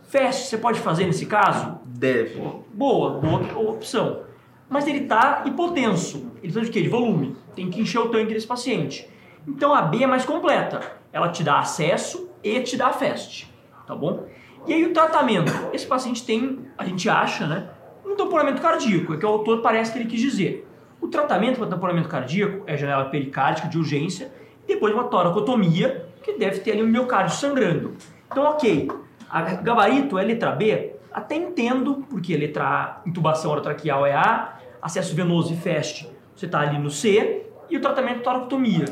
Fast 0.04 0.48
você 0.48 0.58
pode 0.58 0.80
fazer 0.80 1.06
nesse 1.06 1.26
caso? 1.26 1.80
Deve. 1.86 2.42
Boa, 2.74 3.20
boa 3.20 3.70
opção. 3.70 4.22
Mas 4.70 4.88
ele 4.88 5.00
está 5.00 5.44
hipotenso. 5.46 6.32
Ele 6.42 6.52
precisa 6.52 6.62
de 6.62 6.72
quê? 6.72 6.82
De 6.82 6.88
volume. 6.88 7.36
Tem 7.54 7.70
que 7.70 7.82
encher 7.82 8.00
o 8.00 8.10
tanque 8.10 8.34
desse 8.34 8.48
paciente. 8.48 9.10
Então 9.46 9.74
a 9.74 9.82
B 9.82 10.04
é 10.04 10.08
mais 10.08 10.24
completa. 10.24 10.82
Ela 11.12 11.30
te 11.30 11.44
dá 11.44 11.60
acesso 11.60 12.30
e 12.42 12.60
te 12.62 12.78
dá 12.78 12.92
fast, 12.92 13.54
tá 13.86 13.94
bom? 13.94 14.28
E 14.66 14.74
aí 14.74 14.86
o 14.86 14.94
tratamento. 14.94 15.52
Esse 15.74 15.86
paciente 15.86 16.26
tem, 16.26 16.60
a 16.78 16.86
gente 16.86 17.10
acha, 17.10 17.46
né? 17.46 17.70
Um 18.06 18.16
tamponamento 18.16 18.62
cardíaco, 18.62 19.14
é 19.14 19.18
que 19.18 19.26
o 19.26 19.30
autor 19.30 19.62
parece 19.62 19.92
que 19.92 20.00
ele 20.00 20.08
quis 20.08 20.22
dizer. 20.22 20.68
O 21.02 21.08
tratamento 21.08 21.58
para 21.58 21.68
tamponamento 21.68 22.08
cardíaco 22.08 22.64
é 22.66 22.78
janela 22.78 23.06
pericárdica 23.06 23.68
de 23.68 23.78
urgência 23.78 24.32
e 24.64 24.74
depois 24.74 24.94
uma 24.94 25.06
toracotomia, 25.06 26.08
que 26.24 26.38
deve 26.38 26.60
ter 26.60 26.74
ali 26.74 26.84
um 26.84 26.88
miocárdio 26.88 27.36
sangrando. 27.36 27.96
Então, 28.32 28.44
ok. 28.44 28.90
A 29.30 29.42
gabarito 29.42 30.18
é 30.18 30.24
letra 30.24 30.52
B, 30.52 30.94
até 31.12 31.36
entendo, 31.36 32.06
porque 32.10 32.36
letra 32.36 32.64
A, 32.66 33.02
intubação 33.06 33.52
orotraqueal 33.52 34.06
é 34.06 34.14
A, 34.14 34.58
acesso 34.82 35.16
venoso 35.16 35.54
e 35.54 35.58
fast, 35.58 36.10
você 36.36 36.46
está 36.46 36.60
ali 36.60 36.78
no 36.78 36.90
C, 36.90 37.46
e 37.70 37.78
o 37.78 37.82
tratamento 37.82 38.20
é 38.20 38.24
toracotomia. 38.24 38.86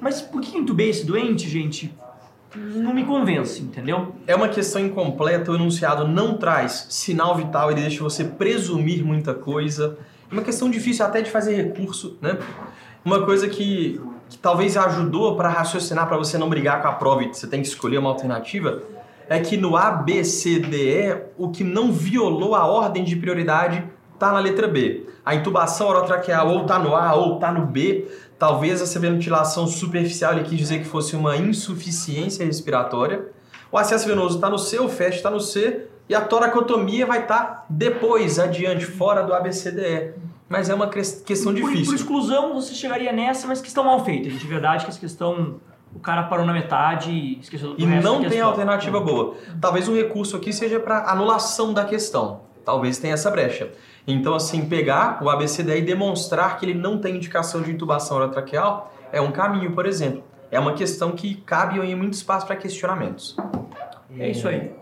Mas 0.00 0.22
por 0.22 0.40
que 0.40 0.56
entubei 0.56 0.90
esse 0.90 1.04
doente, 1.04 1.48
gente? 1.48 1.94
Não 2.54 2.94
me 2.94 3.04
convence, 3.04 3.62
entendeu? 3.62 4.14
É 4.26 4.34
uma 4.34 4.48
questão 4.48 4.80
incompleta, 4.80 5.50
o 5.50 5.54
enunciado 5.54 6.08
não 6.08 6.38
traz 6.38 6.86
sinal 6.88 7.34
vital, 7.34 7.70
ele 7.70 7.82
deixa 7.82 8.02
você 8.02 8.24
presumir 8.24 9.04
muita 9.04 9.34
coisa. 9.34 9.98
É 10.30 10.32
uma 10.32 10.42
questão 10.42 10.70
difícil 10.70 11.04
até 11.04 11.20
de 11.20 11.30
fazer 11.30 11.54
recurso, 11.54 12.16
né? 12.20 12.38
Uma 13.04 13.24
coisa 13.26 13.46
que, 13.46 14.00
que 14.28 14.38
talvez 14.38 14.76
ajudou 14.76 15.36
para 15.36 15.48
raciocinar, 15.48 16.06
para 16.06 16.16
você 16.16 16.36
não 16.36 16.48
brigar 16.48 16.82
com 16.82 16.88
a 16.88 16.92
prova 16.92 17.22
e 17.22 17.28
você 17.28 17.46
tem 17.46 17.62
que 17.62 17.68
escolher 17.68 17.98
uma 17.98 18.10
alternativa, 18.10 18.82
é 19.28 19.40
que 19.40 19.56
no 19.56 19.76
A, 19.76 19.90
B, 19.90 20.24
C, 20.24 20.58
D, 20.58 21.08
E, 21.08 21.22
o 21.36 21.50
que 21.50 21.64
não 21.64 21.92
violou 21.92 22.54
a 22.54 22.64
ordem 22.66 23.04
de 23.04 23.16
prioridade 23.16 23.84
está 24.14 24.32
na 24.32 24.38
letra 24.38 24.66
B. 24.66 25.06
A 25.24 25.34
intubação 25.34 25.88
orotraqueal 25.88 26.48
ou 26.48 26.62
está 26.62 26.78
no 26.78 26.94
A 26.94 27.14
ou 27.14 27.34
está 27.34 27.52
no 27.52 27.66
B. 27.66 28.08
Talvez 28.38 28.80
essa 28.80 28.98
ventilação 28.98 29.66
superficial 29.66 30.32
ele 30.32 30.44
quis 30.44 30.58
dizer 30.58 30.78
que 30.78 30.84
fosse 30.84 31.16
uma 31.16 31.36
insuficiência 31.36 32.44
respiratória. 32.44 33.26
O 33.70 33.78
acesso 33.78 34.06
venoso 34.06 34.36
está 34.36 34.48
no 34.48 34.58
C, 34.58 34.78
o 34.78 34.88
FAST 34.88 35.16
está 35.16 35.30
no 35.30 35.40
C 35.40 35.86
e 36.08 36.14
a 36.14 36.20
toracotomia 36.20 37.04
vai 37.04 37.22
estar 37.22 37.66
depois, 37.68 38.38
adiante, 38.38 38.86
fora 38.86 39.22
do 39.22 39.34
ABCDE. 39.34 40.14
Mas 40.48 40.68
é 40.70 40.74
uma 40.74 40.88
ques- 40.88 41.22
questão 41.26 41.52
por, 41.52 41.60
difícil. 41.60 41.86
Por 41.86 41.94
exclusão, 41.94 42.54
você 42.54 42.74
chegaria 42.74 43.12
nessa, 43.12 43.46
mas 43.46 43.60
questão 43.60 43.84
mal 43.84 44.04
feita. 44.04 44.30
gente. 44.30 44.40
De 44.40 44.46
verdade 44.46 44.84
que 44.84 44.90
essa 44.90 45.00
questão, 45.00 45.56
o 45.94 45.98
cara 45.98 46.22
parou 46.24 46.46
na 46.46 46.52
metade 46.52 47.10
e 47.10 47.38
esqueceu 47.40 47.74
do 47.74 47.80
E 47.80 47.84
resto 47.84 48.04
da 48.04 48.10
não 48.18 48.28
tem 48.28 48.40
alternativa 48.40 49.00
boa. 49.00 49.34
Talvez 49.60 49.88
um 49.88 49.94
recurso 49.96 50.36
aqui 50.36 50.52
seja 50.52 50.78
para 50.78 51.10
anulação 51.10 51.72
da 51.74 51.84
questão. 51.84 52.42
Talvez 52.64 52.98
tenha 52.98 53.14
essa 53.14 53.30
brecha. 53.30 53.70
Então, 54.06 54.34
assim, 54.34 54.66
pegar 54.66 55.18
o 55.22 55.28
ABCD 55.28 55.78
e 55.78 55.82
demonstrar 55.82 56.58
que 56.58 56.66
ele 56.66 56.74
não 56.74 56.98
tem 56.98 57.16
indicação 57.16 57.60
de 57.62 57.72
intubação 57.72 58.16
orotraqueal 58.16 58.92
é 59.12 59.20
um 59.20 59.32
caminho, 59.32 59.72
por 59.72 59.84
exemplo. 59.86 60.22
É 60.50 60.60
uma 60.60 60.74
questão 60.74 61.10
que 61.12 61.34
cabe 61.34 61.80
em 61.80 61.94
muito 61.96 62.14
espaço 62.14 62.46
para 62.46 62.54
questionamentos. 62.54 63.36
É 64.16 64.30
isso 64.30 64.46
aí. 64.46 64.72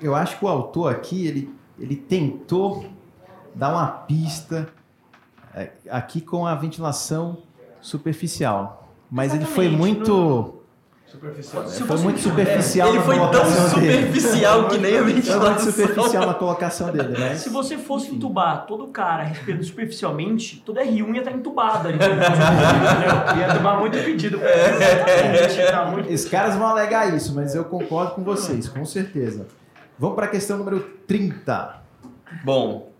Eu 0.00 0.14
acho 0.14 0.38
que 0.38 0.44
o 0.44 0.48
autor 0.48 0.92
aqui, 0.92 1.26
ele, 1.26 1.54
ele 1.78 1.96
tentou 1.96 2.84
dar 3.54 3.70
uma 3.70 3.86
pista 3.86 4.68
é, 5.54 5.70
aqui 5.90 6.20
com 6.20 6.46
a 6.46 6.54
ventilação 6.54 7.38
superficial. 7.80 8.88
Mas 9.10 9.34
ele 9.34 9.44
foi 9.44 9.68
muito. 9.68 10.58
Superficial. 11.06 11.68
Foi 11.68 11.98
muito 11.98 12.20
superficial 12.20 12.88
Ele 12.88 13.00
foi 13.00 13.16
tão 13.16 13.28
dele. 13.28 13.68
superficial 13.68 14.68
que 14.68 14.78
nem 14.78 14.96
a 14.96 15.02
Foi 15.02 15.12
ventilação. 15.12 15.50
muito 15.50 15.62
superficial 15.64 16.26
na 16.26 16.32
colocação 16.32 16.90
dele, 16.90 17.18
né? 17.18 17.34
Se 17.34 17.50
você 17.50 17.76
fosse 17.76 18.14
entubar 18.14 18.64
todo 18.64 18.86
cara 18.86 19.22
respirando 19.22 19.62
superficialmente, 19.62 20.62
todo 20.64 20.80
R1 20.80 21.14
ia 21.14 21.18
estar 21.18 21.32
entubado 21.32 21.88
ali. 21.88 21.98
ia 23.38 23.54
tomar 23.54 23.78
muito 23.78 23.98
pedido. 23.98 24.40
Tá 25.70 25.84
muito... 25.90 26.10
Os 26.10 26.24
caras 26.24 26.56
vão 26.56 26.68
alegar 26.68 27.14
isso, 27.14 27.34
mas 27.34 27.54
eu 27.54 27.66
concordo 27.66 28.12
com 28.12 28.24
vocês, 28.24 28.66
com 28.66 28.86
certeza. 28.86 29.46
Vamos 29.98 30.16
para 30.16 30.24
a 30.24 30.28
questão 30.30 30.56
número 30.56 30.80
30. 31.06 31.82
Bom. 32.42 32.91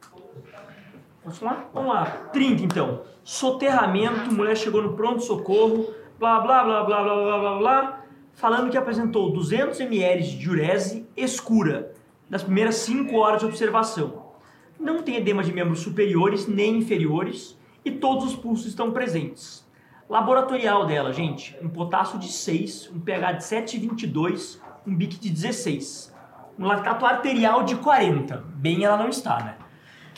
Vamos 1.24 1.40
lá? 1.40 1.68
Vamos 1.72 1.94
lá. 1.94 2.04
30 2.32 2.64
então. 2.64 3.02
Soterramento, 3.22 4.34
mulher 4.34 4.56
chegou 4.56 4.82
no 4.82 4.94
pronto-socorro, 4.94 5.94
blá 6.18 6.40
blá 6.40 6.64
blá 6.64 6.84
blá 6.84 7.02
blá 7.02 7.14
blá 7.14 7.38
blá 7.38 7.58
blá, 7.58 8.04
falando 8.32 8.70
que 8.70 8.76
apresentou 8.76 9.32
200 9.32 9.78
ml 9.80 10.22
de 10.22 10.38
diurese 10.38 11.06
escura 11.16 11.92
nas 12.28 12.42
primeiras 12.42 12.76
5 12.76 13.14
horas 13.16 13.40
de 13.40 13.46
observação. 13.46 14.32
Não 14.80 15.02
tem 15.02 15.16
edema 15.16 15.44
de 15.44 15.52
membros 15.52 15.80
superiores 15.80 16.48
nem 16.48 16.78
inferiores 16.78 17.56
e 17.84 17.90
todos 17.90 18.24
os 18.24 18.34
pulsos 18.34 18.66
estão 18.66 18.90
presentes. 18.90 19.64
Laboratorial 20.08 20.86
dela, 20.86 21.12
gente, 21.12 21.56
um 21.62 21.68
potássio 21.68 22.18
de 22.18 22.28
6, 22.28 22.90
um 22.94 23.00
pH 23.00 23.32
de 23.32 23.44
7,22, 23.44 24.58
um 24.84 24.94
BIC 24.94 25.20
de 25.20 25.30
16. 25.30 26.12
Um 26.58 26.66
lactato 26.66 27.06
arterial 27.06 27.62
de 27.62 27.76
40. 27.76 28.44
Bem 28.56 28.84
ela 28.84 28.96
não 28.96 29.08
está, 29.08 29.42
né? 29.42 29.56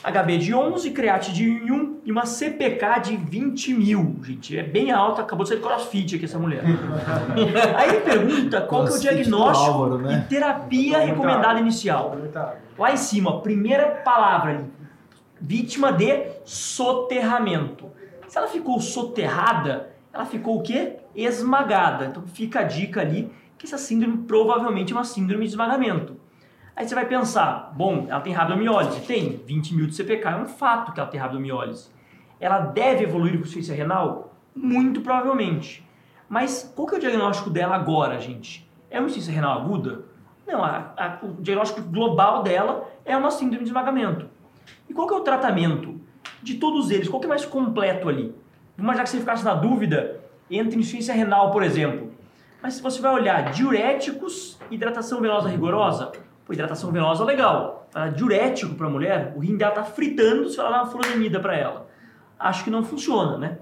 HB 0.04 0.38
de 0.38 0.54
11, 0.54 0.90
create 0.90 1.32
de 1.32 1.50
1 1.50 2.00
e 2.04 2.12
uma 2.12 2.26
CPK 2.26 3.00
de 3.02 3.16
20 3.16 3.72
mil. 3.72 4.16
Gente, 4.22 4.58
é 4.58 4.62
bem 4.62 4.92
alta, 4.92 5.22
acabou 5.22 5.44
de 5.44 5.48
ser 5.48 5.62
crossfit 5.62 6.16
aqui 6.16 6.26
essa 6.26 6.38
mulher. 6.38 6.62
Aí 7.74 7.88
ele 7.88 8.00
pergunta 8.00 8.60
qual 8.60 8.84
que 8.84 8.92
é 8.92 8.96
o 8.96 9.00
diagnóstico 9.00 9.70
Álvaro, 9.70 9.98
né? 9.98 10.22
e 10.26 10.28
terapia 10.28 10.98
recomendada 10.98 11.58
inicial. 11.58 12.18
Lá 12.78 12.92
em 12.92 12.98
cima, 12.98 13.40
primeira 13.40 13.86
palavra 14.04 14.50
ali, 14.50 14.64
vítima 15.40 15.90
de 15.90 16.26
soterramento. 16.44 17.90
Se 18.28 18.36
ela 18.36 18.48
ficou 18.48 18.78
soterrada, 18.80 19.88
ela 20.12 20.26
ficou 20.26 20.58
o 20.58 20.62
quê? 20.62 20.96
Esmagada. 21.16 22.04
Então 22.06 22.22
fica 22.26 22.60
a 22.60 22.64
dica 22.64 23.00
ali 23.00 23.32
que 23.56 23.64
essa 23.64 23.78
síndrome 23.78 24.18
provavelmente 24.18 24.92
é 24.92 24.96
uma 24.96 25.04
síndrome 25.04 25.44
de 25.44 25.52
esmagamento. 25.52 26.13
Aí 26.76 26.88
você 26.88 26.94
vai 26.94 27.06
pensar, 27.06 27.72
bom, 27.76 28.06
ela 28.08 28.20
tem 28.20 28.32
rabdomiólise. 28.32 29.00
Tem, 29.02 29.40
20 29.46 29.74
mil 29.74 29.86
de 29.86 29.94
CPK, 29.94 30.28
é 30.28 30.36
um 30.36 30.46
fato 30.46 30.92
que 30.92 30.98
ela 31.00 31.08
tem 31.08 31.20
rabdomiólise. 31.20 31.88
Ela 32.40 32.58
deve 32.58 33.04
evoluir 33.04 33.32
com 33.34 33.38
insuficiência 33.40 33.74
renal? 33.74 34.34
Muito 34.54 35.00
provavelmente. 35.00 35.86
Mas 36.28 36.72
qual 36.74 36.88
que 36.88 36.94
é 36.94 36.98
o 36.98 37.00
diagnóstico 37.00 37.48
dela 37.48 37.76
agora, 37.76 38.18
gente? 38.20 38.68
É 38.90 38.98
uma 38.98 39.06
insuficiência 39.06 39.40
renal 39.40 39.60
aguda? 39.60 40.04
Não, 40.46 40.64
a- 40.64 40.92
a- 40.96 41.18
o 41.22 41.28
diagnóstico 41.40 41.80
global 41.88 42.42
dela 42.42 42.88
é 43.04 43.16
uma 43.16 43.30
síndrome 43.30 43.62
de 43.64 43.70
esmagamento. 43.70 44.26
E 44.88 44.92
qual 44.94 45.06
que 45.06 45.14
é 45.14 45.16
o 45.16 45.20
tratamento 45.20 46.00
de 46.42 46.54
todos 46.54 46.90
eles? 46.90 47.08
Qual 47.08 47.20
que 47.20 47.26
é 47.26 47.28
mais 47.28 47.44
completo 47.44 48.08
ali? 48.08 48.34
Vamos 48.76 48.84
imaginar 48.84 49.04
que 49.04 49.10
você 49.10 49.20
ficasse 49.20 49.44
na 49.44 49.54
dúvida 49.54 50.20
entre 50.50 50.76
insuficiência 50.78 51.14
renal, 51.14 51.50
por 51.50 51.62
exemplo. 51.62 52.12
Mas 52.62 52.74
se 52.74 52.82
você 52.82 53.00
vai 53.00 53.12
olhar 53.14 53.52
diuréticos, 53.52 54.58
hidratação 54.70 55.20
venosa 55.20 55.48
rigorosa, 55.48 56.12
Pô, 56.44 56.52
hidratação 56.52 56.92
venosa 56.92 57.24
legal. 57.24 57.88
Ah, 57.94 58.08
diurético 58.08 58.74
para 58.74 58.86
a 58.86 58.90
mulher, 58.90 59.32
o 59.36 59.40
rim 59.40 59.56
dela 59.56 59.72
tá 59.72 59.84
fritando 59.84 60.48
se 60.48 60.58
ela 60.60 60.70
dá 60.70 60.82
uma 60.82 60.86
furosemida 60.86 61.40
para 61.40 61.56
ela. 61.56 61.88
Acho 62.38 62.64
que 62.64 62.70
não 62.70 62.84
funciona, 62.84 63.38
né? 63.38 63.58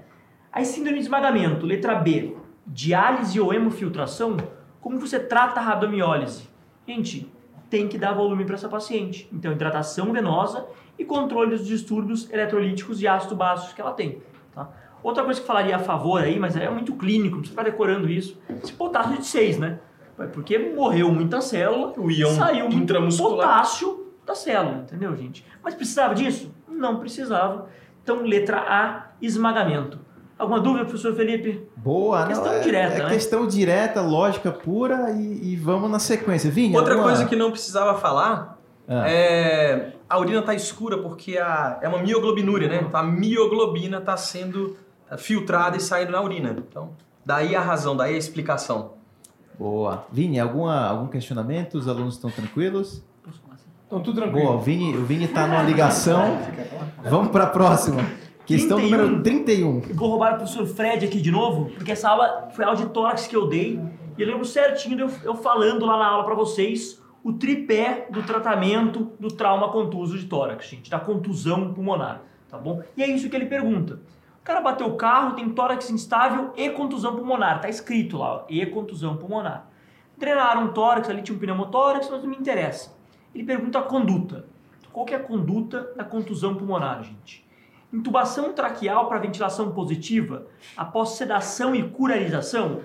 Aí 0.52 0.64
síndrome 0.64 0.98
de 0.98 1.04
esmagamento, 1.04 1.64
letra 1.64 1.94
B. 1.94 2.36
Diálise 2.66 3.40
ou 3.40 3.52
hemofiltração, 3.52 4.36
como 4.80 4.98
você 4.98 5.18
trata 5.18 5.60
a 5.60 5.62
rabdomiólise? 5.62 6.48
Gente, 6.86 7.30
tem 7.70 7.88
que 7.88 7.96
dar 7.96 8.12
volume 8.12 8.44
para 8.44 8.54
essa 8.54 8.68
paciente. 8.68 9.28
Então, 9.32 9.52
hidratação 9.52 10.12
venosa 10.12 10.66
e 10.98 11.04
controle 11.04 11.56
dos 11.56 11.66
distúrbios 11.66 12.30
eletrolíticos 12.30 13.00
e 13.00 13.08
ácido 13.08 13.34
básicos 13.34 13.72
que 13.72 13.80
ela 13.80 13.92
tem. 13.92 14.20
Tá? 14.54 14.68
Outra 15.02 15.24
coisa 15.24 15.40
que 15.40 15.46
falaria 15.46 15.76
a 15.76 15.78
favor 15.78 16.22
aí, 16.22 16.38
mas 16.38 16.56
é 16.56 16.68
muito 16.68 16.94
clínico, 16.94 17.36
não 17.36 17.40
precisa 17.40 17.58
ficar 17.58 17.70
decorando 17.70 18.10
isso, 18.10 18.38
esse 18.62 18.72
potássio 18.72 19.16
de 19.16 19.26
6, 19.26 19.58
né? 19.58 19.80
Porque 20.32 20.58
morreu 20.58 21.10
muita 21.10 21.40
célula, 21.40 21.92
O 21.96 22.10
íon 22.10 22.30
saiu 22.34 22.68
muito 22.68 22.94
potássio 23.16 24.06
da 24.26 24.34
célula, 24.34 24.78
entendeu, 24.78 25.16
gente? 25.16 25.44
Mas 25.62 25.74
precisava 25.74 26.14
disso? 26.14 26.52
Não 26.68 26.98
precisava. 26.98 27.66
Então, 28.02 28.22
letra 28.22 28.58
A, 28.58 29.06
esmagamento. 29.20 29.98
Alguma 30.38 30.60
dúvida, 30.60 30.84
professor 30.84 31.14
Felipe? 31.14 31.66
Boa, 31.76 32.26
Questão 32.26 32.46
não, 32.46 32.52
é, 32.54 32.60
direta, 32.60 32.94
é 32.94 33.02
né? 33.04 33.08
questão 33.10 33.46
direta, 33.46 34.00
lógica 34.00 34.50
pura 34.50 35.10
e, 35.12 35.52
e 35.52 35.56
vamos 35.56 35.90
na 35.90 35.98
sequência. 35.98 36.50
Vinha, 36.50 36.76
Outra 36.76 36.94
alguma- 36.94 37.10
coisa 37.10 37.26
que 37.28 37.36
não 37.36 37.50
precisava 37.50 37.98
falar 37.98 38.58
Ah. 38.88 39.08
é 39.08 39.92
a 40.08 40.18
urina 40.18 40.42
tá 40.42 40.52
escura 40.54 40.98
porque 40.98 41.38
a, 41.38 41.78
é 41.80 41.88
uma 41.88 41.98
mioglobinúria, 41.98 42.68
né? 42.68 42.82
Então 42.86 42.98
a 43.00 43.02
mioglobina 43.04 43.98
está 43.98 44.16
sendo 44.16 44.76
filtrada 45.16 45.76
e 45.76 45.80
saindo 45.80 46.10
na 46.12 46.20
urina. 46.20 46.50
Então, 46.58 46.90
daí 47.24 47.54
a 47.54 47.60
razão, 47.60 47.96
daí 47.96 48.14
a 48.14 48.18
explicação. 48.18 48.94
Boa. 49.58 50.06
Vini, 50.10 50.40
alguma, 50.40 50.86
algum 50.86 51.06
questionamento? 51.06 51.74
Os 51.74 51.88
alunos 51.88 52.14
estão 52.14 52.30
tranquilos? 52.30 53.02
Então, 53.86 54.00
tudo 54.00 54.22
tranquilo. 54.22 54.46
Boa, 54.46 54.56
o 54.56 54.60
Vini, 54.60 54.96
o 54.96 55.04
Vini 55.04 55.28
tá 55.28 55.46
numa 55.46 55.62
ligação. 55.62 56.38
Vamos 57.04 57.30
para 57.30 57.44
a 57.44 57.46
próxima. 57.48 58.02
Questão 58.46 58.78
31. 58.78 58.98
número 58.98 59.22
31. 59.22 59.82
Eu 59.88 59.94
vou 59.94 60.08
roubar 60.08 60.34
o 60.34 60.36
professor 60.38 60.66
Fred 60.66 61.04
aqui 61.04 61.20
de 61.20 61.30
novo, 61.30 61.70
porque 61.76 61.92
essa 61.92 62.08
aula 62.08 62.48
foi 62.52 62.64
a 62.64 62.68
aula 62.68 62.78
de 62.78 62.86
tórax 62.86 63.26
que 63.26 63.36
eu 63.36 63.46
dei. 63.46 63.78
E 64.16 64.22
eu 64.22 64.26
lembro 64.26 64.44
certinho 64.44 64.96
de 64.96 65.02
eu, 65.02 65.10
eu 65.24 65.34
falando 65.34 65.84
lá 65.84 65.98
na 65.98 66.06
aula 66.06 66.24
para 66.24 66.34
vocês 66.34 67.00
o 67.22 67.32
tripé 67.32 68.08
do 68.10 68.22
tratamento 68.22 69.12
do 69.20 69.28
trauma 69.28 69.68
contuso 69.68 70.18
de 70.18 70.24
tórax, 70.26 70.66
gente, 70.66 70.90
da 70.90 70.98
contusão 70.98 71.72
pulmonar, 71.72 72.22
tá 72.48 72.58
bom? 72.58 72.82
E 72.96 73.02
é 73.02 73.06
isso 73.06 73.28
que 73.28 73.36
ele 73.36 73.46
pergunta. 73.46 74.00
O 74.42 74.44
cara 74.44 74.60
bateu 74.60 74.88
o 74.88 74.96
carro, 74.96 75.36
tem 75.36 75.48
tórax 75.50 75.88
instável 75.88 76.52
e 76.56 76.68
contusão 76.70 77.14
pulmonar, 77.14 77.60
tá 77.60 77.68
escrito 77.68 78.18
lá, 78.18 78.38
ó, 78.38 78.44
e 78.48 78.66
contusão 78.66 79.16
pulmonar. 79.16 79.68
Drenaram 80.18 80.66
o 80.66 80.72
tórax, 80.72 81.08
ali 81.08 81.22
tinha 81.22 81.36
um 81.36 81.38
pneumotórax, 81.38 82.10
mas 82.10 82.24
não 82.24 82.28
me 82.28 82.36
interessa. 82.36 82.92
Ele 83.32 83.44
pergunta 83.44 83.78
a 83.78 83.82
conduta. 83.82 84.44
Qual 84.92 85.06
que 85.06 85.14
é 85.14 85.16
a 85.16 85.22
conduta 85.22 85.92
da 85.96 86.02
contusão 86.02 86.56
pulmonar, 86.56 87.04
gente? 87.04 87.46
Intubação 87.92 88.52
traqueal 88.52 89.06
para 89.06 89.20
ventilação 89.20 89.70
positiva 89.70 90.44
após 90.76 91.10
sedação 91.10 91.72
e 91.72 91.88
curarização? 91.88 92.80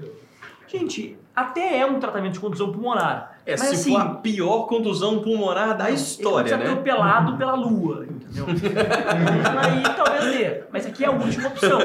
Gente, 0.67 1.17
até 1.35 1.79
é 1.79 1.85
um 1.87 1.99
tratamento 1.99 2.33
de 2.33 2.39
contusão 2.39 2.71
pulmonar. 2.71 3.36
É, 3.47 3.51
mas 3.51 3.69
se 3.69 3.75
assim, 3.75 3.91
for 3.93 4.01
a 4.01 4.09
pior 4.15 4.67
contusão 4.67 5.21
pulmonar 5.21 5.77
da 5.77 5.89
história, 5.89 6.53
ele 6.53 6.63
né? 6.65 6.69
atropelado 6.69 7.37
pela 7.37 7.55
lua, 7.55 8.05
entendeu? 8.05 8.45
Aí 9.63 9.83
talvez 9.95 10.37
dê. 10.37 10.63
Mas 10.69 10.85
aqui 10.85 11.05
é 11.05 11.07
a 11.07 11.11
última 11.11 11.47
opção. 11.47 11.79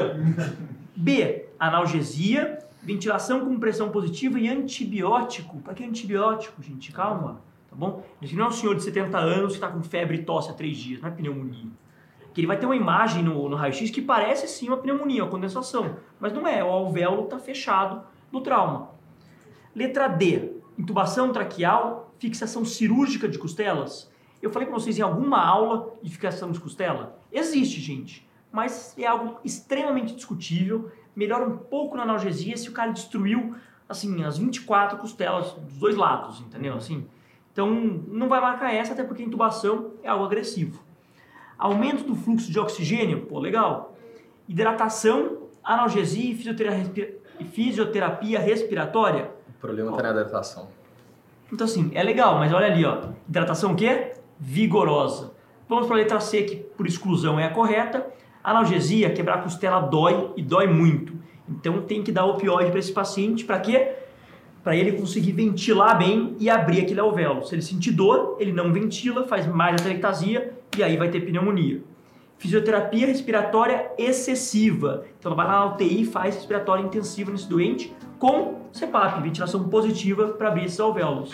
B, 0.93 1.45
analgesia, 1.57 2.59
ventilação 2.81 3.45
com 3.45 3.57
pressão 3.57 3.89
positiva 3.91 4.37
e 4.37 4.49
antibiótico. 4.49 5.59
Para 5.59 5.73
que 5.73 5.85
antibiótico, 5.85 6.61
gente? 6.61 6.91
Calma, 6.91 7.39
tá 7.69 7.77
bom? 7.77 8.03
Esse 8.21 8.35
não 8.35 8.43
é 8.43 8.47
um 8.49 8.51
senhor 8.51 8.75
de 8.75 8.83
70 8.83 9.17
anos 9.17 9.53
que 9.53 9.57
está 9.57 9.69
com 9.69 9.81
febre 9.81 10.17
e 10.17 10.23
tosse 10.23 10.51
há 10.51 10.53
três 10.53 10.75
dias, 10.75 10.99
não 10.99 11.07
é 11.07 11.11
pneumonia. 11.13 11.71
Que 12.33 12.41
ele 12.41 12.47
vai 12.47 12.57
ter 12.57 12.65
uma 12.65 12.75
imagem 12.75 13.23
no, 13.23 13.47
no 13.47 13.55
raio-x 13.55 13.89
que 13.89 14.01
parece 14.01 14.49
sim 14.49 14.67
uma 14.67 14.77
pneumonia, 14.77 15.23
uma 15.23 15.31
condensação. 15.31 15.95
Mas 16.19 16.33
não 16.33 16.45
é, 16.45 16.61
o 16.61 16.67
alvéolo 16.67 17.23
está 17.23 17.39
fechado 17.39 18.01
do 18.29 18.41
trauma. 18.41 18.89
Letra 19.73 20.09
D, 20.09 20.52
intubação 20.77 21.31
traqueal, 21.31 22.13
fixação 22.19 22.65
cirúrgica 22.65 23.27
de 23.27 23.37
costelas. 23.37 24.11
Eu 24.41 24.51
falei 24.51 24.67
para 24.67 24.77
vocês 24.77 24.97
em 24.97 25.01
alguma 25.01 25.41
aula 25.43 25.93
de 26.01 26.09
fixação 26.09 26.51
de 26.51 26.59
costela? 26.59 27.17
Existe, 27.31 27.79
gente, 27.79 28.27
mas 28.51 28.93
é 28.97 29.05
algo 29.05 29.39
extremamente 29.43 30.15
discutível. 30.15 30.91
Melhora 31.15 31.47
um 31.47 31.57
pouco 31.57 31.95
na 31.95 32.03
analgesia 32.03 32.57
se 32.57 32.69
o 32.69 32.73
cara 32.73 32.91
destruiu, 32.91 33.55
assim, 33.87 34.23
as 34.23 34.37
24 34.37 34.97
costelas 34.97 35.53
dos 35.53 35.77
dois 35.77 35.95
lados, 35.95 36.41
entendeu? 36.41 36.75
Assim, 36.75 37.07
então, 37.53 37.69
não 38.07 38.27
vai 38.27 38.41
marcar 38.41 38.73
essa, 38.73 38.93
até 38.93 39.03
porque 39.03 39.21
a 39.21 39.25
intubação 39.25 39.91
é 40.01 40.09
algo 40.09 40.25
agressivo. 40.25 40.83
Aumento 41.57 42.03
do 42.03 42.15
fluxo 42.15 42.51
de 42.51 42.59
oxigênio, 42.59 43.27
pô, 43.27 43.39
legal. 43.39 43.95
Hidratação, 44.49 45.43
analgesia 45.63 46.31
e 46.31 46.35
fisioterapia, 46.35 47.21
fisioterapia 47.51 48.39
respiratória. 48.39 49.31
Problema 49.63 49.91
está 49.91 50.03
na 50.03 50.09
adaptação. 50.09 50.67
Então, 51.49 51.63
assim, 51.63 51.89
é 51.93 52.03
legal, 52.03 52.37
mas 52.37 52.51
olha 52.51 52.65
ali, 52.65 52.83
ó. 52.83 52.97
Hidratação 53.29 53.71
o 53.71 53.75
quê? 53.77 54.11
Vigorosa. 54.37 55.31
Vamos 55.69 55.87
para 55.87 55.95
a 55.95 55.99
letra 55.99 56.19
C, 56.19 56.43
que 56.43 56.57
por 56.57 56.85
exclusão 56.85 57.39
é 57.39 57.45
a 57.45 57.49
correta. 57.49 58.05
Analgesia, 58.43 59.13
quebrar 59.13 59.35
a 59.35 59.41
costela 59.41 59.79
dói 59.79 60.33
e 60.35 60.43
dói 60.43 60.67
muito. 60.67 61.13
Então 61.47 61.81
tem 61.81 62.03
que 62.03 62.11
dar 62.11 62.25
opioide 62.25 62.71
para 62.71 62.79
esse 62.79 62.91
paciente, 62.91 63.45
para 63.45 63.57
quê? 63.57 63.93
Para 64.61 64.75
ele 64.75 64.97
conseguir 64.97 65.31
ventilar 65.31 65.97
bem 65.97 66.35
e 66.41 66.49
abrir 66.49 66.81
aquele 66.81 66.99
alvéolo. 66.99 67.45
Se 67.45 67.55
ele 67.55 67.61
sentir 67.61 67.93
dor, 67.93 68.35
ele 68.41 68.51
não 68.51 68.73
ventila, 68.73 69.25
faz 69.25 69.47
mais 69.47 69.75
atelectasia 69.75 70.51
e 70.77 70.83
aí 70.83 70.97
vai 70.97 71.09
ter 71.09 71.21
pneumonia. 71.21 71.81
Fisioterapia 72.37 73.07
respiratória 73.07 73.93
excessiva. 73.97 75.05
Então 75.17 75.33
vai 75.33 75.47
lá 75.47 75.59
na 75.59 75.65
UTI 75.67 76.01
e 76.01 76.05
faz 76.05 76.35
respiratória 76.35 76.83
intensiva 76.83 77.31
nesse 77.31 77.47
doente 77.47 77.95
com 78.19 78.62
CPAP, 78.73 79.21
ventilação 79.21 79.63
positiva 79.65 80.29
para 80.29 80.49
abrir 80.49 80.65
esses 80.65 80.79
alvéolos. 80.79 81.31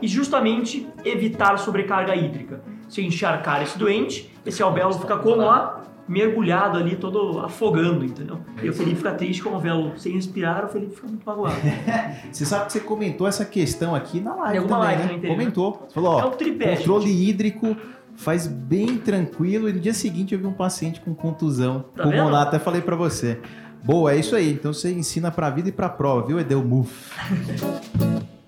E 0.00 0.08
justamente 0.08 0.88
evitar 1.04 1.58
sobrecarga 1.58 2.16
hídrica. 2.16 2.62
Se 2.88 3.04
encharcar 3.04 3.62
esse 3.62 3.78
doente, 3.78 4.32
esse 4.44 4.62
alvéolo 4.62 4.94
fica 4.94 5.16
como 5.18 5.36
lá, 5.36 5.82
mergulhado 6.08 6.76
ali, 6.78 6.96
todo 6.96 7.38
afogando, 7.40 8.04
entendeu? 8.04 8.40
E 8.62 8.68
o 8.68 8.72
Felipe 8.72 8.96
fica 8.96 9.12
triste 9.12 9.42
com 9.42 9.50
o 9.50 9.54
alvéolo 9.54 9.92
sem 9.96 10.12
respirar, 10.14 10.64
o 10.64 10.68
Felipe 10.68 10.96
fica 10.96 11.06
muito 11.06 11.22
magoado. 11.24 11.54
Você 12.32 12.44
sabe 12.44 12.66
que 12.66 12.72
você 12.72 12.80
comentou 12.80 13.28
essa 13.28 13.44
questão 13.44 13.94
aqui 13.94 14.20
na 14.20 14.34
live 14.34 14.62
também, 14.66 14.78
live 14.78 15.02
né? 15.02 15.08
também 15.14 15.30
Comentou. 15.30 15.86
Falou, 15.94 16.14
ó, 16.14 16.20
É 16.20 16.24
o 16.24 16.30
tripé, 16.30 16.76
controle 16.76 17.28
hídrico 17.28 17.76
faz 18.16 18.46
bem 18.46 18.98
tranquilo 18.98 19.68
e 19.68 19.72
no 19.72 19.78
dia 19.80 19.94
seguinte 19.94 20.34
eu 20.34 20.40
vi 20.40 20.46
um 20.46 20.52
paciente 20.52 21.00
com 21.00 21.14
contusão 21.14 21.84
Tá 21.94 22.02
pulmonar, 22.02 22.26
vendo? 22.26 22.36
até 22.36 22.58
falei 22.58 22.80
pra 22.82 22.96
você. 22.96 23.38
Boa, 23.82 24.12
é 24.12 24.18
isso 24.18 24.36
aí. 24.36 24.52
Então 24.52 24.72
você 24.72 24.92
ensina 24.92 25.30
pra 25.30 25.50
vida 25.50 25.68
e 25.68 25.72
pra 25.72 25.88
prova, 25.88 26.26
viu, 26.26 26.38
Edelmuf? 26.38 27.10